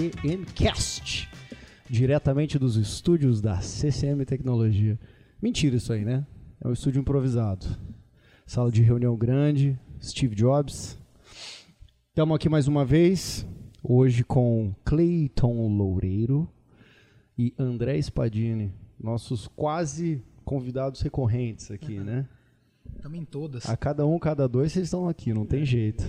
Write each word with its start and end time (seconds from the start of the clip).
CCMcast, 0.00 1.28
diretamente 1.86 2.58
dos 2.58 2.76
estúdios 2.76 3.42
da 3.42 3.60
CCM 3.60 4.24
Tecnologia. 4.24 4.98
Mentira 5.42 5.76
isso 5.76 5.92
aí, 5.92 6.06
né? 6.06 6.26
É 6.58 6.66
um 6.66 6.72
estúdio 6.72 7.00
improvisado. 7.00 7.66
Sala 8.46 8.72
de 8.72 8.80
reunião 8.80 9.14
grande, 9.14 9.78
Steve 10.02 10.34
Jobs. 10.34 10.98
Estamos 12.08 12.34
aqui 12.34 12.48
mais 12.48 12.66
uma 12.66 12.82
vez, 12.82 13.46
hoje 13.82 14.24
com 14.24 14.74
Clayton 14.86 15.68
Loureiro 15.68 16.48
e 17.36 17.52
André 17.58 18.00
Spadini, 18.00 18.72
nossos 18.98 19.48
quase 19.48 20.24
convidados 20.46 21.02
recorrentes 21.02 21.70
aqui, 21.70 21.98
né? 21.98 22.26
Estamos 22.96 23.18
em 23.18 23.24
todas. 23.26 23.68
A 23.68 23.76
cada 23.76 24.06
um, 24.06 24.18
cada 24.18 24.48
dois, 24.48 24.72
vocês 24.72 24.86
estão 24.86 25.06
aqui, 25.06 25.34
não 25.34 25.44
tem 25.44 25.62
jeito. 25.62 26.04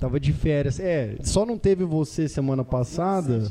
Tava 0.00 0.18
de 0.18 0.32
férias. 0.32 0.80
É, 0.80 1.14
só 1.22 1.44
não 1.44 1.58
teve 1.58 1.84
você 1.84 2.26
semana 2.26 2.64
passada. 2.64 3.42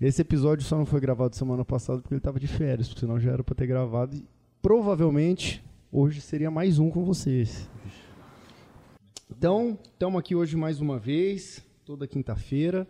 Esse 0.00 0.22
episódio 0.22 0.64
só 0.64 0.78
não 0.78 0.86
foi 0.86 1.00
gravado 1.00 1.34
semana 1.34 1.64
passada 1.64 2.00
porque 2.00 2.14
ele 2.14 2.20
tava 2.20 2.38
de 2.38 2.46
férias, 2.46 2.86
porque 2.86 3.00
senão 3.00 3.18
já 3.18 3.32
era 3.32 3.42
pra 3.42 3.56
ter 3.56 3.66
gravado. 3.66 4.14
E 4.14 4.24
provavelmente 4.62 5.64
hoje 5.90 6.20
seria 6.20 6.48
mais 6.48 6.78
um 6.78 6.88
com 6.90 7.04
vocês. 7.04 7.68
Então, 9.28 9.76
estamos 9.82 10.20
aqui 10.20 10.36
hoje 10.36 10.56
mais 10.56 10.80
uma 10.80 10.96
vez, 10.96 11.60
toda 11.84 12.06
quinta-feira, 12.06 12.86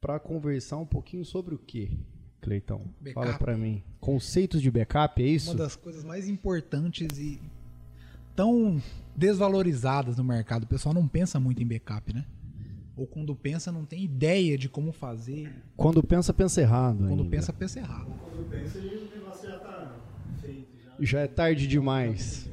para 0.00 0.20
conversar 0.20 0.76
um 0.76 0.86
pouquinho 0.86 1.24
sobre 1.24 1.56
o 1.56 1.58
quê, 1.58 1.90
Cleitão? 2.40 2.82
Backup. 3.00 3.26
Fala 3.26 3.38
para 3.38 3.56
mim. 3.56 3.82
Conceitos 3.98 4.62
de 4.62 4.70
backup, 4.70 5.20
é 5.20 5.26
isso? 5.26 5.50
Uma 5.50 5.58
das 5.58 5.74
coisas 5.74 6.04
mais 6.04 6.28
importantes 6.28 7.18
e 7.18 7.40
tão 8.36 8.80
desvalorizadas 9.16 10.18
no 10.18 10.24
mercado. 10.24 10.64
O 10.64 10.66
pessoal 10.66 10.94
não 10.94 11.08
pensa 11.08 11.40
muito 11.40 11.62
em 11.62 11.66
backup, 11.66 12.14
né? 12.14 12.24
Ou 12.96 13.06
quando 13.06 13.34
pensa, 13.34 13.72
não 13.72 13.84
tem 13.84 14.04
ideia 14.04 14.56
de 14.56 14.68
como 14.68 14.92
fazer. 14.92 15.52
Quando 15.76 16.02
pensa, 16.02 16.32
pensa 16.32 16.60
errado. 16.60 16.98
Quando 16.98 17.22
ainda. 17.22 17.24
pensa, 17.24 17.52
pensa 17.52 17.78
errado. 17.78 18.06
Quando 18.06 18.48
pensa, 18.48 18.78
o 18.78 18.82
negócio 18.82 19.50
já 19.50 19.58
tá 19.58 19.96
feito. 20.40 20.68
Já, 20.82 20.92
Já 21.00 21.20
é 21.20 21.26
tarde 21.26 21.66
demais. 21.66 22.48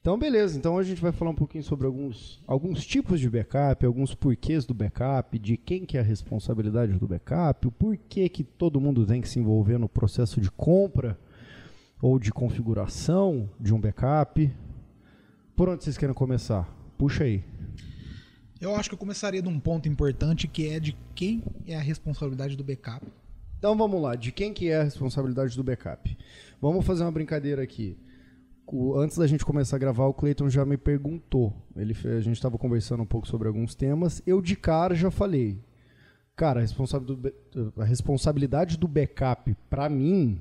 Então, 0.00 0.18
beleza. 0.18 0.56
Então, 0.56 0.78
a 0.78 0.82
gente 0.82 1.00
vai 1.00 1.12
falar 1.12 1.30
um 1.30 1.34
pouquinho 1.34 1.62
sobre 1.62 1.86
alguns, 1.86 2.42
alguns 2.46 2.84
tipos 2.86 3.20
de 3.20 3.28
backup, 3.28 3.84
alguns 3.84 4.14
porquês 4.14 4.64
do 4.64 4.72
backup, 4.72 5.38
de 5.38 5.58
quem 5.58 5.84
que 5.84 5.98
é 5.98 6.00
a 6.00 6.02
responsabilidade 6.02 6.94
do 6.94 7.06
backup, 7.06 7.68
o 7.68 7.70
porquê 7.70 8.28
que 8.28 8.42
todo 8.42 8.80
mundo 8.80 9.04
tem 9.04 9.20
que 9.20 9.28
se 9.28 9.38
envolver 9.38 9.78
no 9.78 9.88
processo 9.90 10.40
de 10.40 10.50
compra 10.50 11.18
ou 12.00 12.18
de 12.18 12.32
configuração 12.32 13.48
de 13.58 13.74
um 13.74 13.80
backup. 13.80 14.50
Por 15.56 15.68
onde 15.68 15.84
vocês 15.84 15.98
querem 15.98 16.14
começar? 16.14 16.68
Puxa 16.96 17.24
aí. 17.24 17.44
Eu 18.60 18.74
acho 18.76 18.88
que 18.90 18.94
eu 18.94 18.98
começaria 18.98 19.40
de 19.42 19.48
um 19.48 19.58
ponto 19.58 19.88
importante 19.88 20.46
que 20.46 20.68
é 20.68 20.78
de 20.78 20.94
quem 21.14 21.42
é 21.66 21.76
a 21.76 21.80
responsabilidade 21.80 22.56
do 22.56 22.64
backup. 22.64 23.06
Então 23.58 23.76
vamos 23.76 24.00
lá, 24.00 24.14
de 24.16 24.32
quem 24.32 24.52
que 24.54 24.68
é 24.70 24.80
a 24.80 24.84
responsabilidade 24.84 25.56
do 25.56 25.62
backup? 25.64 26.16
Vamos 26.60 26.84
fazer 26.84 27.02
uma 27.04 27.12
brincadeira 27.12 27.62
aqui. 27.62 27.98
O- 28.66 28.96
antes 28.98 29.18
da 29.18 29.26
gente 29.26 29.44
começar 29.44 29.76
a 29.76 29.78
gravar, 29.78 30.06
o 30.06 30.14
Cleiton 30.14 30.48
já 30.48 30.64
me 30.64 30.76
perguntou. 30.76 31.54
Ele, 31.76 31.94
a 32.04 32.20
gente 32.20 32.36
estava 32.36 32.56
conversando 32.56 33.02
um 33.02 33.06
pouco 33.06 33.26
sobre 33.26 33.48
alguns 33.48 33.74
temas. 33.74 34.22
Eu 34.26 34.40
de 34.40 34.56
cara 34.56 34.94
já 34.94 35.10
falei. 35.10 35.58
Cara, 36.36 36.62
a, 36.62 36.98
do 36.98 37.20
a 37.76 37.84
responsabilidade 37.84 38.78
do 38.78 38.88
backup, 38.88 39.54
para 39.68 39.88
mim, 39.90 40.40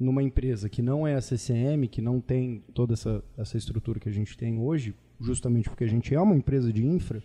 numa 0.00 0.22
empresa 0.22 0.70
que 0.70 0.80
não 0.80 1.06
é 1.06 1.14
a 1.14 1.20
CCM, 1.20 1.86
que 1.86 2.00
não 2.00 2.22
tem 2.22 2.64
toda 2.72 2.94
essa, 2.94 3.22
essa 3.36 3.58
estrutura 3.58 4.00
que 4.00 4.08
a 4.08 4.12
gente 4.12 4.34
tem 4.36 4.58
hoje, 4.58 4.94
justamente 5.20 5.68
porque 5.68 5.84
a 5.84 5.88
gente 5.88 6.14
é 6.14 6.20
uma 6.20 6.34
empresa 6.34 6.72
de 6.72 6.84
infra, 6.84 7.22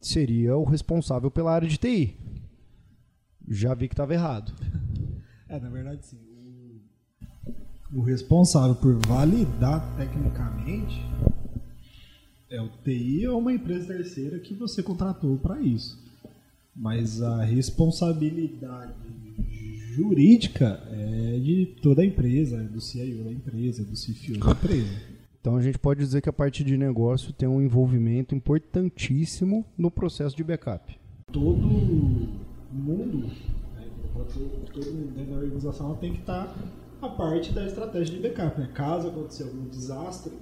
seria 0.00 0.56
o 0.56 0.64
responsável 0.64 1.30
pela 1.30 1.52
área 1.52 1.68
de 1.68 1.78
TI. 1.78 2.16
Já 3.48 3.72
vi 3.72 3.86
que 3.86 3.94
estava 3.94 4.12
errado. 4.12 4.52
É, 5.48 5.60
na 5.60 5.68
verdade, 5.68 6.04
sim. 6.04 6.18
O, 7.92 8.00
o 8.00 8.02
responsável 8.02 8.74
por 8.74 8.94
validar 9.06 9.96
tecnicamente 9.96 11.00
é 12.48 12.60
o 12.60 12.68
TI 12.68 13.28
ou 13.28 13.38
uma 13.38 13.52
empresa 13.52 13.94
terceira 13.94 14.40
que 14.40 14.54
você 14.54 14.82
contratou 14.82 15.38
para 15.38 15.60
isso. 15.60 15.98
Mas 16.74 17.22
a 17.22 17.44
responsabilidade 17.44 19.19
jurídica 19.90 20.82
é 20.90 21.38
de 21.38 21.66
toda 21.82 22.02
a 22.02 22.04
empresa, 22.04 22.56
é 22.56 22.64
do 22.64 22.80
CIO 22.80 23.24
da 23.24 23.32
empresa, 23.32 23.82
é 23.82 23.84
do 23.84 23.94
CFO 23.94 24.38
da 24.38 24.50
empresa. 24.52 24.90
Então 25.40 25.56
a 25.56 25.62
gente 25.62 25.78
pode 25.78 26.00
dizer 26.00 26.20
que 26.20 26.28
a 26.28 26.32
parte 26.32 26.62
de 26.62 26.76
negócio 26.76 27.32
tem 27.32 27.48
um 27.48 27.62
envolvimento 27.62 28.34
importantíssimo 28.34 29.64
no 29.76 29.90
processo 29.90 30.36
de 30.36 30.44
backup. 30.44 30.98
todo 31.32 31.66
mundo, 32.72 33.26
né, 33.74 33.88
todo 34.12 34.66
todo 34.72 34.92
mundo 34.92 35.12
dentro 35.14 35.32
da 35.32 35.40
organização 35.40 35.94
tem 35.96 36.12
que 36.12 36.20
estar 36.20 36.54
a 37.00 37.08
parte 37.08 37.52
da 37.52 37.66
estratégia 37.66 38.16
de 38.16 38.28
backup. 38.28 38.60
Né? 38.60 38.68
Caso 38.74 39.08
aconteça 39.08 39.44
algum 39.44 39.66
desastre, 39.68 40.32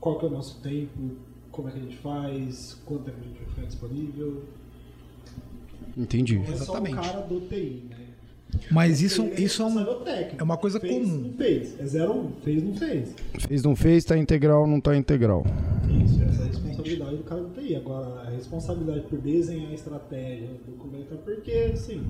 qual 0.00 0.18
que 0.18 0.24
é 0.24 0.28
o 0.28 0.32
nosso 0.32 0.60
tempo, 0.62 1.16
como 1.50 1.68
é 1.68 1.72
que 1.72 1.78
a 1.78 1.82
gente 1.82 1.96
faz, 1.96 2.80
quanto 2.86 3.04
tempo 3.04 3.18
a 3.20 3.24
gente 3.24 3.38
vai 3.38 3.46
ficar 3.46 3.66
disponível. 3.66 4.44
Entendi. 5.96 6.36
Não 6.36 6.44
é 6.44 6.46
só 6.46 6.54
Exatamente. 6.54 6.94
o 6.94 7.02
cara 7.02 7.20
do 7.22 7.40
TI, 7.40 7.82
né? 7.90 8.01
Mas 8.70 9.00
isso, 9.00 9.24
isso 9.36 9.62
é, 9.62 9.66
um, 9.66 9.80
é 10.38 10.42
uma 10.42 10.56
coisa 10.56 10.80
fez, 10.80 10.92
comum. 10.92 11.18
Não 11.18 11.32
fez. 11.34 11.80
É 11.80 11.86
0 11.86 12.12
1. 12.12 12.18
Um. 12.18 12.32
Fez, 12.42 12.62
não 12.62 12.74
fez. 12.74 13.14
Fez, 13.38 13.62
não 13.62 13.76
fez, 13.76 14.04
tá 14.04 14.16
integral, 14.16 14.66
não 14.66 14.80
tá 14.80 14.96
integral. 14.96 15.44
Isso, 16.04 16.22
essa 16.22 16.42
é 16.42 16.44
a 16.44 16.48
responsabilidade 16.48 17.16
do 17.16 17.22
cara 17.24 17.40
do 17.42 17.60
TI. 17.60 17.76
Agora, 17.76 18.22
a 18.22 18.30
responsabilidade 18.30 19.00
por 19.02 19.18
desenhar 19.18 19.70
a 19.70 19.74
estratégia, 19.74 20.48
documentar, 20.66 21.18
porque, 21.18 21.70
assim, 21.72 22.02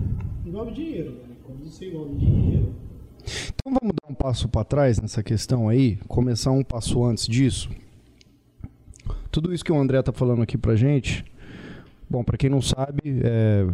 envolve 0.47 0.73
dinheiro, 0.73 1.11
né? 1.13 1.35
Quando 1.45 1.65
você 1.65 1.87
envolve 1.87 2.15
dinheiro, 2.17 2.75
Então 3.55 3.75
vamos 3.81 3.95
dar 4.03 4.11
um 4.11 4.15
passo 4.15 4.49
para 4.49 4.65
trás 4.65 5.01
nessa 5.01 5.23
questão 5.23 5.69
aí, 5.69 5.97
começar 6.09 6.51
um 6.51 6.63
passo 6.63 7.05
antes 7.05 7.27
disso. 7.27 7.71
Tudo 9.31 9.53
isso 9.53 9.65
que 9.65 9.73
o 9.73 9.79
André 9.79 10.03
tá 10.03 10.13
falando 10.13 10.43
aqui 10.43 10.59
pra 10.59 10.77
gente, 10.77 11.25
bom, 12.09 12.23
para 12.23 12.37
quem 12.37 12.51
não 12.51 12.61
sabe, 12.61 13.01
é, 13.25 13.67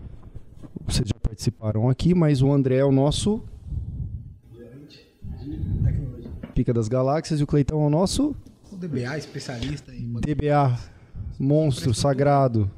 vocês 0.87 1.09
já 1.09 1.19
participaram 1.21 1.89
aqui, 1.89 2.15
mas 2.15 2.43
o 2.43 2.53
André 2.53 2.77
é 2.77 2.85
o 2.85 2.93
nosso. 2.93 3.43
Pica 6.55 6.75
das 6.75 6.89
Galáxias 6.89 7.41
e 7.41 7.45
o 7.45 7.47
Cleitão 7.47 7.83
é 7.85 7.87
o 7.87 7.91
nosso 7.91 8.35
O 8.73 8.77
DBA, 8.77 9.17
especialista 9.17 9.95
em 9.95 10.13
DBA, 10.15 10.77
monstro 11.39 11.95
sagrado. 11.95 12.69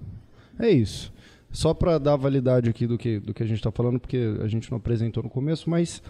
É 0.58 0.68
isso. 0.68 1.10
Só 1.50 1.72
para 1.72 1.98
dar 1.98 2.16
validade 2.16 2.68
aqui 2.68 2.86
do 2.86 2.98
que, 2.98 3.18
do 3.18 3.32
que 3.32 3.42
a 3.42 3.46
gente 3.46 3.56
está 3.56 3.72
falando, 3.72 3.98
porque 3.98 4.36
a 4.42 4.46
gente 4.46 4.70
não 4.70 4.78
apresentou 4.78 5.22
no 5.22 5.30
começo, 5.30 5.68
mas 5.68 6.02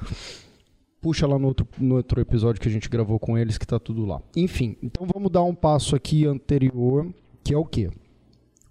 puxa 1.01 1.27
lá 1.27 1.39
no 1.39 1.47
outro, 1.47 1.67
no 1.79 1.95
outro 1.97 2.21
episódio 2.21 2.61
que 2.61 2.69
a 2.69 2.71
gente 2.71 2.89
gravou 2.89 3.19
com 3.19 3.39
eles 3.39 3.57
que 3.57 3.67
tá 3.67 3.79
tudo 3.79 4.05
lá. 4.05 4.21
Enfim, 4.37 4.77
então 4.83 5.07
vamos 5.13 5.31
dar 5.31 5.43
um 5.43 5.55
passo 5.55 5.97
aqui 5.97 6.27
anterior, 6.27 7.09
que 7.43 7.55
é 7.55 7.57
o 7.57 7.65
quê? 7.65 7.91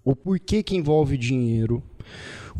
O 0.04 0.14
porquê 0.14 0.62
que 0.62 0.76
envolve 0.76 1.18
dinheiro, 1.18 1.82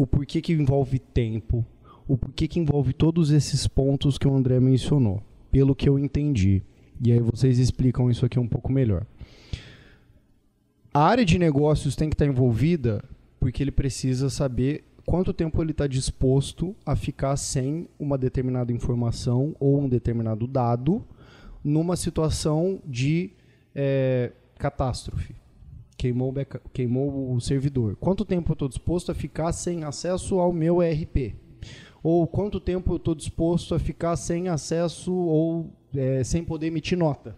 o 0.01 0.07
porquê 0.07 0.41
que 0.41 0.55
envolve 0.55 0.99
tempo, 0.99 1.63
o 2.09 2.17
porquê 2.17 2.49
que 2.49 2.59
envolve 2.59 2.95
todos 2.95 3.31
esses 3.31 3.67
pontos 3.67 4.17
que 4.17 4.27
o 4.27 4.35
André 4.35 4.59
mencionou, 4.59 5.23
pelo 5.53 5.75
que 5.75 5.87
eu 5.87 5.99
entendi. 5.99 6.63
E 7.05 7.13
aí 7.13 7.21
vocês 7.21 7.59
explicam 7.59 8.11
isso 8.11 8.25
aqui 8.25 8.39
um 8.39 8.49
pouco 8.49 8.73
melhor. 8.73 9.05
A 10.95 11.05
área 11.05 11.23
de 11.23 11.39
negócios 11.39 11.95
tem 11.95 12.09
que 12.09 12.15
estar 12.15 12.25
envolvida 12.25 13.05
porque 13.39 13.63
ele 13.63 13.71
precisa 13.71 14.31
saber 14.31 14.85
quanto 15.05 15.35
tempo 15.35 15.63
ele 15.63 15.73
está 15.73 15.87
disposto 15.87 16.75
a 16.87 16.97
ficar 16.97 17.37
sem 17.37 17.87
uma 17.99 18.17
determinada 18.17 18.73
informação 18.73 19.55
ou 19.61 19.83
um 19.83 19.89
determinado 19.89 20.47
dado 20.47 21.05
numa 21.63 21.95
situação 21.95 22.81
de 22.87 23.33
eh, 23.75 24.33
catástrofe. 24.59 25.40
Queimou 26.01 26.31
o, 26.31 26.33
backup- 26.33 26.65
queimou 26.73 27.35
o 27.35 27.39
servidor. 27.43 27.95
Quanto 27.97 28.25
tempo 28.25 28.51
eu 28.51 28.55
estou 28.55 28.69
disposto 28.71 29.13
a 29.13 29.15
ficar 29.15 29.53
sem 29.53 29.85
acesso 29.85 30.39
ao 30.39 30.51
meu 30.51 30.83
ERP? 30.83 31.35
Ou 32.03 32.27
quanto 32.27 32.59
tempo 32.59 32.93
eu 32.93 32.97
estou 32.97 33.15
disposto 33.15 33.75
a 33.75 33.79
ficar 33.79 34.17
sem 34.17 34.49
acesso 34.49 35.13
ou 35.13 35.71
eh, 35.95 36.25
sem 36.25 36.43
poder 36.43 36.69
emitir 36.69 36.97
nota? 36.97 37.37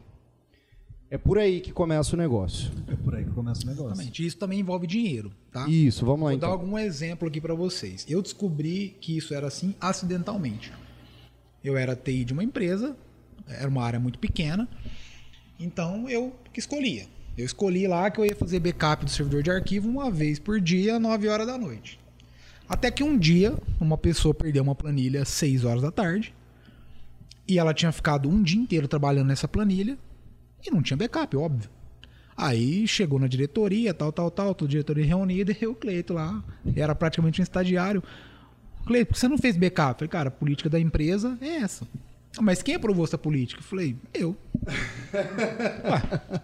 É 1.10 1.18
por 1.18 1.38
aí 1.40 1.60
que 1.60 1.72
começa 1.72 2.14
o 2.14 2.16
negócio. 2.18 2.70
É 2.86 2.94
por 2.94 3.16
aí 3.16 3.24
que 3.24 3.32
começa 3.32 3.64
o 3.64 3.66
negócio. 3.66 3.88
Exatamente. 3.94 4.24
Isso 4.24 4.38
também 4.38 4.60
envolve 4.60 4.86
dinheiro, 4.86 5.32
tá? 5.50 5.68
Isso, 5.68 6.06
vamos 6.06 6.22
lá 6.22 6.30
Vou 6.30 6.38
dar 6.38 6.46
então. 6.46 6.58
algum 6.60 6.78
exemplo 6.78 7.26
aqui 7.26 7.40
para 7.40 7.54
vocês. 7.54 8.06
Eu 8.08 8.22
descobri 8.22 8.96
que 9.00 9.16
isso 9.16 9.34
era 9.34 9.48
assim 9.48 9.74
acidentalmente. 9.80 10.72
Eu 11.64 11.76
era 11.76 11.96
TI 11.96 12.24
de 12.24 12.32
uma 12.32 12.44
empresa, 12.44 12.96
era 13.48 13.68
uma 13.68 13.82
área 13.82 13.98
muito 13.98 14.20
pequena, 14.20 14.68
então 15.58 16.08
eu 16.08 16.32
que 16.52 16.60
escolhia. 16.60 17.06
Eu 17.36 17.44
escolhi 17.46 17.86
lá 17.86 18.10
que 18.10 18.20
eu 18.20 18.26
ia 18.26 18.36
fazer 18.36 18.60
backup 18.60 19.04
do 19.04 19.10
servidor 19.10 19.42
de 19.42 19.50
arquivo 19.50 19.88
uma 19.88 20.10
vez 20.10 20.38
por 20.38 20.60
dia, 20.60 20.98
9 20.98 21.28
horas 21.28 21.46
da 21.46 21.56
noite. 21.56 21.98
Até 22.68 22.90
que 22.90 23.02
um 23.02 23.18
dia, 23.18 23.54
uma 23.80 23.96
pessoa 23.98 24.34
perdeu 24.34 24.62
uma 24.62 24.74
planilha 24.74 25.22
às 25.22 25.28
6 25.28 25.64
horas 25.64 25.82
da 25.82 25.90
tarde, 25.90 26.34
e 27.48 27.58
ela 27.58 27.74
tinha 27.74 27.90
ficado 27.90 28.28
um 28.28 28.42
dia 28.42 28.60
inteiro 28.60 28.86
trabalhando 28.86 29.28
nessa 29.28 29.48
planilha, 29.48 29.98
e 30.64 30.70
não 30.70 30.82
tinha 30.82 30.96
backup, 30.96 31.36
óbvio. 31.36 31.70
Aí 32.36 32.86
chegou 32.86 33.18
na 33.18 33.26
diretoria, 33.26 33.92
tal, 33.92 34.12
tal, 34.12 34.30
tal, 34.30 34.54
toda 34.54 34.70
diretoria 34.70 35.04
reunida 35.04 35.54
e 35.58 35.66
o 35.66 35.74
Cleito 35.74 36.14
lá, 36.14 36.42
era 36.76 36.94
praticamente 36.94 37.40
um 37.40 37.42
estagiário. 37.42 38.02
Cleito, 38.86 39.08
por 39.08 39.14
que 39.14 39.20
você 39.20 39.28
não 39.28 39.38
fez 39.38 39.56
backup? 39.56 39.92
Eu 39.92 39.98
falei, 39.98 40.08
cara, 40.08 40.28
a 40.28 40.32
política 40.32 40.68
da 40.70 40.78
empresa 40.80 41.36
é 41.40 41.56
essa. 41.56 41.86
"Ah, 42.36 42.42
Mas 42.42 42.62
quem 42.62 42.74
aprovou 42.74 43.04
essa 43.04 43.18
política? 43.18 43.60
Eu 43.60 43.64
falei, 43.64 43.96
eu. 44.14 44.36
Ué. 45.12 46.40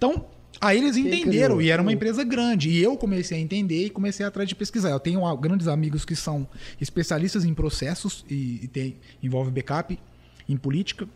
Então, 0.00 0.24
aí 0.58 0.78
eles 0.78 0.96
entenderam, 0.96 1.56
criou? 1.56 1.62
e 1.62 1.70
era 1.70 1.82
uma 1.82 1.92
empresa 1.92 2.24
grande. 2.24 2.70
E 2.70 2.82
eu 2.82 2.96
comecei 2.96 3.36
a 3.36 3.40
entender 3.40 3.84
e 3.84 3.90
comecei 3.90 4.24
atrás 4.24 4.48
de 4.48 4.54
pesquisar. 4.54 4.88
Eu 4.88 4.98
tenho 4.98 5.36
grandes 5.36 5.68
amigos 5.68 6.06
que 6.06 6.16
são 6.16 6.48
especialistas 6.80 7.44
em 7.44 7.52
processos 7.52 8.24
e, 8.30 8.60
e 8.62 8.68
tem, 8.68 8.96
envolve 9.22 9.50
backup 9.50 9.98
em 10.48 10.56
política. 10.56 11.06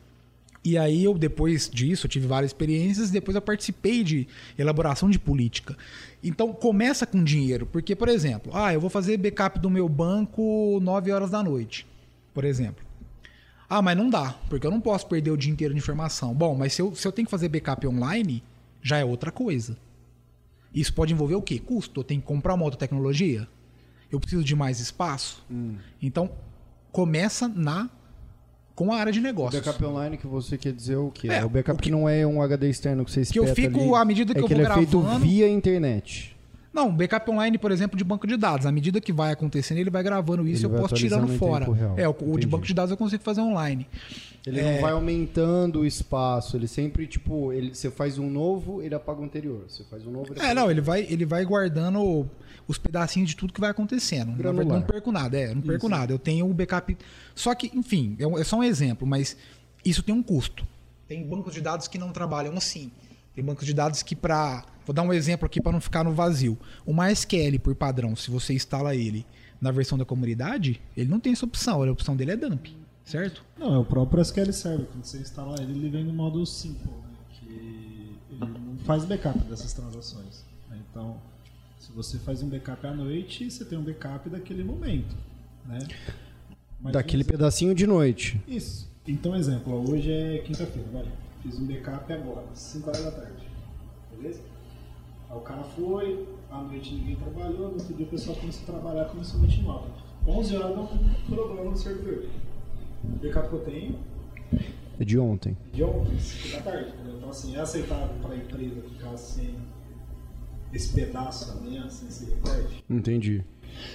E 0.63 0.77
aí 0.77 1.03
eu, 1.03 1.17
depois 1.17 1.69
disso, 1.69 2.05
eu 2.05 2.11
tive 2.11 2.27
várias 2.27 2.51
experiências, 2.51 3.11
depois 3.11 3.35
eu 3.35 3.41
participei 3.41 4.05
de 4.05 4.29
elaboração 4.59 5.09
de 5.09 5.19
política. 5.19 5.75
Então, 6.23 6.53
começa 6.53 7.07
com 7.07 7.25
dinheiro, 7.25 7.65
porque, 7.65 7.97
por 7.97 8.09
exemplo, 8.09 8.53
ah, 8.55 8.73
eu 8.73 8.81
vou 8.81 8.91
fazer 8.91 9.17
backup 9.17 9.59
do 9.59 9.71
meu 9.71 9.89
banco 9.89 10.79
9 10.83 11.11
horas 11.11 11.31
da 11.31 11.43
noite, 11.43 11.87
por 12.35 12.45
exemplo. 12.45 12.85
Ah, 13.69 13.81
mas 13.81 13.97
não 13.97 14.11
dá, 14.11 14.39
porque 14.51 14.67
eu 14.67 14.71
não 14.71 14.81
posso 14.81 15.07
perder 15.07 15.31
o 15.31 15.37
dia 15.39 15.51
inteiro 15.51 15.73
de 15.73 15.81
informação. 15.81 16.35
Bom, 16.35 16.55
mas 16.55 16.75
se 16.75 16.83
eu, 16.83 16.95
se 16.95 17.07
eu 17.07 17.13
tenho 17.13 17.27
que 17.27 17.31
fazer 17.31 17.49
backup 17.49 17.87
online, 17.87 18.43
já 18.85 18.99
é 18.99 19.05
outra 19.05 19.33
coisa. 19.33 19.77
Isso 20.73 20.93
pode 20.93 21.13
envolver 21.13 21.35
o 21.37 21.43
quê? 21.43 21.59
Custo. 21.59 22.01
Eu 22.01 22.05
tenho 22.05 22.21
que 22.21 22.27
comprar 22.27 22.53
uma 22.55 22.65
outra 22.65 22.79
tecnologia? 22.79 23.49
Eu 24.13 24.21
preciso 24.21 24.45
de 24.45 24.55
mais 24.55 24.79
espaço? 24.79 25.45
Então, 26.03 26.31
começa 26.93 27.49
na 27.49 27.89
com 28.75 28.93
a 28.93 28.97
área 28.97 29.13
de 29.13 29.21
O 29.21 29.23
negócios. 29.23 29.65
backup 29.65 29.85
online 29.85 30.17
que 30.19 30.27
você 30.27 30.59
quer 30.59 30.73
dizer 30.73 30.97
o 30.97 31.11
quê? 31.11 31.29
É, 31.29 31.45
o 31.45 31.49
backup 31.49 31.79
o 31.79 31.83
que- 31.83 31.91
não 31.93 32.09
é 32.09 32.27
um 32.27 32.43
HD 32.43 32.69
externo 32.69 33.05
que 33.05 33.11
você 33.11 33.25
Que 33.25 33.39
eu 33.39 33.45
espeta 33.45 33.69
fico, 33.71 33.81
ali, 33.95 34.03
à 34.03 34.05
medida 34.05 34.35
que 34.35 34.41
é 34.41 34.43
eu 34.43 34.47
que 34.49 34.55
vou 34.55 34.63
ele 34.63 34.71
é 34.71 34.75
feito 34.75 35.01
gravando- 35.01 35.25
via 35.25 35.49
internet. 35.49 36.34
Não, 36.75 36.93
backup 36.95 37.31
online, 37.31 37.57
por 37.57 37.71
exemplo, 37.71 37.97
de 37.97 38.03
banco 38.03 38.27
de 38.27 38.37
dados. 38.37 38.67
À 38.67 38.73
medida 38.73 39.01
que 39.01 39.13
vai 39.13 39.31
acontecendo, 39.33 39.79
ele 39.79 39.91
vai 39.91 40.03
gravando 40.03 40.47
isso 40.49 40.67
Ele 40.67 40.73
e 40.73 40.77
eu 40.77 40.81
posso 40.83 40.95
tirando 40.95 41.29
fora. 41.39 41.67
É, 41.97 42.09
o, 42.09 42.15
o 42.21 42.37
de 42.39 42.47
banco 42.49 42.67
de 42.67 42.75
dados 42.75 42.91
eu 42.91 42.97
consigo 42.97 43.23
fazer 43.23 43.41
online. 43.43 43.87
Ele 44.45 44.59
É. 44.61 44.75
não 44.75 44.83
vai 44.83 44.93
aumentando 44.93 45.81
o 45.81 45.87
espaço, 45.87 46.57
ele 46.57 46.67
sempre, 46.67 47.07
tipo, 47.07 47.53
ele, 47.53 47.73
você 47.75 47.91
faz 47.91 48.19
um 48.19 48.29
novo, 48.29 48.83
ele 48.83 48.95
apaga 48.95 49.21
o 49.21 49.25
anterior. 49.25 49.65
Você 49.69 49.85
faz 49.85 50.05
um 50.05 50.11
novo, 50.11 50.33
ele 50.33 50.41
É, 50.41 50.43
apaga 50.47 50.55
não, 50.61 50.71
ele 50.71 50.81
vai, 50.81 51.03
ele 51.09 51.25
vai 51.25 51.45
guardando 51.45 52.29
os 52.67 52.77
pedacinhos 52.77 53.31
de 53.31 53.37
tudo 53.37 53.53
que 53.53 53.61
vai 53.61 53.71
acontecendo. 53.71 54.31
Na 54.31 54.35
verdade, 54.35 54.57
Granular. 54.57 54.81
não 54.81 54.87
perco 54.87 55.13
nada, 55.13 55.39
é, 55.39 55.55
não 55.55 55.63
perco 55.63 55.87
Isso. 55.87 55.89
nada. 55.97 56.13
Eu 56.13 56.19
tenho 56.19 56.51
o 56.51 56.53
backup. 56.53 56.97
Só 57.37 57.55
que, 57.55 57.71
enfim, 57.73 58.17
é, 58.19 58.27
um- 58.27 58.37
é 58.39 58.43
só 58.45 58.57
um 58.59 58.65
exemplo, 58.65 59.07
mas 59.07 59.37
isso 59.85 60.03
tem 60.03 60.15
um 60.15 60.23
custo. 60.23 60.67
Tem 61.07 61.23
bancos 61.23 61.55
de 61.55 61.61
dados 61.61 61.87
que 61.87 61.99
não 61.99 62.11
trabalham 62.11 62.55
assim. 62.57 62.91
Tem 63.35 63.45
bancos 63.45 63.67
de 63.67 63.75
dados 63.75 64.03
que 64.03 64.15
para, 64.15 64.65
vou 64.87 64.95
dar 64.95 65.03
um 65.03 65.13
exemplo 65.13 65.47
aqui 65.47 65.61
para 65.61 65.73
não 65.73 65.81
ficar 65.81 66.05
no 66.05 66.13
vazio. 66.13 66.57
O 66.87 66.95
MySQL 66.95 67.59
por 67.61 67.75
padrão, 67.75 68.15
se 68.15 68.31
você 68.31 68.55
instala 68.55 68.95
ele 68.95 69.27
na 69.61 69.71
versão 69.71 69.99
da 69.99 70.05
comunidade, 70.05 70.81
ele 70.97 71.11
não 71.11 71.19
tem 71.19 71.33
essa 71.33 71.45
opção. 71.45 71.83
A 71.83 71.91
opção 71.91 72.15
dele 72.15 72.33
é 72.33 72.37
dump, 72.37 72.69
certo? 73.05 73.45
Não, 73.59 73.75
é 73.75 73.79
o 73.79 73.85
próprio 73.85 74.21
SQL 74.21 74.53
Server. 74.53 74.87
Quando 74.87 75.05
você 75.05 75.19
instala 75.19 75.61
ele, 75.61 75.73
ele 75.73 75.89
vem 75.89 76.05
no 76.05 76.13
modo 76.13 76.45
simple, 76.47 76.89
né? 76.89 77.17
que 77.33 77.47
ele 78.31 78.59
não 78.59 78.79
faz 78.85 79.05
backup 79.05 79.39
dessas 79.41 79.73
transações. 79.73 80.45
né? 80.71 80.79
Então, 80.91 81.17
se 81.79 81.91
você 81.93 82.19
faz 82.19 82.43
um 82.43 82.49
backup 82.49 82.87
à 82.87 82.95
noite, 82.95 83.51
você 83.51 83.65
tem 83.65 83.77
um 83.77 83.83
backup 83.83 84.29
daquele 84.29 84.63
momento. 84.63 85.17
Né? 85.67 85.79
Mas, 86.81 86.93
daquele 86.93 87.25
pedacinho 87.25 87.75
de 87.75 87.87
noite. 87.87 88.41
Isso. 88.47 88.89
Então, 89.07 89.35
exemplo, 89.35 89.73
ó, 89.73 89.91
hoje 89.91 90.11
é 90.11 90.39
quinta-feira, 90.39 90.89
vai. 90.93 91.05
Fiz 91.45 91.59
um 91.61 91.67
backup 91.67 92.11
agora, 92.13 92.47
5 92.55 92.89
horas 92.89 93.05
da 93.05 93.11
tarde. 93.13 93.47
Beleza? 94.17 94.41
Aí 95.31 95.37
o 95.37 95.41
cara 95.41 95.63
foi, 95.63 96.27
à 96.51 96.63
noite 96.63 96.95
ninguém 96.95 97.17
trabalhou, 97.17 97.69
no 97.69 97.75
outro 97.75 97.95
dia 97.95 98.07
o 98.07 98.09
pessoal 98.09 98.37
começou 98.37 98.63
a 98.63 98.67
trabalhar, 98.81 99.05
começou 99.11 99.37
a 99.39 99.43
noite 99.43 99.61
nova. 99.63 99.89
11 100.27 100.57
horas 100.57 100.75
dá 100.75 100.81
um 100.83 100.89
problema 101.27 101.71
no 101.71 101.77
servidor. 101.77 102.25
O 103.05 103.09
backup 103.19 103.49
que 103.49 103.55
eu 103.55 103.61
tenho 103.61 103.99
É 104.99 105.05
de 105.05 105.19
ontem. 105.19 105.55
de 105.73 105.85
ontem, 105.85 106.19
5 106.19 106.57
da 106.57 106.63
tarde. 106.63 106.95
Então, 107.15 107.29
assim, 107.29 107.55
é 107.57 107.61
aceitável 107.61 108.17
para 108.23 108.33
a 108.33 108.37
empresa 108.37 108.81
ficar 108.83 109.17
sem 109.19 109.55
esse 110.73 110.93
pedaço 110.95 111.55
da 111.55 111.61
manhã, 111.61 111.89
sem 111.91 112.09
esse 112.09 112.25
repete. 112.25 112.83
Entendi. 112.89 113.45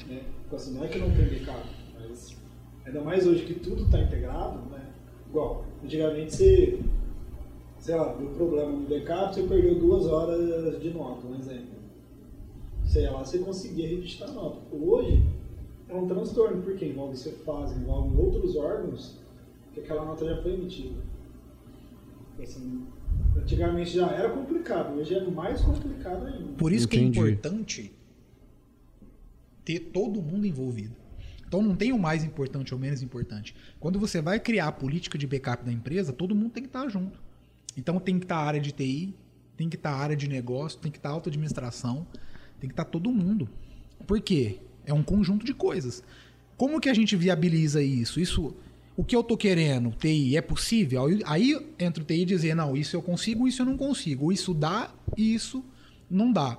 né? 0.08 0.22
Então, 0.46 0.56
assim, 0.60 0.74
não 0.76 0.84
é 0.84 0.88
que 0.88 1.00
não 1.00 1.10
tem 1.10 1.26
backup, 1.26 1.68
mas 2.00 2.38
ainda 2.86 3.02
mais 3.02 3.26
hoje 3.26 3.44
que 3.46 3.56
tudo 3.56 3.84
está 3.86 4.00
integrado, 4.00 4.60
né? 4.70 4.86
Igual, 5.28 5.66
antigamente 5.84 6.36
você, 6.36 6.80
sei 7.90 7.98
lá, 7.98 8.14
deu 8.14 8.28
problema 8.30 8.72
no 8.72 8.88
backup, 8.88 9.34
você 9.34 9.42
perdeu 9.48 9.80
duas 9.80 10.06
horas 10.06 10.80
de 10.80 10.92
nota, 10.92 11.26
um 11.26 11.36
exemplo. 11.36 11.80
Sei 12.86 13.10
lá, 13.10 13.26
você 13.26 13.40
conseguia 13.40 13.88
registrar 13.88 14.28
a 14.28 14.32
nota. 14.32 14.60
Hoje 14.72 15.24
é 15.88 15.96
um 15.96 16.08
transtorno, 16.08 16.62
porque 16.62 16.86
envolve 16.86 17.18
Cefaz, 17.18 17.76
envolve 17.76 18.16
outros 18.16 18.56
órgãos 18.56 19.18
que 19.74 19.80
aquela 19.80 20.06
nota 20.06 20.24
já 20.24 20.40
foi 20.40 20.54
emitida. 20.54 21.02
Assim, 22.40 22.86
antigamente 23.36 23.90
já 23.90 24.12
era 24.12 24.30
complicado, 24.30 24.96
hoje 24.96 25.16
é 25.16 25.28
mais 25.28 25.60
complicado 25.60 26.28
ainda. 26.28 26.54
Por 26.60 26.72
isso 26.72 26.86
Entendi. 26.86 27.12
que 27.12 27.20
é 27.20 27.32
importante 27.32 27.94
ter 29.66 29.80
todo 29.80 30.22
mundo 30.22 30.46
envolvido. 30.46 30.96
Então 31.48 31.64
não 31.64 31.76
tem 31.76 31.92
o 31.92 31.98
mais 31.98 32.24
importante 32.24 32.72
ou 32.72 32.80
menos 32.80 33.02
importante. 33.02 33.56
Quando 33.80 33.98
você 33.98 34.22
vai 34.22 34.40
criar 34.40 34.68
a 34.68 34.72
política 34.72 35.18
de 35.18 35.26
backup 35.26 35.66
da 35.66 35.72
empresa, 35.72 36.14
todo 36.14 36.36
mundo 36.36 36.52
tem 36.52 36.62
que 36.62 36.70
estar 36.70 36.88
junto. 36.88 37.29
Então 37.80 37.98
tem 37.98 38.20
que 38.20 38.26
estar 38.26 38.36
a 38.36 38.44
área 38.44 38.60
de 38.60 38.74
TI, 38.74 39.16
tem 39.56 39.70
que 39.70 39.78
estar 39.78 39.92
a 39.92 39.96
área 39.98 40.16
de 40.16 40.28
negócio, 40.28 40.80
tem 40.80 40.92
que 40.92 40.98
estar 40.98 41.10
a 41.10 41.14
auto 41.14 41.30
administração, 41.30 42.06
tem 42.60 42.68
que 42.68 42.74
estar 42.74 42.84
todo 42.84 43.10
mundo. 43.10 43.50
Por 44.06 44.20
quê? 44.20 44.60
É 44.86 44.94
um 44.94 45.02
conjunto 45.02 45.46
de 45.46 45.54
coisas. 45.54 46.04
Como 46.58 46.80
que 46.82 46.90
a 46.90 46.94
gente 46.94 47.16
viabiliza 47.16 47.82
isso? 47.82 48.20
Isso, 48.20 48.54
o 48.98 49.04
que 49.04 49.16
eu 49.16 49.24
tô 49.24 49.38
querendo, 49.38 49.92
TI, 49.92 50.36
é 50.36 50.42
possível? 50.42 51.06
Aí, 51.06 51.22
aí 51.26 51.68
entra 51.80 52.04
o 52.04 52.06
TI 52.06 52.22
e 52.22 52.26
dizer, 52.26 52.54
não, 52.54 52.76
isso 52.76 52.98
eu 52.98 53.02
consigo, 53.02 53.48
isso 53.48 53.62
eu 53.62 53.66
não 53.66 53.78
consigo. 53.78 54.30
Isso 54.30 54.54
dá, 54.54 54.94
isso 55.16 55.64
não 56.10 56.34
dá. 56.34 56.58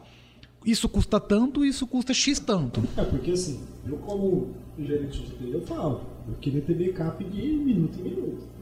Isso 0.65 0.89
custa 0.89 1.21
tanto, 1.21 1.65
isso 1.65 1.87
custa 1.87 2.15
X 2.15 2.39
tanto. 2.39 2.83
É, 2.97 3.05
porque 3.05 3.33
assim, 3.33 3.61
eu 3.87 3.99
como 3.99 4.55
gerente 4.79 5.21
de 5.21 5.31
TI, 5.33 5.53
eu 5.53 5.63
falo, 5.67 6.07
eu 6.27 6.35
queria 6.41 6.63
ter 6.63 6.75
backup 6.75 7.23
de 7.23 7.43
minuto 7.43 7.99
em 7.99 8.05
minuto. 8.05 8.60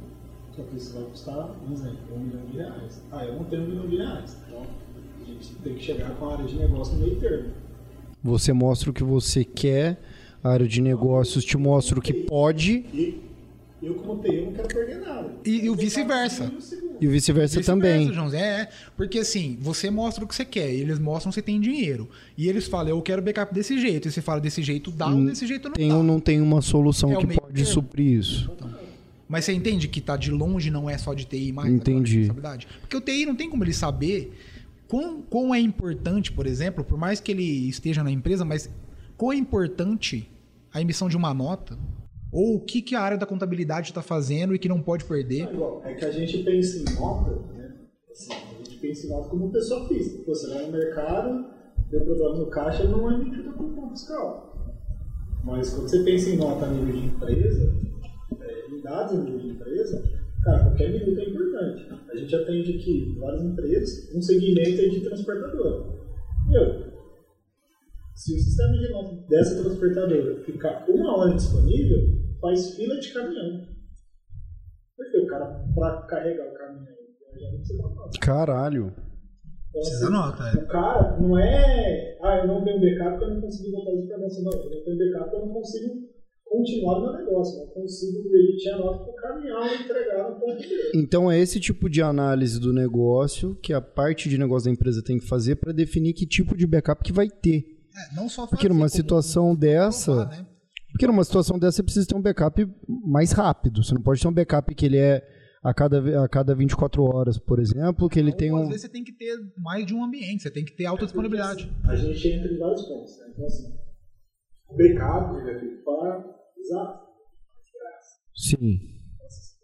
Só 0.59 0.65
que 0.65 0.77
isso 0.77 0.93
vai 0.95 1.05
custar, 1.05 1.47
por 1.47 1.73
exemplo, 1.73 1.99
um 2.17 2.19
milhão 2.19 2.43
de 2.51 2.57
reais. 2.57 3.01
Ah, 3.13 3.25
eu 3.25 3.35
não 3.37 3.45
tenho 3.45 3.63
um 3.63 3.67
milhão 3.69 3.87
de 3.87 3.97
reais. 3.99 4.37
Então, 4.49 4.63
a 5.23 5.25
gente 5.25 5.55
tem 5.63 5.75
que 5.75 5.85
chegar 5.85 6.11
com 6.17 6.27
a 6.29 6.33
área 6.33 6.45
de 6.47 6.57
negócio 6.57 6.95
no 6.97 7.07
meio 7.07 7.17
termo. 7.21 7.51
Você 8.25 8.53
mostra 8.53 8.91
o 8.91 8.93
que 8.93 9.05
você 9.05 9.45
quer, 9.45 10.01
a 10.43 10.51
área 10.51 10.67
de 10.67 10.81
negócios 10.83 11.45
te 11.45 11.57
mostra 11.57 11.97
o 11.97 12.03
que 12.03 12.13
pode 12.13 12.85
E 12.93 13.21
eu, 13.81 13.95
como 13.95 14.21
TI, 14.21 14.35
eu 14.35 14.47
não 14.47 14.53
quero 14.55 14.67
perder 14.67 14.97
nada. 14.99 15.31
E- 15.47 15.67
e 15.67 15.71
o 15.71 15.77
vice-versa. 15.77 16.53
e 17.01 17.07
o 17.07 17.11
vice-versa 17.13 17.61
também. 17.63 18.13
João. 18.13 18.35
É, 18.35 18.63
é. 18.63 18.69
porque 18.97 19.21
assim, 19.21 19.57
você 19.61 19.89
mostra 19.89 20.25
o 20.25 20.27
que 20.27 20.35
você 20.35 20.45
quer, 20.45 20.75
eles 20.75 20.99
mostram 20.99 21.31
que 21.31 21.37
você 21.37 21.43
tem 21.43 21.61
dinheiro. 21.61 22.09
E 22.37 22.49
eles 22.49 22.67
falam, 22.67 22.89
eu 22.89 23.01
quero 23.01 23.23
backup 23.23 23.55
desse 23.55 23.79
jeito. 23.79 24.09
E 24.09 24.11
você 24.11 24.21
fala, 24.21 24.41
desse 24.41 24.61
jeito 24.65 24.91
dá 24.91 25.07
ou 25.07 25.25
desse 25.25 25.47
jeito 25.47 25.69
não 25.69 25.75
Tem 25.77 25.89
dá. 25.91 25.97
ou 25.97 26.03
não 26.03 26.19
tem 26.19 26.41
uma 26.41 26.61
solução 26.61 27.13
É 27.13 27.17
que 27.17 27.27
pode 27.39 27.53
termo. 27.55 27.71
suprir 27.71 28.19
isso. 28.19 28.51
Mas 29.29 29.45
você 29.45 29.53
entende 29.53 29.89
que 29.89 30.01
tá 30.01 30.17
de 30.17 30.31
longe 30.31 30.71
não 30.71 30.89
é 30.89 30.97
só 30.97 31.13
de 31.13 31.25
TI 31.27 31.53
mais 31.53 31.71
Entendi. 31.71 32.21
responsabilidade? 32.21 32.67
Porque 32.81 32.97
o 32.97 33.01
TI 33.01 33.27
não 33.27 33.37
tem 33.37 33.51
como 33.51 33.63
ele 33.63 33.75
saber 33.75 34.33
quão, 34.89 35.21
quão 35.21 35.55
é 35.55 35.61
importante, 35.61 36.33
por 36.33 36.47
exemplo, 36.47 36.83
por 36.83 36.99
mais 36.99 37.21
que 37.21 37.31
ele 37.31 37.69
esteja 37.69 38.03
na 38.03 38.11
empresa, 38.11 38.45
mas 38.45 38.71
quão 39.17 39.33
é 39.33 39.37
importante 39.37 40.31
a 40.73 40.81
emissão 40.81 41.09
de 41.09 41.17
uma 41.17 41.35
nota 41.35 41.79
ou 42.33 42.57
o 42.57 42.61
que, 42.61 42.83
que 42.83 42.95
a 42.95 43.01
área 43.01 43.19
da 43.19 43.27
contabilidade 43.27 43.89
está 43.91 44.03
fazendo 44.03 44.55
e 44.55 44.59
que 44.59 44.69
não 44.69 44.81
pode 44.83 45.05
perder. 45.05 45.49
É 45.85 45.95
que 45.95 46.05
a 46.05 46.11
gente 46.11 46.39
pensa 46.43 46.79
em 46.79 46.95
nota, 46.95 47.31
né? 47.55 47.73
Assim, 48.11 48.33
a 48.33 48.65
gente 48.65 48.79
pensa 48.79 49.07
em 49.07 49.11
nota 49.11 49.29
como 49.29 49.51
pessoa 49.51 49.89
física. 49.89 50.23
Pô, 50.25 50.35
Você 50.35 50.49
vai 50.49 50.67
no 50.67 50.73
mercado, 50.73 51.47
deu 51.91 52.01
problema 52.03 52.37
no 52.37 52.47
caixa, 52.47 52.85
não 52.85 53.11
é 53.11 53.15
emitida 53.15 53.51
como 53.53 53.75
ponto 53.75 53.91
fiscal. 53.91 54.49
Mas 55.45 55.71
quando 55.71 55.89
você 55.89 56.03
pensa 56.03 56.31
em 56.31 56.37
nota 56.37 56.67
a 56.67 56.71
nível 56.71 56.95
de 56.95 57.07
empresa, 57.07 57.75
é, 58.89 58.95
em 58.95 58.97
dados 58.97 59.15
a 59.15 59.23
nível 59.23 59.39
de 59.39 59.49
empresa, 59.49 60.03
cara, 60.45 60.65
qualquer 60.65 60.93
minuto 60.93 61.21
é 61.21 61.29
importante. 61.29 61.89
A 62.11 62.17
gente 62.17 62.35
atende 62.35 62.79
aqui 62.79 63.17
várias 63.19 63.45
empresas, 63.45 64.15
um 64.15 64.23
segmento 64.23 64.81
é 64.81 64.89
de 64.89 65.01
transportadora. 65.01 65.99
Meu, 66.49 66.89
se 68.15 68.35
o 68.35 68.39
sistema 68.39 68.73
de 68.73 68.91
nota 68.91 69.15
dessa 69.29 69.63
transportadora 69.63 70.43
ficar 70.45 70.85
uma 70.89 71.19
hora 71.19 71.35
disponível, 71.35 71.99
faz 72.41 72.75
fila 72.75 72.99
de 72.99 73.13
caminhão. 73.13 73.67
Porque 74.97 75.19
o 75.19 75.27
cara, 75.27 75.65
para 75.75 76.03
carregar 76.03 76.49
o 76.49 76.55
caminhão, 76.55 76.97
já 77.39 77.51
não 77.51 77.59
precisa 77.59 77.83
nota. 77.83 78.19
Caralho. 78.21 78.95
Então, 79.69 79.83
Precisa 79.83 80.05
assim, 80.07 80.13
nota, 80.13 80.43
é. 80.45 80.65
O 80.65 80.67
cara 80.67 81.19
não 81.21 81.39
é, 81.39 82.19
ah, 82.23 82.39
eu 82.39 82.47
não 82.49 82.65
tenho 82.65 82.81
backup 82.81 83.11
porque 83.11 83.25
eu 83.25 83.35
não 83.35 83.41
consigo 83.43 83.71
botar 83.71 83.93
isso 83.93 84.19
você. 84.19 84.43
Não, 84.43 84.53
eu 84.53 84.71
não 84.71 84.85
tenho 84.85 84.99
backup 84.99 85.31
porque 85.31 85.37
eu 85.37 85.47
não 85.47 85.55
consigo 85.55 86.09
continuar 86.49 87.01
no 87.01 87.13
meu 87.13 87.25
negócio, 87.25 87.59
não 87.59 87.67
consigo 87.69 88.19
emitir 88.35 88.75
a 88.75 88.79
nota 88.79 89.05
para 89.05 89.13
o 89.13 89.15
caminhão 89.15 89.67
e 89.67 89.83
entregar 89.83 90.31
no 90.31 90.41
ponto 90.41 90.57
dele. 90.57 90.93
Então 90.95 91.31
é 91.31 91.39
esse 91.39 91.61
tipo 91.61 91.89
de 91.89 92.03
análise 92.03 92.59
do 92.59 92.73
negócio 92.73 93.55
que 93.57 93.73
a 93.73 93.81
parte 93.81 94.29
de 94.29 94.39
negócio 94.39 94.67
da 94.67 94.73
empresa 94.73 95.03
tem 95.03 95.19
que 95.19 95.27
fazer 95.27 95.57
para 95.57 95.73
definir 95.73 96.15
que 96.15 96.27
tipo 96.27 96.57
de 96.57 96.67
backup 96.67 97.03
que 97.03 97.13
vai 97.13 97.29
ter. 97.29 97.65
É, 97.95 98.17
não 98.17 98.29
só 98.29 98.47
Porque 98.47 98.63
fazer, 98.63 98.69
numa 98.69 98.89
como 98.89 98.97
situação 98.97 99.55
dessa, 99.55 100.15
provar, 100.15 100.31
né? 100.31 100.47
porque 100.91 101.07
numa 101.07 101.25
situação 101.25 101.59
dessa 101.59 101.77
você 101.77 101.83
precisa 101.83 102.07
ter 102.07 102.17
um 102.17 102.23
backup 102.23 102.67
mais 102.89 103.33
rápido. 103.33 103.83
Você 103.83 103.95
não 103.95 104.03
pode 104.03 104.21
ter 104.21 104.29
um 104.29 104.33
backup 104.33 104.75
que 104.75 104.87
ele 104.87 104.99
é 104.99 105.23
a 105.63 105.75
cada, 105.75 106.25
a 106.25 106.29
cada 106.29 106.55
24 106.55 107.03
horas, 107.03 107.39
por 107.39 107.59
exemplo, 107.59 108.09
que 108.09 108.19
ele 108.19 108.31
Ou, 108.31 108.37
tem 108.37 108.49
às 108.51 108.55
um 108.55 108.69
vezes 108.69 108.83
você 108.83 108.89
tem 108.89 109.05
que 109.05 109.13
ter 109.13 109.37
mais 109.59 109.85
de 109.85 109.95
um 109.95 110.05
ambiente, 110.05 110.43
você 110.43 110.51
tem 110.51 110.65
que 110.65 110.75
ter 110.75 110.87
alta 110.87 111.05
disponibilidade. 111.05 111.71
A 111.85 111.97
gente 111.97 112.29
entra 112.29 112.51
em 112.51 112.59
vários 112.59 112.83
pontos. 112.83 113.19
Né? 113.19 113.27
Então, 113.33 113.45
assim, 113.45 113.75
o 114.69 114.77
backup 114.77 115.41
ele 115.41 115.51
é 115.51 115.61
feito 115.61 115.85
para 115.85 116.38
desastre. 116.69 117.09
Sim. 118.37 118.79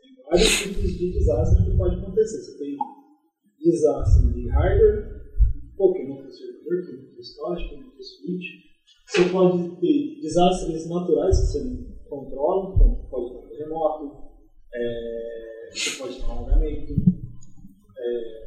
Tem 0.00 0.14
vários 0.24 0.58
tipos 0.58 0.92
de 0.98 1.12
desastre 1.12 1.64
que 1.64 1.76
pode 1.76 1.96
acontecer. 1.96 2.38
Você 2.38 2.58
tem 2.58 2.76
desastre 3.58 4.32
de 4.32 4.48
hardware, 4.48 5.22
pô, 5.76 5.92
que 5.92 6.04
não 6.04 6.16
tem 6.16 6.30
servidor, 6.30 6.86
que 6.86 6.92
não 6.92 7.10
tem 7.10 7.20
storage, 7.20 7.68
que 7.68 7.76
não 7.76 7.90
tem 7.90 8.02
switch. 8.02 8.64
Você 9.06 9.28
pode 9.30 9.80
ter 9.80 10.20
desastres 10.20 10.88
naturais 10.88 11.38
que 11.38 11.46
você 11.46 11.64
não 11.64 11.94
controla, 12.08 12.76
como 12.76 13.08
pode 13.08 13.30
ter 13.30 13.38
um 13.38 13.48
terremoto, 13.48 14.34
é, 14.74 15.70
você 15.72 15.98
pode 15.98 16.16
ter 16.16 16.26
um 16.26 16.30
alagamento. 16.30 16.94
É, 17.96 18.44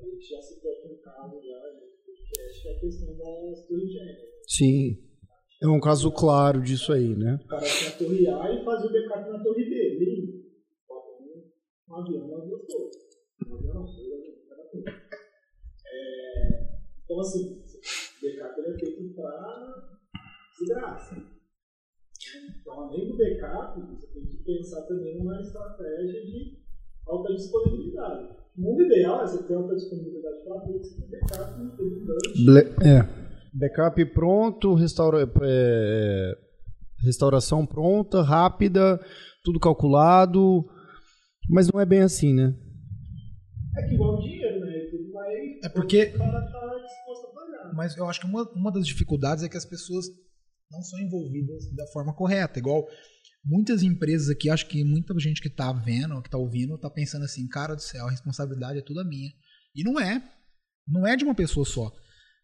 a 0.00 0.04
gente 0.04 0.28
já 0.28 0.40
citou 0.42 0.70
aqui 0.72 0.88
um 0.88 1.00
caso 1.02 1.40
já, 1.42 1.72
né, 1.74 1.80
que 2.04 2.68
é 2.68 2.76
a 2.76 2.80
questão 2.80 3.16
das 3.16 3.66
torres 3.66 3.92
gêmeas. 3.92 4.18
Sim. 4.46 5.05
É 5.62 5.66
um 5.66 5.80
caso 5.80 6.12
claro 6.12 6.60
disso 6.60 6.92
aí, 6.92 7.14
né? 7.16 7.40
O 7.44 7.48
cara 7.48 7.64
tinha 7.64 7.90
a 7.90 7.96
torre 7.96 8.28
A 8.28 8.52
e 8.52 8.64
fazia 8.64 8.90
o 8.90 8.92
backup 8.92 9.30
na 9.30 9.42
torre 9.42 9.64
B. 9.64 10.44
Bota 10.86 11.22
um, 11.22 11.50
um 11.88 11.96
avião. 11.96 12.26
Um 12.28 12.36
avião 12.36 13.74
não, 13.74 13.84
dois 13.86 14.12
aviões, 14.12 14.44
cada 14.48 14.62
torre. 14.64 14.84
É, 15.86 16.76
então, 17.04 17.20
assim, 17.20 17.58
o 17.58 18.22
backup 18.22 18.60
ele 18.60 18.68
é 18.68 18.78
feito 18.78 19.14
para 19.14 19.98
desgraça. 20.58 21.16
Então, 22.60 22.80
além 22.80 23.08
do 23.08 23.16
backup, 23.16 23.80
você 23.80 24.06
tem 24.08 24.26
que 24.26 24.36
pensar 24.44 24.82
também 24.82 25.18
numa 25.18 25.40
estratégia 25.40 26.20
de 26.26 26.58
alta 27.06 27.32
disponibilidade. 27.34 28.36
O 28.58 28.60
mundo 28.60 28.82
ideal 28.82 29.22
é 29.22 29.26
você 29.26 29.42
ter 29.44 29.54
alta 29.54 29.74
disponibilidade 29.74 30.44
para 30.44 30.60
tudo, 30.60 30.78
você 30.84 31.00
tem 31.00 31.08
backup, 31.10 31.60
redundante. 31.78 32.44
Ble- 32.44 32.74
é. 32.86 33.25
Backup 33.58 34.04
pronto, 34.12 34.74
restaura, 34.74 35.30
é, 35.42 36.32
restauração 37.04 37.64
pronta, 37.66 38.22
rápida, 38.22 39.00
tudo 39.42 39.58
calculado. 39.60 40.64
Mas 41.48 41.70
não 41.72 41.80
é 41.80 41.86
bem 41.86 42.00
assim, 42.02 42.34
né? 42.34 42.54
É 43.78 43.82
que 43.88 43.94
igual 43.94 44.18
dinheiro, 44.20 44.60
né? 44.60 44.72
Tudo 44.90 45.12
vai. 45.12 45.34
É 45.64 45.68
porque- 45.68 46.12
O 46.14 46.18
cara 46.18 46.40
tá 46.42 46.78
disposto 46.82 47.26
a 47.30 47.34
pagar. 47.34 47.74
Mas 47.74 47.96
eu 47.96 48.06
acho 48.08 48.20
que 48.20 48.26
uma, 48.26 48.42
uma 48.52 48.72
das 48.72 48.86
dificuldades 48.86 49.44
é 49.44 49.48
que 49.48 49.56
as 49.56 49.64
pessoas 49.64 50.06
não 50.70 50.82
são 50.82 50.98
envolvidas 51.00 51.70
da 51.74 51.86
forma 51.92 52.12
correta. 52.14 52.58
Igual 52.58 52.86
muitas 53.44 53.82
empresas 53.82 54.28
aqui, 54.28 54.50
acho 54.50 54.66
que 54.66 54.82
muita 54.84 55.18
gente 55.20 55.40
que 55.40 55.48
tá 55.48 55.72
vendo, 55.72 56.20
que 56.22 56.30
tá 56.30 56.36
ouvindo, 56.38 56.76
tá 56.78 56.90
pensando 56.90 57.24
assim, 57.24 57.46
cara 57.48 57.74
do 57.76 57.82
céu, 57.82 58.06
a 58.06 58.10
responsabilidade 58.10 58.78
é 58.78 58.82
toda 58.82 59.04
minha. 59.04 59.30
E 59.74 59.84
não 59.84 60.00
é. 60.00 60.22
Não 60.88 61.06
é 61.06 61.16
de 61.16 61.24
uma 61.24 61.34
pessoa 61.34 61.64
só. 61.64 61.92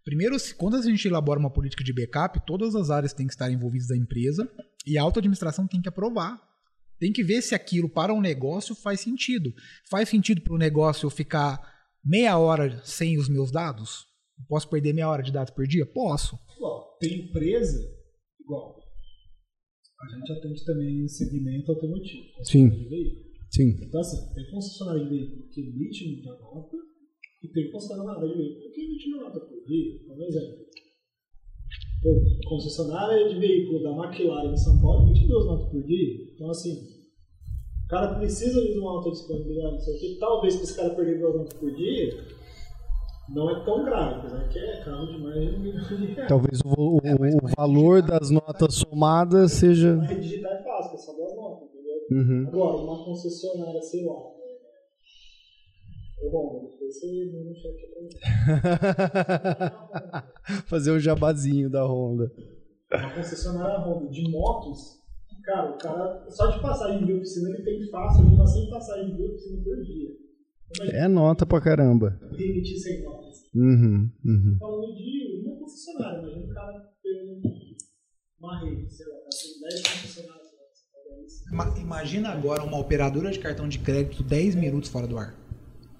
Primeiro, 0.05 0.39
se- 0.39 0.55
quando 0.55 0.77
a 0.77 0.83
gente 0.83 1.07
elabora 1.07 1.39
uma 1.39 1.51
política 1.53 1.85
de 1.85 1.93
backup, 1.93 2.45
todas 2.47 2.75
as 2.75 2.91
áreas 2.91 3.13
têm 3.13 3.27
que 3.27 3.33
estar 3.33 3.51
envolvidas 3.51 3.89
da 3.89 3.97
empresa 3.97 4.51
e 4.87 4.99
a 4.99 5.03
auto-administração 5.03 5.67
tem 5.67 5.81
que 5.81 5.89
aprovar. 5.89 6.41
Tem 6.99 7.13
que 7.13 7.23
ver 7.25 7.43
se 7.43 7.55
aquilo 7.55 7.89
para 7.89 8.13
um 8.15 8.21
negócio 8.21 8.75
faz 8.75 9.01
sentido. 9.01 9.53
Faz 9.91 10.09
sentido 10.09 10.41
para 10.41 10.55
o 10.55 10.59
negócio 10.59 11.07
eu 11.07 11.11
ficar 11.11 11.61
meia 12.05 12.37
hora 12.39 12.81
sem 12.85 13.19
os 13.19 13.29
meus 13.29 13.51
dados? 13.51 14.07
Eu 14.39 14.45
Posso 14.49 14.69
perder 14.69 14.93
meia 14.93 15.09
hora 15.09 15.23
de 15.23 15.33
dados 15.33 15.53
por 15.53 15.67
dia? 15.67 15.85
Posso. 15.87 16.39
Igual, 16.57 16.97
tem 17.01 17.27
empresa, 17.27 17.79
igual. 18.41 18.77
A 20.01 20.09
gente 20.17 20.33
atende 20.33 20.65
também 20.65 21.07
segmento 21.09 21.71
automotivo. 21.73 22.45
Sim. 22.45 22.71
Sim. 23.51 23.77
Então, 23.83 24.01
assim, 24.01 24.35
tem 24.35 24.51
concessionária 24.51 25.05
de 25.05 25.11
veículo 25.11 25.49
que 25.51 25.61
emite 25.61 26.09
muita 26.13 26.31
nota 26.41 26.77
e 27.43 27.49
tem 27.49 27.71
concessionária 27.71 28.29
de 28.29 28.35
veículo 28.35 28.73
que 28.73 28.81
emite 28.83 29.11
nota 29.11 29.41
por 29.41 29.65
dia. 29.67 29.99
Por 30.07 30.23
exemplo, 30.23 30.63
Pô, 32.03 32.21
concessionária 32.49 33.29
de 33.29 33.39
veículo 33.39 33.83
da 33.83 33.91
McLaren 33.91 34.53
em 34.53 34.57
São 34.57 34.81
Paulo 34.81 35.09
emite 35.09 35.27
duas 35.29 35.47
notas 35.47 35.69
por 35.71 35.83
dia. 35.85 36.33
Então, 36.35 36.51
assim, 36.51 36.73
o 37.85 37.89
cara 37.89 38.15
precisa 38.19 38.61
de 38.61 38.79
uma 38.79 38.91
alta 38.93 39.11
disponibilidade, 39.13 39.75
não 39.75 39.81
sei 39.81 39.97
o 39.97 40.01
quê. 40.01 40.17
Talvez 40.19 40.55
para 40.57 40.65
esse 40.65 40.77
cara 40.77 40.95
perder 40.95 41.21
duas 41.21 41.37
notas 41.37 41.53
por 41.55 41.71
dia, 41.73 42.25
não 43.29 43.49
é 43.51 43.65
tão 43.65 43.85
grave, 43.85 44.15
apesar 44.19 44.49
que 44.49 44.59
é 44.59 44.85
carro 44.85 45.07
de 45.07 45.19
mais 45.23 45.49
de 45.49 45.55
um 45.57 45.61
milhão 45.61 45.81
de 45.85 46.07
reais. 46.07 46.29
Talvez 46.29 46.61
o, 46.65 46.97
o- 46.97 47.01
É, 47.05 47.15
o 47.15 47.49
valor 47.57 48.03
das 48.03 48.31
notas 48.31 48.75
somadas 48.75 49.53
seja. 49.53 49.95
Mas 49.97 50.21
digitar 50.21 50.53
é 50.53 50.63
fácil, 50.65 50.95
é 50.95 50.99
só 50.99 51.13
duas 51.13 51.37
notas, 51.37 51.69
entendeu? 51.71 51.95
Uhum. 52.11 52.49
Agora, 52.49 52.77
uma 52.83 53.05
concessionária, 53.05 53.81
sei 53.81 54.05
lá. 54.05 54.42
Ô, 56.23 56.29
Ron, 56.29 56.71
depois 56.71 56.99
você 56.99 57.31
manda 57.33 57.51
um 57.51 57.55
cheque 57.55 57.87
pra 57.89 58.03
mim. 58.03 58.11
Fazer 60.67 60.93
o 60.93 61.01
jabazinho 61.01 61.69
da 61.69 61.85
Honda. 61.85 62.33
Uma 62.93 63.15
concessionária 63.15 63.79
Honda 63.81 64.09
de 64.11 64.31
motos, 64.31 65.03
cara, 65.43 65.71
o 65.71 65.79
cara, 65.79 66.31
só 66.31 66.47
de 66.51 66.61
passagem 66.61 67.05
de 67.05 67.13
oficina, 67.15 67.49
ele 67.51 67.63
tem 67.65 67.91
fácil 67.91 68.25
ali, 68.27 68.35
umas 68.35 68.53
100 68.53 68.71
passagens 68.71 69.17
de 69.17 69.23
oficina 69.23 69.63
por 69.65 69.83
dia. 69.83 70.11
É 70.93 71.09
nota 71.09 71.45
pra 71.45 71.61
caramba. 71.61 72.19
emitir 72.33 72.79
100 72.79 73.03
notas. 73.03 73.43
Uhum, 73.55 74.11
uhum. 74.25 74.57
Falando 74.59 74.95
de 74.95 75.43
uma 75.45 75.57
concessionária, 75.59 76.19
imagina 76.21 76.45
o 76.47 76.55
cara 76.55 76.93
ter 77.03 77.43
uma 78.41 78.61
rede, 78.61 78.91
sei 78.91 79.07
lá, 79.07 79.15
tem 79.31 79.61
10 79.61 79.83
concessionárias. 79.83 80.53
Imagina 81.79 82.31
agora 82.31 82.63
uma 82.63 82.79
operadora 82.79 83.31
de 83.31 83.39
cartão 83.39 83.69
de 83.69 83.79
crédito 83.79 84.23
10 84.23 84.55
minutos 84.55 84.89
fora 84.89 85.07
do 85.07 85.19
ar. 85.19 85.42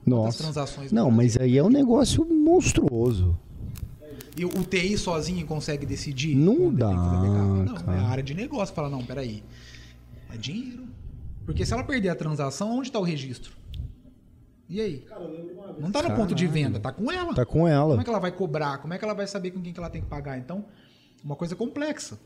Nossa. 0.05 0.43
transações 0.43 0.91
Não, 0.93 1.11
mas 1.11 1.37
aí 1.37 1.57
é 1.57 1.63
um 1.63 1.71
negócio 1.71 2.25
monstruoso. 2.25 3.39
E 4.37 4.45
o 4.45 4.49
TI 4.49 4.97
sozinho 4.97 5.47
consegue 5.47 5.85
decidir? 5.85 6.35
Não 6.35 6.73
dá? 6.73 6.91
Não, 6.91 7.75
cara. 7.75 7.99
é 7.99 8.01
a 8.01 8.07
área 8.09 8.23
de 8.23 8.35
negócio 8.35 8.75
fala, 8.75 8.89
não, 8.89 9.05
peraí. 9.05 9.43
É 10.33 10.37
dinheiro. 10.37 10.85
Porque 11.45 11.67
se 11.67 11.73
ela 11.73 11.85
perder 11.85 12.09
a 12.09 12.15
transação, 12.15 12.79
onde 12.79 12.89
está 12.89 12.99
o 12.99 13.03
registro? 13.03 13.53
E 14.69 14.81
aí? 14.81 15.05
Não 15.79 15.91
tá 15.91 16.03
no 16.03 16.15
ponto 16.17 16.35
de 16.35 16.47
venda, 16.47 16.81
tá 16.81 16.91
com 16.91 17.13
ela. 17.13 17.35
Tá 17.35 17.45
com 17.45 17.53
Como 17.53 17.69
ela. 17.69 18.01
é 18.01 18.05
que 18.05 18.09
ela 18.09 18.19
vai 18.19 18.33
cobrar? 18.33 18.79
Como 18.79 18.95
é 18.95 18.99
que 18.99 19.05
ela 19.05 19.13
vai 19.13 19.27
saber 19.27 19.51
com 19.51 19.61
quem 19.61 19.73
que 19.73 19.79
ela 19.79 19.91
tem 19.91 20.01
que 20.01 20.09
pagar? 20.09 20.39
Então, 20.39 20.65
uma 21.23 21.37
coisa 21.37 21.55
complexa. 21.55 22.19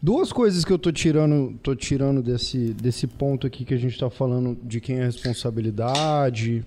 Duas 0.00 0.32
coisas 0.32 0.64
que 0.64 0.72
eu 0.72 0.78
tô 0.78 0.92
tirando, 0.92 1.58
tô 1.60 1.74
tirando 1.74 2.22
desse, 2.22 2.72
desse 2.74 3.06
ponto 3.06 3.46
aqui 3.46 3.64
que 3.64 3.74
a 3.74 3.78
gente 3.78 3.98
tá 3.98 4.08
falando 4.08 4.56
de 4.62 4.80
quem 4.80 4.98
é 4.98 5.02
a 5.02 5.06
responsabilidade. 5.06 6.64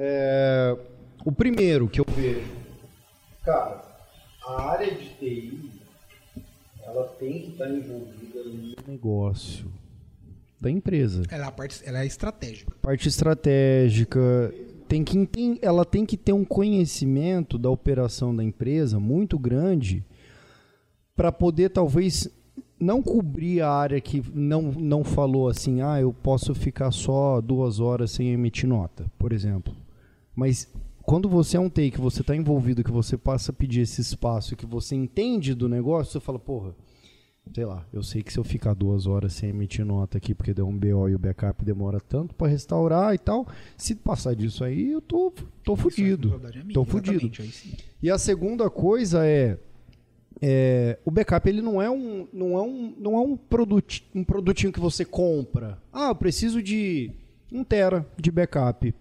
É, 0.00 0.76
o 1.24 1.32
primeiro 1.32 1.88
que 1.88 2.00
eu 2.00 2.04
vejo, 2.08 2.46
cara, 3.44 3.82
a 4.46 4.62
área 4.70 4.94
de 4.94 5.08
TI, 5.18 5.70
ela 6.84 7.04
tem 7.18 7.42
que 7.42 7.48
estar 7.50 7.68
envolvida 7.68 8.44
no 8.44 8.74
negócio 8.86 9.66
da 10.60 10.70
empresa. 10.70 11.24
Ela 11.28 11.48
é, 11.48 11.50
parte, 11.50 11.82
ela 11.84 12.02
é 12.02 12.06
estratégica. 12.06 12.72
Parte 12.80 13.08
estratégica, 13.08 14.54
tem 14.86 15.02
que 15.02 15.18
enten- 15.18 15.58
ela 15.60 15.84
tem 15.84 16.06
que 16.06 16.16
ter 16.16 16.32
um 16.32 16.44
conhecimento 16.44 17.58
da 17.58 17.68
operação 17.68 18.34
da 18.34 18.44
empresa 18.44 19.00
muito 19.00 19.36
grande 19.36 20.04
para 21.16 21.32
poder 21.32 21.70
talvez 21.70 22.30
não 22.78 23.02
cobrir 23.02 23.62
a 23.62 23.70
área 23.72 24.00
que 24.00 24.22
não, 24.32 24.62
não 24.62 25.02
falou 25.02 25.48
assim, 25.48 25.80
ah, 25.82 26.00
eu 26.00 26.12
posso 26.12 26.54
ficar 26.54 26.92
só 26.92 27.40
duas 27.40 27.80
horas 27.80 28.12
sem 28.12 28.32
emitir 28.32 28.68
nota, 28.68 29.10
por 29.18 29.32
exemplo. 29.32 29.74
Mas 30.38 30.68
quando 31.02 31.28
você 31.28 31.56
é 31.56 31.60
um 31.60 31.68
que 31.68 32.00
você 32.00 32.20
está 32.20 32.36
envolvido, 32.36 32.84
que 32.84 32.92
você 32.92 33.18
passa 33.18 33.50
a 33.50 33.54
pedir 33.54 33.80
esse 33.80 34.00
espaço, 34.00 34.54
que 34.54 34.64
você 34.64 34.94
entende 34.94 35.52
do 35.52 35.68
negócio, 35.68 36.12
você 36.12 36.20
fala, 36.20 36.38
porra, 36.38 36.76
sei 37.52 37.64
lá, 37.64 37.84
eu 37.92 38.04
sei 38.04 38.22
que 38.22 38.32
se 38.32 38.38
eu 38.38 38.44
ficar 38.44 38.72
duas 38.72 39.08
horas 39.08 39.32
sem 39.32 39.50
emitir 39.50 39.84
nota 39.84 40.16
aqui, 40.16 40.36
porque 40.36 40.54
deu 40.54 40.68
um 40.68 40.78
BO 40.78 41.08
e 41.08 41.14
o 41.16 41.18
backup 41.18 41.64
demora 41.64 41.98
tanto 41.98 42.36
para 42.36 42.46
restaurar 42.46 43.12
e 43.12 43.18
tal, 43.18 43.48
se 43.76 43.96
passar 43.96 44.36
disso 44.36 44.62
aí, 44.62 44.92
eu 44.92 45.00
tô, 45.00 45.32
tô 45.64 45.74
fudido. 45.74 46.28
A 46.28 46.30
responsabilidade 46.30 46.58
é 46.60 46.62
minha, 46.62 46.74
Tô 46.74 46.84
fudido. 46.84 47.30
E 48.00 48.08
a 48.08 48.16
segunda 48.16 48.70
coisa 48.70 49.26
é, 49.26 49.58
é, 50.40 51.00
o 51.04 51.10
backup 51.10 51.48
ele 51.48 51.62
não 51.62 51.82
é 51.82 51.90
um 51.90 52.28
não 52.32 52.56
é 52.56 52.62
um 52.62 52.94
não 52.96 53.14
é 53.16 53.20
um, 53.20 53.36
produti, 53.36 54.08
um 54.14 54.22
produtinho 54.22 54.72
que 54.72 54.78
você 54.78 55.04
compra. 55.04 55.82
Ah, 55.92 56.10
eu 56.10 56.14
preciso 56.14 56.62
de 56.62 57.10
um 57.52 57.64
tera 57.64 58.06
de 58.16 58.30
backup. 58.30 58.94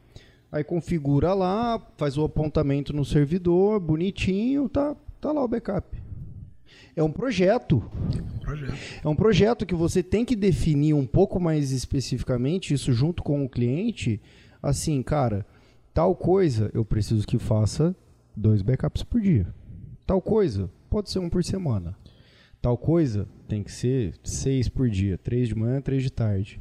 Aí 0.51 0.63
configura 0.63 1.33
lá, 1.33 1.81
faz 1.97 2.17
o 2.17 2.23
apontamento 2.23 2.93
no 2.93 3.03
servidor, 3.03 3.79
bonitinho, 3.79 4.69
tá 4.69 4.95
tá 5.19 5.31
lá 5.31 5.43
o 5.43 5.47
backup. 5.47 6.01
É 6.95 7.03
um 7.03 7.11
projeto. 7.11 7.77
Um 7.77 8.39
projeto. 8.39 8.39
projeto. 8.41 8.77
É 9.03 9.07
um 9.07 9.15
projeto 9.15 9.65
que 9.65 9.75
você 9.75 10.01
tem 10.01 10.25
que 10.25 10.35
definir 10.35 10.93
um 10.93 11.05
pouco 11.05 11.39
mais 11.39 11.71
especificamente 11.71 12.73
isso 12.73 12.91
junto 12.93 13.21
com 13.21 13.43
o 13.43 13.49
cliente. 13.49 14.21
Assim, 14.61 15.01
cara, 15.03 15.45
tal 15.93 16.15
coisa 16.15 16.71
eu 16.73 16.83
preciso 16.83 17.27
que 17.27 17.37
faça 17.37 17.95
dois 18.35 18.61
backups 18.61 19.03
por 19.03 19.21
dia. 19.21 19.47
Tal 20.05 20.21
coisa 20.21 20.69
pode 20.89 21.09
ser 21.11 21.19
um 21.19 21.29
por 21.29 21.43
semana. 21.43 21.95
Tal 22.61 22.77
coisa 22.77 23.27
tem 23.47 23.61
que 23.61 23.71
ser 23.71 24.15
seis 24.23 24.67
por 24.67 24.89
dia, 24.89 25.17
três 25.17 25.49
de 25.49 25.55
manhã, 25.55 25.79
três 25.79 26.01
de 26.01 26.11
tarde. 26.11 26.59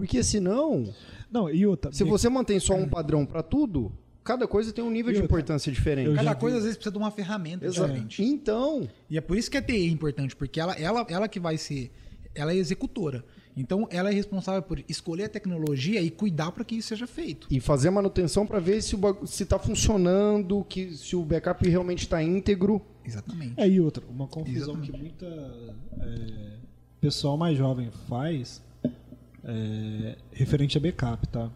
Porque 0.00 0.22
senão, 0.22 0.92
Não, 1.30 1.48
e 1.50 1.66
outra. 1.66 1.92
se 1.92 2.02
você 2.04 2.28
mantém 2.28 2.58
só 2.60 2.74
um 2.74 2.88
padrão 2.88 3.24
para 3.26 3.42
tudo, 3.42 3.92
cada 4.24 4.46
coisa 4.48 4.72
tem 4.72 4.82
um 4.84 4.90
nível 4.90 5.10
E 5.12 5.14
de 5.14 5.20
outra, 5.22 5.36
importância 5.36 5.70
diferente. 5.72 6.14
Cada 6.14 6.34
coisa 6.34 6.56
às 6.58 6.62
vezes 6.64 6.76
precisa 6.76 6.92
de 6.92 6.98
uma 6.98 7.10
ferramenta 7.10 7.64
Exato. 7.66 7.88
diferente. 7.88 8.22
Então, 8.22 8.88
E 9.08 9.16
é 9.18 9.20
por 9.20 9.36
isso 9.36 9.50
que 9.50 9.56
a 9.56 9.62
TI 9.62 9.72
é 9.88 9.88
importante, 9.88 10.34
porque 10.36 10.58
ela, 10.60 10.72
ela, 10.74 11.06
ela 11.08 11.28
que 11.28 11.38
vai 11.40 11.56
ser. 11.56 11.90
Ela 12.34 12.52
é 12.52 12.56
executora. 12.56 13.24
Então 13.56 13.86
ela 13.90 14.08
é 14.10 14.14
responsável 14.14 14.62
por 14.62 14.82
escolher 14.88 15.24
a 15.24 15.28
tecnologia 15.28 16.00
e 16.00 16.08
cuidar 16.08 16.52
para 16.52 16.64
que 16.64 16.76
isso 16.76 16.88
seja 16.88 17.06
feito. 17.06 17.48
e 17.50 17.58
fazer 17.58 17.90
manutenção 17.90 18.46
para 18.46 18.60
ver 18.60 18.80
se 18.80 18.94
o 18.94 18.98
bagu- 18.98 19.26
se 19.26 19.42
está 19.42 19.58
funcionando, 19.58 20.64
que 20.68 20.96
se 20.96 21.16
o 21.16 21.22
backup 21.24 21.68
realmente 21.68 22.02
está 22.04 22.22
íntegro. 22.22 22.80
Exatamente. 23.04 23.54
É, 23.56 23.68
e 23.68 23.80
outra, 23.80 24.04
uma 24.08 24.28
confusão 24.28 24.74
Exatamente. 24.80 24.92
que 24.92 24.98
muita 24.98 25.26
é, 26.00 26.52
pessoal 27.00 27.36
mais 27.36 27.58
jovem 27.58 27.90
faz 28.08 28.62
é, 29.44 30.16
referente 30.32 30.76
a 30.76 30.80
backup, 30.80 31.26
tá? 31.28 31.50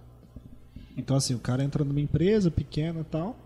Então 0.96 1.16
assim, 1.16 1.34
o 1.34 1.38
cara 1.38 1.62
entra 1.64 1.84
numa 1.84 2.00
empresa 2.00 2.50
pequena 2.50 3.00
e 3.00 3.04
tal, 3.04 3.36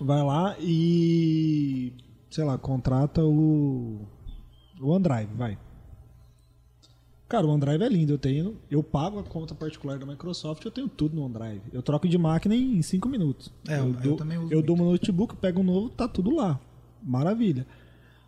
vai 0.00 0.22
lá 0.22 0.56
e 0.60 1.92
sei 2.30 2.44
lá, 2.44 2.56
contrata 2.58 3.22
o 3.24 4.00
o 4.80 4.88
OneDrive, 4.90 5.32
vai. 5.34 5.56
Cara, 7.28 7.46
o 7.46 7.50
OneDrive 7.50 7.82
é 7.84 7.88
lindo, 7.88 8.12
eu 8.12 8.18
tenho, 8.18 8.56
eu 8.70 8.82
pago 8.82 9.18
a 9.18 9.22
conta 9.22 9.54
particular 9.54 9.98
da 9.98 10.04
Microsoft, 10.06 10.64
eu 10.64 10.70
tenho 10.70 10.88
tudo 10.88 11.16
no 11.16 11.24
OneDrive. 11.24 11.62
Eu 11.72 11.82
troco 11.82 12.06
de 12.08 12.18
máquina 12.18 12.54
em 12.54 12.82
5 12.82 13.08
minutos. 13.08 13.50
É, 13.66 13.78
eu- 13.78 13.86
eu 13.86 13.92
dou, 13.92 14.16
também 14.16 14.36
uso 14.38 14.46
Eu 14.52 14.56
muito. 14.58 14.66
dou 14.66 14.76
meu 14.76 14.86
notebook, 14.86 15.36
pego 15.36 15.60
um 15.60 15.64
novo, 15.64 15.88
tá 15.88 16.06
tudo 16.06 16.34
lá. 16.34 16.60
Maravilha. 17.02 17.66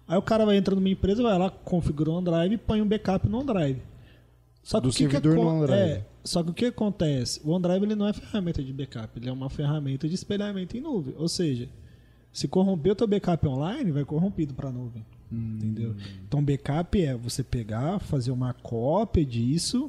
Aí 0.09 0.17
o 0.17 0.23
cara 0.23 0.47
vai 0.47 0.57
entrar 0.57 0.75
numa 0.75 0.89
empresa, 0.89 1.23
vai 1.23 1.37
lá, 1.39 1.51
configura 1.51 2.11
o 2.11 2.15
OneDrive 2.15 2.55
e 2.55 2.59
põe 2.59 2.81
um 2.81 2.87
backup 2.89 3.29
no 3.29 3.39
OneDrive. 3.41 3.83
Só 4.67 4.81
que 4.81 4.83
Do 4.83 4.89
o 4.89 4.93
que 4.93 5.05
que 5.07 5.11
servidor 5.13 5.35
no 5.37 5.43
acon- 5.43 5.59
OneDrive. 5.59 5.81
É, 5.81 6.05
só 6.25 6.43
que 6.43 6.51
o 6.51 6.53
que 6.53 6.65
acontece? 6.65 7.41
O 7.45 7.51
OneDrive 7.51 7.85
ele 7.85 7.95
não 7.95 8.09
é 8.09 8.13
ferramenta 8.13 8.61
de 8.65 8.73
backup, 8.73 9.17
ele 9.17 9.29
é 9.29 9.33
uma 9.33 9.49
ferramenta 9.49 10.09
de 10.09 10.15
espelhamento 10.17 10.77
em 10.77 10.81
nuvem. 10.81 11.15
Ou 11.17 11.29
seja, 11.29 11.69
se 12.33 12.49
corromper 12.49 12.91
o 12.91 12.97
teu 12.97 13.07
backup 13.07 13.47
online, 13.47 13.93
vai 13.93 14.05
corrompido 14.05 14.55
para 14.55 14.69
a 14.71 14.73
nuvem. 14.73 15.07
Hum. 15.33 15.55
Entendeu? 15.57 15.95
Então, 16.27 16.43
backup 16.45 17.01
é 17.01 17.15
você 17.15 17.45
pegar, 17.45 18.01
fazer 18.01 18.33
uma 18.33 18.53
cópia 18.55 19.25
disso 19.25 19.89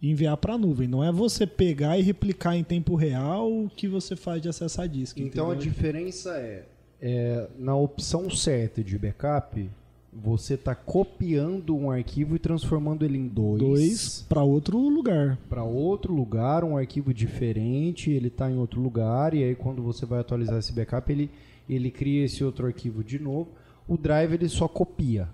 e 0.00 0.10
enviar 0.12 0.36
para 0.36 0.54
a 0.54 0.58
nuvem. 0.58 0.86
Não 0.86 1.02
é 1.02 1.10
você 1.10 1.44
pegar 1.44 1.98
e 1.98 2.02
replicar 2.02 2.54
em 2.56 2.62
tempo 2.62 2.94
real 2.94 3.52
o 3.52 3.68
que 3.68 3.88
você 3.88 4.14
faz 4.14 4.40
de 4.40 4.48
acesso 4.48 4.80
a 4.80 4.86
disco. 4.86 5.18
Então 5.18 5.50
a 5.50 5.54
entendeu? 5.56 5.72
diferença 5.72 6.30
é, 6.36 6.66
é, 7.00 7.48
na 7.58 7.74
opção 7.74 8.30
certa 8.30 8.80
de 8.84 8.96
backup, 8.96 9.68
você 10.12 10.54
está 10.54 10.74
copiando 10.74 11.74
um 11.74 11.90
arquivo 11.90 12.36
e 12.36 12.38
transformando 12.38 13.04
ele 13.04 13.16
em 13.16 13.26
dois, 13.26 13.58
dois 13.62 14.26
para 14.28 14.42
outro 14.42 14.78
lugar. 14.78 15.38
para 15.48 15.64
outro 15.64 16.12
lugar, 16.14 16.64
um 16.64 16.76
arquivo 16.76 17.14
diferente, 17.14 18.10
ele 18.10 18.28
está 18.28 18.50
em 18.50 18.56
outro 18.58 18.80
lugar 18.80 19.32
e 19.32 19.42
aí 19.42 19.54
quando 19.54 19.82
você 19.82 20.04
vai 20.04 20.20
atualizar 20.20 20.58
esse 20.58 20.72
backup, 20.72 21.10
ele 21.10 21.30
ele 21.68 21.90
cria 21.90 22.24
esse 22.24 22.44
outro 22.44 22.66
arquivo 22.66 23.02
de 23.02 23.18
novo. 23.18 23.48
O 23.88 23.96
Drive 23.96 24.34
ele 24.34 24.48
só 24.48 24.68
copia, 24.68 25.28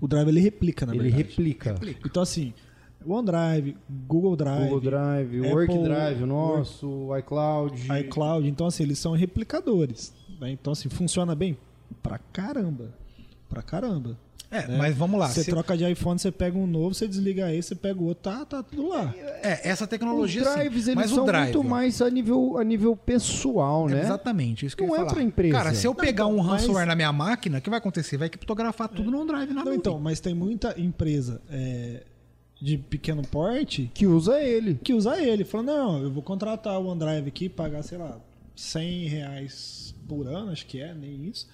O 0.00 0.08
Drive 0.08 0.28
ele 0.28 0.40
replica, 0.40 0.86
na 0.86 0.94
ele 0.94 1.04
verdade. 1.10 1.22
replica. 1.28 1.76
Então, 2.04 2.22
assim, 2.22 2.52
OneDrive, 3.06 3.76
Google 4.06 4.36
Drive, 4.36 4.62
Google 4.64 4.80
Drive, 4.80 5.38
Apple, 5.38 5.52
Workdrive, 5.52 6.22
o 6.22 6.26
nosso, 6.26 7.08
iCloud. 7.18 7.88
iCloud, 8.00 8.48
então 8.48 8.66
assim, 8.66 8.84
eles 8.84 8.98
são 8.98 9.12
replicadores. 9.12 10.14
né? 10.40 10.50
Então, 10.52 10.72
assim, 10.72 10.88
funciona 10.88 11.34
bem? 11.34 11.56
Pra 12.02 12.18
caramba. 12.18 12.94
Pra 13.52 13.62
caramba. 13.62 14.16
É, 14.50 14.66
né? 14.68 14.76
mas 14.76 14.94
vamos 14.94 15.18
lá. 15.18 15.28
Você 15.28 15.44
se- 15.44 15.50
troca 15.50 15.74
de 15.76 15.90
iPhone, 15.90 16.18
você 16.18 16.30
pega 16.30 16.58
um 16.58 16.66
novo, 16.66 16.94
você 16.94 17.08
desliga 17.08 17.50
esse, 17.54 17.68
você 17.68 17.74
pega 17.74 17.98
o 17.98 18.04
outro, 18.04 18.24
tá, 18.30 18.44
tá 18.44 18.62
tudo 18.62 18.86
lá. 18.88 19.14
É, 19.42 19.66
essa 19.70 19.84
Os 19.84 19.90
tecnologia 19.90 20.42
drives 20.42 20.84
sim. 20.84 20.90
eles 20.90 20.94
Mas 20.94 21.10
são 21.10 21.22
o 21.22 21.26
drive, 21.26 21.54
muito 21.54 21.60
ó, 21.66 21.70
mais 21.70 22.02
a 22.02 22.10
nível, 22.10 22.58
a 22.58 22.64
nível 22.64 22.94
pessoal, 22.94 23.88
né? 23.88 24.02
Exatamente, 24.02 24.66
isso 24.66 24.76
que 24.76 24.82
eu 24.82 24.88
Não 24.88 24.94
ia 24.94 24.98
é 25.00 25.04
falar. 25.04 25.14
pra 25.14 25.22
empresa. 25.22 25.54
Cara, 25.54 25.74
se 25.74 25.86
eu 25.86 25.94
pegar 25.94 26.26
um 26.26 26.34
então, 26.34 26.44
mas- 26.44 26.60
ransomware 26.60 26.86
na 26.86 26.94
minha 26.94 27.10
máquina, 27.12 27.58
o 27.58 27.60
que 27.62 27.70
vai 27.70 27.78
acontecer? 27.78 28.18
Vai 28.18 28.28
criptografar 28.28 28.88
tudo 28.90 29.10
no 29.10 29.20
OneDrive 29.22 29.54
na 29.54 29.64
Não, 29.64 29.72
então, 29.72 29.98
mas 29.98 30.20
tem 30.20 30.34
muita 30.34 30.78
empresa 30.78 31.40
é, 31.50 32.02
de 32.60 32.76
pequeno 32.76 33.22
porte 33.22 33.90
Que 33.94 34.06
usa 34.06 34.38
ele. 34.38 34.78
que 34.84 34.92
usa 34.92 35.16
ele. 35.18 35.44
Fala, 35.44 35.64
não, 35.64 36.02
eu 36.02 36.10
vou 36.10 36.22
contratar 36.22 36.78
o 36.78 36.88
OneDrive 36.88 37.26
aqui, 37.28 37.48
pagar, 37.48 37.82
sei 37.82 37.96
lá, 37.96 38.18
100 38.54 39.06
reais 39.08 39.94
por 40.06 40.26
ano, 40.26 40.50
acho 40.52 40.66
que 40.66 40.78
é, 40.78 40.92
nem 40.92 41.26
isso. 41.26 41.48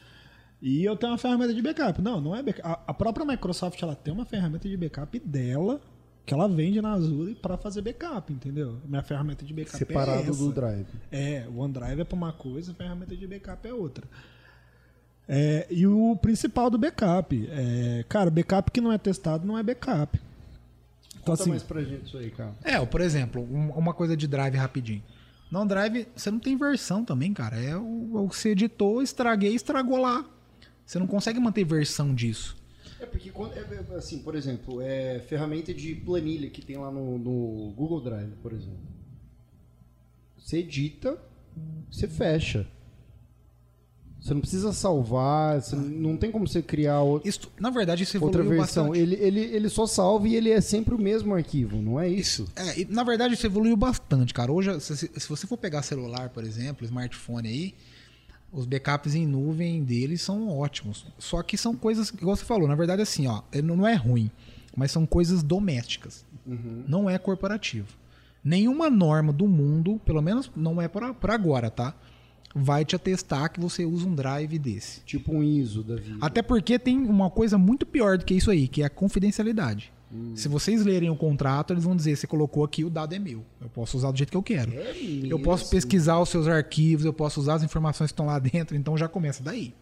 E 0.60 0.84
eu 0.84 0.96
tenho 0.96 1.12
uma 1.12 1.18
ferramenta 1.18 1.54
de 1.54 1.62
backup. 1.62 2.00
Não, 2.02 2.20
não 2.20 2.34
é 2.34 2.42
backup. 2.42 2.66
A, 2.68 2.80
a 2.88 2.94
própria 2.94 3.24
Microsoft, 3.24 3.80
ela 3.82 3.94
tem 3.94 4.12
uma 4.12 4.24
ferramenta 4.24 4.68
de 4.68 4.76
backup 4.76 5.18
dela, 5.20 5.80
que 6.26 6.34
ela 6.34 6.48
vende 6.48 6.80
na 6.82 6.92
Azure 6.92 7.34
para 7.36 7.56
fazer 7.56 7.80
backup, 7.80 8.32
entendeu? 8.32 8.76
Minha 8.84 9.02
ferramenta 9.02 9.44
de 9.44 9.54
backup 9.54 9.76
é 9.76 9.78
Separado 9.78 10.34
do 10.36 10.52
Drive. 10.52 10.86
É, 11.12 11.46
o 11.48 11.58
OneDrive 11.58 12.00
é 12.00 12.04
para 12.04 12.16
uma 12.16 12.32
coisa, 12.32 12.72
a 12.72 12.74
ferramenta 12.74 13.16
de 13.16 13.26
backup 13.26 13.66
é 13.68 13.72
outra. 13.72 14.04
É, 15.28 15.66
e 15.70 15.86
o 15.86 16.16
principal 16.16 16.70
do 16.70 16.78
backup, 16.78 17.48
é, 17.52 18.04
cara, 18.08 18.30
backup 18.30 18.70
que 18.70 18.80
não 18.80 18.90
é 18.90 18.96
testado 18.98 19.46
não 19.46 19.58
é 19.58 19.62
backup. 19.62 20.18
Então, 21.10 21.22
Conta 21.34 21.42
assim, 21.42 21.50
mais 21.50 21.62
pra 21.62 21.82
gente 21.82 22.06
isso 22.06 22.16
aí, 22.16 22.30
cara. 22.30 22.54
É, 22.64 22.84
por 22.84 23.00
exemplo, 23.00 23.42
um- 23.42 23.70
uma 23.72 23.92
coisa 23.92 24.16
de 24.16 24.26
drive 24.26 24.54
rapidinho. 24.56 25.02
No 25.50 25.64
drive, 25.66 26.06
você 26.16 26.30
não 26.30 26.38
tem 26.38 26.56
versão 26.56 27.04
também, 27.04 27.32
cara. 27.34 27.56
É 27.62 27.76
o, 27.76 28.24
o 28.24 28.28
que 28.28 28.36
você 28.36 28.50
editou, 28.50 29.02
estraguei, 29.02 29.54
estragou 29.54 29.98
lá. 29.98 30.24
Você 30.88 30.98
não 30.98 31.07
consegue 31.07 31.38
manter 31.38 31.64
versão 31.64 32.14
disso. 32.14 32.57
É 32.98 33.05
porque, 33.05 33.31
quando, 33.31 33.53
é, 33.53 33.59
é, 33.61 33.94
assim, 33.94 34.20
por 34.20 34.35
exemplo, 34.35 34.81
é 34.81 35.20
ferramenta 35.20 35.74
de 35.74 35.94
planilha 35.94 36.48
que 36.48 36.62
tem 36.62 36.79
lá 36.79 36.90
no, 36.90 37.18
no 37.18 37.72
Google 37.77 38.01
Drive, 38.01 38.33
por 38.42 38.55
exemplo. 38.55 38.81
Você 40.38 40.57
edita, 40.61 41.18
você 41.90 42.09
fecha. 42.09 42.66
Você 44.18 44.33
não 44.33 44.40
precisa 44.40 44.72
salvar, 44.72 45.61
você 45.61 45.77
não 45.77 46.16
tem 46.16 46.31
como 46.33 46.48
você 46.48 46.62
criar 46.62 47.03
outra, 47.03 47.29
Isso, 47.29 47.53
na 47.61 47.68
verdade, 47.68 48.03
isso 48.03 48.24
outra 48.24 48.42
versão. 48.42 48.87
bastante. 48.88 48.98
Ele, 48.98 49.14
ele, 49.16 49.40
ele 49.40 49.68
só 49.68 49.87
salva 49.87 50.27
e 50.27 50.35
ele 50.35 50.51
é 50.51 50.61
sempre 50.62 50.94
o 50.94 50.98
mesmo 50.98 51.35
arquivo, 51.35 51.77
não 51.83 52.01
é 52.01 52.09
isso? 52.09 52.48
É, 52.57 52.81
e, 52.81 52.85
na 52.87 53.05
verdade, 53.05 53.35
isso 53.35 53.44
evoluiu 53.46 53.77
bastante, 53.77 54.33
cara. 54.33 54.51
Hoje, 54.51 54.81
se- 54.81 54.96
se 55.14 55.29
você 55.29 55.46
for 55.46 55.59
pegar 55.59 55.83
celular, 55.83 56.31
por 56.31 56.42
exemplo, 56.44 56.85
smartphone 56.87 57.46
aí, 57.46 57.74
os 58.52 58.66
backups 58.66 59.14
em 59.14 59.26
nuvem 59.26 59.82
deles 59.84 60.22
são 60.22 60.48
ótimos. 60.48 61.06
Só 61.18 61.42
que 61.42 61.56
são 61.56 61.74
coisas, 61.74 62.11
igual 62.11 62.37
você 62.37 62.44
falou, 62.44 62.66
na 62.66 62.74
verdade, 62.74 63.02
assim, 63.02 63.26
ó, 63.26 63.42
ele 63.52 63.66
não 63.66 63.87
é 63.87 63.94
ruim, 63.94 64.30
mas 64.76 64.90
são 64.90 65.06
coisas 65.06 65.42
domésticas. 65.42 66.24
Não 66.88 67.11
é 67.11 67.18
corporativo. 67.18 67.88
Nenhuma 68.42 68.88
norma 68.88 69.32
do 69.32 69.46
mundo, 69.46 70.00
pelo 70.04 70.22
menos 70.22 70.50
não 70.56 70.80
é 70.80 70.88
para 70.88 71.14
agora, 71.34 71.70
tá? 71.70 71.94
Vai 72.54 72.84
te 72.84 72.96
atestar 72.96 73.52
que 73.52 73.61
você 73.61 73.84
usa 73.84 74.08
um 74.08 74.14
drive 74.14 74.58
desse. 74.58 75.00
Tipo 75.02 75.34
um 75.34 75.42
ISO 75.42 75.82
da 75.82 75.96
vida. 75.96 76.16
Até 76.20 76.40
porque 76.40 76.78
tem 76.78 76.96
uma 76.98 77.28
coisa 77.28 77.58
muito 77.58 77.84
pior 77.84 78.16
do 78.16 78.24
que 78.24 78.34
isso 78.34 78.50
aí, 78.50 78.66
que 78.66 78.82
é 78.82 78.87
a 78.87 78.90
confidencialidade. 78.90 79.92
Hum. 80.12 80.32
Se 80.34 80.48
vocês 80.48 80.84
lerem 80.84 81.10
o 81.10 81.16
contrato, 81.16 81.72
eles 81.72 81.84
vão 81.84 81.94
dizer: 81.94 82.16
você 82.16 82.26
colocou 82.26 82.64
aqui, 82.64 82.82
o 82.84 82.90
dado 82.90 83.14
é 83.14 83.18
meu. 83.18 83.44
Eu 83.60 83.68
posso 83.68 83.96
usar 83.96 84.10
do 84.10 84.16
jeito 84.16 84.30
que 84.30 84.36
eu 84.36 84.42
quero. 84.42 84.72
É 84.72 84.94
eu 85.28 85.38
posso 85.38 85.68
pesquisar 85.68 86.18
os 86.18 86.28
seus 86.30 86.48
arquivos, 86.48 87.04
eu 87.04 87.12
posso 87.12 87.40
usar 87.40 87.54
as 87.54 87.62
informações 87.62 88.08
que 88.10 88.14
estão 88.14 88.26
lá 88.26 88.38
dentro, 88.38 88.74
então 88.76 88.96
já 88.96 89.06
começa 89.08 89.42
daí. 89.42 89.74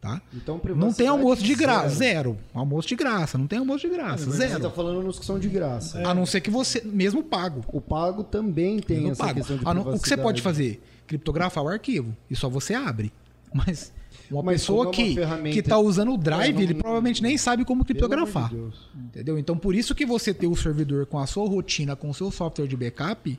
Tá? 0.00 0.20
Então, 0.34 0.60
Não 0.76 0.92
tem 0.92 1.06
almoço 1.08 1.42
de 1.42 1.54
graça, 1.54 1.88
zero. 1.88 2.32
zero. 2.32 2.38
Almoço 2.52 2.86
de 2.88 2.94
graça, 2.94 3.38
não 3.38 3.46
tem 3.46 3.58
almoço 3.58 3.88
de 3.88 3.94
graça, 3.94 4.26
Você 4.26 4.36
zero. 4.48 4.60
tá 4.60 4.70
falando 4.70 5.02
nos 5.02 5.18
que 5.18 5.24
são 5.24 5.38
de 5.38 5.48
graça. 5.48 6.06
A 6.06 6.12
não 6.12 6.26
ser 6.26 6.42
que 6.42 6.50
você, 6.50 6.82
mesmo 6.84 7.22
pago. 7.22 7.64
O 7.68 7.80
pago 7.80 8.22
também 8.22 8.80
tem 8.80 8.98
mesmo 8.98 9.12
essa 9.12 9.22
pago. 9.24 9.34
questão 9.36 9.56
de 9.56 9.64
não- 9.64 9.94
o 9.94 9.98
que 9.98 10.06
você 10.06 10.16
pode 10.18 10.42
fazer? 10.42 10.82
Criptografar 11.06 11.64
o 11.64 11.68
arquivo. 11.68 12.14
E 12.30 12.36
só 12.36 12.50
você 12.50 12.74
abre. 12.74 13.10
Mas 13.54 13.94
uma 14.30 14.42
Mas 14.42 14.60
pessoa 14.62 14.88
é 14.88 14.90
que, 14.90 15.14
ferramenta- 15.14 15.54
que 15.54 15.62
tá 15.62 15.78
usando 15.78 16.12
o 16.12 16.16
drive, 16.16 16.50
É, 16.50 16.52
não- 16.54 16.60
ele 16.62 16.74
provavelmente 16.74 17.22
nem 17.22 17.36
sabe 17.38 17.64
como 17.64 17.82
de 17.82 17.88
criptografar. 17.88 18.50
Deus. 18.50 18.88
Entendeu? 18.94 19.38
Então, 19.38 19.56
por 19.56 19.74
isso 19.74 19.94
que 19.94 20.04
você 20.06 20.32
ter 20.34 20.46
o 20.46 20.56
servidor 20.56 21.06
com 21.06 21.18
a 21.18 21.26
sua 21.26 21.48
rotina, 21.48 21.94
com 21.96 22.10
o 22.10 22.14
seu 22.14 22.30
software 22.30 22.66
de 22.66 22.76
backup, 22.76 23.38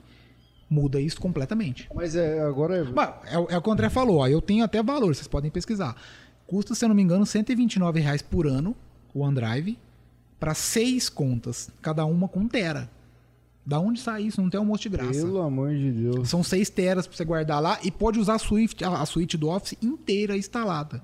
muda 0.70 1.00
isso 1.00 1.20
completamente. 1.20 1.88
Mas 1.94 2.16
é, 2.16 2.40
agora 2.42 2.78
é... 2.78 2.84
Mas 2.84 3.10
é, 3.32 3.38
o- 3.38 3.48
é 3.50 3.58
o 3.58 3.62
que 3.62 3.70
o 3.70 3.72
André 3.72 3.90
falou, 3.90 4.18
ó, 4.18 4.28
eu 4.28 4.42
tenho 4.42 4.64
até 4.64 4.82
valor, 4.82 5.14
vocês 5.16 5.28
podem 5.28 5.52
pesquisar. 5.52 5.96
Custa, 6.48 6.74
se 6.76 6.84
eu 6.86 6.90
não 6.90 6.96
me 6.96 7.02
engano, 7.02 7.26
129 7.26 8.00
reais 8.00 8.22
por 8.22 8.48
ano 8.48 8.76
o 9.14 9.22
OneDrive 9.22 9.78
para 10.40 10.54
seis 10.54 11.08
contas, 11.10 11.70
cada 11.82 12.06
uma 12.06 12.28
com 12.28 12.48
tera. 12.48 12.90
Da 13.66 13.80
onde 13.80 14.00
sai 14.00 14.24
isso? 14.24 14.40
Não 14.40 14.50
tem 14.50 14.60
almoço 14.60 14.84
de 14.84 14.90
graça. 14.90 15.12
Pelo 15.12 15.42
amor 15.42 15.74
de 15.74 15.92
Deus. 15.92 16.30
São 16.30 16.44
seis 16.44 16.70
teras 16.70 17.08
para 17.08 17.18
você 17.18 17.26
guardar 17.26 17.60
lá 17.60 17.80
e 17.84 17.90
pode 17.90 18.20
usar 18.20 18.36
a 18.36 18.40
suite, 18.40 18.84
a, 18.84 19.06
suite 19.06 19.38
do 19.38 19.50
Office 19.50 19.76
inteira 19.82 20.38
instalada. 20.38 21.02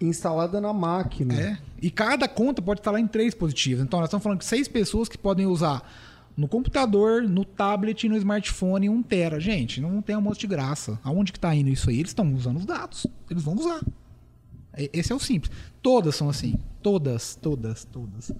Instalada 0.00 0.60
na 0.60 0.72
máquina. 0.72 1.34
É. 1.34 1.58
E 1.80 1.90
cada 1.90 2.26
conta 2.26 2.62
pode 2.62 2.80
estar 2.80 2.90
lá 2.90 2.98
em 2.98 3.06
três 3.06 3.32
dispositivos. 3.32 3.84
Então 3.84 4.00
nós 4.00 4.08
estamos 4.08 4.22
falando 4.22 4.38
de 4.38 4.46
seis 4.46 4.66
pessoas 4.66 5.08
que 5.08 5.18
podem 5.18 5.46
usar 5.46 5.86
no 6.34 6.48
computador, 6.48 7.22
no 7.22 7.44
tablet 7.44 8.04
e 8.04 8.08
no 8.08 8.16
smartphone 8.16 8.88
1 8.88 9.02
tera. 9.02 9.38
Gente, 9.38 9.80
não 9.80 10.00
tem 10.00 10.16
almoço 10.16 10.40
de 10.40 10.46
graça. 10.46 10.98
Aonde 11.04 11.32
que 11.32 11.38
tá 11.38 11.54
indo 11.54 11.68
isso 11.68 11.90
aí? 11.90 12.00
Eles 12.00 12.10
estão 12.10 12.32
usando 12.34 12.56
os 12.56 12.66
dados. 12.66 13.06
Eles 13.30 13.42
vão 13.42 13.54
usar. 13.54 13.80
Esse 14.76 15.12
é 15.12 15.14
o 15.14 15.20
simples. 15.20 15.52
Todas 15.82 16.16
são 16.16 16.28
assim. 16.30 16.56
Todas, 16.82 17.36
todas, 17.36 17.84
todas. 17.84 18.32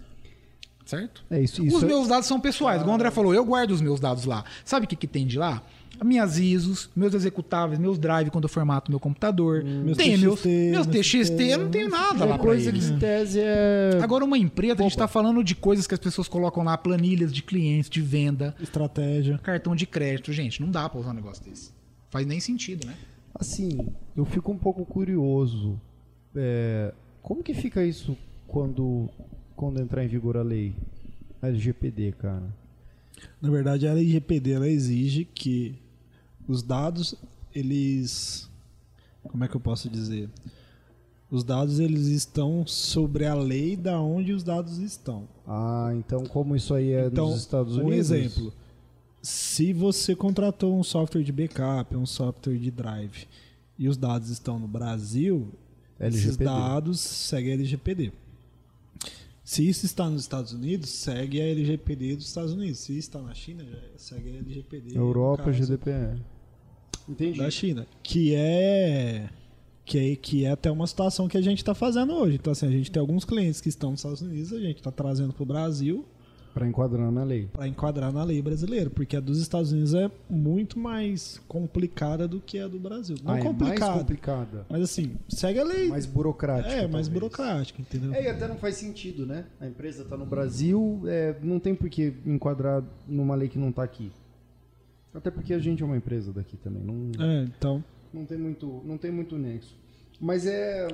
Certo? 0.84 1.24
É 1.30 1.40
isso. 1.40 1.62
Os 1.62 1.68
isso 1.68 1.84
é- 1.84 1.88
meus 1.88 2.08
dados 2.08 2.26
são 2.26 2.38
pessoais. 2.40 2.80
Igual 2.80 2.92
o 2.92 2.94
André 2.96 3.10
falou, 3.10 3.34
eu 3.34 3.44
guardo 3.44 3.70
os 3.70 3.80
meus 3.80 4.00
dados 4.00 4.24
lá. 4.24 4.44
Sabe 4.64 4.84
o 4.84 4.88
que, 4.88 4.96
que 4.96 5.06
tem 5.06 5.26
de 5.26 5.38
lá? 5.38 5.62
As 5.98 6.06
minhas 6.06 6.38
ISOs, 6.40 6.90
meus 6.94 7.14
executáveis, 7.14 7.78
meus 7.78 7.98
drive 7.98 8.28
quando 8.28 8.44
eu 8.44 8.48
formato 8.48 8.90
meu 8.90 8.98
computador. 8.98 9.62
Meus 9.62 9.96
tem 9.96 10.18
meus, 10.18 10.40
TXT, 10.40 10.48
meus 10.72 10.86
meus 10.88 11.06
TXT, 11.06 11.40
eu 11.40 11.58
não 11.58 11.70
tenho 11.70 11.88
nada 11.88 12.24
lá 12.24 12.34
pra 12.34 12.44
coisa 12.44 12.70
que 12.72 12.78
eles. 12.78 12.90
em 12.90 12.98
tese 12.98 13.38
é. 13.40 14.00
Agora, 14.02 14.24
uma 14.24 14.36
empresa, 14.36 14.74
a 14.74 14.82
gente 14.82 14.90
está 14.90 15.06
falando 15.06 15.42
de 15.44 15.54
coisas 15.54 15.86
que 15.86 15.94
as 15.94 16.00
pessoas 16.00 16.26
colocam 16.26 16.64
lá, 16.64 16.76
planilhas 16.76 17.32
de 17.32 17.42
clientes, 17.44 17.88
de 17.88 18.00
venda, 18.02 18.54
Estratégia. 18.60 19.38
cartão 19.38 19.76
de 19.76 19.86
crédito. 19.86 20.32
Gente, 20.32 20.60
não 20.60 20.68
dá 20.70 20.88
para 20.88 20.98
usar 21.00 21.10
um 21.10 21.14
negócio 21.14 21.44
desse. 21.44 21.70
Faz 22.10 22.26
nem 22.26 22.40
sentido, 22.40 22.86
né? 22.88 22.94
Assim, 23.32 23.78
eu 24.16 24.24
fico 24.24 24.50
um 24.50 24.58
pouco 24.58 24.84
curioso. 24.84 25.80
É, 26.34 26.92
como 27.22 27.40
que 27.42 27.54
fica 27.54 27.84
isso 27.84 28.16
quando, 28.48 29.08
quando 29.56 29.80
entrar 29.80 30.04
em 30.04 30.08
vigor 30.08 30.36
a 30.36 30.42
lei? 30.42 30.74
A 31.40 31.48
LGPD, 31.48 32.12
cara. 32.12 32.54
Na 33.40 33.50
verdade, 33.50 33.86
a 33.86 33.90
LGPD 33.90 34.52
ela 34.52 34.68
exige 34.68 35.24
que 35.24 35.74
os 36.46 36.62
dados, 36.62 37.14
eles. 37.54 38.50
Como 39.22 39.44
é 39.44 39.48
que 39.48 39.56
eu 39.56 39.60
posso 39.60 39.88
dizer? 39.88 40.28
Os 41.30 41.42
dados 41.42 41.80
eles 41.80 42.06
estão 42.06 42.66
sobre 42.66 43.26
a 43.26 43.34
lei 43.34 43.76
da 43.76 44.00
onde 44.00 44.32
os 44.32 44.42
dados 44.42 44.78
estão. 44.78 45.26
Ah, 45.46 45.92
então 45.96 46.24
como 46.26 46.54
isso 46.54 46.74
aí 46.74 46.92
é 46.92 47.06
então, 47.06 47.30
nos 47.30 47.40
Estados 47.40 47.76
um 47.76 47.86
Unidos? 47.86 48.10
exemplo. 48.10 48.52
Se 49.22 49.72
você 49.72 50.14
contratou 50.14 50.78
um 50.78 50.84
software 50.84 51.22
de 51.22 51.32
backup, 51.32 51.96
um 51.96 52.04
software 52.04 52.58
de 52.58 52.70
drive, 52.70 53.26
e 53.78 53.88
os 53.88 53.96
dados 53.96 54.28
estão 54.28 54.58
no 54.58 54.68
Brasil, 54.68 55.48
esses 55.98 56.24
LGPD. 56.24 56.44
dados 56.44 57.00
seguem 57.00 57.52
a 57.52 57.54
LGPD. 57.54 58.12
Se 59.44 59.68
isso 59.68 59.84
está 59.84 60.08
nos 60.08 60.22
Estados 60.22 60.52
Unidos, 60.52 60.88
segue 60.88 61.38
a 61.38 61.44
LGPD 61.44 62.16
dos 62.16 62.26
Estados 62.26 62.52
Unidos. 62.52 62.78
Se 62.78 62.96
está 62.96 63.20
na 63.20 63.34
China, 63.34 63.62
segue 63.94 64.30
a 64.30 64.38
LGPD. 64.38 64.96
Europa, 64.96 65.44
caso, 65.44 65.58
GDPR. 65.58 66.18
Entendi. 67.06 67.38
Da 67.38 67.50
China. 67.50 67.86
Que 68.02 68.34
é, 68.34 69.28
que 69.84 69.98
é. 69.98 70.16
Que 70.16 70.44
é 70.46 70.50
até 70.50 70.70
uma 70.70 70.86
situação 70.86 71.28
que 71.28 71.36
a 71.36 71.42
gente 71.42 71.58
está 71.58 71.74
fazendo 71.74 72.14
hoje. 72.14 72.36
Então, 72.36 72.52
assim, 72.52 72.66
a 72.66 72.70
gente 72.70 72.90
tem 72.90 72.98
alguns 72.98 73.26
clientes 73.26 73.60
que 73.60 73.68
estão 73.68 73.90
nos 73.90 74.00
Estados 74.00 74.22
Unidos, 74.22 74.50
a 74.50 74.60
gente 74.60 74.78
está 74.78 74.90
trazendo 74.90 75.34
para 75.34 75.42
o 75.42 75.46
Brasil 75.46 76.06
Pra 76.54 76.68
enquadrar 76.68 77.10
na 77.10 77.24
lei. 77.24 77.48
para 77.52 77.66
enquadrar 77.66 78.12
na 78.12 78.22
lei 78.22 78.40
brasileira, 78.40 78.88
porque 78.88 79.16
a 79.16 79.20
dos 79.20 79.40
Estados 79.40 79.72
Unidos 79.72 79.92
é 79.92 80.08
muito 80.30 80.78
mais 80.78 81.42
complicada 81.48 82.28
do 82.28 82.40
que 82.40 82.60
a 82.60 82.68
do 82.68 82.78
Brasil. 82.78 83.16
Não 83.22 83.32
ah, 83.32 83.38
é 83.38 83.42
mais 83.42 83.46
complicada, 83.46 83.98
complicada. 83.98 84.66
mas 84.70 84.82
assim, 84.82 85.16
segue 85.28 85.58
a 85.58 85.64
lei. 85.64 85.88
Mais 85.88 86.06
burocrática. 86.06 86.72
é, 86.72 86.82
mais 86.82 86.90
talvez. 86.90 87.08
burocrática, 87.08 87.82
entendeu? 87.82 88.14
É, 88.14 88.22
e 88.22 88.28
até 88.28 88.46
não 88.46 88.56
faz 88.56 88.76
sentido, 88.76 89.26
né? 89.26 89.46
A 89.60 89.66
empresa 89.66 90.04
está 90.04 90.16
no 90.16 90.24
Brasil, 90.24 91.02
é, 91.06 91.34
não 91.42 91.58
tem 91.58 91.74
por 91.74 91.90
que 91.90 92.14
enquadrar 92.24 92.84
numa 93.08 93.34
lei 93.34 93.48
que 93.48 93.58
não 93.58 93.70
está 93.70 93.82
aqui. 93.82 94.12
Até 95.12 95.30
porque 95.30 95.54
a 95.54 95.58
gente 95.58 95.82
é 95.82 95.86
uma 95.86 95.96
empresa 95.96 96.32
daqui 96.32 96.56
também, 96.56 96.82
não, 96.82 97.24
É, 97.24 97.44
então, 97.44 97.82
não, 98.12 98.24
tem, 98.24 98.38
muito, 98.38 98.82
não 98.84 98.96
tem 98.96 99.10
muito 99.10 99.36
nexo. 99.36 99.76
Mas 100.20 100.46
é. 100.46 100.86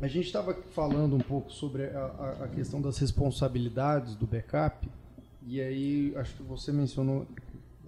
A 0.00 0.08
gente 0.08 0.26
estava 0.26 0.54
falando 0.72 1.14
um 1.14 1.20
pouco 1.20 1.50
sobre 1.52 1.84
a, 1.86 2.38
a- 2.44 2.48
questão 2.48 2.80
das 2.80 2.98
responsabilidades 2.98 4.14
do 4.16 4.26
backup, 4.26 4.88
e 5.46 5.60
aí 5.60 6.12
acho 6.16 6.34
que 6.36 6.42
você 6.42 6.72
mencionou 6.72 7.26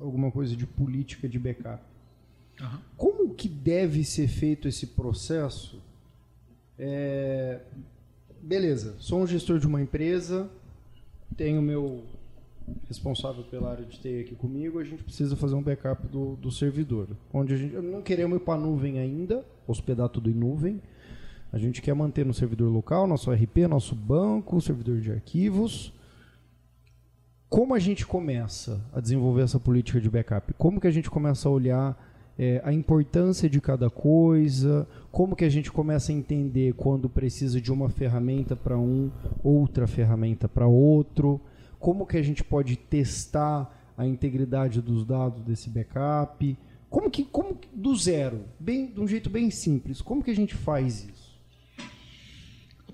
alguma 0.00 0.30
coisa 0.30 0.54
de 0.56 0.66
política 0.66 1.28
de 1.28 1.38
backup. 1.38 1.82
Aham. 2.60 2.80
Como 2.96 3.34
que 3.34 3.48
deve 3.48 4.04
ser 4.04 4.28
feito 4.28 4.68
esse 4.68 4.88
processo? 4.88 5.80
É, 6.78 7.60
Beleza, 8.42 8.94
sou 8.98 9.20
um 9.22 9.26
gestor 9.26 9.58
de 9.58 9.66
uma 9.66 9.80
empresa, 9.80 10.50
tenho 11.36 11.62
meu 11.62 12.04
responsável 12.88 13.42
pela 13.44 13.70
área 13.70 13.84
de 13.84 13.98
TI 13.98 14.20
aqui 14.20 14.34
comigo, 14.34 14.78
a 14.78 14.84
gente 14.84 15.02
precisa 15.02 15.34
fazer 15.34 15.54
um 15.54 15.62
backup 15.62 16.06
do, 16.08 16.36
do 16.36 16.50
servidor. 16.50 17.08
Onde 17.32 17.54
a 17.54 17.56
gente 17.56 17.74
não 17.76 18.02
queremos 18.02 18.36
ir 18.36 18.40
para 18.40 18.54
a 18.54 18.62
nuvem 18.62 18.98
ainda, 18.98 19.44
hospedar 19.66 20.08
tudo 20.10 20.30
em 20.30 20.34
nuvem. 20.34 20.80
A 21.54 21.58
gente 21.58 21.80
quer 21.80 21.94
manter 21.94 22.26
no 22.26 22.34
servidor 22.34 22.68
local, 22.68 23.06
nosso 23.06 23.30
RP, 23.30 23.58
nosso 23.68 23.94
banco, 23.94 24.60
servidor 24.60 25.00
de 25.00 25.12
arquivos. 25.12 25.92
Como 27.48 27.76
a 27.76 27.78
gente 27.78 28.04
começa 28.04 28.84
a 28.92 28.98
desenvolver 28.98 29.42
essa 29.42 29.60
política 29.60 30.00
de 30.00 30.10
backup? 30.10 30.52
Como 30.54 30.80
que 30.80 30.88
a 30.88 30.90
gente 30.90 31.08
começa 31.08 31.48
a 31.48 31.52
olhar 31.52 31.96
é, 32.36 32.60
a 32.64 32.72
importância 32.72 33.48
de 33.48 33.60
cada 33.60 33.88
coisa? 33.88 34.84
Como 35.12 35.36
que 35.36 35.44
a 35.44 35.48
gente 35.48 35.70
começa 35.70 36.10
a 36.10 36.14
entender 36.16 36.74
quando 36.74 37.08
precisa 37.08 37.60
de 37.60 37.70
uma 37.70 37.88
ferramenta 37.88 38.56
para 38.56 38.76
um, 38.76 39.08
outra 39.40 39.86
ferramenta 39.86 40.48
para 40.48 40.66
outro? 40.66 41.40
Como 41.78 42.04
que 42.04 42.16
a 42.16 42.22
gente 42.22 42.42
pode 42.42 42.74
testar 42.74 43.92
a 43.96 44.04
integridade 44.04 44.82
dos 44.82 45.06
dados 45.06 45.40
desse 45.44 45.70
backup? 45.70 46.58
Como 46.90 47.08
que, 47.08 47.22
como 47.22 47.56
do 47.72 47.94
zero, 47.94 48.40
bem, 48.58 48.86
de 48.92 49.00
um 49.00 49.06
jeito 49.06 49.30
bem 49.30 49.52
simples, 49.52 50.02
como 50.02 50.20
que 50.20 50.32
a 50.32 50.36
gente 50.36 50.56
faz 50.56 51.04
isso? 51.08 51.23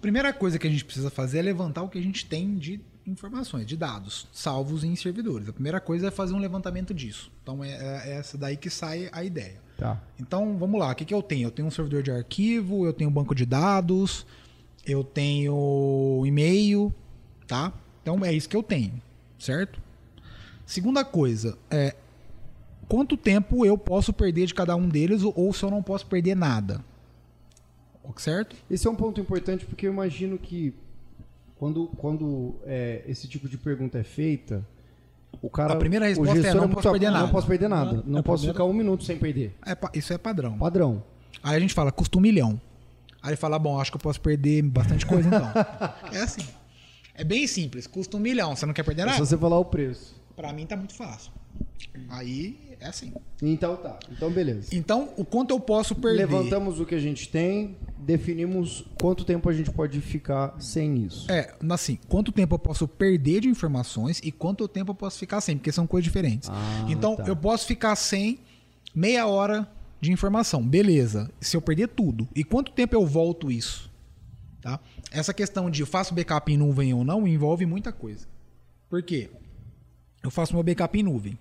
A 0.00 0.08
primeira 0.10 0.32
coisa 0.32 0.58
que 0.58 0.66
a 0.66 0.70
gente 0.70 0.82
precisa 0.82 1.10
fazer 1.10 1.40
é 1.40 1.42
levantar 1.42 1.82
o 1.82 1.88
que 1.90 1.98
a 1.98 2.02
gente 2.02 2.24
tem 2.24 2.56
de 2.56 2.80
informações, 3.06 3.66
de 3.66 3.76
dados, 3.76 4.26
salvos 4.32 4.82
em 4.82 4.96
servidores. 4.96 5.46
A 5.46 5.52
primeira 5.52 5.78
coisa 5.78 6.08
é 6.08 6.10
fazer 6.10 6.32
um 6.32 6.38
levantamento 6.38 6.94
disso. 6.94 7.30
Então 7.42 7.62
é, 7.62 7.68
é 8.08 8.12
essa 8.12 8.38
daí 8.38 8.56
que 8.56 8.70
sai 8.70 9.10
a 9.12 9.22
ideia. 9.22 9.60
Tá. 9.76 10.00
Então 10.18 10.56
vamos 10.56 10.80
lá, 10.80 10.90
o 10.90 10.94
que, 10.94 11.04
que 11.04 11.12
eu 11.12 11.22
tenho? 11.22 11.48
Eu 11.48 11.50
tenho 11.50 11.68
um 11.68 11.70
servidor 11.70 12.02
de 12.02 12.10
arquivo, 12.10 12.86
eu 12.86 12.94
tenho 12.94 13.10
um 13.10 13.12
banco 13.12 13.34
de 13.34 13.44
dados, 13.44 14.24
eu 14.86 15.04
tenho 15.04 16.22
e-mail, 16.24 16.90
tá? 17.46 17.70
Então 18.00 18.24
é 18.24 18.32
isso 18.32 18.48
que 18.48 18.56
eu 18.56 18.62
tenho, 18.62 19.02
certo? 19.38 19.82
Segunda 20.64 21.04
coisa, 21.04 21.58
é 21.70 21.94
quanto 22.88 23.18
tempo 23.18 23.66
eu 23.66 23.76
posso 23.76 24.14
perder 24.14 24.46
de 24.46 24.54
cada 24.54 24.74
um 24.74 24.88
deles 24.88 25.22
ou, 25.22 25.34
ou 25.36 25.52
se 25.52 25.62
eu 25.62 25.70
não 25.70 25.82
posso 25.82 26.06
perder 26.06 26.34
nada. 26.34 26.82
Certo? 28.16 28.56
Esse 28.70 28.86
é 28.86 28.90
um 28.90 28.94
ponto 28.94 29.20
importante 29.20 29.64
porque 29.64 29.86
eu 29.86 29.92
imagino 29.92 30.38
que 30.38 30.74
quando, 31.56 31.88
quando 31.98 32.54
é, 32.64 33.02
esse 33.06 33.28
tipo 33.28 33.48
de 33.48 33.56
pergunta 33.58 33.98
é 33.98 34.02
feita, 34.02 34.66
o 35.42 35.48
cara. 35.50 35.74
A 35.74 35.76
primeira 35.76 36.06
resposta 36.06 36.32
é, 36.32 36.36
gestor 36.42 36.54
não 36.54 36.62
muito 36.68 36.74
posso 36.76 36.90
perder 36.90 37.06
Não 37.06 37.12
nada. 37.12 37.28
posso 37.32 37.46
perder 37.46 37.68
nada. 37.68 37.92
Não, 37.92 38.02
Não, 38.06 38.22
posso 38.22 38.42
primeira- 38.42 38.54
ficar 38.54 38.64
um 38.64 38.72
minuto 38.72 39.04
sem 39.04 39.18
perder. 39.18 39.54
É 39.66 39.76
isso 39.98 40.12
é 40.12 40.18
padrão. 40.18 40.56
Padrão. 40.58 41.02
Aí 41.42 41.56
a 41.56 41.60
gente 41.60 41.74
fala, 41.74 41.92
custa 41.92 42.18
um 42.18 42.20
milhão. 42.20 42.60
Aí 43.22 43.30
ele 43.30 43.36
fala, 43.36 43.58
bom, 43.58 43.78
acho 43.80 43.90
que 43.90 43.96
eu 43.96 44.00
posso 44.00 44.20
perder 44.20 44.62
bastante 44.62 45.04
coisa 45.06 45.28
então. 45.28 45.50
é 46.12 46.22
assim. 46.22 46.42
É 47.14 47.22
bem 47.22 47.46
simples, 47.46 47.86
custa 47.86 48.16
um 48.16 48.20
milhão, 48.20 48.56
você 48.56 48.64
não 48.64 48.72
quer 48.72 48.82
perder 48.82 49.02
É 49.02 49.04
nada? 49.06 49.18
só 49.18 49.24
você 49.26 49.36
falar 49.36 49.58
o 49.58 49.64
preço. 49.66 50.14
Pra 50.34 50.52
mim 50.54 50.64
tá 50.64 50.74
muito 50.76 50.94
fácil. 50.94 51.30
Aí 52.08 52.58
é 52.80 52.86
assim. 52.86 53.12
Então 53.42 53.76
tá. 53.76 53.98
Então 54.10 54.30
beleza. 54.30 54.68
Então, 54.72 55.10
o 55.16 55.24
quanto 55.24 55.50
eu 55.50 55.60
posso 55.60 55.94
perder? 55.94 56.26
Levantamos 56.26 56.80
o 56.80 56.86
que 56.86 56.94
a 56.94 56.98
gente 56.98 57.28
tem, 57.28 57.76
definimos 57.98 58.84
quanto 59.00 59.24
tempo 59.24 59.48
a 59.48 59.52
gente 59.52 59.70
pode 59.70 60.00
ficar 60.00 60.54
sem 60.58 61.04
isso. 61.04 61.30
É, 61.30 61.54
assim, 61.70 61.98
quanto 62.08 62.32
tempo 62.32 62.54
eu 62.54 62.58
posso 62.58 62.88
perder 62.88 63.40
de 63.40 63.48
informações 63.48 64.20
e 64.24 64.32
quanto 64.32 64.66
tempo 64.66 64.90
eu 64.90 64.94
posso 64.94 65.18
ficar 65.18 65.40
sem, 65.40 65.56
porque 65.56 65.72
são 65.72 65.86
coisas 65.86 66.04
diferentes. 66.04 66.48
Ah, 66.50 66.86
então, 66.88 67.16
tá. 67.16 67.24
eu 67.26 67.36
posso 67.36 67.66
ficar 67.66 67.94
sem 67.96 68.38
meia 68.94 69.26
hora 69.26 69.68
de 70.00 70.10
informação. 70.10 70.66
Beleza. 70.66 71.30
Se 71.40 71.56
eu 71.56 71.60
perder 71.60 71.88
tudo. 71.88 72.26
E 72.34 72.42
quanto 72.42 72.72
tempo 72.72 72.94
eu 72.94 73.06
volto 73.06 73.50
isso? 73.50 73.90
Tá? 74.60 74.80
Essa 75.10 75.32
questão 75.32 75.70
de 75.70 75.82
eu 75.82 75.86
faço 75.86 76.14
backup 76.14 76.52
em 76.52 76.56
nuvem 76.56 76.92
ou 76.94 77.04
não 77.04 77.26
envolve 77.26 77.64
muita 77.66 77.92
coisa. 77.92 78.26
Por 78.88 79.02
quê? 79.02 79.30
Eu 80.22 80.30
faço 80.30 80.54
meu 80.54 80.62
backup 80.62 80.98
em 80.98 81.02
nuvem. 81.02 81.38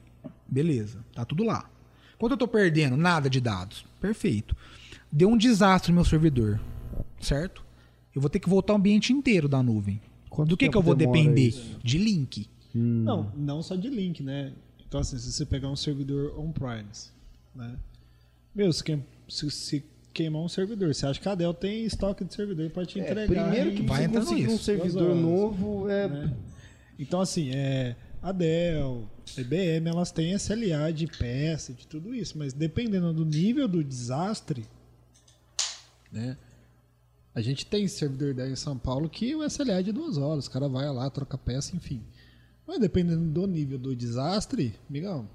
Beleza, 0.48 1.00
tá 1.14 1.24
tudo 1.26 1.44
lá. 1.44 1.70
Quanto 2.18 2.34
eu 2.34 2.38
tô 2.38 2.48
perdendo? 2.48 2.98
Nada 2.98 3.30
de 3.30 3.40
dados. 3.40 3.86
Perfeito. 4.02 4.56
Deu 5.12 5.30
um 5.30 5.38
desastre 5.38 5.92
no 5.92 5.96
meu 5.96 6.06
servidor, 6.06 6.60
certo? 7.20 7.64
Eu 8.16 8.22
vou 8.22 8.30
ter 8.30 8.40
que 8.40 8.50
voltar 8.50 8.74
o 8.74 8.76
ambiente 8.76 9.14
inteiro 9.14 9.48
da 9.48 9.62
nuvem. 9.64 10.02
Quanto 10.30 10.50
Do 10.50 10.58
que, 10.58 10.70
que 10.70 10.78
eu 10.78 10.82
vou 10.82 10.96
depender? 10.96 11.48
isso? 11.50 11.80
De 11.84 11.98
link. 11.98 12.48
Não, 12.74 13.32
não 13.36 13.62
só 13.64 13.76
de 13.76 13.90
link, 13.90 14.22
né? 14.22 14.52
Então, 14.88 15.00
assim, 15.00 15.18
se 15.18 15.32
você 15.32 15.46
pegar 15.46 15.70
um 15.70 15.76
servidor 15.76 16.38
on-premise, 16.40 17.10
né? 17.56 17.76
Meu, 18.54 18.72
se, 18.74 18.84
queim- 18.84 19.04
se- 19.28 19.50
se 19.52 19.84
queimar 20.14 20.42
um 20.42 20.50
servidor, 20.50 20.94
você 20.94 21.06
acha 21.06 21.20
que 21.20 21.30
a 21.30 21.36
Dell 21.36 21.54
tem 21.54 21.86
estoque 21.86 22.24
de 22.26 22.34
servidor 22.34 22.70
para 22.72 22.86
te 22.86 23.00
É, 23.00 23.04
entregar? 23.12 23.28
primeiro 23.50 23.76
que 23.76 23.84
Vai 23.84 24.08
você 24.08 24.20
conseguir 24.20 24.48
um 24.50 24.58
servidor 24.58 25.10
horas. 25.12 25.22
novo 25.22 25.90
é. 25.90 26.08
né? 26.08 26.34
Então, 26.98 27.22
assim, 27.22 27.52
é, 27.54 27.96
a 28.22 28.32
Dell, 28.32 29.10
a 29.38 29.42
IBM, 29.42 29.90
elas 29.90 30.12
têm 30.12 30.34
SLA 30.34 30.92
de 30.92 31.08
peça, 31.08 31.74
de 31.74 31.88
tudo 31.88 32.14
isso, 32.14 32.38
mas 32.38 32.54
dependendo 32.54 33.14
do 33.14 33.26
nível 33.26 33.68
do 33.68 33.84
desastre, 33.84 34.66
né? 36.12 36.38
A 37.34 37.42
gente 37.42 37.66
tem 37.66 37.88
servidor 37.88 38.32
ideia 38.32 38.50
em 38.50 38.56
São 38.56 38.78
Paulo 38.78 39.08
que 39.08 39.36
o 39.36 39.44
SLA 39.44 39.80
é 39.80 39.84
de 39.84 39.92
duas 39.92 40.18
horas. 40.18 40.48
O 40.48 40.52
cara 40.52 40.68
vai 40.68 40.92
lá, 40.92 41.10
troca 41.10 41.38
peça, 41.38 41.76
enfim. 41.76 42.04
Mas 42.68 42.80
dependendo 42.80 43.26
do 43.26 43.48
nível 43.48 43.78
do 43.78 43.96
desastre, 43.96 44.76
amigão, 44.90 45.30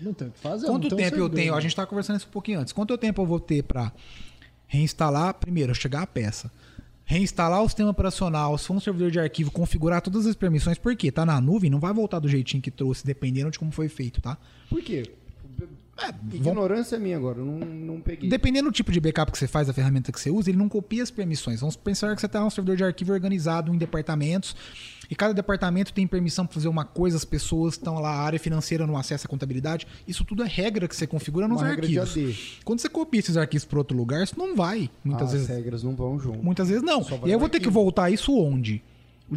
não 0.00 0.14
tem 0.14 0.28
o 0.28 0.30
que 0.30 0.38
fazer. 0.38 0.66
Quanto 0.66 0.88
tempo 0.88 1.00
eu 1.00 1.04
servidor, 1.04 1.30
tenho? 1.30 1.52
né? 1.52 1.58
A 1.58 1.60
gente 1.60 1.72
estava 1.72 1.88
conversando 1.88 2.16
isso 2.18 2.28
um 2.28 2.30
pouquinho 2.30 2.60
antes. 2.60 2.72
Quanto 2.72 2.96
tempo 2.96 3.20
eu 3.22 3.26
vou 3.26 3.40
ter 3.40 3.64
para 3.64 3.92
reinstalar? 4.66 5.34
Primeiro, 5.34 5.74
chegar 5.74 6.02
a 6.02 6.06
peça. 6.06 6.50
Reinstalar 7.10 7.60
o 7.60 7.68
sistema 7.68 7.90
operacional, 7.90 8.56
se 8.56 8.68
for 8.68 8.74
um 8.74 8.78
servidor 8.78 9.10
de 9.10 9.18
arquivo, 9.18 9.50
configurar 9.50 10.00
todas 10.00 10.26
as 10.26 10.36
permissões, 10.36 10.78
porque 10.78 11.10
tá 11.10 11.26
na 11.26 11.40
nuvem, 11.40 11.68
não 11.68 11.80
vai 11.80 11.92
voltar 11.92 12.20
do 12.20 12.28
jeitinho 12.28 12.62
que 12.62 12.70
trouxe, 12.70 13.04
dependendo 13.04 13.50
de 13.50 13.58
como 13.58 13.72
foi 13.72 13.88
feito, 13.88 14.20
tá? 14.20 14.38
Por 14.68 14.80
quê? 14.80 15.02
É, 16.02 16.36
Ignorância 16.36 16.98
minha 16.98 17.16
agora, 17.16 17.38
eu 17.38 17.44
não, 17.44 17.58
não 17.58 18.00
peguei. 18.00 18.28
Dependendo 18.28 18.70
do 18.70 18.72
tipo 18.72 18.90
de 18.90 19.00
backup 19.00 19.30
que 19.30 19.38
você 19.38 19.46
faz, 19.46 19.66
da 19.66 19.72
ferramenta 19.72 20.10
que 20.10 20.20
você 20.20 20.30
usa, 20.30 20.50
ele 20.50 20.58
não 20.58 20.68
copia 20.68 21.02
as 21.02 21.10
permissões. 21.10 21.60
Vamos 21.60 21.76
pensar 21.76 22.14
que 22.14 22.20
você 22.20 22.28
tem 22.28 22.40
um 22.40 22.50
servidor 22.50 22.76
de 22.76 22.84
arquivo 22.84 23.12
organizado 23.12 23.74
em 23.74 23.78
departamentos 23.78 24.56
e 25.10 25.14
cada 25.16 25.34
departamento 25.34 25.92
tem 25.92 26.06
permissão 26.06 26.46
para 26.46 26.54
fazer 26.54 26.68
uma 26.68 26.84
coisa, 26.84 27.16
as 27.16 27.24
pessoas 27.24 27.74
estão 27.74 27.98
lá, 27.98 28.10
a 28.10 28.20
área 28.20 28.38
financeira 28.38 28.86
não 28.86 28.96
acessa 28.96 29.26
a 29.26 29.28
contabilidade. 29.28 29.84
Isso 30.06 30.24
tudo 30.24 30.44
é 30.44 30.46
regra 30.46 30.86
que 30.86 30.94
você 30.94 31.04
configura 31.04 31.48
nos 31.48 31.60
Uma 31.60 31.70
arquivos. 31.70 32.60
Quando 32.64 32.78
você 32.78 32.88
copia 32.88 33.18
esses 33.18 33.36
arquivos 33.36 33.64
para 33.64 33.78
outro 33.78 33.96
lugar, 33.96 34.22
isso 34.22 34.38
não 34.38 34.54
vai. 34.54 34.88
Muitas 35.04 35.26
As 35.26 35.32
vezes. 35.32 35.48
regras 35.48 35.82
não 35.82 35.96
vão 35.96 36.16
junto. 36.18 36.42
Muitas 36.42 36.68
vezes 36.68 36.84
não. 36.84 37.04
E 37.26 37.32
eu 37.32 37.40
vou 37.40 37.48
ter 37.48 37.58
que 37.58 37.68
voltar 37.68 38.08
isso 38.08 38.32
onde? 38.38 38.82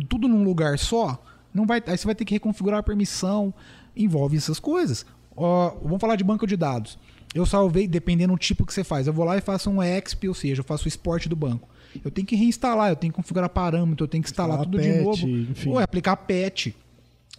Tudo 0.08 0.28
num 0.28 0.44
lugar 0.44 0.78
só? 0.78 1.20
Não 1.52 1.66
vai, 1.66 1.82
aí 1.88 1.98
você 1.98 2.06
vai 2.06 2.14
ter 2.14 2.24
que 2.24 2.36
reconfigurar 2.36 2.80
a 2.80 2.84
permissão. 2.84 3.52
Envolve 3.96 4.38
essas 4.38 4.60
coisas. 4.60 5.04
Ó, 5.36 5.72
vamos 5.82 6.00
falar 6.00 6.16
de 6.16 6.24
banco 6.24 6.46
de 6.46 6.56
dados. 6.56 6.98
Eu 7.34 7.46
salvei, 7.46 7.88
dependendo 7.88 8.34
do 8.34 8.40
tipo 8.40 8.66
que 8.66 8.74
você 8.74 8.84
faz. 8.84 9.08
Eu 9.08 9.14
vou 9.14 9.26
lá 9.26 9.38
e 9.38 9.42
faço 9.42 9.70
um 9.70 9.82
EXP, 9.82 10.28
ou 10.28 10.36
seja, 10.36 10.62
eu 10.62 10.64
faço 10.64 10.86
o 10.86 10.88
esporte 10.88 11.28
do 11.28 11.36
banco. 11.36 11.68
Eu 12.04 12.12
tenho 12.12 12.26
que 12.26 12.36
reinstalar, 12.36 12.90
eu 12.90 12.96
tenho 12.96 13.12
que 13.12 13.18
configurar 13.18 13.50
parâmetro, 13.50 14.04
eu 14.04 14.08
tenho 14.08 14.24
que 14.24 14.30
instalar 14.30 14.60
tudo 14.60 14.80
de 14.80 14.88
patch, 14.88 15.04
novo. 15.04 15.28
enfim. 15.28 15.70
Ou 15.70 15.80
é 15.80 15.84
aplicar 15.84 16.16
patch. 16.16 16.68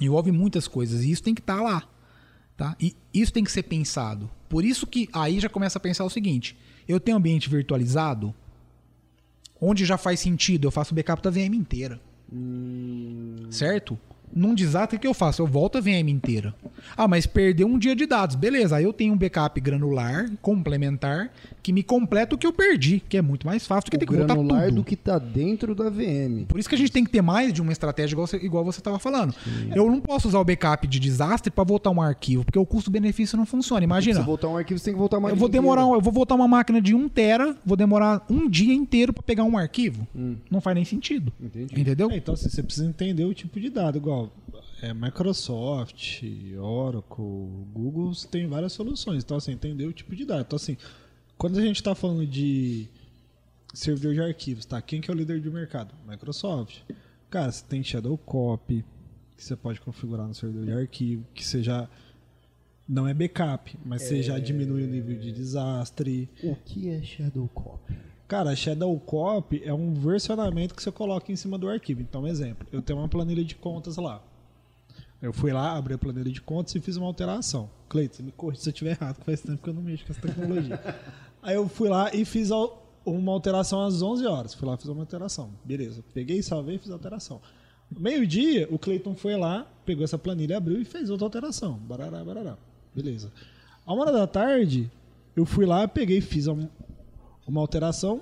Envolve 0.01 0.33
muitas 0.33 0.67
coisas. 0.67 1.05
E 1.05 1.11
isso 1.11 1.23
tem 1.23 1.35
que 1.35 1.41
estar 1.41 1.61
lá. 1.61 1.85
Tá? 2.57 2.77
E 2.81 2.95
isso 3.13 3.33
tem 3.33 3.43
que 3.43 3.51
ser 3.51 3.65
pensado. 3.65 4.31
Por 4.49 4.65
isso 4.65 4.87
que 4.87 5.09
aí 5.13 5.41
já 5.41 5.49
começa 5.49 5.79
a 5.79 5.81
pensar 5.81 6.05
o 6.05 6.11
seguinte: 6.11 6.57
eu 6.89 7.01
tenho 7.01 7.17
ambiente 7.17 7.49
virtualizado, 7.49 8.35
onde 9.61 9.85
já 9.85 9.97
faz 9.97 10.21
sentido, 10.21 10.67
eu 10.67 10.71
faço 10.71 10.95
backup 10.95 11.23
da 11.23 11.31
VM 11.31 11.55
inteira. 11.55 12.01
Certo? 13.51 13.99
Num 14.33 14.55
desastre, 14.55 14.97
o 14.97 15.01
que 15.01 15.07
eu 15.07 15.15
faço? 15.15 15.43
Eu 15.43 15.47
volto 15.47 15.79
a 15.79 15.81
VM 15.81 16.09
inteira. 16.11 16.55
Ah, 16.97 17.07
mas 17.09 17.25
perdeu 17.27 17.67
um 17.67 17.79
dia 17.79 17.95
de 17.95 18.05
dados. 18.07 18.35
Beleza, 18.37 18.77
aí 18.77 18.85
eu 18.85 18.93
tenho 18.93 19.15
um 19.15 19.17
backup 19.17 19.61
granular, 19.61 20.29
complementar, 20.43 21.31
que 21.63 21.73
me 21.73 21.83
completa 21.83 22.35
o 22.35 22.39
que 22.39 22.47
eu 22.47 22.53
perdi, 22.53 23.01
que 23.09 23.17
é 23.17 23.23
muito 23.23 23.47
mais 23.47 23.67
fácil 23.67 23.87
do 23.87 23.91
que 23.91 23.97
o 23.97 24.01
ter 24.01 24.07
que 24.07 24.13
voltar 24.13 24.35
granular 24.35 24.65
tudo. 24.67 24.75
do 24.77 24.85
que 24.85 24.97
tá 24.97 25.19
dentro 25.19 25.75
da 25.75 25.89
VM. 25.89 26.45
Por 26.49 26.59
isso 26.59 26.69
que 26.69 26.75
a 26.75 26.79
gente 26.79 26.91
tem 26.93 27.05
que 27.05 27.11
ter 27.11 27.23
mais 27.23 27.53
de 27.53 27.63
uma 27.63 27.73
estratégia, 27.73 28.15
igual 28.15 28.27
você, 28.27 28.37
igual 28.39 28.65
você 28.65 28.81
estava 28.81 28.99
falando. 28.99 29.35
Eu 29.75 29.91
não 29.91 30.01
posso 30.01 30.29
usar 30.29 30.41
o 30.41 30.45
backup 30.45 30.87
de 30.87 30.99
desastre 30.99 31.51
para 31.51 31.65
voltar 31.65 31.91
um 31.91 32.03
arquivo, 32.03 32.45
porque 32.45 32.59
o 32.59 32.67
custo-benefício 32.67 33.37
não 33.39 33.47
funciona. 33.47 33.85
Imagina. 33.85 34.21
Se 34.21 34.27
voltar 34.27 34.49
um 34.49 34.57
arquivo, 34.57 34.79
você 34.79 34.87
tem 34.87 34.95
que 34.95 34.99
voltar 34.99 35.21
mais 35.21 35.33
Eu 35.33 35.39
vou 35.39 35.49
demorar, 35.49 35.87
um- 35.87 35.95
eu 35.95 36.01
vou 36.01 36.13
voltar 36.13 36.35
uma 36.35 36.49
máquina 36.49 36.81
de 36.81 36.95
1 36.95 37.09
tera, 37.09 37.57
vou 37.65 37.77
demorar 37.77 38.25
um 38.29 38.49
dia 38.49 38.75
inteiro 38.75 39.13
para 39.13 39.23
pegar 39.23 39.45
um 39.45 39.57
arquivo. 39.57 40.07
Não 40.51 40.61
faz 40.61 40.75
nem 40.75 40.85
sentido. 40.85 41.33
Entendi. 41.41 41.81
Entendeu? 41.81 42.11
É, 42.11 42.17
então, 42.17 42.35
assim, 42.35 42.49
você 42.49 42.63
precisa 42.63 42.87
entender 42.87 43.25
o 43.25 43.33
tipo 43.33 43.59
de 43.61 43.71
dado. 43.71 43.97
Igual 43.99 44.24
é, 44.83 44.93
Microsoft, 44.93 46.23
Oracle, 46.59 47.25
Google 47.73 48.13
tem 48.31 48.47
várias 48.47 48.73
soluções. 48.73 49.23
Então, 49.25 49.37
assim, 49.37 49.53
entender 49.53 49.87
o 49.87 49.93
tipo 49.93 50.15
de 50.15 50.25
dado. 50.25 50.43
Então, 50.43 50.57
assim, 50.57 50.77
quando 51.39 51.59
a 51.59 51.63
gente 51.63 51.77
está 51.77 51.95
falando 51.95 52.27
de 52.27 52.89
servidor 53.73 54.15
de 54.15 54.21
arquivos, 54.21 54.65
tá? 54.65 54.81
Quem 54.81 55.01
que 55.01 55.11
é 55.11 55.15
o 55.15 55.17
líder 55.17 55.41
de 55.41 55.51
mercado? 55.51 55.95
Microsoft. 56.07 56.83
Cara, 57.31 57.51
você 57.51 57.65
tem 57.69 57.83
Shadow 57.83 58.17
Copy, 58.19 58.85
que 59.37 59.45
você 59.45 59.57
pode 59.57 59.81
configurar 59.81 60.27
no 60.27 60.35
servidor 60.35 60.67
de 60.67 60.73
arquivo, 60.73 61.27
que 61.35 61.45
você 61.45 61.63
já 61.63 61.89
não 62.89 63.09
é 63.09 63.15
backup, 63.15 63.77
mas 63.85 64.03
você 64.03 64.23
já 64.23 64.39
diminui 64.39 64.85
o 64.85 64.87
nível 64.87 65.19
de 65.19 65.33
desastre. 65.33 66.29
O 66.43 66.55
que 66.55 66.91
é 66.91 67.03
Shadow 67.03 67.49
Copy? 67.49 67.95
Cara, 68.27 68.57
Shadow 68.57 68.99
Copy 69.01 69.63
é 69.65 69.73
um 69.73 69.93
versionamento 69.93 70.75
que 70.75 70.83
você 70.83 70.91
coloca 70.91 71.31
em 71.31 71.37
cima 71.37 71.59
do 71.59 71.69
arquivo. 71.69 72.01
Então, 72.01 72.23
um 72.23 72.27
exemplo, 72.27 72.67
eu 72.73 72.81
tenho 72.81 72.99
uma 72.99 73.09
planilha 73.09 73.45
de 73.45 73.55
contas 73.55 73.97
lá. 73.97 74.23
Eu 75.21 75.33
fui 75.33 75.53
lá, 75.53 75.77
abri 75.77 75.95
a 75.95 75.99
planilha 75.99 76.31
de 76.31 76.41
contas 76.41 76.75
e 76.75 76.81
fiz 76.81 76.97
uma 76.97 77.07
alteração. 77.07 77.71
Cleiton, 77.89 78.17
você 78.17 78.23
me 78.23 78.33
corrija 78.33 78.63
se 78.63 78.69
eu 78.69 78.73
estiver 78.73 78.91
errado, 78.91 79.19
que 79.19 79.25
faz 79.25 79.41
tempo 79.41 79.63
que 79.63 79.69
eu 79.69 79.75
não 79.75 79.83
mexo 79.83 80.05
com 80.07 80.13
essa 80.13 80.21
tecnologia. 80.21 80.81
Aí 81.43 81.55
eu 81.55 81.69
fui 81.69 81.89
lá 81.89 82.15
e 82.15 82.25
fiz 82.25 82.51
uma 83.05 83.33
alteração 83.33 83.83
às 83.83 84.01
11 84.03 84.27
horas. 84.27 84.55
Fui 84.55 84.67
lá 84.67 84.75
e 84.75 84.77
fiz 84.79 84.87
uma 84.87 85.03
alteração. 85.03 85.51
Beleza. 85.65 86.03
Peguei, 86.13 86.43
salvei 86.43 86.77
e 86.77 86.79
fiz 86.79 86.91
a 86.91 86.95
alteração. 86.95 87.41
Meio-dia, 87.91 88.67
o 88.71 88.79
Cleiton 88.79 89.15
foi 89.15 89.37
lá, 89.37 89.67
pegou 89.85 90.05
essa 90.05 90.19
planilha, 90.19 90.57
abriu 90.57 90.81
e 90.81 90.85
fez 90.85 91.11
outra 91.11 91.27
alteração. 91.27 91.75
Barará, 91.75 92.25
barará. 92.25 92.59
Beleza. 92.95 93.31
A 93.87 93.93
uma 93.93 94.03
hora 94.03 94.13
da 94.13 94.27
tarde, 94.27 94.91
eu 95.37 95.45
fui 95.45 95.67
lá, 95.67 95.87
peguei 95.87 96.19
e 96.19 96.23
fiz 96.23 96.49
uma 97.47 97.61
alteração. 97.61 98.21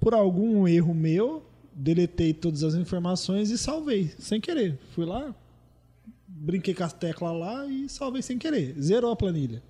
Por 0.00 0.14
algum 0.14 0.66
erro 0.66 0.94
meu, 0.94 1.42
deletei 1.72 2.32
todas 2.34 2.62
as 2.64 2.74
informações 2.74 3.50
e 3.50 3.58
salvei, 3.58 4.10
sem 4.18 4.40
querer. 4.40 4.78
Fui 4.94 5.04
lá, 5.06 5.34
brinquei 6.26 6.74
com 6.74 6.84
as 6.84 6.92
teclas 6.92 7.38
lá 7.38 7.66
e 7.66 7.88
salvei 7.88 8.22
sem 8.22 8.38
querer. 8.38 8.74
Zerou 8.80 9.12
a 9.12 9.16
planilha. 9.16 9.62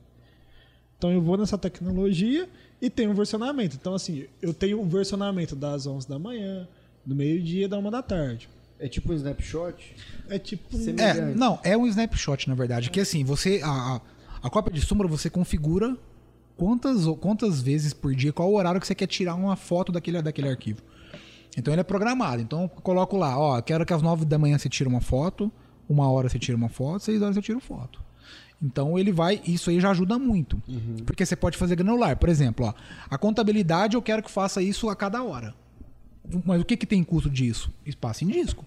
Então 0.96 1.10
eu 1.12 1.20
vou 1.20 1.36
nessa 1.36 1.58
tecnologia 1.58 2.48
e 2.80 2.88
tenho 2.88 3.10
um 3.10 3.14
versionamento. 3.14 3.76
Então, 3.78 3.94
assim, 3.94 4.26
eu 4.40 4.54
tenho 4.54 4.80
um 4.80 4.88
versionamento 4.88 5.54
das 5.56 5.86
11 5.86 6.08
da 6.08 6.18
manhã, 6.18 6.66
do 7.04 7.14
meio-dia 7.14 7.64
e 7.64 7.68
da 7.68 7.78
1 7.78 7.90
da 7.90 8.02
tarde. 8.02 8.48
É 8.78 8.88
tipo 8.88 9.12
um 9.12 9.14
snapshot? 9.16 9.94
É 10.28 10.38
tipo. 10.38 10.76
um- 10.76 10.80
Você 10.80 10.90
É, 10.98 11.34
não, 11.34 11.58
é 11.62 11.76
um 11.76 11.86
snapshot, 11.86 12.48
na 12.48 12.54
verdade. 12.54 12.90
Que 12.90 13.00
assim, 13.00 13.22
você. 13.24 13.60
A, 13.62 13.96
a, 13.96 14.00
a 14.44 14.50
cópia 14.50 14.72
de 14.72 14.80
sombra 14.80 15.06
você 15.06 15.28
configura 15.30 15.96
quantas, 16.56 17.06
quantas 17.20 17.60
vezes 17.60 17.92
por 17.92 18.14
dia, 18.14 18.32
qual 18.32 18.50
o 18.50 18.56
horário 18.56 18.80
que 18.80 18.86
você 18.86 18.94
quer 18.94 19.06
tirar 19.06 19.34
uma 19.34 19.56
foto 19.56 19.92
daquele, 19.92 20.20
daquele 20.22 20.48
arquivo. 20.48 20.82
Então 21.56 21.72
ele 21.72 21.80
é 21.80 21.84
programado. 21.84 22.40
Então 22.40 22.62
eu 22.62 22.68
coloco 22.68 23.16
lá, 23.16 23.38
ó, 23.38 23.60
quero 23.60 23.84
que 23.84 23.92
às 23.92 24.02
9 24.02 24.24
da 24.24 24.38
manhã 24.38 24.58
você 24.58 24.68
tire 24.68 24.88
uma 24.88 25.00
foto, 25.00 25.50
uma 25.88 26.10
hora 26.10 26.28
você 26.28 26.38
tira 26.38 26.56
uma 26.56 26.68
foto, 26.68 27.00
seis 27.04 27.20
horas 27.20 27.36
eu 27.36 27.42
tiro 27.42 27.60
foto. 27.60 28.02
Então 28.62 28.98
ele 28.98 29.10
vai, 29.10 29.40
isso 29.44 29.70
aí 29.70 29.80
já 29.80 29.90
ajuda 29.90 30.18
muito. 30.18 30.62
Porque 31.04 31.26
você 31.26 31.34
pode 31.34 31.58
fazer 31.58 31.74
granular. 31.74 32.16
Por 32.16 32.28
exemplo, 32.28 32.66
ó, 32.66 32.74
a 33.10 33.18
contabilidade 33.18 33.96
eu 33.96 34.02
quero 34.02 34.22
que 34.22 34.30
faça 34.30 34.62
isso 34.62 34.88
a 34.88 34.94
cada 34.94 35.22
hora. 35.22 35.54
Mas 36.44 36.60
o 36.60 36.64
que, 36.64 36.76
que 36.76 36.86
tem 36.86 37.02
custo 37.02 37.28
disso? 37.28 37.72
Espaço 37.84 38.24
em 38.24 38.28
disco. 38.28 38.64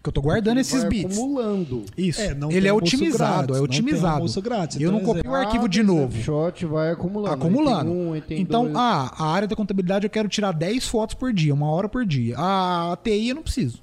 Que 0.00 0.08
eu 0.08 0.12
tô 0.12 0.22
guardando 0.22 0.58
esses 0.58 0.84
bits. 0.84 1.16
acumulando. 1.16 1.84
Isso. 1.96 2.20
É, 2.20 2.32
não 2.32 2.52
ele 2.52 2.68
é 2.68 2.72
otimizado, 2.72 3.48
grátis, 3.48 3.56
é 3.56 3.60
não 3.60 3.66
tem 3.68 3.78
otimizado. 3.78 4.14
almoço 4.14 4.40
grátis. 4.42 4.80
Eu 4.80 4.92
não 4.92 5.00
Então, 5.00 5.14
copio 5.14 5.30
o 5.30 5.34
arquivo 5.34 5.68
de 5.68 5.80
Cada 5.80 5.92
novo. 5.92 6.16
Snapshot 6.16 6.66
vai 6.66 6.90
acumulando. 6.92 7.34
Acumulando. 7.34 7.90
Um, 7.90 8.16
então, 8.30 8.64
dois. 8.64 8.76
ah, 8.76 9.12
a 9.18 9.26
área 9.32 9.48
da 9.48 9.56
contabilidade 9.56 10.06
eu 10.06 10.10
quero 10.10 10.28
tirar 10.28 10.52
10 10.52 10.86
fotos 10.86 11.14
por 11.16 11.32
dia, 11.32 11.52
uma 11.52 11.68
hora 11.70 11.88
por 11.88 12.06
dia. 12.06 12.36
A 12.38 12.96
TI 13.02 13.28
eu 13.30 13.34
não 13.34 13.42
preciso, 13.42 13.82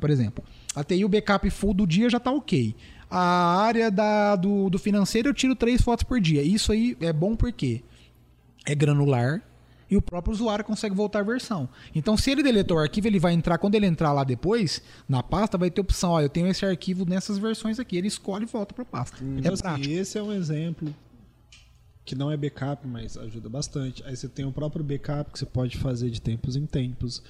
por 0.00 0.10
exemplo. 0.10 0.42
A 0.74 0.82
TI, 0.82 1.04
o 1.04 1.08
backup 1.08 1.48
full 1.50 1.74
do 1.74 1.86
dia 1.86 2.10
já 2.10 2.18
tá 2.18 2.32
ok. 2.32 2.74
A 3.08 3.60
área 3.62 3.88
da, 3.90 4.34
do, 4.34 4.68
do 4.68 4.78
financeiro 4.80 5.28
eu 5.28 5.34
tiro 5.34 5.54
3 5.54 5.80
fotos 5.80 6.02
por 6.02 6.18
dia. 6.20 6.42
Isso 6.42 6.72
aí 6.72 6.96
é 7.00 7.12
bom 7.12 7.36
porque 7.36 7.82
é 8.66 8.74
granular 8.74 9.40
e 9.92 9.96
o 9.96 10.00
próprio 10.00 10.32
usuário 10.32 10.64
consegue 10.64 10.94
voltar 10.94 11.18
a 11.18 11.22
versão. 11.22 11.68
Então, 11.94 12.16
se 12.16 12.30
ele 12.30 12.42
deletou 12.42 12.78
o 12.78 12.80
arquivo, 12.80 13.08
ele 13.08 13.18
vai 13.18 13.34
entrar, 13.34 13.58
quando 13.58 13.74
ele 13.74 13.84
entrar 13.84 14.10
lá 14.10 14.24
depois, 14.24 14.80
na 15.06 15.22
pasta, 15.22 15.58
vai 15.58 15.70
ter 15.70 15.82
opção, 15.82 16.12
ó, 16.12 16.20
eu 16.22 16.30
tenho 16.30 16.46
esse 16.46 16.64
arquivo 16.64 17.04
nessas 17.04 17.36
versões 17.36 17.78
aqui. 17.78 17.98
Ele 17.98 18.08
escolhe 18.08 18.44
e 18.44 18.46
volta 18.46 18.72
para 18.72 18.84
a 18.84 18.86
pasta. 18.86 19.18
Então, 19.22 19.50
é 19.50 19.52
assim, 19.52 19.62
prático. 19.62 19.90
esse 19.90 20.16
é 20.16 20.22
um 20.22 20.32
exemplo 20.32 20.94
que 22.06 22.14
não 22.14 22.30
é 22.30 22.38
backup, 22.38 22.88
mas 22.88 23.18
ajuda 23.18 23.50
bastante. 23.50 24.02
Aí 24.06 24.16
você 24.16 24.30
tem 24.30 24.46
o 24.46 24.50
próprio 24.50 24.82
backup 24.82 25.30
que 25.30 25.38
você 25.38 25.44
pode 25.44 25.76
fazer 25.76 26.08
de 26.08 26.22
tempos 26.22 26.56
em 26.56 26.64
tempos. 26.64 27.22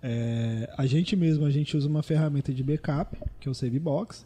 É, 0.00 0.72
a 0.78 0.86
gente 0.86 1.16
mesmo, 1.16 1.44
a 1.44 1.50
gente 1.50 1.76
usa 1.76 1.88
uma 1.88 2.02
ferramenta 2.04 2.54
de 2.54 2.62
backup, 2.62 3.18
que 3.40 3.48
é 3.48 3.50
o 3.50 3.54
SaveBox, 3.54 4.24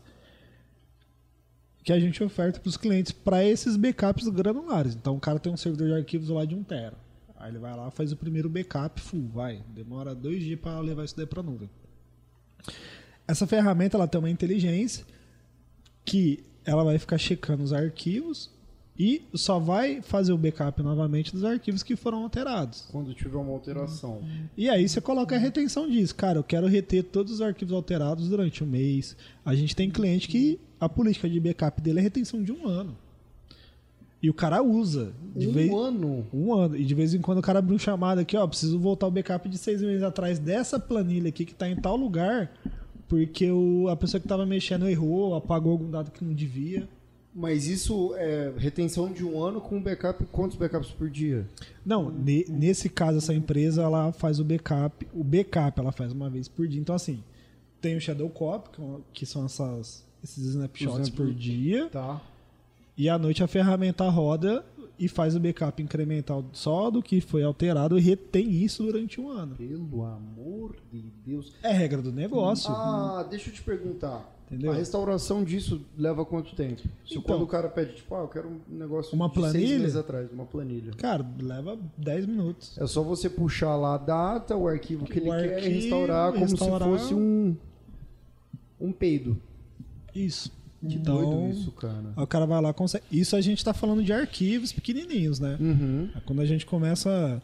que 1.82 1.90
a 1.90 1.98
gente 1.98 2.22
oferta 2.22 2.60
para 2.60 2.68
os 2.68 2.76
clientes 2.76 3.12
para 3.12 3.42
esses 3.42 3.78
backups 3.78 4.28
granulares. 4.28 4.94
Então 4.94 5.16
o 5.16 5.20
cara 5.20 5.38
tem 5.38 5.50
um 5.50 5.56
servidor 5.56 5.88
de 5.88 5.94
arquivos 5.94 6.28
lá 6.28 6.44
de 6.44 6.54
1 6.54 6.62
tera. 6.64 7.07
Aí 7.38 7.50
ele 7.50 7.58
vai 7.58 7.74
lá 7.76 7.90
faz 7.90 8.12
o 8.12 8.16
primeiro 8.16 8.48
backup 8.48 9.00
full, 9.00 9.28
vai. 9.28 9.62
Demora 9.74 10.14
dois 10.14 10.42
dias 10.42 10.58
para 10.58 10.80
levar 10.80 11.04
isso 11.04 11.16
daí 11.16 11.26
para 11.26 11.42
nuvem. 11.42 11.70
Essa 13.26 13.46
ferramenta 13.46 13.96
ela 13.96 14.08
tem 14.08 14.18
uma 14.18 14.30
inteligência 14.30 15.04
que 16.04 16.44
ela 16.64 16.82
vai 16.82 16.98
ficar 16.98 17.18
checando 17.18 17.62
os 17.62 17.72
arquivos 17.72 18.50
e 18.98 19.22
só 19.34 19.60
vai 19.60 20.02
fazer 20.02 20.32
o 20.32 20.38
backup 20.38 20.82
novamente 20.82 21.32
dos 21.32 21.44
arquivos 21.44 21.84
que 21.84 21.94
foram 21.94 22.24
alterados. 22.24 22.88
Quando 22.90 23.14
tiver 23.14 23.36
uma 23.36 23.52
alteração. 23.52 24.20
E 24.56 24.68
aí 24.68 24.88
você 24.88 25.00
coloca 25.00 25.36
a 25.36 25.38
retenção 25.38 25.88
disso. 25.88 26.14
Cara, 26.16 26.38
eu 26.40 26.44
quero 26.44 26.66
reter 26.66 27.04
todos 27.04 27.34
os 27.34 27.40
arquivos 27.40 27.72
alterados 27.72 28.28
durante 28.28 28.64
um 28.64 28.66
mês. 28.66 29.16
A 29.44 29.54
gente 29.54 29.76
tem 29.76 29.88
cliente 29.88 30.26
que 30.26 30.58
a 30.80 30.88
política 30.88 31.30
de 31.30 31.38
backup 31.38 31.80
dele 31.80 32.00
é 32.00 32.02
retenção 32.02 32.42
de 32.42 32.50
um 32.50 32.66
ano. 32.66 32.96
E 34.22 34.28
o 34.28 34.34
cara 34.34 34.62
usa. 34.62 35.12
De 35.36 35.46
um 35.48 35.52
vez... 35.52 35.72
ano? 35.72 36.26
Um 36.32 36.52
ano. 36.52 36.76
E 36.76 36.84
de 36.84 36.94
vez 36.94 37.14
em 37.14 37.20
quando 37.20 37.38
o 37.38 37.42
cara 37.42 37.60
abre 37.60 37.74
um 37.74 37.78
chamado 37.78 38.18
aqui, 38.20 38.36
ó. 38.36 38.46
Preciso 38.46 38.78
voltar 38.78 39.06
o 39.06 39.10
backup 39.10 39.48
de 39.48 39.56
seis 39.58 39.80
meses 39.80 40.02
atrás 40.02 40.38
dessa 40.38 40.78
planilha 40.78 41.28
aqui 41.28 41.44
que 41.44 41.54
tá 41.54 41.68
em 41.68 41.76
tal 41.76 41.96
lugar. 41.96 42.50
Porque 43.06 43.50
o, 43.50 43.88
a 43.88 43.96
pessoa 43.96 44.20
que 44.20 44.26
tava 44.28 44.44
mexendo 44.44 44.88
errou, 44.88 45.34
apagou 45.34 45.72
algum 45.72 45.90
dado 45.90 46.10
que 46.10 46.24
não 46.24 46.34
devia. 46.34 46.88
Mas 47.34 47.68
isso 47.68 48.12
é 48.16 48.52
retenção 48.56 49.12
de 49.12 49.24
um 49.24 49.40
ano 49.40 49.60
com 49.60 49.80
backup, 49.80 50.24
quantos 50.32 50.56
backups 50.56 50.90
por 50.90 51.08
dia? 51.08 51.46
Não, 51.86 52.10
ne- 52.10 52.44
nesse 52.48 52.88
caso, 52.88 53.18
essa 53.18 53.32
empresa 53.32 53.82
ela 53.82 54.10
faz 54.12 54.40
o 54.40 54.44
backup. 54.44 55.06
O 55.14 55.22
backup 55.22 55.78
ela 55.78 55.92
faz 55.92 56.10
uma 56.12 56.28
vez 56.28 56.48
por 56.48 56.66
dia. 56.66 56.80
Então, 56.80 56.96
assim, 56.96 57.22
tem 57.80 57.96
o 57.96 58.00
Shadow 58.00 58.28
Copy, 58.28 58.70
que 58.72 58.82
é 58.82 58.84
que 59.12 59.26
são 59.26 59.44
essas, 59.44 60.04
esses 60.24 60.44
snapshots 60.46 61.08
Os 61.08 61.10
por 61.10 61.26
snap- 61.28 61.38
dia. 61.38 61.88
Tá. 61.90 62.20
E 62.98 63.08
à 63.08 63.16
noite 63.16 63.42
a 63.42 63.46
ferramenta 63.46 64.08
roda 64.10 64.64
e 64.98 65.06
faz 65.06 65.36
o 65.36 65.40
backup 65.40 65.80
incremental 65.80 66.44
só 66.52 66.90
do 66.90 67.00
que 67.00 67.20
foi 67.20 67.44
alterado 67.44 67.96
e 67.96 68.00
retém 68.02 68.50
isso 68.50 68.82
durante 68.82 69.20
um 69.20 69.30
ano. 69.30 69.54
Pelo 69.54 70.04
amor 70.04 70.74
de 70.92 71.04
Deus. 71.24 71.52
É 71.62 71.70
regra 71.72 72.02
do 72.02 72.10
negócio. 72.12 72.68
Ah, 72.72 73.24
deixa 73.30 73.48
eu 73.50 73.54
te 73.54 73.62
perguntar. 73.62 74.34
Entendeu? 74.50 74.72
A 74.72 74.74
restauração 74.74 75.44
disso 75.44 75.82
leva 75.96 76.24
quanto 76.24 76.56
tempo? 76.56 76.80
Se 76.80 77.12
Então. 77.12 77.22
quando 77.22 77.42
o 77.42 77.46
cara 77.46 77.68
pede, 77.68 77.96
tipo, 77.96 78.12
ah, 78.14 78.20
eu 78.22 78.28
quero 78.28 78.48
um 78.48 78.58
negócio 78.76 79.14
Uma 79.14 79.28
de 79.28 79.34
seis 79.34 79.52
planilha? 79.52 79.78
meses 79.78 79.94
atrás, 79.96 80.32
uma 80.32 80.46
planilha. 80.46 80.92
Cara, 80.94 81.24
leva 81.38 81.78
10 81.98 82.24
minutos. 82.26 82.76
É 82.78 82.86
só 82.86 83.02
você 83.02 83.28
puxar 83.28 83.76
lá 83.76 83.94
a 83.94 83.98
data, 83.98 84.56
o 84.56 84.66
arquivo 84.66 85.04
que 85.04 85.18
ele 85.18 85.28
O 85.28 85.32
quer 85.32 85.54
arquivo, 85.56 85.74
restaurar 85.74 86.32
como 86.32 86.44
restaurar. 86.46 86.80
se 86.80 86.98
fosse 86.98 87.14
um 87.14 87.54
um 88.80 88.90
peido. 88.90 89.36
Isso. 90.14 90.50
Que 90.86 90.94
Então, 90.94 91.16
doido 91.16 91.50
isso, 91.52 91.72
cara. 91.72 92.12
O 92.16 92.26
cara 92.26 92.46
vai 92.46 92.60
lá 92.60 92.70
e 92.70 92.74
consegue. 92.74 93.04
Isso 93.10 93.34
a 93.34 93.40
gente 93.40 93.64
tá 93.64 93.72
falando 93.74 94.02
de 94.02 94.12
arquivos 94.12 94.72
pequenininhos, 94.72 95.40
né? 95.40 95.56
Uhum. 95.60 96.10
Quando 96.24 96.40
a 96.40 96.46
gente 96.46 96.64
começa 96.64 97.42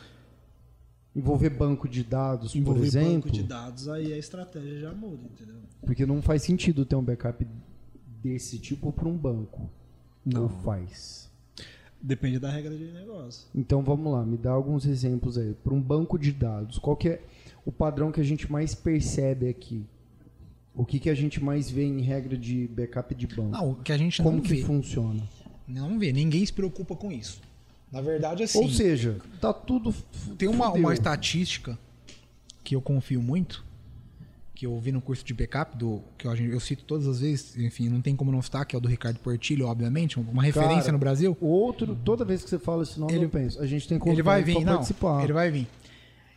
Envolver 1.17 1.51
banco 1.51 1.89
de 1.89 2.03
dados, 2.03 2.57
envolver 2.57 2.81
por 2.81 2.87
exemplo, 2.87 3.13
banco 3.15 3.31
de 3.31 3.43
dados, 3.45 3.89
aí 3.89 4.13
a 4.13 4.19
estratégia 4.19 4.81
já 4.81 4.93
muda, 4.93 5.23
entendeu? 5.33 5.55
porque 5.85 6.05
não 6.05 6.21
faz 6.21 6.43
sentido 6.43 6.85
ter 6.85 6.97
um 6.97 7.03
backup 7.03 7.47
desse 8.21 8.59
tipo 8.59 8.93
para 8.93 9.09
um 9.09 9.17
banco. 9.17 9.71
Não 10.25 10.49
faz. 10.49 11.31
Depende 12.03 12.39
da 12.39 12.51
regra 12.51 12.77
de 12.77 12.87
negócio. 12.87 13.47
Então 13.55 13.83
vamos 13.83 14.13
lá, 14.13 14.25
me 14.25 14.37
dá 14.37 14.51
alguns 14.51 14.87
exemplos 14.87 15.39
aí. 15.39 15.55
Para 15.63 15.73
um 15.73 15.81
banco 15.81 16.19
de 16.19 16.33
dados, 16.33 16.79
qual 16.79 16.97
que 16.97 17.09
é 17.09 17.23
o 17.65 17.71
padrão 17.71 18.11
que 18.11 18.21
a 18.21 18.25
gente 18.25 18.51
mais 18.51 18.75
percebe 18.75 19.49
aqui? 19.49 19.87
O 20.75 20.85
que, 20.85 20.99
que 20.99 21.09
a 21.09 21.15
gente 21.15 21.43
mais 21.43 21.71
vê 21.71 21.85
em 21.85 22.01
regra 22.01 22.37
de 22.37 22.67
backup 22.69 23.15
de 23.15 23.27
banco? 23.29 23.51
Não, 23.51 23.71
o 23.71 23.75
que 23.77 23.93
a 23.93 23.97
gente 23.97 24.21
Como 24.23 24.39
não 24.39 24.43
que 24.43 24.55
vê. 24.57 24.63
funciona? 24.63 25.23
Não 25.69 25.99
vê. 25.99 26.13
Ninguém 26.13 26.45
se 26.45 26.53
preocupa 26.53 26.97
com 26.97 27.13
isso. 27.13 27.41
Na 27.93 28.01
verdade, 28.01 28.43
assim. 28.43 28.59
Ou 28.59 28.69
seja, 28.69 29.19
tá 29.41 29.53
tudo. 29.53 29.95
Tem 30.37 30.49
uma, 30.49 30.67
fudeu. 30.67 30.81
uma 30.83 30.93
estatística 30.93 31.79
que 32.65 32.75
eu 32.75 32.81
confio 32.83 33.23
muito, 33.23 33.65
que 34.53 34.67
eu 34.67 34.77
vi 34.81 34.91
no 34.91 35.01
curso 35.01 35.25
de 35.25 35.33
backup, 35.33 35.77
do, 35.77 36.03
que 36.19 36.27
eu, 36.27 36.35
eu 36.35 36.59
cito 36.59 36.83
todas 36.85 37.07
as 37.07 37.21
vezes, 37.21 37.57
enfim, 37.57 37.89
não 37.89 38.01
tem 38.01 38.17
como 38.17 38.33
não 38.33 38.43
citar, 38.43 38.67
que 38.67 38.75
é 38.75 38.79
o 38.79 38.81
do 38.81 38.89
Ricardo 38.89 39.19
Portilho, 39.21 39.67
obviamente, 39.67 40.19
uma 40.19 40.43
referência 40.43 40.83
Cara, 40.83 40.93
no 40.93 40.99
Brasil. 40.99 41.37
Outro, 41.41 41.95
toda 42.05 42.25
vez 42.25 42.43
que 42.43 42.51
você 42.51 42.59
fala 42.59 42.83
esse 42.83 42.99
nome, 42.99 43.13
Ele- 43.13 43.27
eu 43.27 43.31
penso. 43.31 43.61
A 43.61 43.67
gente 43.67 43.87
tem 43.87 44.01
Ele 44.07 44.23
vai 44.23 44.43
vir, 44.43 44.65
não. 44.65 44.75
participar. 44.75 45.23
Ele 45.23 45.33
vai 45.33 45.51
vir. 45.53 45.69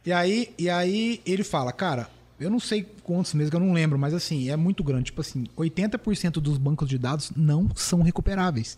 E 0.06 0.12
aí, 0.12 0.54
e 0.60 0.69
aí 0.69 1.21
ele 1.26 1.43
fala, 1.43 1.71
cara, 1.73 2.08
eu 2.39 2.50
não 2.50 2.60
sei 2.60 2.84
quantos 3.04 3.34
meses, 3.34 3.52
eu 3.52 3.60
não 3.60 3.73
lembro, 3.73 3.97
mas 3.97 4.13
assim, 4.13 4.50
é 4.50 4.56
muito 4.56 4.84
grande. 4.84 5.06
Tipo 5.06 5.21
assim, 5.21 5.45
80% 5.58 6.34
dos 6.34 6.58
bancos 6.58 6.88
de 6.88 6.97
dados 6.97 7.32
não 7.36 7.69
são 7.76 8.02
recuperáveis. 8.02 8.78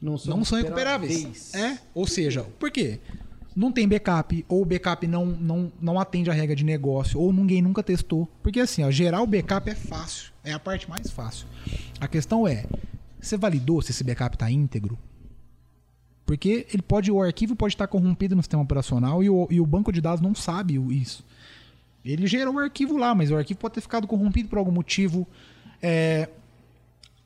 Não 0.00 0.18
são, 0.18 0.36
não 0.36 0.44
são 0.44 0.58
recuperáveis. 0.58 1.54
É, 1.54 1.78
ou 1.94 2.06
seja, 2.06 2.44
por 2.58 2.70
quê? 2.70 3.00
Não 3.56 3.70
tem 3.70 3.88
backup, 3.88 4.44
ou 4.48 4.62
o 4.62 4.64
backup 4.64 5.06
não, 5.06 5.26
não, 5.26 5.72
não 5.80 6.00
atende 6.00 6.28
a 6.28 6.32
regra 6.32 6.56
de 6.56 6.64
negócio, 6.64 7.20
ou 7.20 7.32
ninguém 7.32 7.62
nunca 7.62 7.82
testou. 7.82 8.28
Porque 8.42 8.60
assim, 8.60 8.82
ó, 8.82 8.90
gerar 8.90 9.22
o 9.22 9.26
backup 9.26 9.70
é 9.70 9.74
fácil, 9.74 10.32
é 10.42 10.52
a 10.52 10.58
parte 10.58 10.90
mais 10.90 11.10
fácil. 11.10 11.46
A 12.00 12.08
questão 12.08 12.46
é, 12.46 12.66
você 13.20 13.36
validou 13.36 13.80
se 13.80 13.92
esse 13.92 14.04
backup 14.04 14.34
está 14.34 14.50
íntegro? 14.50 14.98
Porque 16.26 16.66
ele 16.72 16.82
pode, 16.82 17.10
o 17.12 17.22
arquivo 17.22 17.54
pode 17.54 17.74
estar 17.74 17.86
corrompido 17.86 18.34
no 18.34 18.42
sistema 18.42 18.62
operacional 18.62 19.22
e 19.22 19.30
o, 19.30 19.46
e 19.50 19.60
o 19.60 19.66
banco 19.66 19.92
de 19.92 20.00
dados 20.00 20.20
não 20.20 20.34
sabe 20.34 20.74
isso. 20.92 21.24
Ele 22.04 22.26
gerou 22.26 22.54
o 22.54 22.58
arquivo 22.58 22.96
lá, 22.96 23.14
mas 23.14 23.30
o 23.30 23.36
arquivo 23.36 23.58
pode 23.60 23.74
ter 23.74 23.80
ficado 23.80 24.06
corrompido 24.06 24.48
por 24.48 24.58
algum 24.58 24.70
motivo. 24.70 25.26
É, 25.82 26.28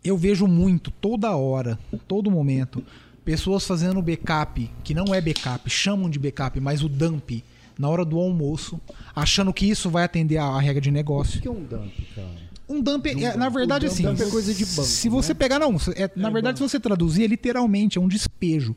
eu 0.05 0.17
vejo 0.17 0.47
muito, 0.47 0.91
toda 0.91 1.35
hora, 1.37 1.79
todo 2.07 2.31
momento, 2.31 2.85
pessoas 3.25 3.67
fazendo 3.67 4.01
backup, 4.01 4.71
que 4.85 4.95
não 4.95 5.13
é 5.13 5.21
backup, 5.21 5.69
chamam 5.69 6.09
de 6.09 6.19
backup, 6.19 6.61
mas 6.61 6.83
o 6.83 6.89
dump, 6.89 7.43
na 7.79 7.89
hora 7.89 8.05
do 8.05 8.19
almoço, 8.19 8.81
achando 9.15 9.53
que 9.53 9.69
isso 9.69 9.91
vai 9.91 10.05
atender 10.05 10.39
a, 10.39 10.59
regra 10.61 10.81
de 10.81 10.91
O 10.91 10.93
negócio. 10.93 11.41
que 11.41 11.49
é 11.49 11.51
um 11.51 11.63
dump, 11.63 11.93
cara? 12.15 12.49
Um 12.69 12.81
dump, 12.83 13.07
é, 13.07 13.37
na 13.37 13.49
verdade, 13.49 13.87
O 13.87 13.89
dump 13.89 14.09
assim. 14.13 14.29
é 14.29 14.31
coisa 14.31 14.55
de 14.55 14.65
banco, 14.65 14.85
Se 14.85 15.09
você 15.09 15.33
né? 15.33 15.39
pegar, 15.39 15.59
não, 15.59 15.77
é, 15.97 16.11
na 16.15 16.31
verdade, 16.31 16.59
se 16.59 16.63
você 16.63 16.79
traduzir, 16.79 17.25
é 17.25 17.27
literalmente, 17.27 17.99
é 17.99 18.01
um 18.01 18.09
despejo. 18.09 18.77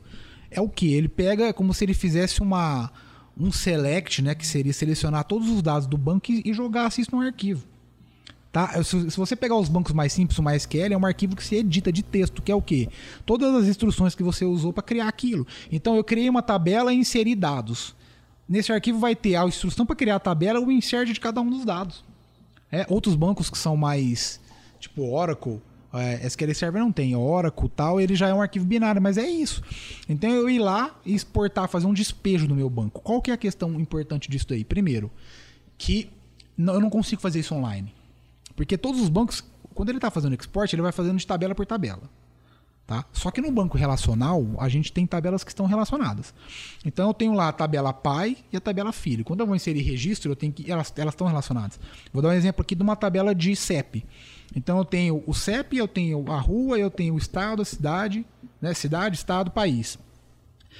É 0.50 0.60
o 0.60 0.68
que? 0.68 0.92
Ele 0.92 1.08
pega 1.08 1.44
é 1.46 1.52
como 1.52 1.72
se 1.72 1.84
ele 1.84 1.94
fizesse 1.94 2.40
uma 2.40 2.90
um 3.38 3.50
select, 3.50 4.22
né? 4.22 4.34
Que 4.34 4.46
seria 4.46 4.72
selecionar 4.72 5.24
todos 5.24 5.48
os 5.48 5.62
dados 5.62 5.86
do 5.86 5.96
banco 5.96 6.30
e, 6.30 6.42
e 6.44 6.50
isso 6.50 7.14
no 7.14 7.22
arquivo. 7.22 7.64
Tá? 8.52 8.82
Se, 8.84 9.10
se 9.10 9.16
você 9.16 9.34
pegar 9.34 9.56
os 9.56 9.70
bancos 9.70 9.92
mais 9.92 10.12
simples, 10.12 10.38
o 10.38 10.42
MySQL 10.42 10.92
é 10.92 10.96
um 10.96 11.06
arquivo 11.06 11.34
que 11.34 11.42
se 11.42 11.56
edita 11.56 11.90
de 11.90 12.02
texto, 12.02 12.42
que 12.42 12.52
é 12.52 12.54
o 12.54 12.60
quê? 12.60 12.86
Todas 13.24 13.54
as 13.54 13.66
instruções 13.66 14.14
que 14.14 14.22
você 14.22 14.44
usou 14.44 14.74
para 14.74 14.82
criar 14.82 15.08
aquilo. 15.08 15.46
Então 15.70 15.96
eu 15.96 16.04
criei 16.04 16.28
uma 16.28 16.42
tabela 16.42 16.92
e 16.92 16.96
inseri 16.98 17.34
dados. 17.34 17.94
Nesse 18.46 18.70
arquivo 18.70 18.98
vai 18.98 19.16
ter 19.16 19.36
a 19.36 19.46
instrução 19.46 19.86
para 19.86 19.96
criar 19.96 20.16
a 20.16 20.20
tabela 20.20 20.60
e 20.60 20.64
o 20.64 20.70
insert 20.70 21.10
de 21.10 21.18
cada 21.18 21.40
um 21.40 21.48
dos 21.48 21.64
dados. 21.64 22.04
É, 22.70 22.84
outros 22.90 23.14
bancos 23.14 23.48
que 23.48 23.56
são 23.56 23.74
mais 23.74 24.38
tipo 24.78 25.02
Oracle, 25.10 25.62
é, 25.92 26.26
SQL 26.26 26.54
Server 26.54 26.80
não 26.80 26.90
tem, 26.90 27.14
Oracle 27.14 27.68
tal, 27.68 28.00
ele 28.00 28.14
já 28.14 28.28
é 28.28 28.34
um 28.34 28.40
arquivo 28.40 28.64
binário, 28.64 29.00
mas 29.00 29.18
é 29.18 29.28
isso. 29.28 29.62
Então 30.08 30.30
eu 30.30 30.48
ir 30.48 30.58
lá 30.58 30.94
e 31.04 31.14
exportar, 31.14 31.68
fazer 31.68 31.86
um 31.86 31.92
despejo 31.92 32.48
do 32.48 32.54
meu 32.54 32.70
banco. 32.70 33.00
Qual 33.02 33.20
que 33.20 33.30
é 33.30 33.34
a 33.34 33.36
questão 33.36 33.78
importante 33.78 34.30
disso 34.30 34.46
daí? 34.48 34.64
Primeiro, 34.64 35.10
que 35.76 36.08
eu 36.58 36.80
não 36.80 36.90
consigo 36.90 37.20
fazer 37.20 37.40
isso 37.40 37.54
online. 37.54 37.92
Porque 38.56 38.78
todos 38.78 39.00
os 39.00 39.08
bancos, 39.08 39.44
quando 39.74 39.88
ele 39.88 39.98
está 39.98 40.10
fazendo 40.10 40.34
export, 40.34 40.72
ele 40.72 40.82
vai 40.82 40.92
fazendo 40.92 41.18
de 41.18 41.26
tabela 41.26 41.54
por 41.54 41.66
tabela. 41.66 42.02
Tá? 42.92 43.06
Só 43.10 43.30
que 43.30 43.40
no 43.40 43.50
banco 43.50 43.78
relacional, 43.78 44.44
a 44.58 44.68
gente 44.68 44.92
tem 44.92 45.06
tabelas 45.06 45.42
que 45.42 45.50
estão 45.50 45.64
relacionadas. 45.64 46.34
Então 46.84 47.08
eu 47.08 47.14
tenho 47.14 47.32
lá 47.32 47.48
a 47.48 47.52
tabela 47.52 47.90
pai 47.90 48.36
e 48.52 48.56
a 48.58 48.60
tabela 48.60 48.92
filho. 48.92 49.24
Quando 49.24 49.40
eu 49.40 49.46
vou 49.46 49.56
inserir 49.56 49.80
registro, 49.80 50.30
eu 50.30 50.36
tenho 50.36 50.52
que 50.52 50.70
elas, 50.70 50.92
elas 50.98 51.14
estão 51.14 51.26
relacionadas. 51.26 51.80
Vou 52.12 52.20
dar 52.22 52.28
um 52.28 52.32
exemplo 52.32 52.60
aqui 52.60 52.74
de 52.74 52.82
uma 52.82 52.94
tabela 52.94 53.34
de 53.34 53.56
CEP. 53.56 54.04
Então 54.54 54.76
eu 54.76 54.84
tenho 54.84 55.22
o 55.26 55.32
CEP, 55.32 55.78
eu 55.78 55.88
tenho 55.88 56.30
a 56.30 56.38
rua, 56.38 56.78
eu 56.78 56.90
tenho 56.90 57.14
o 57.14 57.18
estado, 57.18 57.62
a 57.62 57.64
cidade, 57.64 58.26
né? 58.60 58.74
cidade, 58.74 59.16
estado, 59.16 59.50
país. 59.50 59.98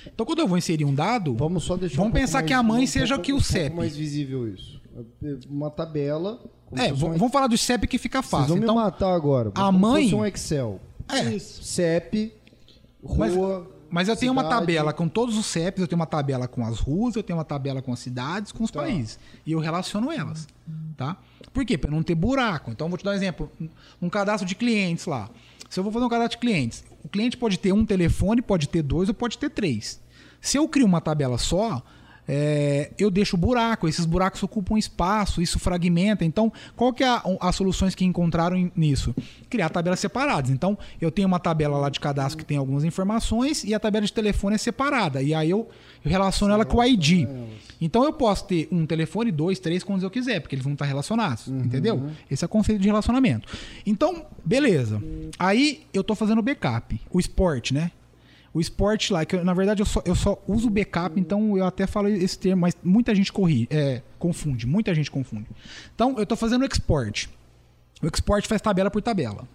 Então 0.06 0.26
quando 0.26 0.40
eu 0.40 0.46
vou 0.48 0.58
inserir 0.58 0.84
um 0.84 0.94
dado, 0.94 1.34
Vamos 1.34 1.64
só 1.64 1.78
deixar 1.78 1.96
Vamos 1.96 2.10
um 2.10 2.14
pensar 2.14 2.38
mais- 2.40 2.46
que 2.48 2.52
a 2.52 2.62
mãe 2.62 2.84
um 2.84 2.86
seja 2.86 3.14
pouco- 3.14 3.24
que 3.24 3.32
o 3.32 3.36
um 3.36 3.40
CEP. 3.40 3.74
mais 3.74 3.96
visível 3.96 4.46
isso. 4.52 4.82
Uma 5.48 5.70
tabela. 5.70 6.38
é, 6.76 6.92
um- 6.92 6.96
vamos 6.96 7.32
falar 7.32 7.46
do 7.46 7.56
CEP 7.56 7.86
que 7.86 7.96
fica 7.96 8.20
Vocês 8.20 8.30
fácil. 8.30 8.48
vão 8.48 8.58
Então, 8.58 8.74
me 8.74 8.82
matar 8.82 9.14
agora. 9.14 9.50
a 9.54 9.72
mãe- 9.72 10.12
um 10.14 10.26
Excel. 10.26 10.78
É, 11.12 11.38
CEP, 11.38 12.32
Mas- 13.02 13.34
rua. 13.34 13.70
Mas 13.90 14.08
eu 14.08 14.16
tenho 14.16 14.32
uma 14.32 14.42
cidade. 14.42 14.60
tabela 14.60 14.92
com 14.94 15.06
todos 15.06 15.36
os 15.36 15.44
CEPs, 15.44 15.82
eu 15.82 15.86
tenho 15.86 15.98
uma 16.00 16.06
tabela 16.06 16.48
com 16.48 16.64
as 16.64 16.78
ruas, 16.78 17.14
eu 17.14 17.22
tenho 17.22 17.38
uma 17.38 17.44
tabela 17.44 17.82
com 17.82 17.92
as 17.92 17.98
cidades, 17.98 18.50
com 18.50 18.64
os 18.64 18.70
Tá. 18.70 18.80
países. 18.80 19.18
E 19.44 19.52
eu 19.52 19.58
relaciono 19.58 20.10
elas, 20.10 20.48
tá? 20.96 21.18
Por 21.52 21.62
quê? 21.66 21.76
Para 21.76 21.90
não 21.90 22.02
ter 22.02 22.14
buraco. 22.14 22.70
Então, 22.70 22.86
eu 22.86 22.88
vou 22.88 22.96
te 22.96 23.04
dar 23.04 23.10
um 23.10 23.14
exemplo. 23.14 23.52
Um 24.00 24.08
cadastro 24.08 24.48
de 24.48 24.54
clientes 24.54 25.04
lá. 25.04 25.28
Se 25.68 25.78
eu 25.78 25.84
vou 25.84 25.92
fazer 25.92 26.06
um 26.06 26.08
cadastro 26.08 26.38
de 26.38 26.46
clientes, 26.46 26.82
o 27.04 27.08
cliente 27.08 27.36
pode 27.36 27.58
ter 27.58 27.72
um 27.72 27.84
telefone, 27.84 28.40
pode 28.40 28.66
ter 28.66 28.80
dois 28.80 29.10
ou 29.10 29.14
pode 29.14 29.36
ter 29.36 29.50
três. 29.50 30.00
Se 30.40 30.56
eu 30.56 30.66
crio 30.66 30.86
uma 30.86 31.00
tabela 31.02 31.36
só, 31.36 31.82
é, 32.28 32.90
eu 32.98 33.10
deixo 33.10 33.36
buraco, 33.36 33.88
esses 33.88 34.06
buracos 34.06 34.42
ocupam 34.42 34.78
espaço, 34.78 35.42
isso 35.42 35.58
fragmenta. 35.58 36.24
Então, 36.24 36.52
qual 36.76 36.92
que 36.92 37.02
é 37.02 37.08
a- 37.08 37.22
as 37.40 37.56
soluções 37.56 37.94
que 37.94 38.04
encontraram 38.04 38.70
nisso? 38.76 39.14
Criar 39.50 39.68
tabelas 39.68 39.98
separadas. 40.00 40.50
Então, 40.50 40.78
eu 41.00 41.10
tenho 41.10 41.26
uma 41.26 41.40
tabela 41.40 41.76
lá 41.78 41.88
de 41.90 41.98
cadastro 41.98 42.38
que 42.38 42.44
tem 42.44 42.56
algumas 42.56 42.84
informações 42.84 43.64
e 43.64 43.74
a 43.74 43.80
tabela 43.80 44.06
de 44.06 44.12
telefone 44.12 44.54
é 44.54 44.58
separada. 44.58 45.20
E 45.22 45.34
aí 45.34 45.50
eu, 45.50 45.68
eu 46.04 46.10
relaciono 46.10 46.52
ela 46.54 46.64
com 46.64 46.76
o 46.78 46.84
ID. 46.84 47.26
Então, 47.80 48.04
eu 48.04 48.12
posso 48.12 48.44
ter 48.46 48.68
um 48.70 48.86
telefone, 48.86 49.32
dois, 49.32 49.58
três, 49.58 49.82
quantos 49.82 50.04
eu 50.04 50.10
quiser, 50.10 50.40
porque 50.40 50.54
eles 50.54 50.64
vão 50.64 50.74
estar 50.74 50.84
relacionados. 50.84 51.48
Entendeu? 51.48 51.96
Esse 52.30 52.44
é 52.44 52.46
o 52.46 52.48
conceito 52.48 52.80
de 52.80 52.86
relacionamento. 52.86 53.48
Então, 53.84 54.24
beleza. 54.44 55.02
Aí 55.38 55.84
eu 55.92 56.02
estou 56.02 56.14
fazendo 56.14 56.40
backup. 56.40 57.00
O 57.10 57.18
esporte, 57.18 57.74
né? 57.74 57.90
O 58.54 58.60
Sport 58.60 59.10
lá, 59.10 59.24
que 59.24 59.36
eu- 59.36 59.44
na 59.44 59.54
verdade 59.54 59.80
eu 59.80 59.86
só, 59.86 60.02
eu 60.04 60.14
só 60.14 60.42
uso 60.46 60.68
backup, 60.68 61.18
então 61.18 61.56
eu 61.56 61.64
até 61.64 61.86
falo 61.86 62.08
esse 62.08 62.38
termo, 62.38 62.60
mas 62.62 62.76
muita 62.82 63.14
gente 63.14 63.32
corri, 63.32 63.66
é, 63.70 64.02
confunde, 64.18 64.66
muita 64.66 64.94
gente 64.94 65.10
confunde. 65.10 65.46
Então 65.94 66.16
eu 66.16 66.22
estou 66.24 66.36
fazendo 66.36 66.62
o 66.62 66.64
export. 66.66 67.28
O 68.02 68.06
export 68.06 68.46
faz 68.46 68.60
tabela 68.60 68.90
por 68.90 69.00
tabela. 69.00 69.48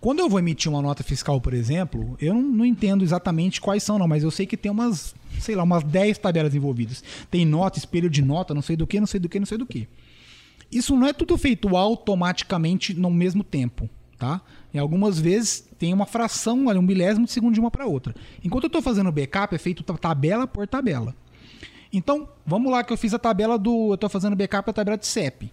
Quando 0.00 0.20
eu 0.20 0.28
vou 0.28 0.38
emitir 0.38 0.70
uma 0.70 0.82
nota 0.82 1.02
fiscal, 1.02 1.40
por 1.40 1.54
exemplo, 1.54 2.16
eu 2.20 2.34
não, 2.34 2.42
não 2.42 2.64
entendo 2.64 3.02
exatamente 3.02 3.60
quais 3.60 3.82
são, 3.82 3.98
não, 3.98 4.06
mas 4.06 4.22
eu 4.22 4.30
sei 4.30 4.44
que 4.46 4.56
tem 4.56 4.70
umas, 4.70 5.14
sei 5.40 5.54
lá, 5.54 5.62
umas 5.62 5.82
10 5.82 6.18
tabelas 6.18 6.54
envolvidas. 6.54 7.02
Tem 7.30 7.44
nota, 7.46 7.78
espelho 7.78 8.10
de 8.10 8.20
nota, 8.20 8.52
não 8.52 8.60
sei 8.60 8.76
do 8.76 8.86
que, 8.86 9.00
não 9.00 9.06
sei 9.06 9.18
do 9.18 9.28
que, 9.30 9.38
não 9.38 9.46
sei 9.46 9.56
do 9.58 9.64
que. 9.66 9.88
Isso 10.70 10.94
não 10.94 11.06
é 11.06 11.12
tudo 11.12 11.36
feito 11.38 11.74
automaticamente 11.74 12.92
no 12.94 13.10
mesmo 13.10 13.42
tempo, 13.42 13.88
tá? 14.18 14.42
E 14.74 14.78
algumas 14.78 15.20
vezes 15.20 15.64
tem 15.78 15.94
uma 15.94 16.04
fração, 16.04 16.66
um 16.66 16.82
milésimo 16.82 17.26
de 17.26 17.30
segundo 17.30 17.54
de 17.54 17.60
uma 17.60 17.70
para 17.70 17.86
outra. 17.86 18.12
Enquanto 18.42 18.64
eu 18.64 18.66
estou 18.66 18.82
fazendo 18.82 19.12
backup, 19.12 19.54
é 19.54 19.58
feito 19.58 19.84
tabela 19.84 20.48
por 20.48 20.66
tabela. 20.66 21.14
Então, 21.92 22.28
vamos 22.44 22.72
lá 22.72 22.82
que 22.82 22.92
eu 22.92 22.96
fiz 22.96 23.14
a 23.14 23.18
tabela 23.18 23.56
do. 23.56 23.90
Eu 23.90 23.94
estou 23.94 24.10
fazendo 24.10 24.34
backup 24.34 24.66
da 24.66 24.72
tabela 24.72 24.98
de 24.98 25.06
CEP. 25.06 25.52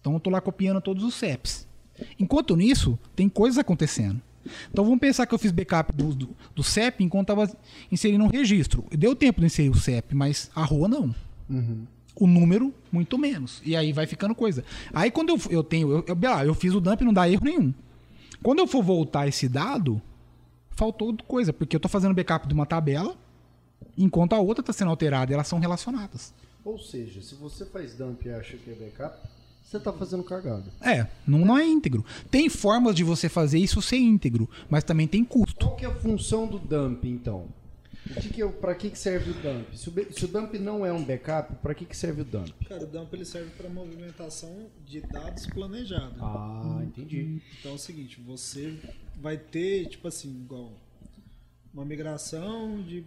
Então 0.00 0.12
eu 0.12 0.18
estou 0.18 0.32
lá 0.32 0.40
copiando 0.40 0.80
todos 0.80 1.02
os 1.02 1.14
CEPs. 1.14 1.66
Enquanto 2.18 2.54
nisso, 2.54 2.98
tem 3.16 3.28
coisas 3.28 3.58
acontecendo. 3.58 4.20
Então 4.70 4.84
vamos 4.84 5.00
pensar 5.00 5.26
que 5.26 5.34
eu 5.34 5.38
fiz 5.38 5.50
backup 5.50 5.92
do, 5.92 6.14
do, 6.14 6.28
do 6.54 6.62
CEP 6.62 7.02
enquanto 7.02 7.32
estava 7.32 7.50
inserindo 7.90 8.22
um 8.22 8.28
registro. 8.28 8.84
Deu 8.90 9.16
tempo 9.16 9.40
de 9.40 9.46
inserir 9.46 9.70
o 9.70 9.74
CEP, 9.74 10.14
mas 10.14 10.50
a 10.54 10.62
rua 10.62 10.86
não. 10.86 11.14
Uhum. 11.48 11.86
O 12.14 12.26
número, 12.26 12.72
muito 12.92 13.18
menos. 13.18 13.60
E 13.64 13.74
aí 13.74 13.92
vai 13.92 14.06
ficando 14.06 14.34
coisa. 14.34 14.62
Aí 14.92 15.10
quando 15.10 15.30
eu, 15.30 15.40
eu 15.50 15.64
tenho. 15.64 15.90
Eu, 15.90 16.04
eu, 16.06 16.46
eu 16.46 16.54
fiz 16.54 16.72
o 16.74 16.80
dump 16.80 17.00
e 17.00 17.04
não 17.04 17.12
dá 17.12 17.28
erro 17.28 17.44
nenhum. 17.44 17.74
Quando 18.44 18.58
eu 18.58 18.66
for 18.66 18.82
voltar 18.82 19.26
esse 19.26 19.48
dado, 19.48 20.02
faltou 20.68 21.16
coisa, 21.26 21.50
porque 21.50 21.74
eu 21.74 21.78
estou 21.78 21.90
fazendo 21.90 22.14
backup 22.14 22.46
de 22.46 22.52
uma 22.52 22.66
tabela, 22.66 23.16
enquanto 23.96 24.34
a 24.34 24.38
outra 24.38 24.60
está 24.60 24.70
sendo 24.70 24.90
alterada, 24.90 25.32
elas 25.32 25.48
são 25.48 25.58
relacionadas. 25.58 26.34
Ou 26.62 26.78
seja, 26.78 27.22
se 27.22 27.34
você 27.36 27.64
faz 27.64 27.94
dump 27.94 28.22
e 28.26 28.30
acha 28.30 28.58
que 28.58 28.70
é 28.70 28.74
backup, 28.74 29.16
você 29.64 29.78
está 29.78 29.90
fazendo 29.94 30.22
cagada. 30.22 30.66
É, 30.82 31.06
não, 31.26 31.38
não 31.38 31.56
é 31.56 31.64
íntegro. 31.64 32.04
Tem 32.30 32.50
formas 32.50 32.94
de 32.94 33.02
você 33.02 33.30
fazer 33.30 33.58
isso 33.58 33.80
ser 33.80 33.96
íntegro, 33.96 34.46
mas 34.68 34.84
também 34.84 35.08
tem 35.08 35.24
custo. 35.24 35.64
Qual 35.64 35.76
que 35.76 35.86
é 35.86 35.88
a 35.88 35.94
função 35.94 36.46
do 36.46 36.58
dump, 36.58 37.02
então? 37.06 37.46
Que 38.20 38.28
que 38.28 38.48
para 38.48 38.74
que, 38.74 38.90
que 38.90 38.98
serve 38.98 39.30
o 39.30 39.34
dump? 39.34 39.76
Se 39.76 39.88
o, 39.88 40.12
se 40.12 40.24
o, 40.26 40.28
dump 40.28 40.54
não 40.58 40.84
é 40.84 40.92
um 40.92 41.02
backup, 41.02 41.54
para 41.56 41.74
que, 41.74 41.86
que 41.86 41.96
serve 41.96 42.20
o 42.20 42.24
dump? 42.24 42.52
Cara, 42.68 42.84
o 42.84 42.86
dump 42.86 43.12
ele 43.14 43.24
serve 43.24 43.50
para 43.50 43.68
movimentação 43.68 44.70
de 44.84 45.00
dados 45.00 45.46
planejado. 45.46 46.14
Ah, 46.20 46.82
entendi. 46.84 47.40
Então 47.58 47.72
é 47.72 47.74
o 47.74 47.78
seguinte, 47.78 48.20
você 48.20 48.78
vai 49.16 49.38
ter, 49.38 49.86
tipo 49.86 50.06
assim, 50.06 50.28
igual 50.28 50.78
uma 51.72 51.84
migração 51.84 52.82
de 52.82 53.04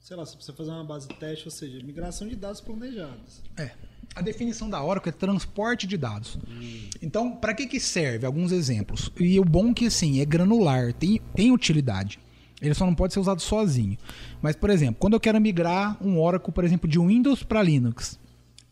sei 0.00 0.16
lá, 0.16 0.24
você 0.24 0.36
precisa 0.36 0.56
fazer 0.56 0.70
uma 0.70 0.84
base 0.84 1.06
de 1.06 1.14
teste, 1.16 1.46
ou 1.46 1.50
seja, 1.50 1.84
migração 1.84 2.26
de 2.26 2.34
dados 2.34 2.62
planejados. 2.62 3.42
É. 3.58 3.72
A 4.14 4.22
definição 4.22 4.70
da 4.70 4.82
Oracle 4.82 5.10
é 5.10 5.12
transporte 5.12 5.86
de 5.86 5.98
dados. 5.98 6.38
Hum. 6.48 6.88
Então, 7.02 7.36
para 7.36 7.52
que, 7.52 7.66
que 7.66 7.78
serve? 7.78 8.24
Alguns 8.24 8.50
exemplos. 8.50 9.12
E 9.20 9.38
o 9.38 9.44
bom 9.44 9.70
é 9.70 9.74
que 9.74 9.86
assim, 9.86 10.20
é 10.20 10.24
granular, 10.24 10.94
tem, 10.94 11.20
tem 11.34 11.52
utilidade. 11.52 12.18
Ele 12.60 12.74
só 12.74 12.84
não 12.84 12.94
pode 12.94 13.12
ser 13.12 13.20
usado 13.20 13.40
sozinho. 13.40 13.96
Mas, 14.42 14.56
por 14.56 14.70
exemplo, 14.70 14.96
quando 14.98 15.14
eu 15.14 15.20
quero 15.20 15.40
migrar 15.40 15.96
um 16.04 16.20
Oracle, 16.20 16.52
por 16.52 16.64
exemplo, 16.64 16.88
de 16.88 16.98
Windows 16.98 17.42
para 17.42 17.62
Linux, 17.62 18.18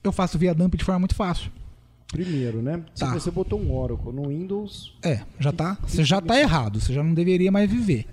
eu 0.03 0.13
faço 0.13 0.39
via 0.39 0.55
dump 0.55 0.75
de 0.77 0.85
forma 0.85 1.01
muito 1.01 1.15
fácil. 1.15 1.51
Primeiro, 2.09 2.63
né? 2.63 2.83
Tá. 2.97 3.09
Se 3.09 3.15
você 3.15 3.31
botou 3.31 3.61
um 3.61 3.73
Oracle 3.73 4.13
no 4.13 4.29
Windows. 4.29 4.95
É, 5.03 5.21
já 5.39 5.53
tá. 5.53 5.77
Você 5.87 6.05
já 6.05 6.21
tá 6.21 6.39
errado, 6.39 6.81
você 6.81 6.93
já 6.93 7.03
não 7.03 7.15
deveria 7.15 7.51
mais 7.51 7.71
viver. 7.71 8.07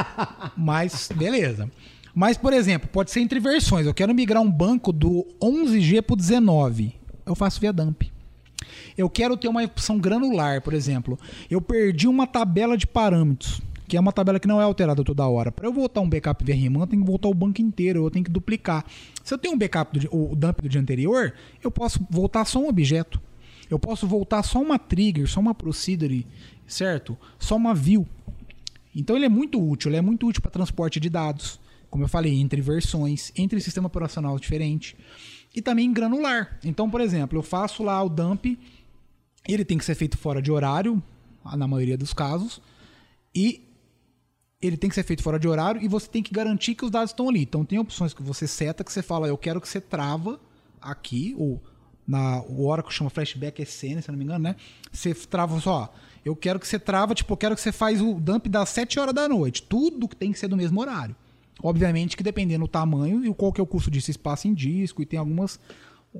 Mas, 0.56 1.10
beleza. 1.14 1.70
Mas, 2.14 2.36
por 2.36 2.52
exemplo, 2.52 2.88
pode 2.88 3.10
ser 3.10 3.20
entre 3.20 3.40
versões. 3.40 3.86
Eu 3.86 3.94
quero 3.94 4.14
migrar 4.14 4.42
um 4.42 4.50
banco 4.50 4.92
do 4.92 5.26
11G 5.40 6.02
para 6.02 6.14
o 6.14 6.16
19. 6.16 6.94
Eu 7.24 7.34
faço 7.34 7.60
via 7.60 7.72
dump. 7.72 8.10
Eu 8.96 9.08
quero 9.08 9.36
ter 9.36 9.48
uma 9.48 9.62
opção 9.62 9.98
granular, 9.98 10.62
por 10.62 10.74
exemplo. 10.74 11.18
Eu 11.50 11.60
perdi 11.60 12.06
uma 12.06 12.26
tabela 12.26 12.76
de 12.76 12.86
parâmetros 12.86 13.60
que 13.92 13.96
é 13.98 14.00
uma 14.00 14.10
tabela 14.10 14.40
que 14.40 14.48
não 14.48 14.58
é 14.58 14.64
alterada 14.64 15.04
toda 15.04 15.28
hora. 15.28 15.52
Para 15.52 15.68
eu 15.68 15.72
voltar 15.72 16.00
um 16.00 16.08
backup 16.08 16.42
via 16.42 16.54
RIMAN, 16.54 16.80
eu 16.80 16.86
tenho 16.86 17.02
que 17.02 17.06
voltar 17.06 17.28
o 17.28 17.34
banco 17.34 17.60
inteiro, 17.60 18.06
eu 18.06 18.10
tenho 18.10 18.24
que 18.24 18.30
duplicar. 18.30 18.86
Se 19.22 19.34
eu 19.34 19.36
tenho 19.36 19.52
um 19.52 19.58
backup 19.58 19.98
do 19.98 20.08
o 20.16 20.34
dump 20.34 20.62
do 20.62 20.68
dia 20.70 20.80
anterior, 20.80 21.34
eu 21.62 21.70
posso 21.70 22.00
voltar 22.08 22.46
só 22.46 22.58
um 22.58 22.68
objeto. 22.68 23.20
Eu 23.68 23.78
posso 23.78 24.06
voltar 24.06 24.42
só 24.44 24.62
uma 24.62 24.78
trigger, 24.78 25.28
só 25.28 25.40
uma 25.40 25.54
procedure, 25.54 26.26
certo? 26.66 27.18
Só 27.38 27.54
uma 27.54 27.74
view. 27.74 28.08
Então 28.96 29.14
ele 29.14 29.26
é 29.26 29.28
muito 29.28 29.62
útil, 29.62 29.90
ele 29.90 29.98
é 29.98 30.00
muito 30.00 30.26
útil 30.26 30.40
para 30.40 30.50
transporte 30.50 30.98
de 30.98 31.10
dados, 31.10 31.60
como 31.90 32.02
eu 32.02 32.08
falei, 32.08 32.40
entre 32.40 32.62
versões, 32.62 33.30
entre 33.36 33.60
sistema 33.60 33.88
operacional 33.88 34.38
diferente 34.38 34.96
e 35.54 35.60
também 35.60 35.92
granular. 35.92 36.58
Então, 36.64 36.88
por 36.88 37.02
exemplo, 37.02 37.36
eu 37.36 37.42
faço 37.42 37.82
lá 37.82 38.02
o 38.02 38.08
dump, 38.08 38.58
ele 39.46 39.66
tem 39.66 39.76
que 39.76 39.84
ser 39.84 39.94
feito 39.94 40.16
fora 40.16 40.40
de 40.40 40.50
horário, 40.50 41.02
na 41.44 41.68
maioria 41.68 41.98
dos 41.98 42.14
casos, 42.14 42.58
e 43.34 43.68
ele 44.62 44.76
tem 44.76 44.88
que 44.88 44.94
ser 44.94 45.02
feito 45.02 45.22
fora 45.22 45.38
de 45.38 45.48
horário 45.48 45.82
e 45.82 45.88
você 45.88 46.08
tem 46.08 46.22
que 46.22 46.32
garantir 46.32 46.76
que 46.76 46.84
os 46.84 46.90
dados 46.90 47.10
estão 47.10 47.28
ali. 47.28 47.42
Então 47.42 47.64
tem 47.64 47.78
opções 47.78 48.14
que 48.14 48.22
você 48.22 48.46
seta 48.46 48.84
que 48.84 48.92
você 48.92 49.02
fala, 49.02 49.26
eu 49.26 49.36
quero 49.36 49.60
que 49.60 49.68
você 49.68 49.80
trava 49.80 50.40
aqui, 50.80 51.34
ou 51.36 51.60
na 52.06 52.40
o 52.42 52.66
Oracle 52.66 52.92
chama 52.92 53.10
flashback 53.10 53.60
SN, 53.62 54.00
se 54.00 54.10
não 54.10 54.16
me 54.16 54.24
engano, 54.24 54.44
né? 54.44 54.56
Você 54.92 55.14
trava 55.14 55.60
só, 55.60 55.92
eu 56.24 56.36
quero 56.36 56.60
que 56.60 56.68
você 56.68 56.78
trava, 56.78 57.14
tipo, 57.14 57.32
eu 57.32 57.36
quero 57.36 57.54
que 57.56 57.60
você 57.60 57.72
faz 57.72 58.00
o 58.00 58.14
dump 58.14 58.48
das 58.48 58.68
7 58.68 59.00
horas 59.00 59.14
da 59.14 59.28
noite. 59.28 59.62
Tudo 59.62 60.08
que 60.08 60.14
tem 60.14 60.30
que 60.30 60.38
ser 60.38 60.46
do 60.46 60.56
mesmo 60.56 60.80
horário. 60.80 61.16
Obviamente 61.60 62.16
que 62.16 62.22
dependendo 62.22 62.64
do 62.64 62.68
tamanho 62.68 63.24
e 63.24 63.34
qual 63.34 63.52
que 63.52 63.60
é 63.60 63.64
o 63.64 63.66
custo 63.66 63.90
disso, 63.90 64.10
espaço 64.10 64.46
em 64.46 64.54
disco 64.54 65.02
e 65.02 65.06
tem 65.06 65.18
algumas 65.18 65.58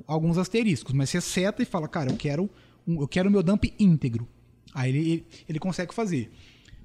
alguns 0.07 0.39
asteriscos, 0.39 0.91
mas 0.91 1.11
você 1.11 1.21
seta 1.21 1.61
e 1.61 1.65
fala, 1.65 1.87
cara, 1.87 2.11
eu 2.11 2.17
quero 2.17 2.49
eu 2.87 3.07
quero 3.07 3.29
o 3.29 3.31
meu 3.31 3.41
dump 3.41 3.73
íntegro. 3.79 4.27
Aí 4.73 4.89
ele, 4.89 5.25
ele 5.47 5.59
consegue 5.59 5.93
fazer. 5.93 6.31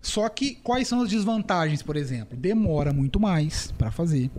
Só 0.00 0.28
que 0.28 0.54
quais 0.56 0.88
são 0.88 1.02
as 1.02 1.10
desvantagens, 1.10 1.82
por 1.82 1.96
exemplo? 1.96 2.36
Demora 2.36 2.92
muito 2.92 3.18
mais 3.18 3.72
para 3.72 3.90
fazer. 3.90 4.30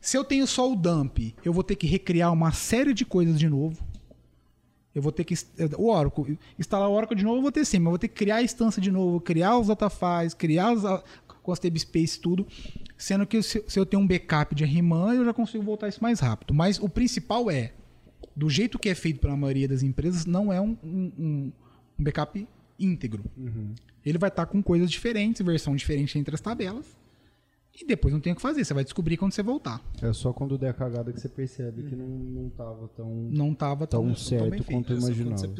Se 0.00 0.16
eu 0.16 0.24
tenho 0.24 0.46
só 0.46 0.70
o 0.70 0.76
dump, 0.76 1.34
eu 1.44 1.52
vou 1.52 1.62
ter 1.62 1.76
que 1.76 1.86
recriar 1.86 2.32
uma 2.32 2.52
série 2.52 2.94
de 2.94 3.04
coisas 3.04 3.38
de 3.38 3.48
novo. 3.48 3.76
Eu 4.94 5.02
vou 5.02 5.12
ter 5.12 5.24
que. 5.24 5.34
O 5.76 5.90
Oracle, 5.90 6.38
instalar 6.58 6.88
o 6.88 6.92
Oracle 6.92 7.16
de 7.16 7.24
novo 7.24 7.38
eu 7.38 7.42
vou 7.42 7.52
ter 7.52 7.64
sim, 7.64 7.78
mas 7.78 7.86
eu 7.86 7.90
vou 7.90 7.98
ter 7.98 8.08
que 8.08 8.14
criar 8.14 8.36
a 8.36 8.42
instância 8.42 8.80
de 8.80 8.90
novo, 8.90 9.20
criar 9.20 9.56
os 9.58 9.68
datafiles, 9.68 10.34
criar 10.34 10.72
os, 10.72 10.82
com 11.42 11.52
as 11.52 11.60
space 11.78 12.18
tudo. 12.18 12.46
Sendo 12.96 13.26
que 13.26 13.42
se, 13.42 13.62
se 13.66 13.78
eu 13.78 13.86
tenho 13.86 14.02
um 14.02 14.06
backup 14.06 14.54
de 14.54 14.64
RMAN, 14.64 15.14
eu 15.14 15.24
já 15.24 15.32
consigo 15.32 15.62
voltar 15.62 15.88
isso 15.88 16.02
mais 16.02 16.18
rápido. 16.20 16.52
Mas 16.52 16.78
o 16.78 16.88
principal 16.88 17.50
é, 17.50 17.72
do 18.34 18.50
jeito 18.50 18.78
que 18.78 18.88
é 18.88 18.94
feito 18.94 19.20
pela 19.20 19.36
maioria 19.36 19.68
das 19.68 19.82
empresas, 19.82 20.26
não 20.26 20.52
é 20.52 20.60
um, 20.60 20.76
um, 20.82 21.12
um 21.18 21.52
backup 21.98 22.46
íntegro. 22.80 23.24
Uhum. 23.36 23.74
Ele 24.04 24.18
vai 24.18 24.28
estar 24.28 24.46
tá 24.46 24.52
com 24.52 24.62
coisas 24.62 24.90
diferentes, 24.90 25.44
versão 25.44 25.76
diferente 25.76 26.18
entre 26.18 26.34
as 26.34 26.40
tabelas. 26.40 26.98
E 27.80 27.86
depois 27.86 28.12
não 28.12 28.20
tem 28.20 28.32
o 28.32 28.36
que 28.36 28.42
fazer, 28.42 28.64
você 28.64 28.74
vai 28.74 28.84
descobrir 28.84 29.16
quando 29.16 29.32
você 29.32 29.42
voltar. 29.42 29.80
É 30.02 30.12
só 30.12 30.32
quando 30.32 30.58
der 30.58 30.70
a 30.70 30.72
cagada 30.74 31.12
que 31.12 31.20
você 31.20 31.28
percebe 31.28 31.84
que 31.84 31.94
não, 31.94 32.06
não 32.06 32.50
tava 32.50 32.88
tão, 32.88 33.08
não 33.30 33.54
tava 33.54 33.86
tão, 33.86 34.04
tão 34.04 34.14
certo 34.14 34.64
tão 34.64 34.74
quanto 34.74 34.92
é 34.92 34.96
imaginava. 34.96 35.54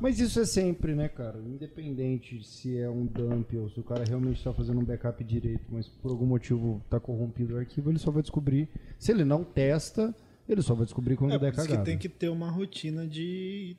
Mas 0.00 0.18
isso 0.18 0.40
é 0.40 0.44
sempre, 0.44 0.94
né, 0.94 1.08
cara? 1.08 1.38
Independente 1.38 2.42
se 2.44 2.76
é 2.76 2.90
um 2.90 3.06
dump 3.06 3.56
ou 3.56 3.70
se 3.70 3.78
o 3.80 3.82
cara 3.82 4.04
realmente 4.04 4.38
está 4.38 4.52
fazendo 4.52 4.80
um 4.80 4.84
backup 4.84 5.22
direito, 5.22 5.64
mas 5.70 5.88
por 5.88 6.10
algum 6.10 6.26
motivo 6.26 6.82
está 6.84 6.98
corrompido 6.98 7.54
o 7.54 7.58
arquivo, 7.58 7.90
ele 7.90 7.98
só 7.98 8.10
vai 8.10 8.22
descobrir. 8.22 8.68
Se 8.98 9.12
ele 9.12 9.24
não 9.24 9.44
testa, 9.44 10.14
ele 10.48 10.60
só 10.60 10.74
vai 10.74 10.84
descobrir 10.84 11.16
quando 11.16 11.32
é, 11.32 11.38
der 11.38 11.54
cagada. 11.54 11.78
que 11.78 11.84
tem 11.84 11.96
que 11.96 12.08
ter 12.08 12.28
uma 12.28 12.50
rotina 12.50 13.06
de 13.06 13.76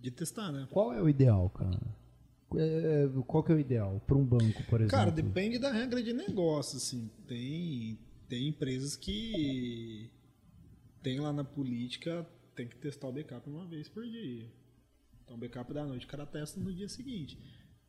de 0.00 0.10
testar, 0.10 0.50
né? 0.50 0.66
Qual 0.70 0.92
é 0.92 1.02
o 1.02 1.08
ideal, 1.08 1.50
cara? 1.50 1.80
É, 2.56 3.08
qual 3.26 3.44
que 3.44 3.52
é 3.52 3.54
o 3.54 3.60
ideal 3.60 4.02
para 4.06 4.16
um 4.16 4.24
banco, 4.24 4.64
por 4.64 4.80
exemplo? 4.80 4.98
Cara, 4.98 5.10
depende 5.10 5.58
da 5.58 5.70
regra 5.70 6.02
de 6.02 6.12
negócio, 6.12 6.78
assim. 6.78 7.10
Tem, 7.28 7.98
tem 8.28 8.48
empresas 8.48 8.96
que 8.96 10.10
tem 11.02 11.20
lá 11.20 11.32
na 11.32 11.44
política 11.44 12.26
tem 12.60 12.68
que 12.68 12.76
testar 12.76 13.08
o 13.08 13.12
backup 13.12 13.48
uma 13.48 13.64
vez 13.66 13.88
por 13.88 14.04
dia. 14.04 14.46
Então, 15.24 15.36
o 15.36 15.38
backup 15.38 15.72
da 15.72 15.86
noite 15.86 16.04
o 16.04 16.08
cara 16.08 16.26
testa 16.26 16.60
no 16.60 16.72
dia 16.72 16.88
seguinte. 16.88 17.38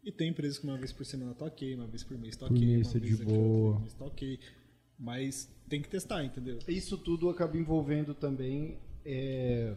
E 0.03 0.12
tem 0.12 0.30
empresas 0.30 0.57
que 0.57 0.66
uma 0.66 0.78
vez 0.78 0.91
por 0.91 1.05
semana 1.05 1.34
tá 1.34 1.45
ok, 1.45 1.76
uma 1.76 1.88
vez 1.88 2.03
por 2.03 2.18
mês 2.18 2.36
tá 2.36 2.45
ok, 2.45 2.57
mês 2.57 2.88
uma 2.88 2.99
vez 2.99 3.18
de 3.18 3.26
boa. 3.26 3.80
mês 3.80 3.93
tá 3.93 4.05
ok. 4.05 4.39
Mas 4.97 5.51
tem 5.68 5.82
que 5.82 5.89
testar, 5.89 6.24
entendeu? 6.24 6.59
Isso 6.68 6.97
tudo 6.97 7.30
acaba 7.30 7.57
envolvendo 7.57 8.14
também 8.14 8.80
é, 9.03 9.76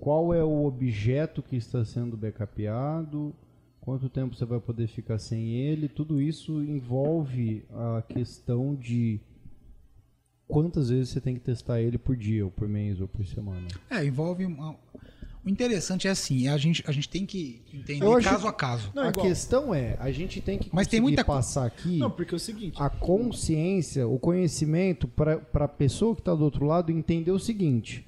qual 0.00 0.32
é 0.34 0.42
o 0.42 0.64
objeto 0.64 1.42
que 1.42 1.56
está 1.56 1.84
sendo 1.84 2.16
backupeado, 2.16 3.34
quanto 3.80 4.08
tempo 4.08 4.34
você 4.34 4.44
vai 4.46 4.58
poder 4.58 4.86
ficar 4.88 5.18
sem 5.18 5.50
ele, 5.54 5.88
tudo 5.88 6.20
isso 6.20 6.62
envolve 6.64 7.62
a 7.70 8.02
questão 8.02 8.74
de 8.74 9.20
quantas 10.48 10.88
vezes 10.88 11.10
você 11.10 11.20
tem 11.20 11.34
que 11.34 11.40
testar 11.40 11.80
ele 11.80 11.98
por 11.98 12.16
dia, 12.16 12.44
ou 12.44 12.50
por 12.50 12.66
mês, 12.66 13.00
ou 13.00 13.06
por 13.06 13.24
semana. 13.26 13.68
É, 13.88 14.04
envolve 14.04 14.44
uma... 14.46 14.74
O 15.42 15.48
interessante 15.48 16.06
é 16.06 16.10
assim, 16.10 16.48
a 16.48 16.58
gente, 16.58 16.84
a 16.86 16.92
gente 16.92 17.08
tem 17.08 17.24
que 17.24 17.62
entender 17.72 18.04
acho- 18.06 18.28
caso 18.28 18.46
a 18.46 18.52
caso. 18.52 18.90
Não, 18.94 19.04
a 19.04 19.08
igual. 19.08 19.26
questão 19.26 19.74
é, 19.74 19.96
a 19.98 20.10
gente 20.12 20.38
tem 20.40 20.58
que 20.58 20.68
Mas 20.70 20.86
tem 20.86 21.00
muita 21.00 21.24
passar 21.24 21.64
aqui 21.64 21.96
Não, 21.96 22.10
porque 22.10 22.34
é 22.34 22.36
o 22.36 22.38
seguinte. 22.38 22.76
a 22.78 22.90
consciência, 22.90 24.06
o 24.06 24.18
conhecimento 24.18 25.08
para 25.08 25.40
a 25.54 25.68
pessoa 25.68 26.14
que 26.14 26.20
está 26.20 26.34
do 26.34 26.44
outro 26.44 26.66
lado 26.66 26.92
entender 26.92 27.30
o 27.30 27.38
seguinte: 27.38 28.06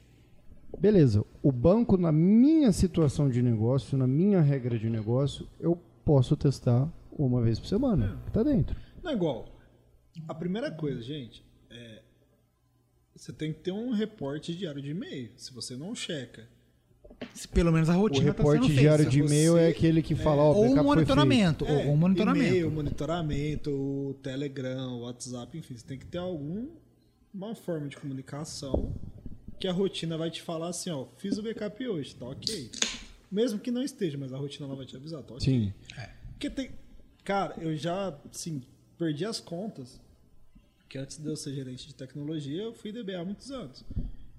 Beleza, 0.82 1.24
o 1.40 1.52
banco, 1.52 1.96
na 1.96 2.10
minha 2.10 2.72
situação 2.72 3.30
de 3.30 3.40
negócio, 3.40 3.96
na 3.96 4.04
minha 4.04 4.40
regra 4.40 4.76
de 4.76 4.90
negócio, 4.90 5.48
eu 5.60 5.80
posso 6.04 6.36
testar 6.36 6.92
uma 7.16 7.40
vez 7.40 7.60
por 7.60 7.68
semana. 7.68 8.20
que 8.26 8.32
Tá 8.32 8.42
dentro. 8.42 8.76
Não 9.00 9.12
é 9.12 9.14
igual. 9.14 9.46
A 10.26 10.34
primeira 10.34 10.72
coisa, 10.72 11.00
gente, 11.00 11.46
é. 11.70 12.02
Você 13.14 13.32
tem 13.32 13.52
que 13.52 13.60
ter 13.60 13.70
um 13.70 13.92
reporte 13.92 14.52
diário 14.56 14.82
de 14.82 14.90
e-mail. 14.90 15.30
Se 15.36 15.54
você 15.54 15.76
não 15.76 15.94
checa. 15.94 16.48
Se 17.32 17.46
pelo 17.46 17.70
menos 17.70 17.88
a 17.88 17.96
O 17.96 18.00
rotina 18.00 18.34
tá 18.34 18.38
reporte 18.38 18.66
sendo 18.66 18.76
diário 18.80 19.04
feita. 19.08 19.10
de 19.12 19.20
e-mail 19.20 19.56
é 19.56 19.68
aquele 19.68 20.02
que 20.02 20.16
fala, 20.16 20.42
ó, 20.42 20.52
o 20.52 20.56
Ou 20.56 20.64
um 20.64 20.82
monitoramento. 20.82 21.64
É, 21.64 21.86
Ou 21.86 21.92
um 21.92 21.96
monitoramento. 21.96 22.48
E-mail, 22.48 22.70
monitoramento, 22.72 23.70
o 23.70 24.14
Telegram, 24.20 24.94
o 24.94 25.02
WhatsApp, 25.02 25.56
enfim, 25.56 25.76
você 25.76 25.86
tem 25.86 25.96
que 25.96 26.06
ter 26.06 26.18
alguma 26.18 27.54
forma 27.54 27.86
de 27.86 27.96
comunicação 27.96 28.92
que 29.62 29.68
a 29.68 29.72
rotina 29.72 30.18
vai 30.18 30.28
te 30.28 30.42
falar 30.42 30.70
assim, 30.70 30.90
ó, 30.90 31.06
fiz 31.18 31.38
o 31.38 31.42
backup 31.42 31.86
hoje, 31.86 32.16
tá 32.16 32.26
ok. 32.26 32.68
Mesmo 33.30 33.60
que 33.60 33.70
não 33.70 33.80
esteja, 33.80 34.18
mas 34.18 34.32
a 34.32 34.36
rotina 34.36 34.66
ela 34.66 34.74
vai 34.74 34.84
te 34.84 34.96
avisar, 34.96 35.22
tá 35.22 35.34
ok. 35.34 35.44
Sim. 35.44 35.72
Porque 36.32 36.50
tem. 36.50 36.72
Cara, 37.22 37.54
eu 37.60 37.76
já, 37.76 38.08
assim, 38.28 38.64
perdi 38.98 39.24
as 39.24 39.38
contas. 39.38 40.00
Que 40.88 40.98
antes 40.98 41.16
de 41.16 41.28
eu 41.28 41.36
ser 41.36 41.54
gerente 41.54 41.86
de 41.86 41.94
tecnologia, 41.94 42.60
eu 42.60 42.74
fui 42.74 42.90
DBA 42.90 43.20
há 43.20 43.24
muitos 43.24 43.52
anos. 43.52 43.84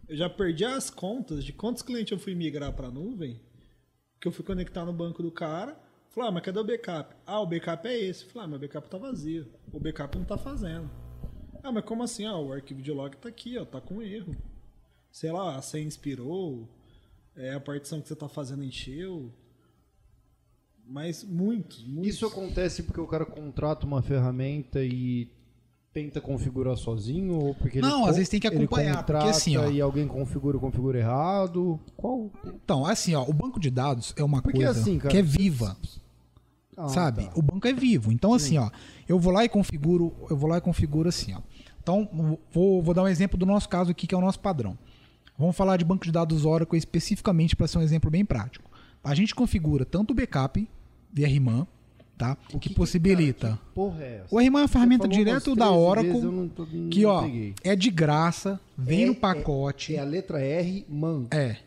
Eu 0.10 0.18
já 0.18 0.30
perdi 0.30 0.66
as 0.66 0.90
contas 0.90 1.46
de 1.46 1.54
quantos 1.54 1.82
clientes 1.82 2.12
eu 2.12 2.20
fui 2.20 2.36
migrar 2.36 2.74
para 2.74 2.92
nuvem, 2.92 3.40
que 4.20 4.28
eu 4.28 4.32
fui 4.32 4.44
conectar 4.44 4.84
no 4.84 4.92
banco 4.92 5.24
do 5.24 5.32
cara. 5.32 5.80
Falei, 6.10 6.28
ah, 6.28 6.32
mas 6.34 6.44
cadê 6.44 6.60
o 6.60 6.66
backup? 6.66 7.16
Ah, 7.26 7.40
o 7.40 7.46
backup 7.46 7.88
é 7.88 7.98
esse. 7.98 8.26
Falei, 8.26 8.44
ah, 8.44 8.50
meu 8.50 8.60
backup 8.60 8.90
tá 8.90 8.98
vazio. 8.98 9.48
O 9.72 9.80
backup 9.80 10.18
não 10.18 10.26
tá 10.26 10.38
fazendo. 10.38 10.92
Ah, 11.64 11.72
mas 11.72 11.86
como 11.86 12.04
assim? 12.04 12.26
Ah, 12.26 12.38
o 12.38 12.52
arquivo 12.52 12.82
de 12.82 12.92
log 12.92 13.16
tá 13.16 13.30
aqui, 13.30 13.58
ó, 13.58 13.64
tá 13.64 13.80
com 13.80 14.02
erro. 14.02 14.36
Sei 15.14 15.32
lá, 15.32 15.56
a 15.56 15.62
senha 15.62 15.86
inspirou, 15.86 16.68
é, 17.36 17.54
a 17.54 17.60
partição 17.60 18.02
que 18.02 18.08
você 18.08 18.16
tá 18.16 18.28
fazendo 18.28 18.64
encheu. 18.64 19.32
Mas 20.88 21.24
muitos, 21.24 21.86
muitos. 21.86 22.16
Isso 22.16 22.26
acontece 22.26 22.82
porque 22.82 23.00
o 23.00 23.06
cara 23.06 23.24
contrata 23.24 23.86
uma 23.86 24.02
ferramenta 24.02 24.84
e 24.84 25.30
tenta 25.94 26.20
configurar 26.20 26.76
sozinho 26.76 27.36
ou 27.36 27.54
porque 27.54 27.78
ele 27.78 27.88
Não, 27.88 28.02
co- 28.02 28.08
às 28.10 28.16
vezes 28.16 28.30
tem 28.30 28.40
que 28.40 28.48
ele 28.48 28.56
acompanhar, 28.58 29.06
porque 29.06 29.28
assim, 29.28 29.56
ó. 29.56 29.70
e 29.70 29.80
alguém 29.80 30.08
configura 30.08 30.58
configura 30.58 30.98
errado. 30.98 31.80
Qual? 31.96 32.32
Então, 32.48 32.84
assim, 32.84 33.14
ó, 33.14 33.24
o 33.24 33.32
banco 33.32 33.60
de 33.60 33.70
dados 33.70 34.14
é 34.18 34.24
uma 34.24 34.42
Porque 34.42 34.58
coisa 34.64 34.72
assim, 34.82 34.98
cara, 34.98 35.12
que 35.12 35.18
é 35.18 35.22
viva, 35.22 35.78
Ah, 36.76 36.90
sabe? 36.90 37.26
tá. 37.28 37.34
O 37.36 37.42
banco 37.44 37.68
é 37.68 37.74
vivo. 37.74 38.12
Então, 38.12 38.34
assim, 38.34 38.58
ó, 38.58 38.72
eu 39.08 39.20
vou 39.20 39.32
lá 39.32 39.46
e 39.46 39.50
configuro, 39.50 40.12
eu 40.28 40.36
vou 40.36 40.50
lá 40.50 40.58
e 40.58 40.62
configuro 40.62 41.08
assim, 41.08 41.34
ó. 41.36 41.42
Então, 41.84 42.10
vou, 42.52 42.82
vou 42.82 42.94
dar 42.96 43.04
um 43.04 43.08
exemplo 43.08 43.38
do 43.38 43.46
nosso 43.46 43.70
caso 43.70 43.92
aqui, 43.92 44.08
que 44.08 44.16
é 44.16 44.18
o 44.18 44.22
nosso 44.22 44.40
padrão. 44.40 44.76
Vamos 45.38 45.56
falar 45.56 45.78
de 45.78 45.86
banco 45.86 46.06
de 46.06 46.12
dados 46.12 46.46
Oracle 46.46 46.78
especificamente 46.78 47.56
para 47.56 47.68
ser 47.68 47.78
um 47.78 47.82
exemplo 47.82 48.10
bem 48.12 48.24
prático. 48.24 48.70
A 49.04 49.14
gente 49.16 49.34
configura 49.36 49.84
tanto 49.84 50.12
o 50.12 50.14
backup 50.14 50.68
via 51.12 51.28
RMAN, 51.28 51.68
tá? 52.18 52.38
O 52.54 52.60
que, 52.60 52.74
possibilita. 52.74 53.60
Cara, 53.76 53.92
que 53.98 54.04
é? 54.04 54.24
O 54.32 54.40
RMAN 54.40 54.60
é 54.60 54.62
uma 54.64 54.68
ferramenta 54.68 55.08
direto 55.08 55.56
da 55.56 55.66
13 55.68 55.80
Oracle, 55.80 56.22
não 56.22 56.48
tô- 56.48 56.66
não 56.72 56.90
que 56.90 57.06
ó, 57.06 57.24
peguei. 57.24 57.56
é 57.64 57.76
de 57.76 57.90
graça, 57.90 58.60
vem 58.78 59.04
É- 59.04 59.06
no 59.08 59.16
pacote. 59.16 59.96
É 59.96 60.00
a 60.00 60.04
letra 60.06 60.40
R, 60.40 60.86
man. 60.90 61.26
É. 61.32 61.58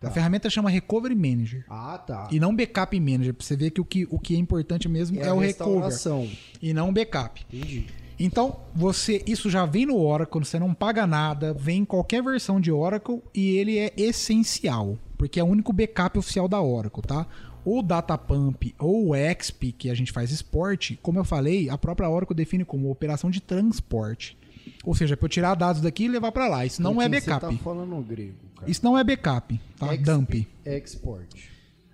Tá. 0.00 0.08
A 0.08 0.10
ferramenta 0.12 0.48
chama 0.48 0.70
Recovery 0.70 1.14
Manager. 1.14 1.64
Ah, 1.68 1.98
tá. 1.98 2.28
E 2.30 2.40
não 2.40 2.56
Backup 2.56 2.98
Manager, 2.98 3.34
pra 3.34 3.44
você 3.44 3.54
ver 3.54 3.70
que 3.70 3.80
o 3.82 3.84
que, 3.84 4.06
o 4.10 4.18
que 4.18 4.34
é 4.34 4.38
importante 4.38 4.88
mesmo 4.88 5.18
é, 5.18 5.28
a 5.28 5.34
o 5.34 5.38
recover 5.38 5.46
restauração. 5.46 6.26
e 6.62 6.72
não 6.72 6.88
o 6.88 6.92
backup. 6.92 7.44
Entendi. 7.52 7.86
Então, 8.22 8.60
você 8.74 9.22
isso 9.26 9.48
já 9.48 9.64
vem 9.64 9.86
no 9.86 9.96
Oracle, 9.98 10.44
você 10.44 10.58
não 10.58 10.74
paga 10.74 11.06
nada, 11.06 11.54
vem 11.54 11.78
em 11.80 11.84
qualquer 11.86 12.22
versão 12.22 12.60
de 12.60 12.70
Oracle 12.70 13.22
e 13.34 13.56
ele 13.56 13.78
é 13.78 13.92
essencial, 13.96 14.98
porque 15.16 15.40
é 15.40 15.42
o 15.42 15.46
único 15.46 15.72
backup 15.72 16.18
oficial 16.18 16.46
da 16.46 16.60
Oracle, 16.60 17.02
tá? 17.02 17.26
O 17.64 17.82
Datapump 17.82 18.74
ou 18.78 19.10
o 19.10 19.14
XP, 19.16 19.72
que 19.72 19.90
a 19.90 19.94
gente 19.94 20.12
faz 20.12 20.30
esporte, 20.30 20.98
como 21.02 21.18
eu 21.18 21.24
falei, 21.24 21.70
a 21.70 21.78
própria 21.78 22.08
Oracle 22.10 22.36
define 22.36 22.64
como 22.64 22.90
operação 22.90 23.30
de 23.30 23.40
transporte. 23.40 24.36
Ou 24.84 24.94
seja, 24.94 25.16
para 25.16 25.24
eu 25.24 25.30
tirar 25.30 25.54
dados 25.54 25.80
daqui 25.80 26.04
e 26.04 26.08
levar 26.08 26.32
para 26.32 26.46
lá. 26.48 26.64
Isso 26.66 26.82
não 26.82 27.00
é 27.00 27.08
backup. 27.08 27.46
Você 27.46 27.52
tá 27.58 27.64
falando 27.64 27.96
grego, 28.02 28.34
cara. 28.56 28.70
Isso 28.70 28.84
não 28.84 28.98
é 28.98 29.02
backup, 29.04 29.58
tá? 29.78 29.94
Exp- 29.94 30.04
Dump. 30.04 30.46
Export. 30.66 31.26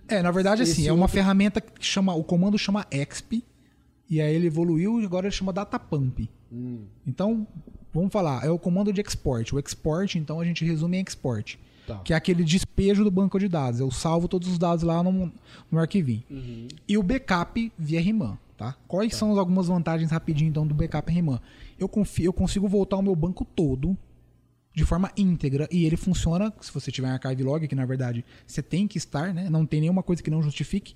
É, 0.09 0.23
na 0.23 0.31
verdade, 0.31 0.63
assim, 0.63 0.73
Esse 0.83 0.89
é 0.89 0.93
uma 0.93 1.03
outro- 1.03 1.15
ferramenta 1.15 1.61
que 1.61 1.85
chama. 1.85 2.15
O 2.15 2.23
comando 2.23 2.57
chama 2.59 2.87
exp, 2.91 3.43
e 4.09 4.21
aí 4.21 4.35
ele 4.35 4.47
evoluiu 4.47 5.01
e 5.01 5.05
agora 5.05 5.27
ele 5.27 5.35
chama 5.35 5.53
datapump. 5.53 6.29
Hum. 6.53 6.85
Então, 7.07 7.47
vamos 7.93 8.13
falar, 8.13 8.45
é 8.45 8.51
o 8.51 8.59
comando 8.59 8.93
de 8.93 9.01
export. 9.01 9.55
O 9.55 9.59
export, 9.59 10.17
então, 10.17 10.41
a 10.41 10.45
gente 10.45 10.65
resume 10.65 10.97
em 10.99 11.05
export. 11.07 11.59
Tá. 11.87 11.99
Que 12.01 12.13
é 12.13 12.17
aquele 12.17 12.43
despejo 12.43 13.05
do 13.05 13.11
banco 13.11 13.39
de 13.39 13.47
dados. 13.49 13.79
Eu 13.79 13.91
salvo 13.93 14.27
todos 14.27 14.49
os 14.49 14.59
dados 14.59 14.83
lá 14.83 15.03
no, 15.03 15.33
no 15.71 15.79
arquivinho. 15.79 16.23
Uhum. 16.29 16.67
E 16.89 16.99
o 16.99 17.03
backup 17.03 17.73
via 17.79 18.01
RMAN, 18.01 18.37
tá? 18.57 18.77
Quais 18.89 19.15
são 19.15 19.31
as 19.31 19.39
algumas 19.39 19.69
vantagens 19.69 20.11
rapidinho, 20.11 20.49
então, 20.49 20.67
do 20.67 20.75
backup 20.75 21.13
RMAN? 21.13 21.41
Eu, 21.79 21.89
confi- 21.89 22.25
eu 22.25 22.33
consigo 22.33 22.67
voltar 22.67 22.97
o 22.97 23.03
meu 23.03 23.15
banco 23.15 23.45
todo 23.45 23.97
de 24.75 24.85
forma 24.85 25.11
íntegra 25.17 25.67
e 25.71 25.87
ele 25.87 25.97
funciona, 25.97 26.53
se 26.61 26.71
você 26.73 26.91
tiver 26.91 27.09
um 27.09 27.13
archive 27.13 27.43
log, 27.43 27.67
que 27.67 27.75
na 27.75 27.87
verdade 27.87 28.25
você 28.47 28.61
tem 28.63 28.87
que 28.87 28.99
estar, 28.99 29.33
né? 29.33 29.49
Não 29.49 29.65
tem 29.65 29.81
nenhuma 29.81 30.03
coisa 30.03 30.23
que 30.23 30.31
não 30.31 30.43
justifique. 30.43 30.95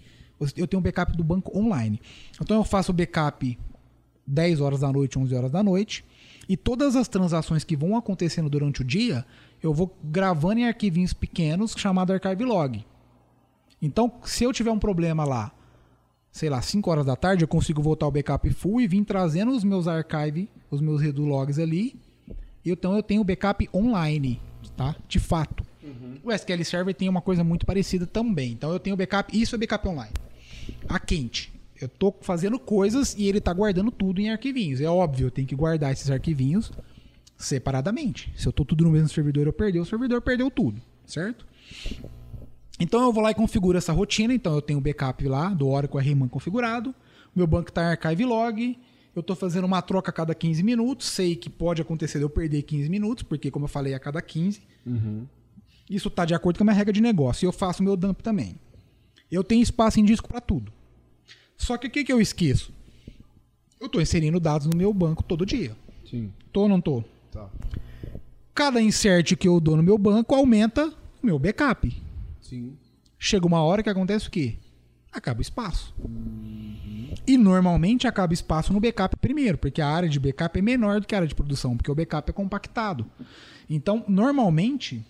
Eu 0.56 0.66
tenho 0.66 0.80
um 0.80 0.82
backup 0.82 1.16
do 1.16 1.22
banco 1.22 1.56
online. 1.56 2.00
Então 2.40 2.56
eu 2.56 2.64
faço 2.64 2.92
o 2.92 2.94
backup 2.94 3.58
10 4.26 4.60
horas 4.60 4.80
da 4.80 4.92
noite, 4.92 5.18
11 5.18 5.34
horas 5.34 5.50
da 5.50 5.62
noite, 5.62 6.04
e 6.48 6.56
todas 6.56 6.96
as 6.96 7.08
transações 7.08 7.64
que 7.64 7.76
vão 7.76 7.96
acontecendo 7.96 8.48
durante 8.48 8.80
o 8.80 8.84
dia, 8.84 9.24
eu 9.62 9.74
vou 9.74 9.96
gravando 10.02 10.60
em 10.60 10.66
arquivinhos 10.66 11.12
pequenos 11.12 11.74
chamado 11.76 12.12
archive 12.12 12.44
log. 12.44 12.84
Então, 13.82 14.12
se 14.24 14.44
eu 14.44 14.52
tiver 14.52 14.70
um 14.70 14.78
problema 14.78 15.24
lá, 15.24 15.52
sei 16.30 16.48
lá, 16.48 16.60
5 16.62 16.90
horas 16.90 17.06
da 17.06 17.16
tarde, 17.16 17.44
eu 17.44 17.48
consigo 17.48 17.82
voltar 17.82 18.06
o 18.06 18.10
backup 18.10 18.48
full 18.50 18.80
e 18.80 18.86
vir 18.86 19.04
trazendo 19.04 19.52
os 19.52 19.64
meus 19.64 19.88
archive, 19.88 20.48
os 20.70 20.80
meus 20.80 21.00
redo 21.00 21.24
logs 21.24 21.58
ali. 21.58 21.98
Então 22.64 22.94
eu 22.94 23.02
tenho 23.02 23.22
o 23.22 23.24
backup 23.24 23.68
online, 23.74 24.40
tá? 24.76 24.94
De 25.08 25.18
fato. 25.18 25.64
O 26.22 26.30
SQL 26.30 26.64
Server 26.64 26.94
tem 26.94 27.08
uma 27.08 27.22
coisa 27.22 27.42
muito 27.42 27.64
parecida 27.64 28.06
também. 28.06 28.52
Então 28.52 28.70
eu 28.72 28.78
tenho 28.78 28.96
backup, 28.96 29.36
isso 29.36 29.54
é 29.54 29.58
backup 29.58 29.88
online. 29.88 30.12
A 30.88 30.98
quente. 30.98 31.52
Eu 31.80 31.88
tô 31.88 32.14
fazendo 32.20 32.58
coisas 32.58 33.14
e 33.18 33.26
ele 33.26 33.40
tá 33.40 33.52
guardando 33.52 33.90
tudo 33.90 34.20
em 34.20 34.30
arquivinhos. 34.30 34.80
É 34.80 34.88
óbvio, 34.88 35.26
eu 35.26 35.30
tenho 35.30 35.48
que 35.48 35.54
guardar 35.54 35.92
esses 35.92 36.10
arquivinhos 36.10 36.70
separadamente. 37.38 38.32
Se 38.36 38.46
eu 38.46 38.52
tô 38.52 38.64
tudo 38.64 38.84
no 38.84 38.90
mesmo 38.90 39.08
servidor, 39.08 39.46
eu 39.46 39.52
perdi, 39.52 39.78
o 39.78 39.84
servidor 39.84 40.20
perdeu 40.20 40.50
tudo, 40.50 40.80
certo? 41.06 41.46
Então 42.78 43.02
eu 43.02 43.12
vou 43.12 43.22
lá 43.22 43.30
e 43.30 43.34
configuro 43.34 43.78
essa 43.78 43.92
rotina. 43.92 44.34
Então 44.34 44.54
eu 44.54 44.62
tenho 44.62 44.78
o 44.78 44.82
backup 44.82 45.26
lá 45.26 45.48
do 45.50 45.68
Oracle 45.68 46.00
RMAN 46.00 46.28
configurado. 46.28 46.94
Meu 47.34 47.46
banco 47.46 47.68
está 47.70 47.82
em 47.82 47.86
archive 47.86 48.24
log. 48.24 48.78
Eu 49.14 49.20
estou 49.20 49.34
fazendo 49.34 49.64
uma 49.64 49.82
troca 49.82 50.10
a 50.10 50.12
cada 50.12 50.34
15 50.34 50.62
minutos. 50.62 51.08
Sei 51.08 51.34
que 51.34 51.50
pode 51.50 51.82
acontecer 51.82 52.18
de 52.18 52.24
eu 52.24 52.30
perder 52.30 52.62
15 52.62 52.88
minutos, 52.88 53.22
porque, 53.22 53.50
como 53.50 53.64
eu 53.64 53.68
falei, 53.68 53.92
a 53.94 53.98
cada 53.98 54.20
15. 54.20 54.62
Isso 55.88 56.08
está 56.08 56.24
de 56.24 56.34
acordo 56.34 56.58
com 56.58 56.64
a 56.64 56.66
minha 56.66 56.74
regra 56.76 56.92
de 56.92 57.00
negócio. 57.00 57.44
E 57.44 57.46
eu 57.46 57.52
faço 57.52 57.82
meu 57.82 57.96
dump 57.96 58.20
também. 58.22 58.56
Eu 59.30 59.44
tenho 59.44 59.62
espaço 59.62 60.00
em 60.00 60.04
disco 60.04 60.28
para 60.28 60.40
tudo. 60.40 60.72
Só 61.56 61.76
que 61.76 61.86
o 61.86 61.90
que, 61.90 62.04
que 62.04 62.12
eu 62.12 62.20
esqueço? 62.20 62.72
Eu 63.78 63.86
estou 63.86 64.00
inserindo 64.00 64.40
dados 64.40 64.66
no 64.66 64.76
meu 64.76 64.92
banco 64.92 65.22
todo 65.22 65.46
dia. 65.46 65.76
Sim. 66.08 66.32
Tô 66.52 66.62
ou 66.62 66.68
não 66.68 66.80
tô? 66.80 67.04
Tá. 67.30 67.48
Cada 68.54 68.80
insert 68.80 69.36
que 69.36 69.46
eu 69.46 69.60
dou 69.60 69.76
no 69.76 69.82
meu 69.82 69.96
banco 69.96 70.34
aumenta 70.34 70.92
o 71.22 71.26
meu 71.26 71.38
backup. 71.38 71.90
Sim. 72.40 72.76
chega 73.18 73.46
uma 73.46 73.62
hora 73.62 73.82
que 73.82 73.88
acontece 73.88 74.26
o 74.26 74.30
quê? 74.30 74.56
Acaba 75.12 75.38
o 75.38 75.42
espaço. 75.42 75.94
E 77.26 77.36
normalmente 77.36 78.06
acaba 78.06 78.32
espaço 78.32 78.72
no 78.72 78.80
backup 78.80 79.16
primeiro, 79.16 79.56
porque 79.58 79.80
a 79.80 79.88
área 79.88 80.08
de 80.08 80.18
backup 80.18 80.58
é 80.58 80.62
menor 80.62 81.00
do 81.00 81.06
que 81.06 81.14
a 81.14 81.18
área 81.18 81.28
de 81.28 81.34
produção, 81.34 81.76
porque 81.76 81.90
o 81.90 81.94
backup 81.94 82.28
é 82.28 82.32
compactado. 82.32 83.06
Então, 83.68 84.04
normalmente, 84.08 85.04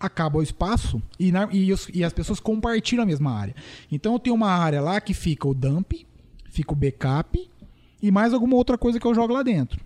acaba 0.00 0.38
o 0.38 0.42
espaço 0.42 1.00
e, 1.18 1.30
na- 1.30 1.48
e 1.52 1.70
os- 1.72 1.88
e 1.92 2.02
as 2.02 2.12
pessoas 2.12 2.40
compartilham 2.40 3.02
a 3.02 3.06
mesma 3.06 3.32
área. 3.32 3.54
Então, 3.92 4.14
eu 4.14 4.18
tenho 4.18 4.34
uma 4.34 4.48
área 4.50 4.80
lá 4.80 5.00
que 5.00 5.12
fica 5.14 5.46
o 5.46 5.52
dump, 5.54 5.92
fica 6.50 6.72
o 6.72 6.76
backup 6.76 7.48
e 8.02 8.10
mais 8.10 8.32
alguma 8.32 8.56
outra 8.56 8.78
coisa 8.78 8.98
que 8.98 9.06
eu 9.06 9.14
jogo 9.14 9.34
lá 9.34 9.42
dentro. 9.42 9.78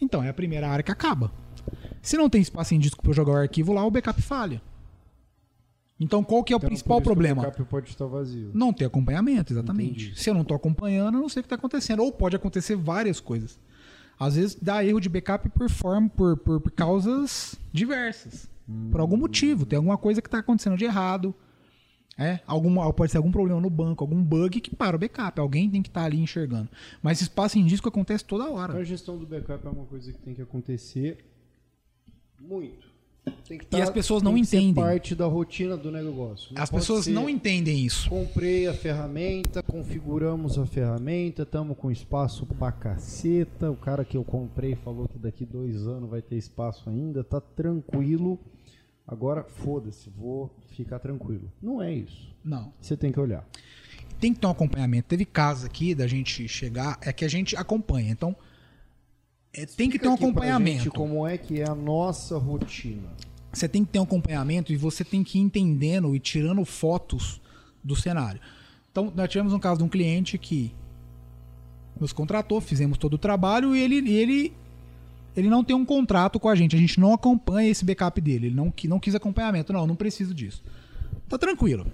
Então, 0.00 0.22
é 0.22 0.30
a 0.30 0.34
primeira 0.34 0.68
área 0.68 0.82
que 0.82 0.90
acaba. 0.90 1.30
Se 2.00 2.16
não 2.16 2.30
tem 2.30 2.40
espaço 2.40 2.74
em 2.74 2.78
disco 2.78 3.02
para 3.02 3.10
eu 3.10 3.14
jogar 3.14 3.32
o 3.32 3.36
arquivo 3.36 3.72
lá, 3.74 3.84
o 3.84 3.90
backup 3.90 4.20
falha. 4.22 4.62
Então, 6.02 6.24
qual 6.24 6.42
que 6.42 6.52
é 6.52 6.56
o 6.56 6.58
Então, 6.58 6.68
principal 6.70 7.02
problema? 7.02 7.42
O 7.42 7.44
backup 7.44 7.68
pode 7.68 7.90
estar 7.90 8.06
vazio. 8.06 8.50
Não 8.54 8.72
ter 8.72 8.86
acompanhamento, 8.86 9.52
exatamente. 9.52 10.04
Entendi. 10.06 10.18
Se 10.18 10.30
eu 10.30 10.34
não 10.34 10.40
estou 10.40 10.56
acompanhando, 10.56 11.16
eu 11.18 11.20
não 11.20 11.28
sei 11.28 11.40
o 11.40 11.42
que 11.42 11.46
está 11.46 11.56
acontecendo. 11.56 12.02
Ou 12.02 12.10
pode 12.10 12.34
acontecer 12.34 12.74
várias 12.74 13.20
coisas. 13.20 13.58
Às 14.18 14.36
vezes 14.36 14.54
dá 14.60 14.82
erro 14.82 14.98
de 15.00 15.10
backup 15.10 15.46
por, 15.50 15.68
forma, 15.68 16.08
por, 16.08 16.38
por, 16.38 16.60
por 16.60 16.72
causas 16.72 17.54
diversas. 17.70 18.48
Por 18.90 19.00
algum 19.00 19.16
motivo. 19.16 19.64
Tem 19.66 19.76
alguma 19.76 19.96
coisa 19.98 20.20
que 20.22 20.28
está 20.28 20.38
acontecendo 20.38 20.76
de 20.76 20.84
errado. 20.84 21.34
É, 22.18 22.40
alguma, 22.46 22.92
pode 22.92 23.10
ser 23.12 23.16
algum 23.18 23.32
problema 23.32 23.60
no 23.60 23.70
banco, 23.70 24.04
algum 24.04 24.22
bug 24.22 24.60
que 24.60 24.74
para 24.76 24.94
o 24.94 24.98
backup. 24.98 25.40
Alguém 25.40 25.70
tem 25.70 25.80
que 25.80 25.88
estar 25.88 26.04
ali 26.04 26.20
enxergando. 26.20 26.68
Mas 27.02 27.20
espaço 27.22 27.58
em 27.58 27.64
disco 27.64 27.88
acontece 27.88 28.24
toda 28.24 28.44
Então, 28.44 28.56
hora. 28.56 28.74
a 28.74 28.84
gestão 28.84 29.16
do 29.16 29.26
backup 29.26 29.66
é 29.66 29.70
uma 29.70 29.86
coisa 29.86 30.12
que 30.12 30.18
tem 30.18 30.34
que 30.34 30.42
acontecer 30.42 31.24
muito. 32.38 32.90
Tem 33.46 33.58
que 33.58 33.66
E 33.76 33.80
as 33.80 33.90
pessoas 33.90 34.22
não 34.22 34.36
entendem. 34.36 34.74
parte 34.74 35.14
da 35.14 35.26
rotina 35.26 35.76
do 35.76 35.90
negócio. 35.90 36.54
Não 36.54 36.62
As 36.62 36.70
pessoas 36.70 37.04
ser, 37.04 37.12
não 37.12 37.28
entendem 37.28 37.84
isso. 37.84 38.08
Comprei 38.08 38.66
a 38.66 38.72
ferramenta, 38.74 39.62
configuramos 39.62 40.58
a 40.58 40.64
ferramenta, 40.66 41.42
estamos 41.42 41.76
com 41.76 41.90
espaço 41.90 42.46
pra 42.46 42.72
caceta. 42.72 43.70
O 43.70 43.76
cara 43.76 44.04
que 44.04 44.16
eu 44.16 44.24
comprei 44.24 44.74
falou 44.74 45.06
que 45.06 45.18
daqui 45.18 45.44
dois 45.44 45.86
anos 45.86 46.08
vai 46.10 46.22
ter 46.22 46.36
espaço 46.36 46.88
ainda, 46.88 47.22
tá 47.22 47.40
tranquilo. 47.40 48.38
Agora, 49.10 49.42
foda-se, 49.42 50.08
vou 50.08 50.54
ficar 50.68 51.00
tranquilo. 51.00 51.50
Não 51.60 51.82
é 51.82 51.92
isso. 51.92 52.32
Não. 52.44 52.72
Você 52.80 52.96
tem 52.96 53.10
que 53.10 53.18
olhar. 53.18 53.44
Tem 54.20 54.32
que 54.32 54.38
ter 54.38 54.46
um 54.46 54.50
acompanhamento. 54.50 55.08
Teve 55.08 55.24
casos 55.24 55.64
aqui 55.64 55.96
da 55.96 56.06
gente 56.06 56.46
chegar, 56.46 56.96
é 57.02 57.12
que 57.12 57.24
a 57.24 57.28
gente 57.28 57.56
acompanha. 57.56 58.12
Então, 58.12 58.36
é, 59.52 59.66
tem 59.66 59.90
que 59.90 59.98
ter 59.98 60.06
um 60.06 60.14
acompanhamento. 60.14 60.84
gente 60.84 60.90
como 60.90 61.26
é 61.26 61.36
que 61.36 61.60
é 61.60 61.68
a 61.68 61.74
nossa 61.74 62.38
rotina. 62.38 63.08
Você 63.52 63.68
tem 63.68 63.84
que 63.84 63.90
ter 63.90 63.98
um 63.98 64.04
acompanhamento 64.04 64.72
e 64.72 64.76
você 64.76 65.02
tem 65.02 65.24
que 65.24 65.38
ir 65.38 65.42
entendendo 65.42 66.14
e 66.14 66.20
tirando 66.20 66.64
fotos 66.64 67.40
do 67.82 67.96
cenário. 67.96 68.40
Então, 68.92 69.12
nós 69.12 69.28
tivemos 69.28 69.52
um 69.52 69.58
caso 69.58 69.78
de 69.78 69.84
um 69.84 69.88
cliente 69.88 70.38
que 70.38 70.72
nos 71.98 72.12
contratou, 72.12 72.60
fizemos 72.60 72.96
todo 72.96 73.14
o 73.14 73.18
trabalho 73.18 73.74
e 73.74 73.80
ele, 73.80 74.00
e 74.08 74.12
ele, 74.12 74.52
ele 75.36 75.48
não 75.48 75.62
tem 75.62 75.74
um 75.76 75.84
contrato 75.84 76.38
com 76.40 76.48
a 76.48 76.54
gente. 76.54 76.74
A 76.74 76.78
gente 76.78 76.98
não 76.98 77.12
acompanha 77.12 77.70
esse 77.70 77.84
backup 77.84 78.20
dele. 78.20 78.48
Ele 78.48 78.54
não, 78.54 78.72
não 78.84 79.00
quis 79.00 79.14
acompanhamento. 79.14 79.72
Não, 79.72 79.86
não 79.86 79.96
preciso 79.96 80.34
disso. 80.34 80.62
Tá 81.28 81.38
tranquilo. 81.38 81.86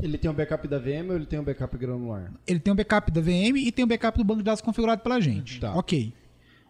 Ele 0.00 0.18
tem 0.18 0.30
um 0.30 0.34
backup 0.34 0.68
da 0.68 0.78
VM 0.78 1.08
ou 1.08 1.16
ele 1.16 1.26
tem 1.26 1.38
um 1.38 1.44
backup 1.44 1.76
granular? 1.78 2.32
Ele 2.46 2.60
tem 2.60 2.72
um 2.72 2.76
backup 2.76 3.10
da 3.10 3.20
VM 3.20 3.56
e 3.56 3.72
tem 3.72 3.84
um 3.84 3.88
backup 3.88 4.18
do 4.18 4.24
banco 4.24 4.38
de 4.38 4.44
dados 4.44 4.60
configurado 4.60 5.02
pela 5.02 5.20
gente. 5.20 5.60
Tá. 5.60 5.74
Ok. 5.74 6.12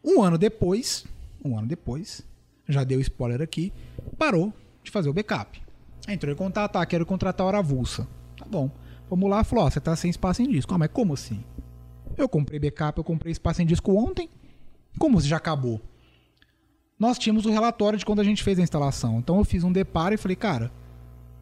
Um 0.04 0.22
ano 0.22 0.38
depois, 0.38 1.04
um 1.44 1.58
ano 1.58 1.66
depois, 1.66 2.22
já 2.68 2.84
deu 2.84 3.00
spoiler 3.00 3.42
aqui, 3.42 3.72
parou 4.16 4.52
de 4.84 4.90
fazer 4.90 5.08
o 5.08 5.12
backup. 5.12 5.60
Entrou 6.06 6.32
em 6.32 6.36
contato, 6.36 6.76
ah, 6.76 6.86
quero 6.86 7.04
contratar 7.04 7.44
a 7.44 7.48
hora 7.48 7.58
avulsa. 7.58 8.06
Tá 8.36 8.44
bom. 8.44 8.70
Vamos 9.10 9.28
lá, 9.28 9.42
falou, 9.42 9.64
ó, 9.64 9.70
você 9.70 9.80
tá 9.80 9.96
sem 9.96 10.10
espaço 10.10 10.42
em 10.42 10.48
disco. 10.48 10.72
Ah, 10.72 10.78
mas 10.78 10.90
como 10.92 11.14
assim? 11.14 11.42
Eu 12.16 12.28
comprei 12.28 12.60
backup, 12.60 12.98
eu 12.98 13.04
comprei 13.04 13.32
espaço 13.32 13.60
em 13.60 13.66
disco 13.66 13.92
ontem. 13.92 14.28
Como 14.98 15.20
se 15.20 15.28
já 15.28 15.36
acabou? 15.36 15.80
Nós 16.98 17.18
tínhamos 17.18 17.44
o 17.44 17.50
relatório 17.50 17.98
de 17.98 18.06
quando 18.06 18.20
a 18.20 18.24
gente 18.24 18.42
fez 18.42 18.58
a 18.58 18.62
instalação. 18.62 19.18
Então 19.18 19.36
eu 19.38 19.44
fiz 19.44 19.62
um 19.64 19.70
deparo 19.72 20.14
e 20.14 20.18
falei, 20.18 20.36
cara, 20.36 20.72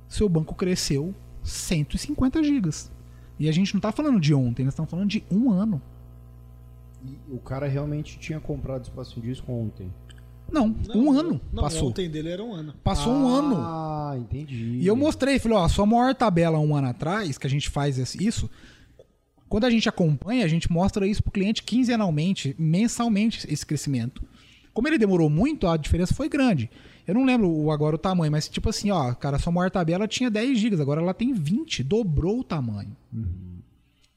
seu 0.08 0.28
banco 0.28 0.54
cresceu 0.54 1.14
150 1.42 2.42
gigas. 2.42 2.90
E 3.38 3.48
a 3.48 3.52
gente 3.52 3.72
não 3.74 3.80
tá 3.80 3.92
falando 3.92 4.18
de 4.20 4.34
ontem, 4.34 4.64
nós 4.64 4.72
estamos 4.74 4.90
falando 4.90 5.08
de 5.08 5.22
um 5.30 5.50
ano. 5.50 5.80
E 7.04 7.16
o 7.32 7.38
cara 7.38 7.68
realmente 7.68 8.18
tinha 8.18 8.40
comprado 8.40 8.84
espaço 8.84 9.18
em 9.18 9.22
disco 9.22 9.52
ontem. 9.52 9.92
Não, 10.50 10.68
Não, 10.88 10.96
um 10.96 11.12
ano 11.12 11.40
não, 11.52 11.62
passou. 11.62 11.88
Ontem 11.88 12.08
dele 12.08 12.28
era 12.28 12.42
um 12.42 12.52
ano. 12.52 12.74
Passou 12.84 13.12
um 13.12 13.26
ano. 13.28 13.56
Ah, 13.58 14.14
entendi. 14.18 14.78
E 14.80 14.86
eu 14.86 14.94
mostrei, 14.94 15.38
falei, 15.38 15.56
ó, 15.58 15.64
a 15.64 15.68
sua 15.68 15.86
maior 15.86 16.14
tabela 16.14 16.58
um 16.58 16.74
ano 16.76 16.88
atrás, 16.88 17.38
que 17.38 17.46
a 17.46 17.50
gente 17.50 17.70
faz 17.70 17.98
esse- 17.98 18.22
isso, 18.24 18.48
quando 19.48 19.64
a 19.64 19.70
gente 19.70 19.88
acompanha, 19.88 20.44
a 20.44 20.48
gente 20.48 20.70
mostra 20.72 21.06
isso 21.06 21.22
pro 21.22 21.30
cliente 21.32 21.62
quinzenalmente, 21.62 22.54
mensalmente, 22.58 23.46
esse 23.52 23.64
crescimento. 23.64 24.22
Como 24.72 24.88
ele 24.88 24.98
demorou 24.98 25.30
muito, 25.30 25.66
a 25.68 25.76
diferença 25.76 26.12
foi 26.14 26.28
grande. 26.28 26.68
Eu 27.06 27.14
não 27.14 27.24
lembro 27.24 27.48
o- 27.48 27.70
agora 27.70 27.94
o 27.94 27.98
tamanho, 27.98 28.32
mas 28.32 28.48
tipo 28.48 28.68
assim, 28.70 28.90
ó, 28.90 29.12
cara, 29.14 29.38
sua 29.38 29.52
maior 29.52 29.70
tabela 29.70 30.08
tinha 30.08 30.30
10 30.30 30.58
GB, 30.58 30.80
agora 30.82 31.00
ela 31.00 31.14
tem 31.14 31.32
20, 31.32 31.82
dobrou 31.84 32.40
o 32.40 32.44
tamanho. 32.44 32.96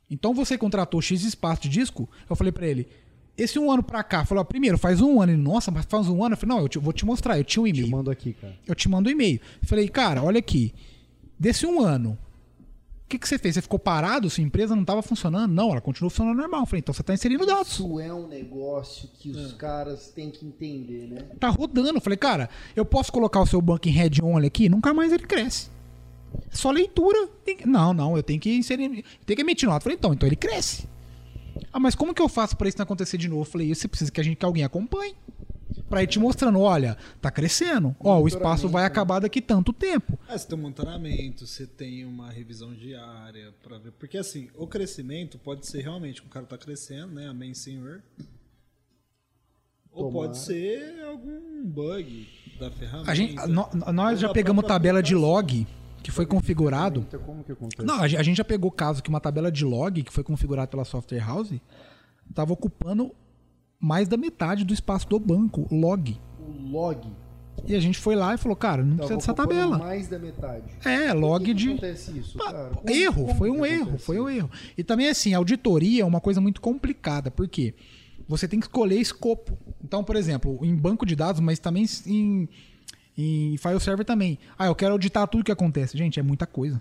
Então 0.09 0.33
você 0.33 0.57
contratou 0.57 1.01
X 1.01 1.23
espaço 1.23 1.63
de 1.63 1.69
disco, 1.69 2.09
eu 2.29 2.35
falei 2.35 2.51
pra 2.51 2.65
ele, 2.65 2.87
esse 3.37 3.59
um 3.59 3.69
ano 3.69 3.83
pra 3.83 4.01
cá, 4.03 4.25
falou, 4.25 4.41
ó, 4.41 4.45
primeiro, 4.45 4.77
faz 4.77 5.01
um 5.01 5.21
ano, 5.21 5.33
ele, 5.33 5.41
nossa, 5.41 5.69
mas 5.69 5.85
faz 5.85 6.07
um 6.07 6.23
ano, 6.23 6.33
eu 6.33 6.37
falei, 6.37 6.55
não, 6.55 6.61
eu 6.63 6.69
te- 6.69 6.79
vou 6.79 6.93
te 6.93 7.05
mostrar, 7.05 7.37
eu 7.37 7.43
tinha 7.43 7.61
um 7.61 7.65
Te 7.65 7.69
e-mail 7.71 7.87
mando 7.89 8.09
aqui, 8.09 8.33
cara. 8.33 8.57
eu 8.65 8.73
te 8.73 8.87
mando 8.89 9.09
um 9.09 9.11
e-mail. 9.11 9.39
Falei, 9.63 9.87
cara, 9.89 10.23
olha 10.23 10.39
aqui. 10.39 10.73
Desse 11.39 11.65
um 11.67 11.81
ano, 11.81 12.17
o 13.07 13.09
que, 13.09 13.17
que 13.17 13.25
você 13.25 13.37
fez? 13.37 13.55
Você 13.55 13.61
ficou 13.61 13.79
parado? 13.79 14.29
Sua 14.29 14.43
empresa 14.43 14.75
não 14.75 14.81
estava 14.81 15.01
funcionando? 15.01 15.49
Não, 15.49 15.71
ela 15.71 15.79
continuou 15.79 16.09
funcionando 16.09 16.35
normal. 16.35 16.65
Falei, 16.65 16.79
então 16.79 16.93
você 16.93 16.99
está 16.99 17.13
inserindo 17.13 17.45
dados. 17.45 17.71
Isso 17.71 18.01
é 18.01 18.13
um 18.13 18.27
negócio 18.27 19.07
que 19.17 19.31
os 19.31 19.53
caras 19.53 20.09
têm 20.09 20.29
que 20.29 20.45
entender, 20.45 21.07
né? 21.07 21.21
Tá 21.39 21.47
rodando. 21.47 22.01
Falei, 22.01 22.17
cara, 22.17 22.49
eu 22.75 22.83
posso 22.83 23.09
colocar 23.09 23.39
o 23.39 23.45
seu 23.45 23.61
banco 23.61 23.87
em 23.87 23.91
head 23.91 24.21
only 24.21 24.47
aqui? 24.47 24.67
Nunca 24.67 24.93
mais 24.93 25.13
ele 25.13 25.25
cresce. 25.25 25.69
É 26.51 26.55
Só 26.57 26.69
leitura. 26.69 27.29
Não, 27.65 27.93
não, 27.93 28.17
eu 28.17 28.23
tenho 28.23 28.41
que 28.41 28.53
inserir. 28.53 29.05
Tem 29.25 29.37
que 29.37 29.41
emitir 29.41 29.69
nota. 29.69 29.79
Falei, 29.79 29.97
então, 29.97 30.13
então 30.13 30.27
ele 30.27 30.35
cresce. 30.35 30.85
Ah, 31.71 31.79
mas 31.79 31.95
como 31.95 32.13
que 32.13 32.21
eu 32.21 32.27
faço 32.27 32.57
para 32.57 32.67
isso 32.67 32.77
não 32.77 32.83
acontecer 32.83 33.17
de 33.17 33.29
novo? 33.29 33.45
Falei, 33.45 33.73
você 33.73 33.87
precisa 33.87 34.11
que 34.11 34.19
a 34.19 34.23
gente 34.23 34.35
que 34.35 34.45
alguém 34.45 34.65
acompanhe. 34.65 35.15
Pra 35.89 36.03
ir 36.03 36.07
te 36.07 36.19
mostrando, 36.19 36.59
olha, 36.59 36.97
tá 37.21 37.29
crescendo. 37.31 37.95
Ó, 37.99 38.19
o 38.21 38.27
espaço 38.27 38.67
vai 38.67 38.83
acabar 38.85 39.19
daqui 39.19 39.41
tanto 39.41 39.71
tempo. 39.71 40.17
É, 40.27 40.37
você 40.37 40.47
tem 40.47 40.57
um 40.57 40.61
monitoramento, 40.61 41.45
você 41.47 41.65
tem 41.65 42.05
uma 42.05 42.29
revisão 42.31 42.73
diária 42.73 43.53
para 43.63 43.77
ver. 43.77 43.91
Porque 43.93 44.17
assim, 44.17 44.49
o 44.55 44.67
crescimento 44.67 45.37
pode 45.37 45.65
ser 45.67 45.81
realmente 45.81 46.21
que 46.21 46.27
o 46.27 46.31
cara 46.31 46.45
tá 46.45 46.57
crescendo, 46.57 47.13
né? 47.13 47.27
Amém, 47.27 47.53
senhor. 47.53 48.01
Ou 49.91 50.09
Tomara. 50.11 50.27
pode 50.29 50.37
ser 50.39 51.03
algum 51.05 51.65
bug 51.65 52.27
da 52.59 52.69
ferramenta. 52.71 53.11
A 53.11 53.15
gente, 53.15 53.35
nó- 53.47 53.69
nós 53.93 54.19
já 54.19 54.29
pegamos 54.29 54.65
tabela 54.65 55.01
de 55.01 55.15
log 55.15 55.65
que 56.03 56.11
foi 56.11 56.25
configurado. 56.25 57.05
Como 57.25 57.43
que 57.43 57.51
acontece? 57.51 57.83
Não, 57.85 57.95
a 57.95 58.03
a 58.03 58.23
gente 58.23 58.37
já 58.37 58.43
pegou 58.45 58.71
caso 58.71 59.01
que 59.01 59.09
uma 59.09 59.19
tabela 59.19 59.51
de 59.51 59.65
log 59.65 60.03
que 60.03 60.13
foi 60.13 60.23
configurada 60.23 60.67
pela 60.67 60.85
software 60.85 61.19
house 61.25 61.51
estava 62.29 62.53
ocupando 62.53 63.13
mais 63.79 64.07
da 64.07 64.17
metade 64.17 64.63
do 64.63 64.73
espaço 64.73 65.07
do 65.07 65.19
banco, 65.19 65.67
log. 65.71 66.19
O 66.39 66.69
log. 66.71 67.07
E 67.65 67.75
a 67.75 67.79
gente 67.79 67.97
foi 67.97 68.15
lá 68.15 68.33
e 68.35 68.37
falou, 68.37 68.55
cara, 68.55 68.83
não 68.83 68.97
tava 68.97 69.07
precisa 69.09 69.17
dessa 69.17 69.33
tabela. 69.33 69.77
mais 69.77 70.07
da 70.07 70.19
metade. 70.19 70.65
É, 70.85 71.11
log 71.11 71.43
que 71.43 71.53
de. 71.53 71.69
acontece 71.71 72.17
isso, 72.17 72.37
cara? 72.37 72.69
Como- 72.69 72.89
erro, 72.89 73.25
como 73.25 73.35
foi 73.35 73.49
um 73.49 73.65
erro, 73.65 73.97
foi 73.97 74.19
um 74.19 74.29
erro. 74.29 74.49
E 74.77 74.83
também 74.83 75.09
assim, 75.09 75.33
auditoria 75.33 76.03
é 76.03 76.05
uma 76.05 76.21
coisa 76.21 76.39
muito 76.39 76.61
complicada, 76.61 77.29
porque 77.31 77.73
você 78.27 78.47
tem 78.47 78.59
que 78.59 78.67
escolher 78.67 78.99
escopo. 78.99 79.57
Então, 79.83 80.03
por 80.03 80.15
exemplo, 80.15 80.59
em 80.63 80.75
banco 80.75 81.05
de 81.05 81.15
dados, 81.15 81.41
mas 81.41 81.57
também 81.59 81.85
em, 82.05 82.47
em 83.17 83.57
file 83.57 83.79
server 83.79 84.05
também. 84.05 84.37
Ah, 84.57 84.67
eu 84.67 84.75
quero 84.75 84.93
auditar 84.93 85.27
tudo 85.27 85.43
que 85.43 85.51
acontece. 85.51 85.97
Gente, 85.97 86.19
é 86.19 86.23
muita 86.23 86.45
coisa. 86.45 86.79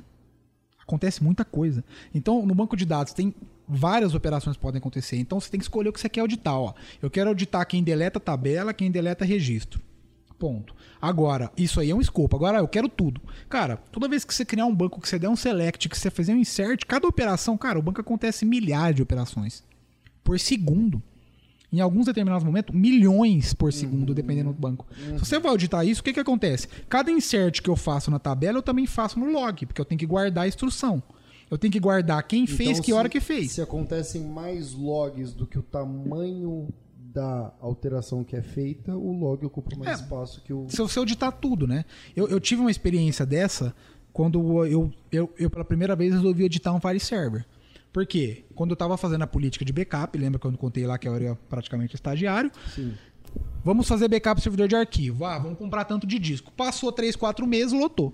Acontece 0.86 1.22
muita 1.22 1.44
coisa. 1.44 1.84
Então, 2.14 2.46
no 2.46 2.54
banco 2.54 2.76
de 2.76 2.86
dados 2.86 3.12
tem 3.12 3.34
várias 3.68 4.14
operações 4.14 4.56
podem 4.56 4.78
acontecer. 4.78 5.16
Então, 5.16 5.40
você 5.40 5.50
tem 5.50 5.58
que 5.58 5.64
escolher 5.64 5.88
o 5.88 5.92
que 5.92 6.00
você 6.00 6.08
quer 6.08 6.20
auditar. 6.20 6.54
Ó. 6.54 6.72
Eu 7.02 7.10
quero 7.10 7.28
auditar 7.28 7.66
quem 7.66 7.82
deleta 7.82 8.20
tabela, 8.20 8.72
quem 8.72 8.90
deleta 8.90 9.24
registro. 9.24 9.80
Ponto. 10.38 10.74
Agora, 11.00 11.50
isso 11.56 11.80
aí 11.80 11.90
é 11.90 11.94
um 11.94 12.00
escopo. 12.00 12.36
Agora, 12.36 12.58
eu 12.58 12.68
quero 12.68 12.88
tudo. 12.88 13.20
Cara, 13.48 13.78
toda 13.90 14.08
vez 14.08 14.24
que 14.24 14.34
você 14.34 14.44
criar 14.44 14.66
um 14.66 14.74
banco, 14.74 15.00
que 15.00 15.08
você 15.08 15.18
der 15.18 15.28
um 15.28 15.36
select, 15.36 15.88
que 15.88 15.98
você 15.98 16.10
fizer 16.10 16.34
um 16.34 16.38
insert, 16.38 16.84
cada 16.86 17.08
operação, 17.08 17.56
cara, 17.56 17.78
o 17.78 17.82
banco 17.82 18.00
acontece 18.00 18.44
milhares 18.44 18.96
de 18.96 19.02
operações 19.02 19.64
por 20.22 20.38
segundo. 20.38 21.02
Em 21.72 21.80
alguns 21.80 22.06
determinados 22.06 22.44
momentos, 22.44 22.74
milhões 22.74 23.52
por 23.52 23.72
segundo, 23.72 24.14
dependendo 24.14 24.52
do 24.52 24.58
banco. 24.58 24.86
Se 24.96 25.18
você 25.18 25.38
vai 25.38 25.50
auditar 25.50 25.84
isso, 25.86 26.00
o 26.00 26.04
que, 26.04 26.12
que 26.12 26.20
acontece? 26.20 26.68
Cada 26.88 27.10
insert 27.10 27.60
que 27.60 27.68
eu 27.68 27.76
faço 27.76 28.10
na 28.10 28.18
tabela, 28.18 28.58
eu 28.58 28.62
também 28.62 28.86
faço 28.86 29.18
no 29.18 29.30
log, 29.30 29.66
porque 29.66 29.80
eu 29.80 29.84
tenho 29.84 29.98
que 29.98 30.06
guardar 30.06 30.44
a 30.44 30.48
instrução. 30.48 31.02
Eu 31.50 31.58
tenho 31.58 31.72
que 31.72 31.80
guardar 31.80 32.22
quem 32.26 32.46
fez, 32.46 32.70
Então, 32.70 32.80
que 32.82 32.86
se- 32.86 32.92
hora 32.92 33.08
que 33.08 33.20
fez. 33.20 33.52
Se 33.52 33.60
acontecem 33.62 34.22
mais 34.22 34.72
logs 34.72 35.32
do 35.32 35.46
que 35.46 35.58
o 35.58 35.62
tamanho 35.62 36.68
da 37.12 37.52
alteração 37.60 38.22
que 38.22 38.36
é 38.36 38.42
feita, 38.42 38.94
o 38.96 39.12
log 39.12 39.44
ocupa 39.44 39.74
mais 39.76 39.98
É. 40.00 40.02
espaço 40.02 40.42
que 40.42 40.52
o. 40.52 40.66
se 40.68 40.76
você 40.78 40.98
auditar 40.98 41.32
tudo, 41.32 41.66
né? 41.66 41.84
Eu, 42.14 42.28
eu 42.28 42.38
tive 42.40 42.60
uma 42.60 42.70
experiência 42.70 43.24
dessa 43.26 43.74
quando 44.12 44.64
eu, 44.66 44.92
eu, 45.12 45.32
eu 45.38 45.50
pela 45.50 45.64
primeira 45.64 45.94
vez 45.96 46.12
resolvi 46.14 46.42
auditar 46.42 46.74
um 46.74 46.80
file 46.80 47.00
server. 47.00 47.44
Por 47.96 48.04
quê? 48.04 48.44
Quando 48.54 48.72
eu 48.72 48.74
estava 48.74 48.94
fazendo 48.98 49.22
a 49.22 49.26
política 49.26 49.64
de 49.64 49.72
backup, 49.72 50.18
lembra 50.18 50.38
quando 50.38 50.52
eu 50.52 50.60
contei 50.60 50.86
lá 50.86 50.98
que 50.98 51.08
eu 51.08 51.14
era 51.14 51.34
praticamente 51.48 51.94
estagiário? 51.94 52.52
Sim. 52.74 52.92
Vamos 53.64 53.88
fazer 53.88 54.06
backup 54.06 54.38
do 54.38 54.42
servidor 54.42 54.68
de 54.68 54.76
arquivo. 54.76 55.24
Ah, 55.24 55.38
vamos 55.38 55.56
comprar 55.56 55.86
tanto 55.86 56.06
de 56.06 56.18
disco. 56.18 56.52
Passou 56.52 56.92
3, 56.92 57.16
4 57.16 57.46
meses, 57.46 57.72
lotou. 57.72 58.12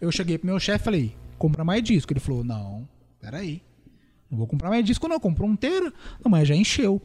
Eu 0.00 0.10
cheguei 0.10 0.38
pro 0.38 0.46
meu 0.46 0.58
chefe 0.58 0.80
e 0.80 0.84
falei, 0.86 1.16
compra 1.36 1.62
mais 1.64 1.82
disco. 1.82 2.10
Ele 2.14 2.18
falou, 2.18 2.42
não, 2.42 2.88
peraí. 3.20 3.60
Não 4.30 4.38
vou 4.38 4.46
comprar 4.46 4.70
mais 4.70 4.82
disco 4.86 5.06
não, 5.06 5.20
comprou 5.20 5.50
um 5.50 5.54
teira. 5.54 5.92
Não, 6.24 6.30
mas 6.30 6.48
já 6.48 6.54
encheu. 6.54 7.02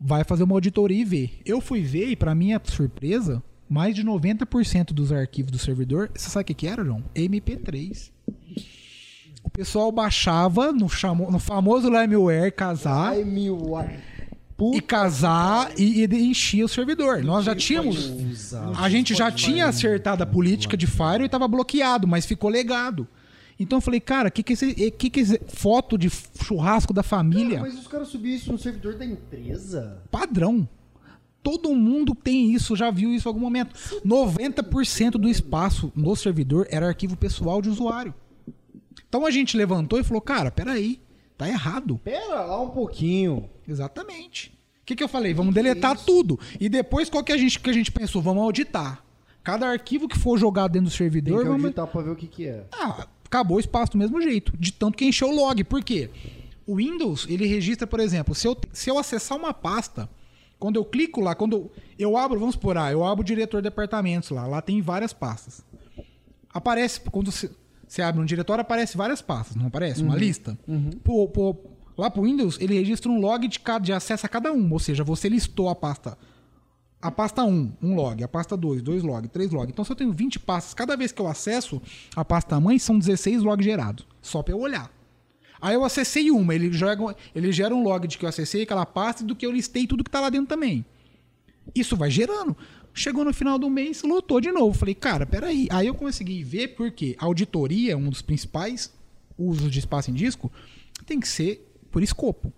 Vai 0.00 0.24
fazer 0.24 0.44
uma 0.44 0.54
auditoria 0.54 1.02
e 1.02 1.04
ver. 1.04 1.42
Eu 1.44 1.60
fui 1.60 1.82
ver 1.82 2.08
e 2.08 2.16
pra 2.16 2.34
minha 2.34 2.58
surpresa, 2.64 3.42
mais 3.68 3.94
de 3.94 4.02
90% 4.02 4.94
dos 4.94 5.12
arquivos 5.12 5.52
do 5.52 5.58
servidor, 5.58 6.10
você 6.14 6.30
sabe 6.30 6.44
o 6.44 6.46
que 6.46 6.54
que 6.54 6.66
era, 6.66 6.82
João? 6.82 7.04
MP3. 7.14 8.10
O 9.48 9.50
pessoal 9.50 9.90
baixava 9.90 10.72
no, 10.72 10.90
chamo, 10.90 11.30
no 11.30 11.38
famoso 11.38 11.88
LimeWare 11.88 12.52
casar 12.52 13.12
ai. 13.12 13.24
e 14.74 14.80
casar 14.82 15.72
e, 15.78 16.04
e 16.04 16.22
enchia 16.22 16.66
o 16.66 16.68
servidor. 16.68 17.24
Nós 17.24 17.46
já 17.46 17.56
tínhamos. 17.56 18.12
A 18.76 18.90
gente 18.90 19.14
já 19.14 19.32
tinha 19.32 19.66
acertado 19.66 20.22
a 20.22 20.26
política 20.26 20.76
de 20.76 20.86
Fire 20.86 21.22
e 21.22 21.26
estava 21.26 21.48
bloqueado, 21.48 22.06
mas 22.06 22.26
ficou 22.26 22.50
legado. 22.50 23.08
Então 23.58 23.78
eu 23.78 23.80
falei, 23.80 24.00
cara, 24.00 24.30
que 24.30 24.42
que 24.42 24.52
esse, 24.52 24.90
que 24.90 25.08
que 25.08 25.20
esse 25.20 25.40
foto 25.48 25.96
de 25.96 26.10
churrasco 26.44 26.92
da 26.92 27.02
família? 27.02 27.60
Mas 27.60 27.74
os 27.78 27.88
caras 27.88 28.08
subiam 28.08 28.36
isso 28.36 28.52
no 28.52 28.58
servidor 28.58 28.96
da 28.96 29.06
empresa? 29.06 30.02
Padrão. 30.10 30.68
Todo 31.42 31.74
mundo 31.74 32.14
tem 32.14 32.52
isso, 32.52 32.76
já 32.76 32.90
viu 32.90 33.14
isso 33.14 33.26
em 33.26 33.30
algum 33.30 33.40
momento. 33.40 33.74
90% 34.04 35.12
do 35.12 35.28
espaço 35.28 35.90
no 35.96 36.14
servidor 36.14 36.66
era 36.70 36.86
arquivo 36.86 37.16
pessoal 37.16 37.62
de 37.62 37.70
usuário. 37.70 38.14
Então 39.08 39.26
a 39.26 39.30
gente 39.30 39.56
levantou 39.56 39.98
e 39.98 40.04
falou, 40.04 40.20
cara, 40.20 40.50
peraí, 40.50 41.00
tá 41.36 41.48
errado. 41.48 42.00
Pera 42.02 42.42
lá 42.42 42.60
um 42.60 42.70
pouquinho. 42.70 43.48
Exatamente. 43.66 44.48
O 44.82 44.86
que, 44.86 44.96
que 44.96 45.04
eu 45.04 45.08
falei? 45.08 45.34
Vamos 45.34 45.54
deletar 45.54 45.96
tudo. 45.96 46.38
E 46.58 46.68
depois, 46.68 47.10
qual 47.10 47.22
que 47.22 47.32
a 47.32 47.36
gente, 47.36 47.60
que 47.60 47.70
a 47.70 47.74
gente 47.74 47.92
pensou? 47.92 48.22
Vamos 48.22 48.42
auditar. 48.42 49.04
Cada 49.44 49.68
arquivo 49.68 50.08
que 50.08 50.18
for 50.18 50.38
jogado 50.38 50.72
dentro 50.72 50.88
do 50.88 50.90
Tem 50.90 50.98
servidor, 50.98 51.42
que 51.42 51.48
vamos... 51.48 51.64
auditar 51.64 51.86
pra 51.86 52.02
ver 52.02 52.10
o 52.10 52.16
que 52.16 52.26
que 52.26 52.46
é. 52.46 52.66
Ah, 52.72 53.06
acabou 53.24 53.58
o 53.58 53.60
espaço 53.60 53.92
do 53.92 53.98
mesmo 53.98 54.20
jeito. 54.20 54.56
De 54.56 54.72
tanto 54.72 54.96
que 54.96 55.04
encheu 55.04 55.28
o 55.28 55.34
log. 55.34 55.62
Por 55.64 55.82
quê? 55.82 56.10
O 56.66 56.76
Windows, 56.76 57.26
ele 57.28 57.46
registra, 57.46 57.86
por 57.86 58.00
exemplo, 58.00 58.34
se 58.34 58.46
eu, 58.46 58.56
se 58.72 58.90
eu 58.90 58.98
acessar 58.98 59.38
uma 59.38 59.54
pasta, 59.54 60.08
quando 60.58 60.76
eu 60.76 60.84
clico 60.84 61.20
lá, 61.20 61.34
quando 61.34 61.56
eu, 61.56 61.72
eu 61.98 62.16
abro, 62.16 62.38
vamos 62.38 62.56
por 62.56 62.76
ah, 62.76 62.90
eu 62.90 63.04
abro 63.04 63.22
o 63.22 63.24
diretor 63.24 63.62
de 63.62 63.70
departamentos 63.70 64.30
lá, 64.30 64.46
lá 64.46 64.60
tem 64.60 64.82
várias 64.82 65.12
pastas. 65.12 65.64
Aparece, 66.52 67.00
quando 67.00 67.30
você, 67.88 68.02
abre 68.02 68.20
um 68.20 68.24
diretório, 68.24 68.62
aparece 68.62 68.96
várias 68.96 69.20
pastas, 69.22 69.56
não 69.56 69.66
aparece? 69.66 70.02
Uma 70.02 70.14
lista. 70.16 70.58
Pro- 71.02 71.28
pro- 71.28 71.56
lá 71.96 72.10
pro 72.10 72.22
Windows, 72.22 72.58
ele 72.60 72.74
registra 72.74 73.10
um 73.10 73.18
log 73.20 73.48
de, 73.48 73.58
cada, 73.60 73.84
de 73.84 73.92
acesso 73.92 74.26
a 74.26 74.28
cada 74.28 74.52
um, 74.52 74.72
ou 74.72 74.78
seja, 74.78 75.02
você 75.02 75.28
listou 75.28 75.68
a 75.68 75.74
pasta 75.74 76.16
a 77.00 77.12
pasta 77.12 77.44
1, 77.44 77.74
um 77.80 77.94
log. 77.94 78.24
A 78.24 78.26
pasta 78.28 78.56
2, 78.56 78.82
dois 78.82 79.04
log, 79.04 79.28
três 79.28 79.52
log. 79.52 79.70
Então, 79.70 79.84
se 79.84 79.92
eu 79.92 79.94
tenho 79.94 80.12
20 80.12 80.40
pastas, 80.40 80.74
cada 80.74 80.96
vez 80.96 81.12
que 81.12 81.22
eu 81.22 81.28
acesso 81.28 81.80
a 82.16 82.24
pasta 82.24 82.58
mãe, 82.58 82.76
são 82.76 82.98
16 82.98 83.40
logs 83.44 83.64
gerados. 83.64 84.04
Só 84.20 84.42
pra 84.42 84.52
eu 84.52 84.58
olhar. 84.58 84.90
Aí 85.60 85.74
eu 85.76 85.84
acessei 85.84 86.28
uma, 86.32 86.52
ele, 86.52 86.72
joga, 86.72 87.14
ele 87.36 87.52
gera 87.52 87.72
um 87.72 87.84
log 87.84 88.08
de 88.08 88.18
que 88.18 88.24
eu 88.24 88.28
acessei 88.28 88.62
aquela 88.62 88.84
pasta 88.84 89.22
e 89.22 89.26
do 89.26 89.36
que 89.36 89.46
eu 89.46 89.52
listei 89.52 89.86
tudo 89.86 90.02
que 90.02 90.10
tá 90.10 90.18
lá 90.18 90.28
dentro 90.28 90.48
também. 90.48 90.84
Isso 91.72 91.96
vai 91.96 92.10
gerando. 92.10 92.56
Chegou 92.94 93.24
no 93.24 93.32
final 93.32 93.58
do 93.58 93.70
mês, 93.70 94.02
lotou 94.02 94.40
de 94.40 94.50
novo. 94.50 94.76
Falei, 94.76 94.94
cara, 94.94 95.24
peraí. 95.24 95.68
Aí 95.70 95.86
eu 95.86 95.94
consegui 95.94 96.42
ver 96.42 96.68
porque 96.68 97.16
a 97.18 97.24
auditoria, 97.26 97.96
um 97.96 98.10
dos 98.10 98.22
principais 98.22 98.92
usos 99.38 99.70
de 99.70 99.78
espaço 99.78 100.10
em 100.10 100.14
disco, 100.14 100.50
tem 101.06 101.20
que 101.20 101.28
ser 101.28 101.70
por 101.90 102.02
escopo. 102.02 102.52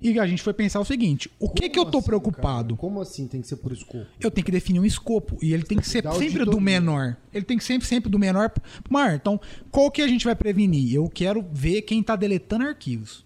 E 0.00 0.20
a 0.20 0.26
gente 0.26 0.42
foi 0.42 0.52
pensar 0.52 0.78
o 0.80 0.84
seguinte: 0.84 1.30
o 1.38 1.48
que, 1.48 1.68
que 1.70 1.78
eu 1.78 1.84
tô 1.86 1.98
assim, 1.98 2.06
preocupado? 2.06 2.74
cara? 2.74 2.80
Como 2.80 3.00
assim 3.00 3.26
tem 3.26 3.40
que 3.40 3.48
ser 3.48 3.56
por 3.56 3.72
escopo? 3.72 4.06
eu 4.20 4.30
tenho 4.30 4.44
que 4.44 4.52
definir 4.52 4.78
um 4.80 4.84
escopo 4.84 5.38
e 5.40 5.54
ele 5.54 5.62
tem 5.62 5.78
que 5.78 5.88
ser 5.88 6.02
Da 6.02 6.12
sempre 6.12 6.44
do 6.44 6.50
auditoria. 6.50 6.60
menor. 6.60 7.16
Ele 7.32 7.44
tem 7.44 7.56
que 7.56 7.64
sempre 7.64 7.88
sempre 7.88 8.10
do 8.10 8.18
menor 8.18 8.52
maior. 8.90 9.14
Então, 9.14 9.40
qual 9.70 9.90
que 9.90 10.02
a 10.02 10.08
gente 10.08 10.24
vai 10.24 10.34
prevenir? 10.36 10.94
Eu 10.94 11.08
quero 11.08 11.44
ver 11.52 11.82
quem 11.82 12.02
tá 12.02 12.14
deletando 12.14 12.64
arquivos. 12.64 13.24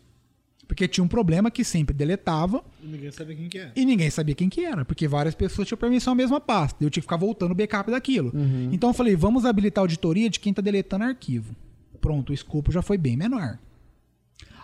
Porque 0.70 0.86
tinha 0.86 1.02
um 1.02 1.08
problema 1.08 1.50
que 1.50 1.64
sempre 1.64 1.92
deletava 1.92 2.62
E 2.80 2.86
ninguém 2.86 3.10
sabe 3.10 3.34
quem 3.34 3.48
que 3.48 3.58
é. 3.58 3.72
e 3.74 3.84
ninguém 3.84 4.08
sabia 4.08 4.36
quem 4.36 4.48
que 4.48 4.64
era, 4.64 4.84
porque 4.84 5.08
várias 5.08 5.34
pessoas 5.34 5.66
tinham 5.66 5.76
permissão 5.76 6.12
à 6.12 6.14
mesma 6.16 6.40
pasta. 6.40 6.84
Eu 6.84 6.88
tinha 6.88 7.00
que 7.00 7.06
ficar 7.06 7.16
voltando 7.16 7.50
o 7.50 7.54
backup 7.56 7.90
daquilo. 7.90 8.32
Então 8.70 8.90
eu 8.90 8.94
falei, 8.94 9.16
vamos 9.16 9.44
habilitar 9.44 9.82
a 9.82 9.84
auditoria 9.84 10.30
de 10.30 10.38
quem 10.38 10.54
tá 10.54 10.62
deletando 10.62 11.02
arquivo. 11.02 11.56
Pronto, 12.00 12.30
o 12.30 12.32
escopo 12.32 12.70
já 12.70 12.82
foi 12.82 12.96
bem 12.96 13.16
menor. 13.16 13.58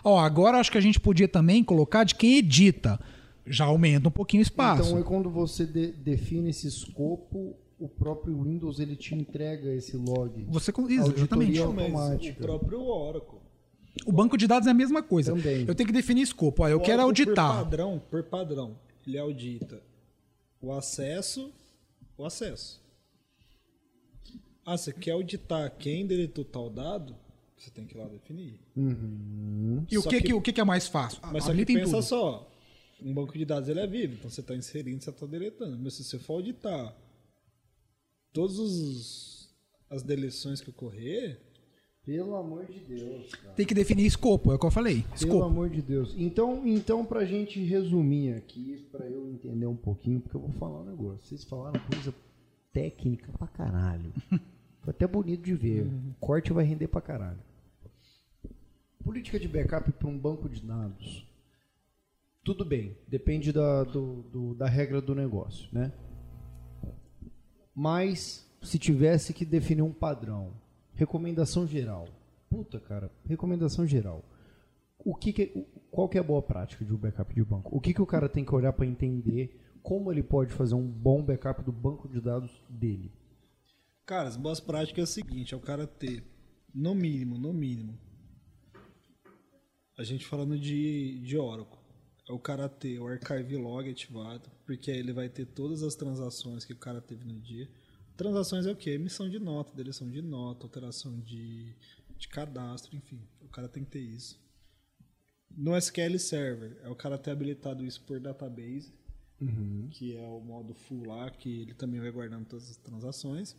Ó, 0.01 0.17
agora 0.17 0.59
acho 0.59 0.71
que 0.71 0.77
a 0.77 0.81
gente 0.81 0.97
podia 0.97 1.27
também 1.27 1.61
colocar 1.61 2.05
de 2.05 2.15
quem 2.15 2.37
edita. 2.37 2.97
Já 3.45 3.65
aumenta 3.65 4.07
um 4.07 4.11
pouquinho 4.11 4.39
o 4.41 4.43
espaço. 4.43 4.83
Então, 4.87 4.99
é 4.99 5.03
quando 5.03 5.29
você 5.29 5.65
de- 5.65 5.91
define 5.91 6.51
esse 6.51 6.67
escopo, 6.67 7.53
o 7.77 7.89
próprio 7.89 8.41
Windows 8.43 8.79
ele 8.79 8.95
te 8.95 9.13
entrega 9.13 9.73
esse 9.75 9.97
log. 9.97 10.45
Você 10.47 10.71
com- 10.71 10.83
Auditoria 10.83 11.13
exatamente. 11.17 11.59
automática. 11.59 12.39
o 12.41 12.45
próprio 12.47 12.81
Oracle. 12.81 13.36
O 14.05 14.11
banco 14.11 14.37
de 14.37 14.47
dados 14.47 14.67
é 14.67 14.71
a 14.71 14.73
mesma 14.73 15.01
coisa. 15.03 15.33
Também. 15.33 15.65
Eu 15.67 15.73
tenho 15.75 15.87
que 15.87 15.93
definir 15.93 16.21
escopo. 16.21 16.63
Ó, 16.63 16.67
eu 16.69 16.77
O 16.77 16.81
quero 16.81 17.01
auditar. 17.01 17.55
Por 17.57 17.63
padrão, 17.63 18.01
por 18.09 18.23
padrão, 18.23 18.77
ele 19.05 19.17
audita 19.17 19.81
o 20.61 20.71
acesso, 20.73 21.51
o 22.17 22.25
acesso. 22.25 22.81
Ah, 24.65 24.77
você 24.77 24.91
quer 24.91 25.11
auditar 25.11 25.71
quem 25.77 26.05
deletou 26.05 26.43
tal 26.43 26.69
dado? 26.69 27.15
Você 27.57 27.71
tem 27.71 27.85
que 27.85 27.95
ir 27.95 27.97
lá 27.99 28.07
definir. 28.07 28.59
E 29.89 29.97
o 29.97 30.03
que, 30.03 30.09
que- 30.21 30.27
que, 30.27 30.33
o 30.33 30.41
que 30.41 30.59
é 30.61 30.63
mais 30.63 30.87
fácil? 30.87 31.19
Mas 31.31 31.45
só 31.45 31.53
que 31.53 31.65
pensa 31.65 31.91
tudo. 31.91 32.03
só, 32.03 32.51
um 33.01 33.13
banco 33.13 33.35
de 33.37 33.45
dados 33.45 33.67
ele 33.69 33.79
é 33.79 33.87
vivo, 33.87 34.15
então 34.15 34.29
você 34.29 34.41
está 34.41 34.55
inserindo, 34.55 35.03
você 35.03 35.09
está 35.09 35.25
deletando. 35.25 35.77
Mas 35.79 35.93
se 35.95 36.03
você 36.03 36.19
for 36.19 36.33
auditar 36.33 36.93
todas 38.33 39.49
as 39.89 40.03
deleções 40.03 40.61
que 40.61 40.69
ocorrer, 40.69 41.39
Pelo 42.07 42.37
amor 42.37 42.65
de 42.67 42.79
Deus, 42.79 43.35
cara. 43.35 43.53
Tem 43.53 43.65
que 43.65 43.73
definir 43.73 44.05
escopo, 44.05 44.49
é 44.49 44.55
o 44.55 44.57
que 44.59 44.65
eu 44.65 44.71
falei. 44.71 45.01
Pelo 45.03 45.13
Escopo. 45.15 45.43
amor 45.43 45.69
de 45.69 45.81
Deus. 45.81 46.15
Então, 46.17 46.65
então 46.65 47.03
pra 47.05 47.25
gente 47.25 47.61
resumir 47.61 48.33
aqui, 48.33 48.87
pra 48.89 49.05
eu 49.05 49.29
entender 49.29 49.65
um 49.65 49.75
pouquinho, 49.75 50.21
porque 50.21 50.37
eu 50.37 50.41
vou 50.41 50.53
falar 50.53 50.79
um 50.83 50.85
negócio. 50.85 51.27
Vocês 51.27 51.43
falaram 51.43 51.77
coisa 51.91 52.15
técnica 52.71 53.29
pra 53.37 53.47
caralho. 53.47 54.13
Foi 54.81 54.91
até 54.91 55.05
bonito 55.05 55.43
de 55.43 55.53
ver. 55.53 55.83
O 55.85 56.15
corte 56.21 56.53
vai 56.53 56.63
render 56.63 56.87
pra 56.87 57.01
caralho. 57.01 57.39
Política 59.03 59.37
de 59.37 59.47
backup 59.49 59.91
para 59.91 60.07
um 60.07 60.17
banco 60.17 60.47
de 60.47 60.61
dados. 60.61 61.27
Tudo 62.41 62.63
bem, 62.63 62.95
depende 63.05 63.51
da, 63.51 63.83
do- 63.83 64.21
do- 64.31 64.53
da 64.55 64.65
regra 64.67 65.01
do 65.01 65.13
negócio, 65.13 65.67
né? 65.73 65.91
Mas 67.75 68.47
se 68.61 68.79
tivesse 68.79 69.33
que 69.33 69.43
definir 69.45 69.81
um 69.81 69.91
padrão, 69.91 70.51
recomendação 70.97 71.65
geral. 71.65 72.07
Puta, 72.49 72.79
cara, 72.79 73.09
recomendação 73.25 73.85
geral. 73.85 74.23
O 74.99 75.15
que 75.15 75.31
que- 75.31 75.65
qual 75.91 76.09
que 76.09 76.17
é 76.17 76.21
a 76.21 76.23
boa 76.23 76.41
prática 76.41 76.83
de 76.83 76.93
um 76.93 76.97
backup 76.97 77.33
de 77.33 77.43
banco? 77.43 77.75
O 77.75 77.79
que, 77.79 77.93
que 77.93 78.01
o 78.01 78.05
cara 78.05 78.27
tem 78.27 78.43
que 78.43 78.53
olhar 78.53 78.73
para 78.73 78.85
entender 78.85 79.57
como 79.81 80.11
ele 80.11 80.23
pode 80.23 80.51
fazer 80.53 80.75
um 80.75 80.85
bom 80.87 81.23
backup 81.23 81.63
do 81.63 81.71
banco 81.71 82.07
de 82.09 82.19
dados 82.19 82.51
dele? 82.69 83.11
cara, 84.05 84.29
as 84.29 84.37
boas 84.37 84.59
práticas 84.61 84.99
é 84.99 85.03
o 85.03 85.05
seguinte, 85.13 85.53
é 85.53 85.57
o 85.57 85.59
cara 85.59 85.85
ter, 85.85 86.23
no 86.73 86.95
mínimo, 86.95 87.37
no 87.37 87.51
mínimo, 87.51 87.99
a 89.97 90.03
gente 90.03 90.25
falando 90.25 90.57
de, 90.57 91.19
de 91.19 91.37
Oracle, 91.37 91.77
é 92.29 92.31
o 92.31 92.39
cara 92.39 92.69
ter 92.69 92.99
o 92.99 93.07
archive 93.07 93.57
log 93.57 93.89
ativado, 93.89 94.49
porque 94.65 94.91
aí 94.91 94.97
ele 94.99 95.11
vai 95.11 95.27
ter 95.27 95.45
todas 95.45 95.83
as 95.83 95.93
transações 95.95 96.63
que 96.63 96.71
o 96.71 96.77
cara 96.77 97.01
teve 97.01 97.25
no 97.25 97.37
dia. 97.41 97.67
Transações 98.17 98.65
é 98.65 98.71
o 98.71 98.75
quê? 98.75 98.91
Emissão 98.91 99.29
de 99.29 99.37
nota, 99.37 99.71
deleção 99.75 100.09
de 100.09 100.21
nota, 100.21 100.65
alteração 100.65 101.19
de, 101.19 101.75
de 102.17 102.27
cadastro, 102.27 102.95
enfim. 102.95 103.21
O 103.41 103.47
cara 103.47 103.69
tem 103.69 103.83
que 103.83 103.91
ter 103.91 103.99
isso. 103.99 104.39
No 105.55 105.77
SQL 105.77 106.17
Server, 106.17 106.77
é 106.83 106.89
o 106.89 106.95
cara 106.95 107.17
ter 107.17 107.31
habilitado 107.31 107.85
isso 107.85 108.01
por 108.01 108.19
database, 108.19 108.91
que 109.91 110.15
é 110.17 110.27
o 110.27 110.39
modo 110.39 110.73
full 110.73 111.05
lá, 111.05 111.29
que 111.29 111.61
ele 111.61 111.73
também 111.75 111.99
vai 111.99 112.11
guardando 112.11 112.45
todas 112.45 112.69
as 112.71 112.77
transações. 112.77 113.55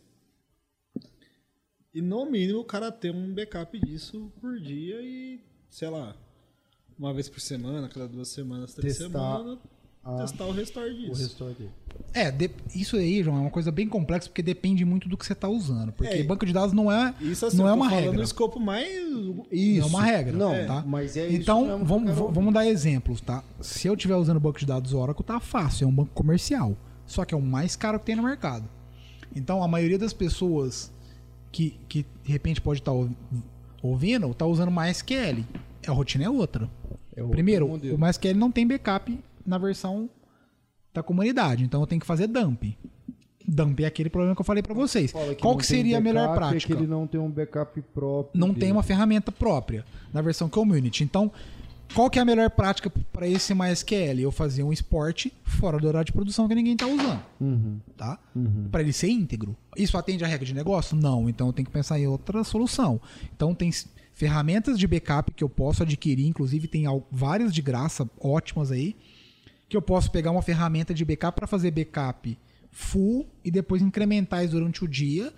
E 1.93 2.01
no 2.01 2.25
mínimo 2.25 2.59
o 2.59 2.65
cara 2.65 2.91
ter 2.91 3.11
um 3.13 3.33
backup 3.33 3.79
disso 3.79 4.31
por 4.39 4.59
dia 4.59 5.01
e, 5.01 5.41
sei 5.69 5.89
lá, 5.89 6.15
uma 6.97 7.13
vez 7.13 7.29
por 7.29 7.39
semana, 7.39 7.87
cada 7.87 8.07
duas 8.07 8.27
semanas, 8.27 8.73
três 8.73 8.97
Testar 8.97 9.37
semanas, 9.37 9.59
a- 10.03 10.15
testar 10.17 10.45
o 10.45 10.51
restore 10.51 10.89
O 10.91 10.95
disso. 10.97 11.21
restore 11.21 11.53
dele. 11.53 11.69
É, 12.13 12.31
de- 12.31 12.49
isso 12.73 12.95
aí, 12.95 13.21
João, 13.23 13.37
é 13.37 13.41
uma 13.41 13.49
coisa 13.51 13.71
bem 13.71 13.87
complexa 13.87 14.27
porque 14.29 14.41
depende 14.41 14.83
muito 14.85 15.07
do 15.09 15.17
que 15.17 15.25
você 15.25 15.33
está 15.33 15.47
usando. 15.47 15.91
Porque 15.91 16.13
É, 16.15 16.23
banco 16.23 16.45
de 16.45 16.53
dados 16.53 16.73
não 16.73 16.91
é, 16.91 17.13
Isso 17.21 17.45
assim, 17.45 17.57
não 17.57 17.67
é 17.67 17.73
uma 17.73 17.89
regra. 17.89 18.13
no 18.13 18.23
escopo 18.23 18.59
mais. 18.59 18.87
Não 19.11 19.45
é 19.51 19.85
uma 19.85 20.01
regra. 20.03 20.31
Não, 20.37 20.65
tá? 20.65 20.83
mas 20.87 21.15
é 21.17 21.27
isso 21.27 21.41
Então, 21.41 21.83
vamos, 21.83 22.15
vamos 22.15 22.53
dar 22.53 22.65
exemplos, 22.65 23.21
tá? 23.21 23.43
Se 23.61 23.87
eu 23.87 23.93
estiver 23.93 24.15
usando 24.15 24.39
banco 24.39 24.57
de 24.59 24.65
dados 24.65 24.93
Oracle, 24.93 25.23
tá 25.25 25.39
fácil, 25.39 25.85
é 25.85 25.87
um 25.87 25.93
banco 25.93 26.11
comercial. 26.13 26.75
Só 27.05 27.25
que 27.25 27.33
é 27.33 27.37
o 27.37 27.41
mais 27.41 27.75
caro 27.75 27.99
que 27.99 28.05
tem 28.05 28.15
no 28.15 28.23
mercado. 28.23 28.67
Então, 29.35 29.61
a 29.63 29.67
maioria 29.67 29.97
das 29.97 30.13
pessoas 30.13 30.91
que, 31.51 31.75
que 31.87 32.05
de 32.23 32.31
repente 32.31 32.61
pode 32.61 32.79
estar 32.79 32.93
ouvindo, 33.81 34.33
tá 34.33 34.45
usando 34.45 34.71
MySQL. 34.71 35.43
A 35.87 35.91
rotina 35.91 36.23
é 36.25 36.29
outra. 36.29 36.69
É 37.15 37.21
outro 37.21 37.31
Primeiro, 37.35 37.67
modelo. 37.67 37.95
o 37.95 37.99
MySQL 37.99 38.35
não 38.35 38.51
tem 38.51 38.65
backup 38.67 39.17
na 39.49 39.57
versão 39.57 40.09
da 40.93 41.01
comunidade, 41.03 41.63
então 41.63 41.81
eu 41.81 41.87
tenho 41.87 41.99
que 42.01 42.07
fazer 42.07 42.27
dump. 42.27 42.77
Dump 43.47 43.79
é 43.79 43.85
aquele 43.87 44.09
problema 44.09 44.35
que 44.35 44.41
eu 44.41 44.45
falei 44.45 44.61
para 44.61 44.73
vocês. 44.75 45.11
Fala 45.11 45.33
Qual 45.35 45.57
que 45.57 45.65
seria 45.65 45.97
a 45.97 46.01
melhor 46.01 46.27
backup, 46.27 46.37
é 46.45 46.49
prática? 46.49 46.73
que 46.75 46.79
ele 46.79 46.87
não 46.87 47.07
tem 47.07 47.19
um 47.19 47.29
backup 47.31 47.81
próprio. 47.93 48.39
não 48.39 48.49
dele. 48.49 48.59
tem 48.59 48.71
uma 48.71 48.83
ferramenta 48.83 49.31
própria 49.31 49.83
na 50.13 50.21
versão 50.21 50.47
community. 50.47 51.03
Então, 51.03 51.31
qual 51.95 52.09
que 52.11 52.19
é 52.19 52.21
a 52.21 52.25
melhor 52.25 52.51
prática 52.51 52.91
para 53.11 53.27
esse 53.27 53.51
MySQL? 53.55 54.19
Eu 54.19 54.31
fazer 54.31 54.61
um 54.61 54.71
export 54.71 55.31
fora 55.43 55.79
do 55.79 55.87
horário 55.87 56.05
de 56.05 56.11
produção 56.11 56.47
que 56.47 56.53
ninguém 56.53 56.73
está 56.73 56.85
usando, 56.85 57.21
Uhum. 57.41 57.79
tá? 57.97 58.19
Para 58.71 58.81
ele 58.81 58.93
ser 58.93 59.09
íntegro. 59.09 59.55
Isso 59.75 59.97
atende 59.97 60.23
à 60.23 60.27
regra 60.27 60.45
de 60.45 60.53
negócio? 60.53 60.95
Não. 60.95 61.27
Então 61.27 61.47
eu 61.47 61.53
tenho 61.53 61.65
que 61.65 61.71
pensar 61.71 61.99
em 61.99 62.05
outra 62.05 62.43
solução. 62.43 63.01
Então 63.35 63.55
tem 63.55 63.71
ferramentas 64.13 64.77
de 64.77 64.85
backup 64.85 65.31
que 65.33 65.43
eu 65.43 65.49
posso 65.49 65.81
adquirir, 65.81 66.27
inclusive 66.27 66.67
tem 66.67 66.83
várias 67.11 67.51
de 67.51 67.61
graça 67.63 68.07
ótimas 68.19 68.69
aí, 68.71 68.95
que 69.69 69.77
eu 69.77 69.81
posso 69.81 70.11
pegar 70.11 70.31
uma 70.31 70.41
ferramenta 70.41 70.93
de 70.93 71.05
backup 71.05 71.35
para 71.35 71.45
fazer 71.45 71.69
backup 71.69 72.37
full 72.71 73.27
e 73.45 73.51
depois 73.51 73.81
incrementar 73.81 74.43
isso 74.43 74.53
durante 74.53 74.83
o 74.83 74.87
dia, 74.87 75.31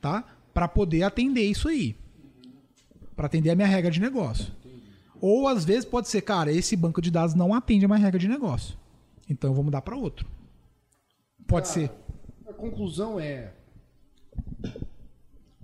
tá? 0.00 0.24
Para 0.52 0.68
poder 0.68 1.02
atender 1.02 1.42
isso 1.42 1.68
aí. 1.68 1.96
Para 3.16 3.26
atender 3.26 3.50
a 3.50 3.56
minha 3.56 3.66
regra 3.66 3.90
de 3.90 4.00
negócio. 4.00 4.52
Ou 5.20 5.48
às 5.48 5.64
vezes 5.64 5.84
pode 5.84 6.08
ser, 6.08 6.20
cara, 6.20 6.52
esse 6.52 6.76
banco 6.76 7.00
de 7.00 7.10
dados 7.10 7.34
não 7.34 7.54
atende 7.54 7.84
a 7.84 7.88
minha 7.88 7.98
regra 8.00 8.18
de 8.18 8.28
negócio. 8.28 8.76
Então 9.28 9.50
eu 9.50 9.54
vou 9.54 9.64
mudar 9.64 9.80
para 9.80 9.96
outro. 9.96 10.28
Pode 11.46 11.68
Cara, 11.68 11.80
ser. 11.80 11.90
A 12.46 12.52
conclusão 12.52 13.18
é. 13.18 13.52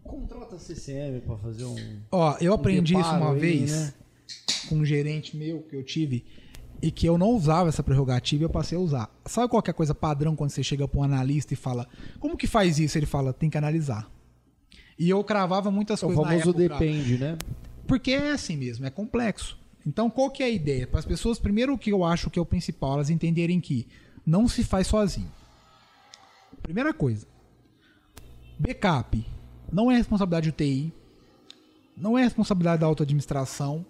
Contrata 0.03 0.57
a 0.57 0.59
CCM 0.59 1.21
pra 1.27 1.37
fazer 1.37 1.65
um. 1.65 2.01
Ó, 2.11 2.37
eu 2.41 2.55
aprendi 2.55 2.95
isso 2.95 3.11
uma 3.11 3.33
aí, 3.33 3.39
vez 3.39 3.71
né? 3.71 3.95
com 4.69 4.77
um 4.77 4.85
gerente 4.85 5.37
meu 5.37 5.61
que 5.63 5.77
eu 5.77 5.83
tive 5.83 6.25
e 6.81 6.91
que 6.91 7.07
eu 7.07 7.19
não 7.19 7.31
usava 7.31 7.69
essa 7.69 7.83
prerrogativa 7.83 8.43
e 8.43 8.45
eu 8.45 8.51
passei 8.51 8.79
a 8.79 8.81
usar. 8.81 9.11
Sabe 9.27 9.49
qual 9.49 9.63
é 9.67 9.71
a 9.71 9.75
coisa 9.75 9.95
padrão 9.95 10.37
quando 10.37 10.51
você 10.51 10.63
chega 10.63 10.87
pra 10.87 11.01
um 11.01 11.03
analista 11.03 11.53
e 11.53 11.57
fala, 11.57 11.87
como 12.21 12.37
que 12.37 12.47
faz 12.47 12.79
isso? 12.79 12.97
Ele 12.97 13.07
fala, 13.07 13.33
tem 13.33 13.51
que 13.51 13.59
analisar. 13.59 14.11
E 14.99 15.09
eu 15.11 15.23
cravava 15.25 15.71
muitas 15.71 16.03
É 16.03 16.07
o 16.07 16.09
coisas 16.09 16.25
na 16.25 16.31
famoso 16.31 16.51
época. 16.51 16.79
depende, 16.79 17.19
né? 17.19 17.37
Porque 17.87 18.13
é 18.13 18.33
assim 18.33 18.57
mesmo, 18.57 18.85
é 18.87 18.91
complexo. 18.91 19.59
Então, 19.87 20.11
qual 20.11 20.31
que 20.31 20.43
é 20.43 20.47
a 20.47 20.51
ideia? 20.51 20.87
Para 20.87 20.99
as 20.99 21.07
pessoas, 21.07 21.39
primeiro 21.39 21.73
o 21.73 21.79
que 21.79 21.91
eu 21.91 22.05
acho 22.05 22.29
que 22.31 22.39
é 22.39 22.43
o 22.43 22.47
principal, 22.47 22.95
elas 22.95 23.11
entenderem 23.11 23.61
que 23.61 23.87
não 24.27 24.47
se 24.47 24.63
faz 24.63 24.87
sozinho. 24.87 25.31
Primeira 26.63 26.93
coisa, 26.93 27.27
backup 28.59 29.25
não 29.73 29.91
é 29.91 29.97
responsabilidade 29.97 30.51
do 30.51 30.55
TI, 30.55 30.93
não 31.97 32.19
é 32.19 32.23
responsabilidade 32.23 32.81
da 32.81 32.87
auto-administração, 32.87 33.87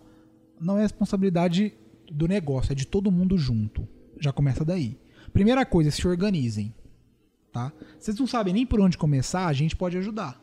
não 0.61 0.79
é 0.79 0.83
responsabilidade 0.83 1.73
do 2.11 2.27
negócio, 2.27 2.73
é 2.73 2.75
de 2.75 2.87
todo 2.87 3.11
mundo 3.11 3.37
junto. 3.37 3.87
Já 4.21 4.33
começa 4.33 4.65
daí. 4.65 4.99
Primeira 5.33 5.65
coisa, 5.65 5.91
se 5.91 6.07
organizem. 6.07 6.75
Tá? 7.53 7.73
Vocês 7.99 8.19
não 8.19 8.27
sabem 8.27 8.53
nem 8.53 8.67
por 8.67 8.81
onde 8.81 8.99
começar, 8.99 9.47
a 9.47 9.53
gente 9.53 9.77
pode 9.77 9.97
ajudar. 9.97 10.41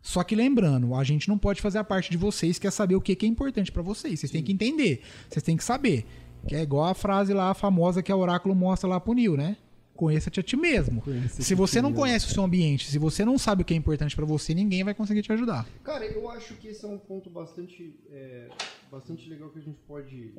Só 0.00 0.24
que 0.24 0.34
lembrando, 0.34 0.94
a 0.96 1.04
gente 1.04 1.28
não 1.28 1.38
pode 1.38 1.62
fazer 1.62 1.78
a 1.78 1.84
parte 1.84 2.10
de 2.10 2.16
vocês, 2.16 2.58
que 2.58 2.66
é 2.66 2.70
saber 2.70 2.96
o 2.96 3.00
que 3.00 3.16
é 3.24 3.28
importante 3.28 3.70
pra 3.70 3.82
vocês. 3.82 4.18
Vocês 4.18 4.32
têm 4.32 4.42
que 4.42 4.52
entender, 4.52 5.00
vocês 5.28 5.42
têm 5.42 5.56
que 5.56 5.62
saber. 5.62 6.04
Que 6.46 6.56
é 6.56 6.62
igual 6.62 6.86
a 6.86 6.94
frase 6.94 7.32
lá 7.32 7.54
famosa 7.54 8.02
que 8.02 8.10
a 8.10 8.16
Oráculo 8.16 8.52
mostra 8.52 8.88
lá 8.88 8.98
pro 8.98 9.12
Nil, 9.12 9.36
né? 9.36 9.56
Conheça-te 9.94 10.40
a 10.40 10.42
ti 10.42 10.56
mesmo. 10.56 11.00
Conheça-te 11.02 11.44
Se 11.44 11.54
você 11.54 11.80
não 11.80 11.92
conhece 11.92 12.26
o 12.26 12.30
seu 12.30 12.42
ambiente, 12.42 12.90
se 12.90 12.98
você 12.98 13.24
não 13.24 13.38
sabe 13.38 13.62
o 13.62 13.64
que 13.64 13.72
é 13.72 13.76
importante 13.76 14.16
pra 14.16 14.24
você, 14.24 14.52
ninguém 14.52 14.82
vai 14.82 14.94
conseguir 14.94 15.22
te 15.22 15.32
ajudar. 15.32 15.68
Cara, 15.84 16.04
eu 16.04 16.28
acho 16.30 16.54
que 16.54 16.68
esse 16.68 16.84
é 16.84 16.88
um 16.88 16.98
ponto 16.98 17.30
bastante, 17.30 17.94
é, 18.10 18.48
bastante 18.90 19.28
legal 19.28 19.50
que 19.50 19.60
a 19.60 19.62
gente 19.62 19.78
pode 19.86 20.34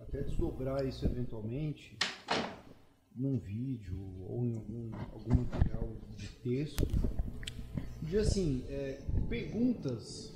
até 0.00 0.22
desdobrar 0.22 0.84
isso 0.86 1.04
eventualmente 1.04 1.96
num 3.14 3.38
vídeo 3.38 3.98
ou 4.28 4.44
em 4.44 4.56
algum, 4.56 4.90
algum 5.12 5.36
material 5.36 5.88
de 6.16 6.28
texto. 6.28 6.86
De 8.02 8.18
assim, 8.18 8.62
é, 8.68 9.00
perguntas. 9.28 10.32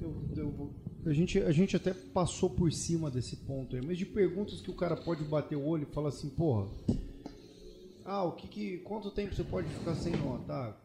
Eu, 0.00 0.14
eu- 0.36 0.72
a, 1.06 1.12
gente, 1.12 1.38
a 1.40 1.50
gente 1.50 1.74
até 1.76 1.92
passou 1.94 2.50
por 2.50 2.70
cima 2.72 3.10
desse 3.10 3.36
ponto 3.36 3.74
aí, 3.74 3.82
mas 3.84 3.96
de 3.98 4.04
perguntas 4.04 4.60
que 4.60 4.70
o 4.70 4.74
cara 4.74 4.96
pode 4.96 5.24
bater 5.24 5.56
o 5.56 5.64
olho 5.64 5.86
e 5.90 5.94
falar 5.94 6.10
assim, 6.10 6.28
porra. 6.28 6.68
Ah, 8.04 8.22
o 8.24 8.32
que 8.32 8.46
que. 8.48 8.78
Quanto 8.78 9.10
tempo 9.10 9.34
você 9.34 9.44
pode 9.44 9.68
ficar 9.68 9.94
sem 9.94 10.14
nota? 10.16 10.52
Ah, 10.52 10.76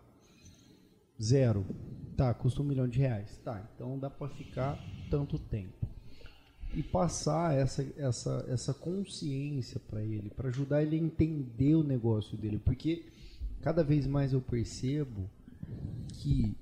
Zero. 1.22 1.66
Tá, 2.18 2.34
custa 2.34 2.62
um 2.62 2.66
milhão 2.66 2.88
de 2.88 3.00
reais. 3.00 3.38
Tá, 3.44 3.68
então 3.76 3.98
dá 4.00 4.10
pra 4.10 4.30
ficar 4.30 4.80
tanto 5.10 5.38
tempo. 5.38 5.83
E 6.76 6.82
passar 6.82 7.56
essa, 7.56 7.86
essa, 7.98 8.46
essa 8.48 8.74
consciência 8.74 9.80
pra 9.80 10.02
ele, 10.02 10.32
pra 10.32 10.50
ajudar 10.50 10.82
ele 10.82 10.96
a 10.96 11.00
entender 11.00 11.76
o 11.76 11.84
negócio 11.84 12.36
dele. 12.38 12.58
Porque 12.58 13.06
cada 13.62 13.84
vez 13.84 14.08
mais 14.08 14.34
eu 14.34 14.42
percebo 14.42 15.30
que 16.14 16.56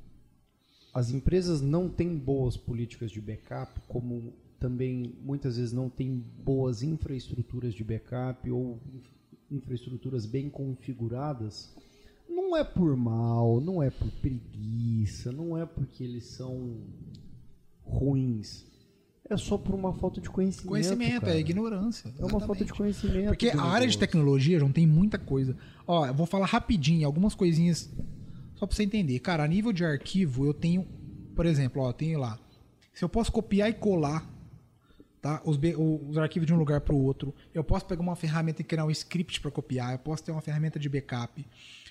as 0.93 1.12
empresas 1.12 1.62
não 1.62 1.88
têm 1.88 2.18
boas 2.18 2.57
políticas 2.57 3.09
de 3.09 3.22
backup, 3.22 3.80
como 3.88 4.34
também 4.59 5.16
muitas 5.24 5.55
vezes 5.55 5.72
não 5.72 5.89
têm 5.89 6.22
boas 6.43 6.84
infraestruturas 6.84 7.74
de 7.74 7.84
backup 7.84 8.51
ou 8.51 8.80
inf- 8.93 9.14
infraestruturas 9.49 10.26
bem 10.26 10.49
configuradas. 10.49 11.74
Não 12.30 12.55
é 12.55 12.64
por 12.66 12.97
mal, 12.97 13.62
não 13.62 13.82
é 13.82 13.89
por 13.89 14.12
preguiça, 14.12 15.32
não 15.32 15.57
é 15.57 15.66
porque 15.66 16.03
eles 16.03 16.26
são 16.26 16.78
ruins. 17.86 18.66
É 19.30 19.38
só 19.38 19.57
por 19.57 19.74
uma 19.74 19.93
falta 19.93 20.19
de 20.19 20.30
conhecimento. 20.30 20.67
Conhecimento, 20.67 21.22
cara. 21.22 21.36
é 21.36 21.39
ignorância. 21.39 22.13
É 22.19 22.26
uma 22.26 22.39
falta 22.39 22.65
de 22.65 22.74
conhecimento. 22.74 23.28
Porque 23.28 23.49
a 23.49 23.61
área 23.61 23.88
de 23.88 23.97
tecnologia 23.97 24.59
não 24.59 24.72
tem 24.72 24.86
muita 24.86 25.17
coisa. 25.17 25.55
Ó, 25.88 26.05
eu 26.05 26.13
vou 26.13 26.26
falar 26.26 26.47
rapidinho, 26.47 27.05
algumas 27.05 27.34
coisinhas 27.34 27.89
só 28.55 28.65
pra 28.67 28.76
você 28.76 28.84
entender. 28.84 29.19
Cara, 29.19 29.43
a 29.43 29.47
nível 29.47 29.72
de 29.72 29.86
arquivo, 29.86 30.45
eu 30.45 30.53
tenho, 30.53 30.86
por 31.36 31.45
exemplo, 31.45 31.82
ó, 31.82 31.89
eu 31.89 31.93
tenho 31.93 32.19
lá. 32.19 32.38
Se 32.93 33.03
eu 33.03 33.09
posso 33.09 33.32
copiar 33.32 33.69
e 33.69 33.74
colar 33.74 34.30
tá, 35.22 35.41
os, 35.45 35.57
os 36.09 36.17
arquivos 36.17 36.47
de 36.47 36.53
um 36.53 36.57
lugar 36.57 36.82
para 36.82 36.93
o 36.93 37.01
outro, 37.01 37.34
eu 37.53 37.63
posso 37.63 37.86
pegar 37.86 38.01
uma 38.01 38.15
ferramenta 38.15 38.61
e 38.61 38.65
criar 38.65 38.86
um 38.86 38.91
script 38.91 39.39
para 39.39 39.51
copiar, 39.51 39.93
eu 39.93 39.99
posso 39.99 40.24
ter 40.24 40.32
uma 40.32 40.41
ferramenta 40.41 40.80
de 40.80 40.89
backup, 40.89 41.45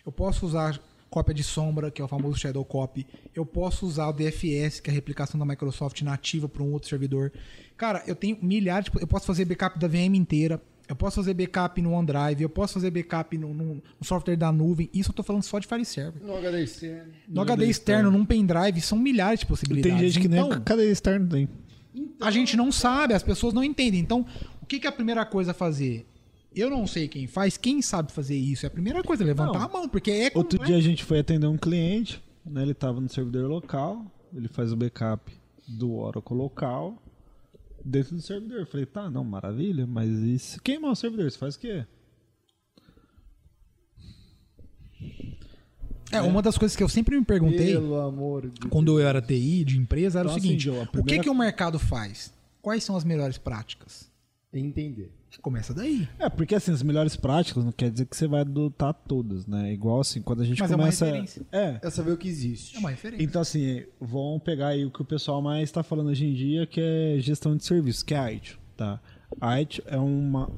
eu 0.05 0.13
posso 0.13 0.45
usar 0.45 0.81
cópia 1.11 1.35
de 1.35 1.43
sombra, 1.43 1.91
que 1.91 2.01
é 2.01 2.05
o 2.05 2.09
famoso 2.09 2.39
Shadow 2.39 2.65
Copy, 2.65 3.07
eu 3.35 3.45
posso 3.45 3.85
usar 3.85 4.09
o 4.09 4.13
DFS, 4.13 4.81
que 4.81 4.89
é 4.89 4.93
a 4.93 4.95
replicação 4.95 5.39
da 5.39 5.45
Microsoft 5.45 6.01
nativa 6.03 6.49
para 6.49 6.63
um 6.63 6.73
outro 6.73 6.89
servidor. 6.89 7.33
Cara, 7.77 8.03
eu 8.07 8.15
tenho 8.15 8.39
milhares, 8.41 8.89
de, 8.91 9.01
eu 9.01 9.07
posso 9.07 9.27
fazer 9.27 9.45
backup 9.45 9.79
da 9.79 9.89
VM 9.89 10.15
inteira, 10.15 10.63
eu 10.89 10.95
posso 10.97 11.17
fazer 11.17 11.35
backup 11.35 11.81
no 11.83 11.93
OneDrive, 11.93 12.43
eu 12.43 12.49
posso 12.49 12.75
fazer 12.75 12.91
backup 12.91 13.37
no, 13.39 13.53
no- 13.55 13.75
no 13.75 14.05
software 14.05 14.37
da 14.37 14.51
nuvem. 14.53 14.89
Isso 14.93 15.11
eu 15.11 15.15
tô 15.15 15.23
falando 15.23 15.43
só 15.43 15.59
de 15.59 15.67
file 15.67 15.85
server. 15.85 16.21
No 16.25 16.37
HD 16.37 16.63
externo. 16.63 17.13
No 17.29 17.41
HD 17.43 17.67
externo, 17.67 18.11
num 18.11 18.25
pendrive, 18.25 18.81
são 18.81 18.99
milhares 18.99 19.41
de 19.41 19.47
possibilidades. 19.47 19.99
Tem 19.99 20.09
gente 20.11 20.21
que 20.21 20.29
nem 20.29 20.41
Então, 20.45 20.61
cada 20.63 20.85
externo 20.85 21.29
tem. 21.29 21.49
a 22.21 22.31
gente 22.31 22.57
não 22.57 22.73
sabe, 22.73 23.15
as 23.15 23.23
pessoas 23.23 23.55
não 23.55 23.63
entendem. 23.63 24.01
Então, 24.01 24.27
o 24.61 24.67
que, 24.67 24.79
que 24.81 24.87
é 24.87 24.91
a 24.91 24.93
primeira 24.93 25.25
coisa 25.25 25.53
a 25.53 25.55
fazer? 25.55 26.07
Eu 26.55 26.69
não 26.69 26.87
sei 26.87 27.07
quem 27.07 27.27
faz, 27.27 27.57
quem 27.57 27.81
sabe 27.81 28.11
fazer 28.13 28.37
isso? 28.37 28.67
É 28.67 28.69
a 28.69 28.71
primeira 28.71 29.03
coisa, 29.05 29.25
levantar 29.25 29.61
Não. 29.61 29.67
a 29.67 29.69
mão, 29.69 29.89
porque 29.89 30.11
é 30.11 30.33
Outro 30.35 30.59
dia 30.65 30.77
a 30.77 30.81
gente 30.81 31.05
foi 31.05 31.21
atender 31.21 31.47
um 31.47 31.57
cliente, 31.57 32.23
né? 32.45 32.63
Ele 32.63 32.73
estava 32.73 33.01
no 33.01 33.09
servidor 33.09 33.49
local, 33.49 34.05
ele 34.35 34.49
faz 34.49 34.73
o 34.73 34.77
backup 34.77 35.31
do 35.69 35.93
Oracle 35.95 36.37
local 36.37 37.01
dentro 37.85 38.17
do 38.17 38.21
servidor. 38.23 38.61
Eu 38.61 38.67
falei, 38.67 38.85
tá, 38.85 39.09
não, 39.09 39.23
maravilha, 39.23 39.87
mas 39.87 40.09
e 40.11 40.39
se 40.41 40.61
queimar 40.61 40.91
o 40.91 40.97
servidor, 40.97 41.31
você 41.31 41.39
faz 41.39 41.55
o 41.55 41.59
quê? 41.61 41.85
É, 46.13 46.21
uma 46.21 46.43
das 46.43 46.59
coisas 46.59 46.77
que 46.77 46.83
eu 46.83 46.89
sempre 46.89 47.17
me 47.17 47.25
perguntei, 47.25 47.73
Pelo 47.73 48.01
amor 48.01 48.49
de 48.51 48.67
quando 48.69 48.99
eu 48.99 49.07
era 49.07 49.23
TI 49.23 49.65
de 49.65 49.79
empresa, 49.79 50.19
era 50.19 50.27
Então, 50.27 50.35
o 50.35 50.39
assim, 50.39 50.49
seguinte: 50.49 50.65
Joe, 50.65 50.79
a 50.79 50.83
o 50.83 50.87
que, 50.87 50.93
primeira- 50.93 51.23
que 51.23 51.31
o 51.31 51.35
mercado 51.35 51.79
faz? 51.79 52.33
Quais 52.61 52.83
são 52.83 52.97
as 52.97 53.05
melhores 53.05 53.39
práticas? 53.39 54.11
Entender. 54.53 55.13
Começa 55.39 55.73
daí. 55.73 56.09
É, 56.19 56.29
porque 56.29 56.55
assim, 56.55 56.73
as 56.73 56.83
melhores 56.83 57.15
práticas 57.17 57.65
não 57.65 57.73
quer 57.73 57.91
dizer 57.91 58.07
que 58.07 58.17
você 58.17 58.27
vai 58.27 58.41
adotar 58.41 58.93
todas, 58.93 59.47
né? 59.47 59.73
Igual 59.73 60.01
assim, 60.01 60.21
quando 60.21 60.43
a 60.43 60.45
gente 60.45 60.59
Mas 60.59 60.71
é 60.71 60.75
uma 60.75 60.85
começa. 60.85 61.05
referência. 61.05 61.47
É. 61.53 61.79
É 61.83 61.91
saber 61.91 62.11
o 62.13 62.17
que 62.17 62.29
existe. 62.29 62.77
É 62.77 62.79
uma 62.81 62.91
referência. 62.91 63.23
Então, 63.25 63.41
assim, 63.41 63.85
vamos 64.01 64.43
pegar 64.43 64.69
aí 64.69 64.85
o 64.85 64.91
que 64.91 65.01
o 65.01 65.05
pessoal 65.05 65.41
mais 65.41 65.65
está 65.65 65.83
falando 65.83 66.09
hoje 66.09 66.27
em 66.27 66.35
dia, 66.35 66.67
que 66.67 66.81
é 66.81 67.17
gestão 67.21 67.57
de 67.57 67.65
serviços, 67.65 68.03
que 68.03 68.15
é 68.15 68.19
a 68.19 68.25
IT, 68.25 68.59
tá? 68.77 69.01
A 69.41 69.53
IT 69.55 69.83
é 69.87 69.97
uma 69.97 70.51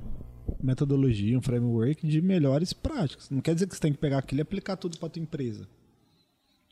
metodologia, 0.62 1.38
um 1.38 1.42
framework 1.42 2.06
de 2.06 2.22
melhores 2.22 2.72
práticas. 2.72 3.28
Não 3.30 3.40
quer 3.40 3.54
dizer 3.54 3.66
que 3.66 3.74
você 3.74 3.80
tem 3.80 3.92
que 3.92 3.98
pegar 3.98 4.18
aquilo 4.18 4.40
e 4.40 4.42
aplicar 4.42 4.76
tudo 4.76 4.98
para 4.98 5.08
tua 5.10 5.22
empresa. 5.22 5.68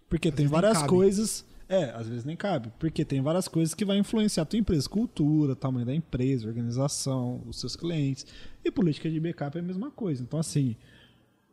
Porque 0.09 0.31
tem 0.31 0.47
vezes 0.47 0.51
nem 0.51 0.61
várias 0.61 0.79
cabe. 0.79 0.89
coisas... 0.89 1.45
É, 1.73 1.85
às 1.91 2.09
vezes 2.09 2.25
nem 2.25 2.35
cabe. 2.37 2.73
Porque 2.81 3.05
tem 3.05 3.23
várias 3.23 3.47
coisas 3.47 3.75
que 3.75 3.85
vai 3.85 3.97
influenciar 3.97 4.43
a 4.43 4.47
tua 4.47 4.59
empresa. 4.59 4.89
Cultura, 4.89 5.55
tamanho 5.55 5.87
da 5.87 5.95
empresa, 5.95 6.49
organização, 6.49 7.41
os 7.47 7.61
seus 7.61 7.77
clientes. 7.77 8.27
E 8.65 8.73
política 8.73 9.09
de 9.09 9.21
backup 9.21 9.57
é 9.57 9.61
a 9.61 9.65
mesma 9.65 9.89
coisa. 9.89 10.21
Então, 10.21 10.41
assim, 10.41 10.75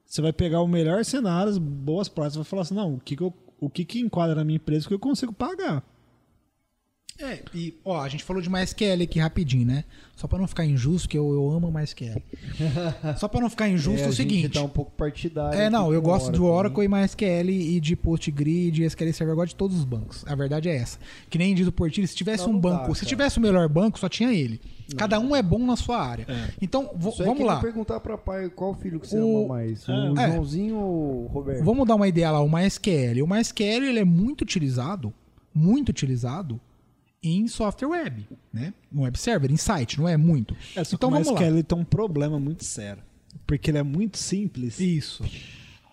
você 0.03 0.19
vai 0.19 0.33
pegar 0.33 0.61
o 0.61 0.67
melhor 0.67 1.05
cenário, 1.05 1.51
as 1.51 1.59
boas 1.59 2.09
práticas, 2.09 2.37
vai 2.37 2.45
falar 2.45 2.63
assim, 2.63 2.73
não, 2.73 2.95
o 2.95 2.99
que, 2.99 3.15
que 3.15 3.21
eu- 3.21 3.33
o 3.59 3.69
que, 3.69 3.85
que 3.85 3.99
enquadra 3.99 4.33
na 4.35 4.43
minha 4.43 4.55
empresa 4.57 4.87
que 4.87 4.93
eu 4.93 4.99
consigo 4.99 5.31
pagar. 5.33 5.83
É, 7.19 7.39
e 7.53 7.73
ó, 7.83 7.99
a 8.01 8.07
gente 8.09 8.23
falou 8.23 8.41
de 8.41 8.49
MySQL 8.49 9.01
aqui 9.03 9.19
rapidinho, 9.19 9.65
né? 9.65 9.83
Só 10.15 10.27
pra 10.27 10.37
não 10.39 10.47
ficar 10.47 10.65
injusto, 10.65 11.07
que 11.09 11.17
eu, 11.17 11.31
eu 11.31 11.51
amo 11.51 11.71
MySQL. 11.71 12.21
Só 13.17 13.27
pra 13.27 13.39
não 13.41 13.49
ficar 13.49 13.67
injusto, 13.69 14.01
é, 14.01 14.05
a 14.05 14.09
o 14.09 14.13
seguinte. 14.13 14.49
tá 14.49 14.61
um 14.63 14.69
pouco 14.69 14.91
partidário. 14.91 15.59
É, 15.59 15.69
não, 15.69 15.85
aqui 15.87 15.95
eu 15.95 16.01
gosto 16.01 16.31
de 16.31 16.39
né? 16.39 16.45
Oracle 16.45 16.83
e 16.85 16.87
MySQL 16.87 17.49
e 17.49 17.79
de 17.79 17.95
PostgreSQL, 17.95 18.85
SQL 18.85 19.13
Server, 19.13 19.33
eu 19.33 19.35
gosto 19.35 19.49
de 19.49 19.55
todos 19.55 19.77
os 19.77 19.83
bancos. 19.85 20.23
A 20.27 20.33
verdade 20.35 20.69
é 20.69 20.75
essa. 20.75 20.97
Que 21.29 21.37
nem 21.37 21.53
diz 21.55 21.67
o 21.67 21.71
Portilho, 21.71 22.07
se 22.07 22.15
tivesse 22.15 22.43
Não, 22.43 22.49
um 22.49 22.53
não 22.53 22.61
dá, 22.61 22.69
banco, 22.69 22.95
se 22.95 23.05
tivesse 23.05 23.37
o 23.37 23.41
melhor 23.41 23.67
banco, 23.69 23.99
só 23.99 24.09
tinha 24.09 24.31
ele. 24.33 24.59
Cada 24.95 25.19
um 25.19 25.35
é 25.35 25.41
bom 25.43 25.59
na 25.59 25.75
sua 25.75 25.99
área. 25.99 26.25
Então, 26.61 26.89
vo- 26.95 27.09
Isso 27.09 27.21
é 27.21 27.25
vamos 27.25 27.39
nem 27.39 27.47
lá. 27.47 27.59
perguntar 27.59 27.99
pra 27.99 28.17
pai 28.17 28.49
qual 28.49 28.73
filho 28.73 28.99
que 28.99 29.07
você 29.07 29.19
O- 29.19 29.39
ama 29.45 29.55
mais, 29.55 29.87
o 29.87 29.91
É. 30.19 30.31
Joãozinho 30.31 30.77
ou 30.77 31.23
o 31.25 31.27
Roberto? 31.27 31.63
Vamos 31.63 31.87
dar 31.87 31.95
uma 31.95 32.07
ideia 32.07 32.31
lá, 32.31 32.41
o 32.41 32.49
MySQL. 32.49 33.21
O 33.23 33.27
MySQL 33.27 33.83
ele 33.85 33.99
é 33.99 34.05
muito 34.05 34.41
utilizado, 34.41 35.13
muito 35.53 35.89
utilizado 35.89 36.59
em 37.35 37.47
software 37.47 37.87
web, 37.89 38.27
né? 38.53 38.73
No 38.91 39.01
web 39.03 39.17
server, 39.17 39.51
em 39.51 39.57
site, 39.57 39.99
não 39.99 40.07
é 40.07 40.15
muito. 40.17 40.55
É, 40.75 40.83
só 40.83 40.95
então 40.95 41.09
vamos 41.09 41.27
lá. 41.27 41.39
MySQL 41.39 41.63
tem 41.63 41.77
um 41.77 41.83
problema 41.83 42.39
muito 42.39 42.63
sério. 42.63 43.01
Porque 43.45 43.71
ele 43.71 43.77
é 43.77 43.83
muito 43.83 44.17
simples. 44.17 44.79
Isso. 44.79 45.23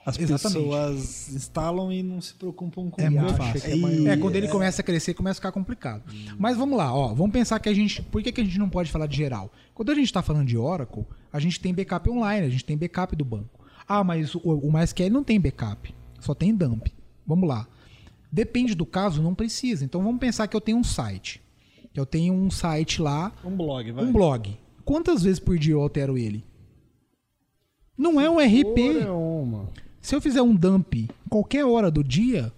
As 0.07 0.19
exatamente. 0.19 0.59
pessoas 0.65 1.29
instalam 1.35 1.91
e 1.91 2.03
não 2.03 2.21
se 2.21 2.35
preocupam 2.35 2.91
com 2.91 3.01
É 3.01 3.09
muito 3.09 3.35
fácil. 3.35 3.73
a 3.73 3.77
maioria- 3.77 4.13
É, 4.13 4.17
quando 4.19 4.37
ele 4.37 4.49
começa 4.49 4.83
a 4.83 4.85
crescer, 4.85 5.15
começa 5.15 5.39
a 5.39 5.41
ficar 5.41 5.53
complicado. 5.53 6.03
Mas 6.39 6.59
vamos 6.59 6.77
lá, 6.77 6.95
ó. 6.95 7.15
Vamos 7.15 7.33
pensar 7.33 7.59
que 7.59 7.71
a 7.71 7.75
gente. 7.75 8.03
Por 8.03 8.23
que, 8.23 8.31
que 8.31 8.41
a 8.41 8.45
gente 8.45 8.59
não 8.59 8.69
pode 8.69 8.91
falar 8.91 9.07
de 9.07 9.17
geral? 9.17 9.51
Quando 9.73 9.91
a 9.93 9.95
gente 9.95 10.05
está 10.07 10.23
falando 10.23 10.47
de 10.47 10.59
Oracle, 10.59 11.05
a 11.33 11.39
gente 11.41 11.59
tem 11.59 11.73
backup 11.73 12.09
online, 12.11 12.47
a 12.47 12.51
gente 12.51 12.65
tem 12.65 12.77
backup 12.77 13.17
do 13.17 13.25
banco. 13.25 13.61
Ah, 13.89 14.05
mas 14.05 14.35
o, 14.35 14.41
o 14.45 14.71
MySQL 14.73 15.09
não 15.11 15.25
tem 15.25 15.41
backup, 15.41 15.95
só 16.21 16.35
tem 16.35 16.55
dump. 16.55 16.89
Vamos 17.27 17.49
lá. 17.49 17.67
Depende 18.35 18.75
do 18.75 18.85
caso, 18.85 19.23
não 19.23 19.33
precisa. 19.33 19.85
Então 19.85 20.03
vamos 20.03 20.19
pensar 20.19 20.49
que 20.49 20.57
eu 20.57 20.61
tenho 20.61 20.77
um 20.79 20.83
site. 20.83 21.41
Eu 21.95 22.05
tenho 22.05 22.35
um 22.35 22.51
site 22.51 23.01
lá, 23.01 23.33
Um 23.45 23.57
blog, 23.57 23.93
vai. 23.93 24.05
um 24.05 24.13
blog. 24.13 24.59
Quantas 24.85 25.23
vezes 25.23 25.39
por 25.39 25.57
dia 25.57 25.75
eu 25.75 25.81
altero 25.81 26.19
ele? 26.19 26.45
Não 27.97 28.21
é 28.21 28.29
um 28.29 28.39
RP. 28.41 29.03
É 29.03 29.09
uma. 29.09 29.69
Se 30.01 30.17
eu 30.17 30.21
fizer 30.21 30.43
um 30.43 30.53
dump 30.53 31.09
qualquer 31.31 31.65
hora 31.65 31.93
do 31.93 32.03
dia, 32.03 32.53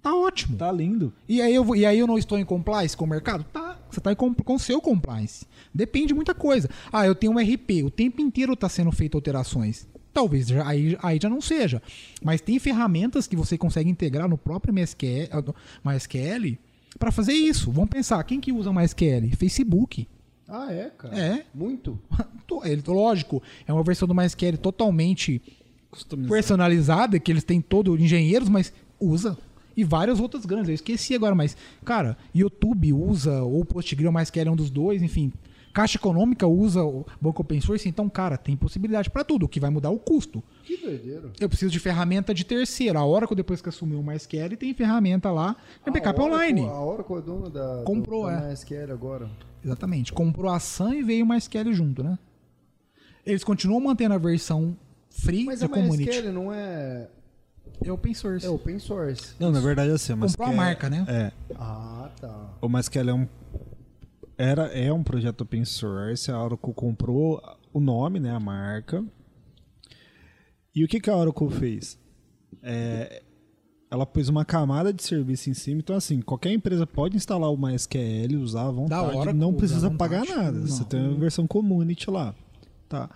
tá 0.00 0.14
ótimo. 0.14 0.56
Tá 0.56 0.70
lindo. 0.70 1.12
E 1.28 1.42
aí, 1.42 1.52
eu, 1.52 1.64
vou- 1.64 1.74
e 1.74 1.84
aí 1.84 1.98
eu 1.98 2.06
não 2.06 2.16
estou 2.16 2.38
em 2.38 2.44
compliance 2.44 2.96
com 2.96 3.04
o 3.04 3.08
mercado? 3.08 3.44
Tá. 3.52 3.76
Você 3.90 3.98
está 3.98 4.14
com 4.14 4.32
o 4.54 4.58
seu 4.60 4.80
compliance. 4.80 5.44
Depende 5.74 6.08
de 6.08 6.14
muita 6.14 6.34
coisa. 6.36 6.70
Ah, 6.92 7.04
eu 7.04 7.16
tenho 7.16 7.32
um 7.32 7.38
RP. 7.40 7.82
O 7.84 7.90
tempo 7.90 8.20
inteiro 8.22 8.52
está 8.52 8.68
sendo 8.68 8.92
feito 8.92 9.16
alterações. 9.18 9.88
Talvez 10.14 10.46
já- 10.46 10.66
aí, 10.66 10.96
aí 11.02 11.18
já 11.20 11.28
não 11.28 11.40
seja. 11.40 11.82
Mas 12.22 12.40
tem 12.40 12.58
ferramentas 12.58 13.26
que 13.26 13.34
você 13.36 13.58
consegue 13.58 13.90
integrar 13.90 14.28
no 14.28 14.38
próprio 14.38 14.72
MSQL, 14.72 15.28
ah, 15.32 15.42
MySQL 15.84 16.56
para 16.98 17.10
fazer 17.10 17.32
isso. 17.32 17.70
Vamos 17.72 17.90
pensar, 17.90 18.22
quem 18.24 18.40
que 18.40 18.52
usa 18.52 18.72
MySQL? 18.72 19.30
Facebook. 19.36 20.06
Ah, 20.48 20.72
é, 20.72 20.90
cara? 20.96 21.18
É. 21.18 21.44
Muito? 21.54 21.98
To- 22.46 22.60
Ele, 22.64 22.82
lógico, 22.86 23.42
é 23.66 23.72
uma 23.72 23.82
versão 23.82 24.06
do 24.06 24.14
MySQL 24.14 24.56
totalmente 24.58 25.42
personalizada, 26.28 27.18
que 27.18 27.30
eles 27.32 27.44
têm 27.44 27.60
todo 27.60 27.96
engenheiros, 27.98 28.48
mas 28.48 28.72
usa. 29.00 29.36
E 29.76 29.82
várias 29.82 30.20
outras 30.20 30.44
grandes. 30.46 30.68
Eu 30.68 30.74
esqueci 30.76 31.14
agora, 31.14 31.34
mas, 31.34 31.56
cara, 31.84 32.16
YouTube 32.32 32.92
usa, 32.92 33.42
ou 33.42 33.64
Postgre, 33.64 34.06
ou 34.06 34.12
MySQL 34.12 34.48
é 34.48 34.50
um 34.50 34.56
dos 34.56 34.70
dois, 34.70 35.02
enfim. 35.02 35.32
Caixa 35.74 35.98
Econômica 35.98 36.46
usa 36.46 36.84
o 36.84 37.04
banco 37.20 37.42
open 37.42 37.60
source, 37.60 37.88
então, 37.88 38.08
cara, 38.08 38.38
tem 38.38 38.56
possibilidade 38.56 39.10
para 39.10 39.24
tudo, 39.24 39.46
o 39.46 39.48
que 39.48 39.58
vai 39.58 39.70
mudar 39.70 39.90
o 39.90 39.98
custo. 39.98 40.40
Que 40.62 40.76
doideira. 40.76 41.32
Eu 41.40 41.48
preciso 41.48 41.72
de 41.72 41.80
ferramenta 41.80 42.32
de 42.32 42.44
terceira. 42.44 43.00
A 43.00 43.04
Oracle, 43.04 43.34
depois 43.36 43.60
que 43.60 43.68
assumiu 43.68 43.98
o 43.98 44.02
MySQL, 44.04 44.56
tem 44.56 44.72
ferramenta 44.72 45.32
lá, 45.32 45.56
tem 45.84 45.92
backup 45.92 46.18
A 46.18 46.22
Oracle- 46.22 46.34
online. 46.42 46.60
A 46.68 46.80
Oracle 46.80 47.16
é 47.16 47.20
dona 47.20 47.50
da, 47.50 47.82
Comprou, 47.84 48.22
do, 48.22 48.30
é. 48.30 48.40
da 48.40 48.46
MySQL 48.48 48.92
agora. 48.92 49.28
Exatamente. 49.64 50.12
Comprou 50.12 50.50
a 50.52 50.60
Sun 50.60 50.94
e 50.94 51.02
veio 51.02 51.24
o 51.24 51.28
MySQL 51.28 51.72
junto, 51.72 52.04
né? 52.04 52.16
Eles 53.26 53.42
continuam 53.42 53.80
mantendo 53.80 54.14
a 54.14 54.18
versão 54.18 54.76
free 55.10 55.44
Mas 55.44 55.58
da 55.60 55.66
a 55.66 55.68
community. 55.68 56.04
MySQL 56.08 56.32
não 56.32 56.52
é... 56.52 57.08
É 57.84 57.90
open 57.90 58.14
source. 58.14 58.46
É 58.46 58.48
open 58.48 58.78
source. 58.78 59.34
Não, 59.40 59.50
na 59.50 59.58
verdade 59.58 59.90
é 59.90 59.94
assim, 59.94 60.14
mas 60.14 60.36
Comprou 60.36 60.54
a 60.54 60.56
marca, 60.56 60.88
né? 60.88 61.04
É. 61.08 61.32
Ah, 61.56 62.08
tá. 62.20 62.50
O 62.60 62.68
MySQL 62.68 63.08
é 63.10 63.14
um 63.14 63.26
era 64.36 64.66
é 64.68 64.92
um 64.92 65.02
projeto 65.02 65.42
open 65.42 65.64
source, 65.64 66.30
a 66.30 66.42
Oracle 66.42 66.72
comprou 66.74 67.40
o 67.72 67.80
nome, 67.80 68.18
né, 68.20 68.30
a 68.30 68.40
marca. 68.40 69.04
E 70.74 70.84
o 70.84 70.88
que 70.88 71.00
que 71.00 71.10
a 71.10 71.16
Oracle 71.16 71.50
fez? 71.50 71.98
É, 72.62 73.22
ela 73.90 74.04
pôs 74.04 74.28
uma 74.28 74.44
camada 74.44 74.92
de 74.92 75.02
serviço 75.02 75.48
em 75.50 75.54
cima, 75.54 75.80
então 75.80 75.94
assim, 75.94 76.20
qualquer 76.20 76.52
empresa 76.52 76.86
pode 76.86 77.16
instalar 77.16 77.50
o 77.50 77.56
MySQL, 77.56 78.36
usar 78.40 78.66
à 78.66 78.70
vontade, 78.70 79.16
Oracle, 79.16 79.38
não 79.38 79.54
precisa 79.54 79.88
vontade. 79.88 80.24
pagar 80.24 80.36
nada. 80.36 80.60
Você 80.60 80.80
Não. 80.80 80.88
tem 80.88 81.14
a 81.14 81.18
versão 81.18 81.46
community 81.46 82.10
lá. 82.10 82.34
Tá. 82.88 83.08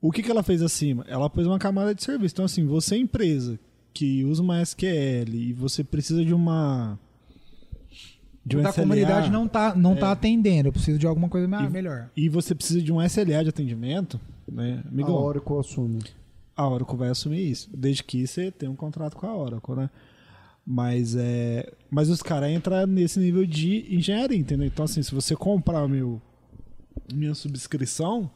O 0.00 0.10
que, 0.12 0.22
que 0.22 0.30
ela 0.30 0.42
fez 0.42 0.62
acima? 0.62 1.04
Ela 1.08 1.28
pôs 1.28 1.46
uma 1.46 1.58
camada 1.58 1.94
de 1.94 2.02
serviço. 2.02 2.34
Então, 2.34 2.44
assim, 2.44 2.64
você 2.64 2.94
é 2.94 2.98
empresa 2.98 3.58
que 3.92 4.24
usa 4.24 4.42
uma 4.42 4.60
SQL 4.62 5.34
e 5.34 5.52
você 5.52 5.82
precisa 5.82 6.24
de 6.24 6.32
uma. 6.34 6.98
De 8.46 8.56
um 8.56 8.62
da 8.62 8.70
SLA, 8.70 8.82
comunidade 8.84 9.30
não 9.30 9.48
tá, 9.48 9.74
não 9.74 9.92
É. 9.92 9.96
tá 9.96 10.12
atendendo. 10.12 10.68
Eu 10.68 10.72
preciso 10.72 10.98
de 10.98 11.06
alguma 11.06 11.28
coisa 11.28 11.48
me- 11.48 11.68
melhor. 11.68 12.08
E 12.16 12.28
você 12.28 12.54
precisa 12.54 12.80
de 12.80 12.92
um 12.92 13.02
SLA 13.02 13.42
de 13.42 13.48
atendimento, 13.50 14.20
né? 14.50 14.84
A 15.02 15.10
Oracle 15.10 15.58
assume. 15.58 15.98
a 16.56 16.68
Oracle 16.68 16.96
vai 16.96 17.08
assumir 17.08 17.50
isso. 17.50 17.68
Desde 17.76 18.04
que 18.04 18.24
você 18.26 18.50
tenha 18.52 18.70
um 18.70 18.76
contrato 18.76 19.16
com 19.16 19.26
a 19.26 19.36
Oracle, 19.36 19.74
né? 19.74 19.90
Mas 20.64 21.14
é. 21.16 21.72
Mas 21.90 22.08
os 22.08 22.22
caras 22.22 22.50
entram 22.50 22.86
nesse 22.86 23.18
nível 23.20 23.44
de 23.44 23.86
engenharia, 23.94 24.38
entendeu? 24.38 24.66
Então, 24.66 24.84
assim, 24.84 25.02
se 25.02 25.14
você 25.14 25.34
comprar 25.36 25.86
meu, 25.88 26.20
minha 27.12 27.34
subscrição, 27.34 28.30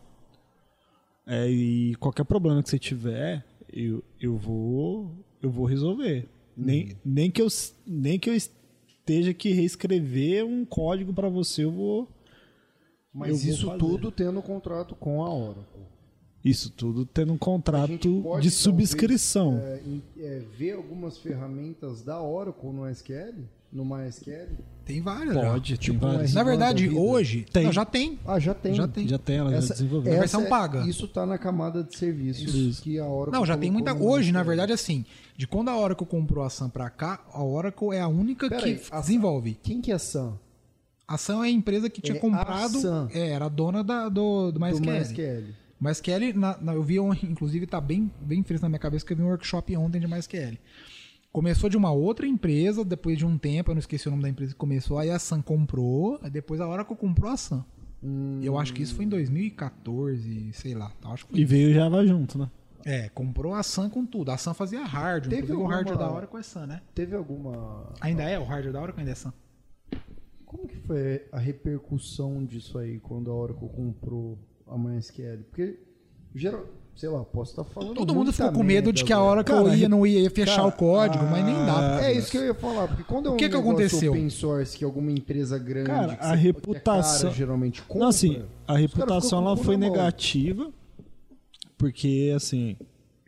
é, 1.26 1.48
e 1.48 1.94
qualquer 1.96 2.24
problema 2.24 2.62
que 2.62 2.68
você 2.70 2.78
tiver, 2.78 3.44
eu, 3.72 4.02
eu 4.20 4.36
vou. 4.36 5.12
Eu 5.42 5.50
vou 5.50 5.64
resolver. 5.66 6.28
Nem, 6.56 6.96
nem, 7.04 7.30
que 7.30 7.40
eu, 7.40 7.48
nem 7.86 8.18
que 8.18 8.28
eu 8.28 8.34
esteja 9.11 9.34
que 9.34 9.52
reescrever 9.52 10.44
um 10.44 10.64
código 10.64 11.12
para 11.12 11.28
você, 11.28 11.64
eu 11.64 11.72
vou. 11.72 12.08
Mas 13.12 13.30
Eu 13.30 13.36
vou 13.36 13.50
isso 13.54 13.78
tudo 13.78 14.12
tendo 14.12 14.40
contrato 14.40 14.94
com 14.94 15.24
a 15.24 15.34
Oracle. 15.34 15.82
Isso 16.44 16.70
tudo 16.70 17.04
tendo 17.04 17.32
um 17.32 17.38
contrato 17.38 18.22
pode, 18.22 18.44
de 18.44 18.50
subscrição. 18.50 19.58
talvez, 19.58 20.02
é, 20.16 20.22
é, 20.24 20.38
ver 20.38 20.72
algumas 20.72 21.18
ferramentas 21.18 22.02
da 22.02 22.22
Oracle 22.22 22.70
no 22.70 22.88
SQL? 22.88 23.44
No 23.73 23.85
MySQL? 23.85 24.49
Tem 24.85 25.01
várias. 25.01 25.35
já. 25.35 25.41
Pode, 25.43 25.68
tem 25.79 25.93
Tipo, 25.93 26.07
várias. 26.07 26.35
Na 26.35 26.43
verdade, 26.43 26.89
hoje. 26.89 27.47
Tem. 27.53 27.64
Não, 27.64 27.73
já 27.73 27.85
tem. 27.85 28.18
Ah, 28.27 28.39
já 28.41 28.53
tem. 28.53 28.75
Já 28.75 28.89
tem. 28.89 29.07
Já 29.07 29.18
tem, 29.18 29.37
ela 29.37 29.51
já 29.53 29.57
Essa, 29.59 29.75
desenvolveu. 29.75 30.11
essa 30.12 30.21
Versão 30.21 30.43
é- 30.43 30.49
paga. 30.49 30.81
Isso 30.89 31.07
tá 31.07 31.25
na 31.25 31.39
camada 31.39 31.85
de 31.85 31.97
serviços 31.97 32.53
Isso. 32.53 32.83
que 32.83 32.99
a 32.99 33.07
Oracle 33.07 33.39
Não, 33.39 33.47
já 33.47 33.57
tem 33.57 33.71
muita. 33.71 33.95
Hoje, 33.95 34.33
na 34.33 34.43
verdade, 34.43 34.73
assim, 34.73 35.05
de 35.37 35.47
quando 35.47 35.68
a 35.68 35.79
Oracle 35.79 36.05
comprou 36.07 36.45
a 36.45 36.51
Sun 36.51 36.68
pra 36.68 36.91
cá, 36.91 37.21
a 37.33 37.45
Oracle 37.45 37.95
é 37.95 38.01
a 38.01 38.09
única 38.09 38.49
Pera 38.49 38.61
que 38.62 38.68
aí, 38.71 38.81
a- 38.91 39.01
desenvolve. 39.01 39.57
Quem 39.62 39.81
que 39.81 39.93
é 39.93 39.99
Sun? 39.99 40.33
A 41.07 41.16
Sun 41.16 41.45
é 41.45 41.47
a 41.47 41.51
empresa 41.51 41.89
que 41.89 42.01
tinha 42.01 42.16
É 42.16 42.18
a 42.18 42.21
comprado. 42.21 42.81
Sun. 42.81 43.09
É, 43.14 43.29
era 43.31 43.45
a 43.45 43.49
dona 43.49 43.85
da, 43.85 44.09
do, 44.09 44.51
do 44.51 44.59
Do 44.59 44.61
MySQL. 44.61 44.91
MySQL. 44.93 45.45
MySQL, 45.81 46.33
na, 46.37 46.59
na- 46.61 46.75
eu 46.75 46.83
vi, 46.83 46.99
um- 46.99 47.14
inclusive, 47.14 47.66
tá 47.68 47.81
bem, 47.81 48.11
bem 48.21 48.43
fresco 48.43 48.64
na 48.64 48.68
minha 48.68 48.79
cabeça 48.81 49.07
que 49.07 49.12
eu 49.12 49.16
vi 49.16 49.23
um 49.23 49.29
workshop 49.29 49.77
ontem 49.77 50.01
de 50.01 50.09
MySQL. 50.09 50.59
Começou 51.33 51.70
de 51.70 51.76
uma 51.76 51.93
outra 51.93 52.26
empresa, 52.26 52.85
depois 52.85 53.16
de 53.16 53.24
um 53.24 53.39
tempo, 53.39 53.70
eu 53.70 53.74
não 53.74 53.78
esqueci 53.81 54.09
o 54.09 54.11
nome 54.11 54.22
da 54.24 54.28
empresa 54.28 54.53
que 54.53 54.59
começou, 54.59 54.99
aí 54.99 55.11
a 55.11 55.18
Sun 55.18 55.41
comprou, 55.43 56.18
aí 56.22 56.31
depois 56.31 56.61
a 56.61 56.68
Oracle 56.68 56.97
comprou 56.97 57.31
a 57.31 57.37
Sun. 57.37 57.62
Hum, 58.03 58.41
Eu 58.43 58.59
acho 58.59 58.72
que 58.74 58.83
isso 58.83 58.95
foi 58.95 59.05
em 59.05 59.09
2014, 59.09 60.53
sei 60.55 60.74
lá. 60.74 60.91
Acho 61.05 61.26
que 61.26 61.33
foi 61.33 61.41
E 61.41 61.45
veio 61.45 61.72
Java 61.72 62.05
junto, 62.05 62.37
né? 62.39 62.51
É, 62.85 63.09
comprou 63.11 63.55
a 63.55 63.62
Sun 63.62 63.89
com 63.91 64.05
tudo. 64.05 64.31
A 64.33 64.39
Sun 64.39 64.55
fazia 64.55 64.83
hardware, 64.85 65.41
Teve 65.41 65.53
o 65.53 65.66
hardware 65.66 65.99
da 65.99 66.11
Oracle 66.11 66.41
é 66.41 66.43
Sun, 66.43 66.66
né? 66.66 66.81
Teve 66.95 67.14
alguma. 67.14 67.93
Ainda 68.01 68.22
é, 68.24 68.39
o 68.39 68.45
hardware 68.45 68.72
da 68.72 68.81
Oracle 68.81 69.01
ainda 69.01 69.12
é 69.12 69.14
Sun. 69.14 69.33
Como 70.45 70.66
que 70.66 70.76
foi 70.78 71.26
a 71.31 71.39
repercussão 71.39 72.45
disso 72.45 72.76
aí 72.78 72.99
quando 72.99 73.31
a 73.31 73.35
Oracle 73.35 73.68
comprou 73.68 74.37
a 74.66 74.76
MySQL? 74.76 75.45
Porque, 75.49 75.78
geral, 76.35 76.66
sei 76.97 77.09
lá, 77.09 77.24
posso 77.24 77.53
estar 77.53 77.64
falando. 77.64 77.95
Todo 77.95 78.14
mundo 78.14 78.32
ficou 78.32 78.53
com 78.53 78.62
medo 78.62 78.93
de 78.93 79.05
que 79.05 79.12
a 79.12 79.16
velho. 79.16 79.28
Oracle 79.30 79.55
Cara, 79.55 79.74
ia, 79.76 79.88
não 79.88 80.07
ia 80.07 80.30
fechar 80.30 80.57
cara, 80.57 80.68
o 80.68 80.72
código, 80.72 81.24
mas 81.24 81.45
nem 81.45 81.55
dá. 81.55 81.74
pra 81.74 82.05
É 82.05 82.12
isso 82.12 82.30
que 82.30 82.36
eu 82.36 82.45
ia 82.45 82.55
falar, 82.55 82.88
porque 82.88 83.03
quando 83.05 83.26
é 83.26 83.30
um 83.30 83.34
O 83.34 83.36
que 83.36 83.49
que 83.49 83.57
aconteceu? 83.57 84.12
open 84.12 84.28
source 84.30 84.76
que 84.76 84.84
alguma 84.84 85.11
empresa 85.11 85.59
grande, 85.59 85.86
Cara, 85.91 86.16
que 86.16 86.22
a 86.22 86.28
você- 86.28 86.32
que 86.32 86.32
é 86.32 86.43
reputação- 86.43 87.20
cara, 87.22 87.34
geralmente 87.34 87.82
compra, 87.82 88.01
Não, 88.01 88.09
assim, 88.09 88.43
a 88.68 88.76
reputação 88.76 89.41
ela 89.41 89.57
foi 89.57 89.76
negativa, 89.76 90.70
porque, 91.78 92.32
assim, 92.36 92.76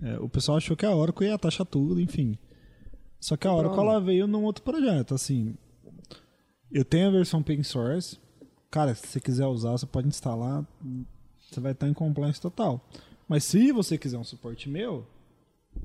é, 0.02 0.18
o 0.18 0.28
pessoal 0.28 0.58
achou 0.58 0.76
que 0.76 0.84
a 0.84 0.94
Oracle 0.94 1.26
ia 1.26 1.38
taxar 1.38 1.66
tudo, 1.66 2.00
enfim. 2.00 2.36
Só 3.18 3.36
que 3.36 3.46
a 3.46 3.54
Oracle 3.54 3.78
ela 3.80 4.00
veio 4.00 4.26
num 4.26 4.42
outro 4.44 4.62
projeto, 4.64 5.14
assim. 5.14 5.54
Eu 6.70 6.84
tenho 6.84 7.08
a 7.08 7.10
versão 7.10 7.40
open 7.40 7.62
source. 7.62 8.18
Cara, 8.70 8.94
se 8.94 9.06
você 9.06 9.20
quiser 9.20 9.46
usar, 9.46 9.72
você 9.72 9.86
pode 9.86 10.08
instalar. 10.08 10.64
Você 11.50 11.60
vai 11.60 11.72
estar 11.72 11.86
em 11.88 11.92
compliance 11.94 12.40
total. 12.40 12.80
Mas 13.32 13.44
se 13.44 13.72
você 13.72 13.96
quiser 13.96 14.18
um 14.18 14.24
suporte 14.24 14.68
meu, 14.68 15.06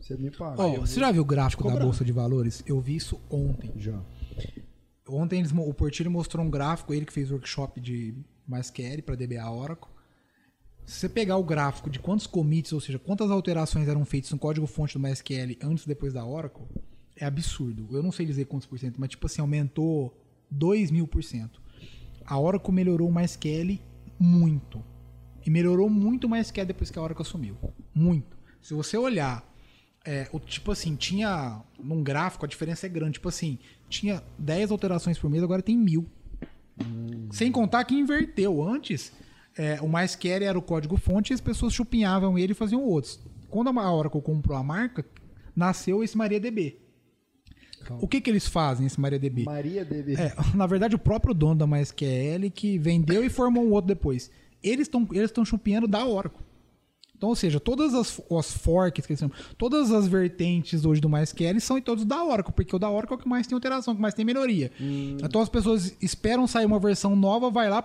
Você 0.02 0.18
me 0.18 0.30
paga. 0.30 0.62
Ó, 0.62 0.80
você 0.82 1.00
já 1.00 1.10
viu 1.12 1.22
o 1.22 1.26
gráfico 1.26 1.64
da. 1.72 1.80
Bolsa 1.80 2.04
de 2.04 2.12
Valores? 2.12 2.62
Eu 2.66 2.82
vi 2.82 2.98
isso 2.98 3.22
ontem. 3.30 3.72
Já. 3.78 3.98
Ontem 5.08 5.40
eles, 5.40 5.54
o 5.54 5.74
Portilho 5.74 6.12
mostrou 6.12 6.46
um 6.46 6.50
gráfico, 6.50 6.94
ele 6.94 7.06
que 7.06 7.14
fez 7.14 7.32
workshop 7.32 7.80
de 7.80 8.14
MySQL 8.46 9.02
para 9.02 9.16
DBA 9.16 9.50
Oracle. 9.50 9.90
Se 10.86 11.00
você 11.00 11.10
pegar 11.10 11.38
o 11.38 11.44
gráfico 11.44 11.90
de 11.90 12.00
quantos 12.00 12.28
commits, 12.28 12.74
ou 12.74 12.82
seja, 12.82 13.00
quantas 13.00 13.32
alterações 13.32 13.88
eram 13.88 14.04
feitas 14.04 14.30
no 14.32 14.38
código-fonte 14.38 14.96
do 14.96 15.00
MySQL 15.00 15.56
antes 15.64 15.86
e 15.86 15.88
depois 15.88 16.12
da 16.14 16.26
Oracle, 16.26 16.66
é 17.16 17.26
absurdo. 17.26 17.88
Eu 17.92 18.04
não 18.04 18.12
sei 18.12 18.26
dizer 18.26 18.46
quantos 18.46 18.68
por 18.68 18.78
cento, 18.78 19.00
mas 19.00 19.10
tipo 19.10 19.26
assim, 19.26 19.40
aumentou 19.40 20.14
2 20.52 20.92
mil 20.92 21.08
por 21.08 21.24
cento. 21.24 21.62
A 22.26 22.38
Oracle 22.38 22.74
melhorou 22.74 23.08
o 23.08 23.14
MySQL 23.14 23.80
muito. 24.20 24.84
E 25.48 25.50
melhorou 25.50 25.90
muito 25.90 26.28
o 26.28 26.30
MySQL 26.30 26.66
depois 26.66 26.92
que 26.92 27.00
a 27.00 27.02
Oracle 27.02 27.22
assumiu. 27.22 27.56
Muito. 27.96 28.38
Se 28.62 28.74
você 28.74 28.98
olhar, 28.98 29.50
é, 30.04 30.28
o, 30.34 30.42
tipo 30.42 30.74
assim, 30.74 30.94
tinha 30.98 31.64
num 31.82 32.04
gráfico, 32.04 32.44
a 32.44 32.50
diferença 32.50 32.86
é 32.86 32.90
grande. 32.90 33.14
Tipo 33.14 33.30
assim, 33.30 33.58
tinha 33.88 34.22
10 34.38 34.72
alterações 34.72 35.18
por 35.18 35.30
mês, 35.30 35.42
agora 35.42 35.62
tem 35.62 35.78
mil. 35.78 36.06
Sem 37.32 37.50
contar 37.50 37.86
que 37.86 37.96
inverteu. 37.96 38.62
Antes, 38.62 39.14
é, 39.58 39.80
o 39.82 39.88
MySQL 39.88 40.44
era 40.44 40.60
o 40.60 40.62
código-fonte 40.62 41.32
e 41.32 41.36
as 41.36 41.40
pessoas 41.40 41.72
chupinhavam 41.72 42.38
ele 42.38 42.52
e 42.52 42.56
faziam 42.56 42.84
outros. 42.84 43.18
Quando 43.50 43.70
a 43.70 43.94
Oracle 43.94 44.22
comprou 44.22 44.58
a 44.58 44.62
marca, 44.62 45.06
nasceu 45.56 46.04
esse 46.04 46.18
MariaDB. 46.18 46.78
O 48.02 48.08
que, 48.08 48.20
que 48.20 48.30
eles 48.30 48.46
fazem, 48.46 48.86
esse 48.86 49.00
MariaDB? 49.00 49.46
Maria 49.46 49.86
DB. 49.86 50.16
É, 50.16 50.36
na 50.54 50.68
verdade, 50.68 50.94
o 50.94 51.00
próprio 51.00 51.34
dono 51.34 51.56
da 51.56 51.66
MySQL 51.66 52.52
que 52.54 52.78
vendeu 52.78 53.24
e 53.24 53.30
formou 53.30 53.64
um 53.64 53.72
outro 53.72 53.88
depois. 53.88 54.30
Eles 54.68 54.88
estão 54.88 55.08
eles 55.12 55.32
chupinhando 55.46 55.88
da 55.88 56.06
Oracle. 56.06 56.46
Então, 57.16 57.30
ou 57.30 57.36
seja, 57.36 57.60
todas 57.60 57.96
as, 57.96 58.22
as 58.32 58.52
forks, 58.54 59.06
que 59.08 59.14
eles 59.14 59.24
todas 59.58 59.92
as 59.92 60.08
vertentes 60.08 60.86
hoje 60.86 61.02
do 61.02 61.10
MySQL 61.10 61.60
são 61.60 61.76
em 61.78 61.82
todos 61.82 62.06
da 62.06 62.24
Oracle, 62.24 62.54
porque 62.54 62.76
o 62.76 62.80
da 62.80 62.92
Oracle 62.92 63.16
é 63.16 63.18
o 63.18 63.22
que 63.24 63.28
mais 63.28 63.48
tem 63.48 63.56
alteração, 63.56 63.96
que 63.96 64.02
mais 64.02 64.14
tem 64.14 64.24
melhoria. 64.24 64.72
Então 65.24 65.42
as 65.42 65.50
pessoas 65.50 65.96
esperam 66.00 66.46
sair 66.46 66.68
uma 66.68 66.80
versão 66.80 67.16
nova, 67.16 67.50
vai 67.50 67.70
lá, 67.72 67.84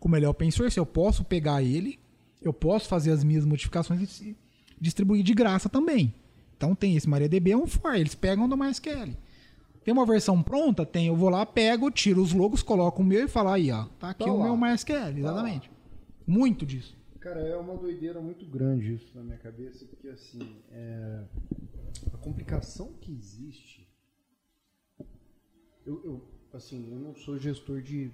como 0.00 0.16
ele 0.16 0.24
é 0.24 0.28
open 0.28 0.50
source, 0.50 0.76
eu 0.76 0.84
posso 0.84 1.22
pegar 1.22 1.62
ele, 1.62 2.00
eu 2.42 2.52
posso 2.52 2.88
fazer 2.88 3.12
as 3.12 3.22
minhas 3.22 3.44
modificações 3.44 4.20
e 4.20 4.36
distribuir 4.80 5.22
de 5.22 5.34
graça 5.34 5.68
também. 5.68 6.12
Então 6.56 6.74
tem 6.74 6.96
esse 6.96 7.08
MariaDB, 7.08 7.52
é 7.52 7.56
um 7.56 7.68
for, 7.68 7.94
eles 7.94 8.16
pegam 8.16 8.48
do 8.48 8.56
MySQL. 8.56 9.14
Tem 9.84 9.92
uma 9.94 10.04
versão 10.06 10.42
pronta? 10.42 10.84
Tem. 10.86 11.06
Eu 11.08 11.14
vou 11.16 11.28
lá, 11.28 11.44
pego, 11.46 11.90
tiro 11.90 12.22
os 12.22 12.32
logos, 12.32 12.62
coloco 12.62 13.02
o 13.02 13.04
meu 13.04 13.24
e 13.26 13.28
falo 13.28 13.50
aí, 13.50 13.70
ó. 13.70 13.84
Tá 14.00 14.10
aqui 14.10 14.24
Tá 14.24 14.32
o 14.32 14.38
lá. 14.38 14.44
meu 14.46 14.56
MySQL, 14.56 15.18
exatamente. 15.18 15.70
Muito 16.26 16.64
disso. 16.66 16.96
Cara, 17.20 17.40
é 17.40 17.56
uma 17.56 17.76
doideira 17.76 18.20
muito 18.20 18.44
grande 18.46 18.94
isso 18.94 19.10
na 19.16 19.22
minha 19.22 19.38
cabeça, 19.38 19.84
porque 19.86 20.08
assim, 20.08 20.40
é, 20.70 21.24
a 22.12 22.16
complicação 22.18 22.92
que 23.00 23.12
existe. 23.12 23.86
Eu, 25.86 26.00
eu, 26.04 26.24
assim, 26.52 26.90
eu 26.90 26.98
não 26.98 27.14
sou 27.14 27.38
gestor 27.38 27.80
de 27.82 28.10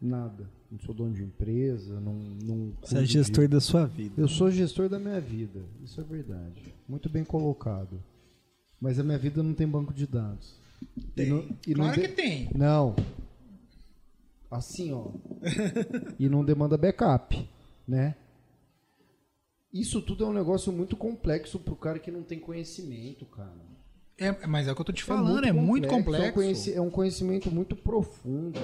nada, 0.00 0.48
não 0.70 0.78
sou 0.80 0.94
dono 0.94 1.14
de 1.14 1.22
empresa, 1.22 2.00
não. 2.00 2.14
não 2.14 2.72
Você 2.80 2.94
é 2.94 2.98
cuido 2.98 3.06
de- 3.06 3.12
gestor 3.12 3.48
da 3.48 3.60
sua 3.60 3.86
vida. 3.86 4.14
Eu 4.20 4.28
sou 4.28 4.50
gestor 4.50 4.88
da 4.88 4.98
minha 4.98 5.20
vida, 5.20 5.60
isso 5.82 6.00
é 6.00 6.04
verdade. 6.04 6.74
Muito 6.88 7.08
bem 7.08 7.24
colocado. 7.24 8.02
Mas 8.80 8.98
a 8.98 9.04
minha 9.04 9.18
vida 9.18 9.42
não 9.42 9.54
tem 9.54 9.66
banco 9.68 9.92
de 9.94 10.06
dados. 10.06 10.56
E 11.16 11.24
não- 11.26 11.46
e 11.66 11.74
não 11.74 11.84
claro 11.84 12.00
de- 12.00 12.08
que 12.08 12.14
tem. 12.14 12.50
Não. 12.54 12.96
Assim, 14.52 14.92
ó. 14.92 15.06
e 16.20 16.28
não 16.28 16.44
demanda 16.44 16.76
backup, 16.76 17.48
né? 17.88 18.14
Isso 19.72 20.02
tudo 20.02 20.24
é 20.24 20.26
um 20.28 20.32
negócio 20.34 20.70
muito 20.70 20.94
complexo 20.94 21.58
pro 21.58 21.74
cara 21.74 21.98
que 21.98 22.10
não 22.10 22.22
tem 22.22 22.38
conhecimento, 22.38 23.24
cara. 23.24 23.72
É, 24.18 24.46
mas 24.46 24.68
é 24.68 24.72
o 24.72 24.74
que 24.74 24.80
eu 24.82 24.84
tô 24.84 24.92
te 24.92 25.02
falando, 25.02 25.46
é 25.46 25.52
muito 25.52 25.86
É 25.86 25.88
complexo. 25.88 26.34
conheci- 26.34 26.74
é 26.74 26.80
um 26.82 26.90
conhecimento 26.90 27.50
muito 27.50 27.74
profundo. 27.74 28.60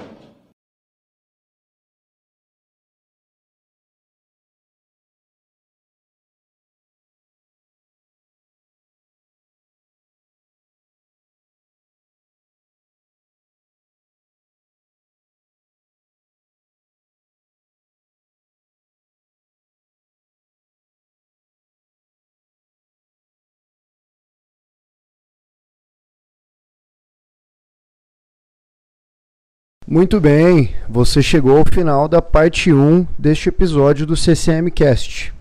Muito 29.90 30.20
bem, 30.20 30.74
você 30.86 31.22
chegou 31.22 31.56
ao 31.56 31.64
final 31.64 32.06
da 32.08 32.20
parte 32.20 32.70
1 32.70 33.06
deste 33.18 33.48
episódio 33.48 34.04
do 34.04 34.14
CCM 34.14 34.70
Cast. 34.70 35.32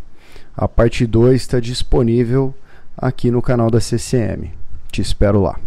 A 0.56 0.70
parte 0.70 1.06
2 1.06 1.42
está 1.42 1.60
disponível 1.60 2.56
aqui 2.98 3.30
no 3.30 3.42
canal 3.42 3.70
da 3.70 3.82
CCM. 3.82 4.50
Te 4.90 5.02
espero 5.02 5.42
lá. 5.42 5.60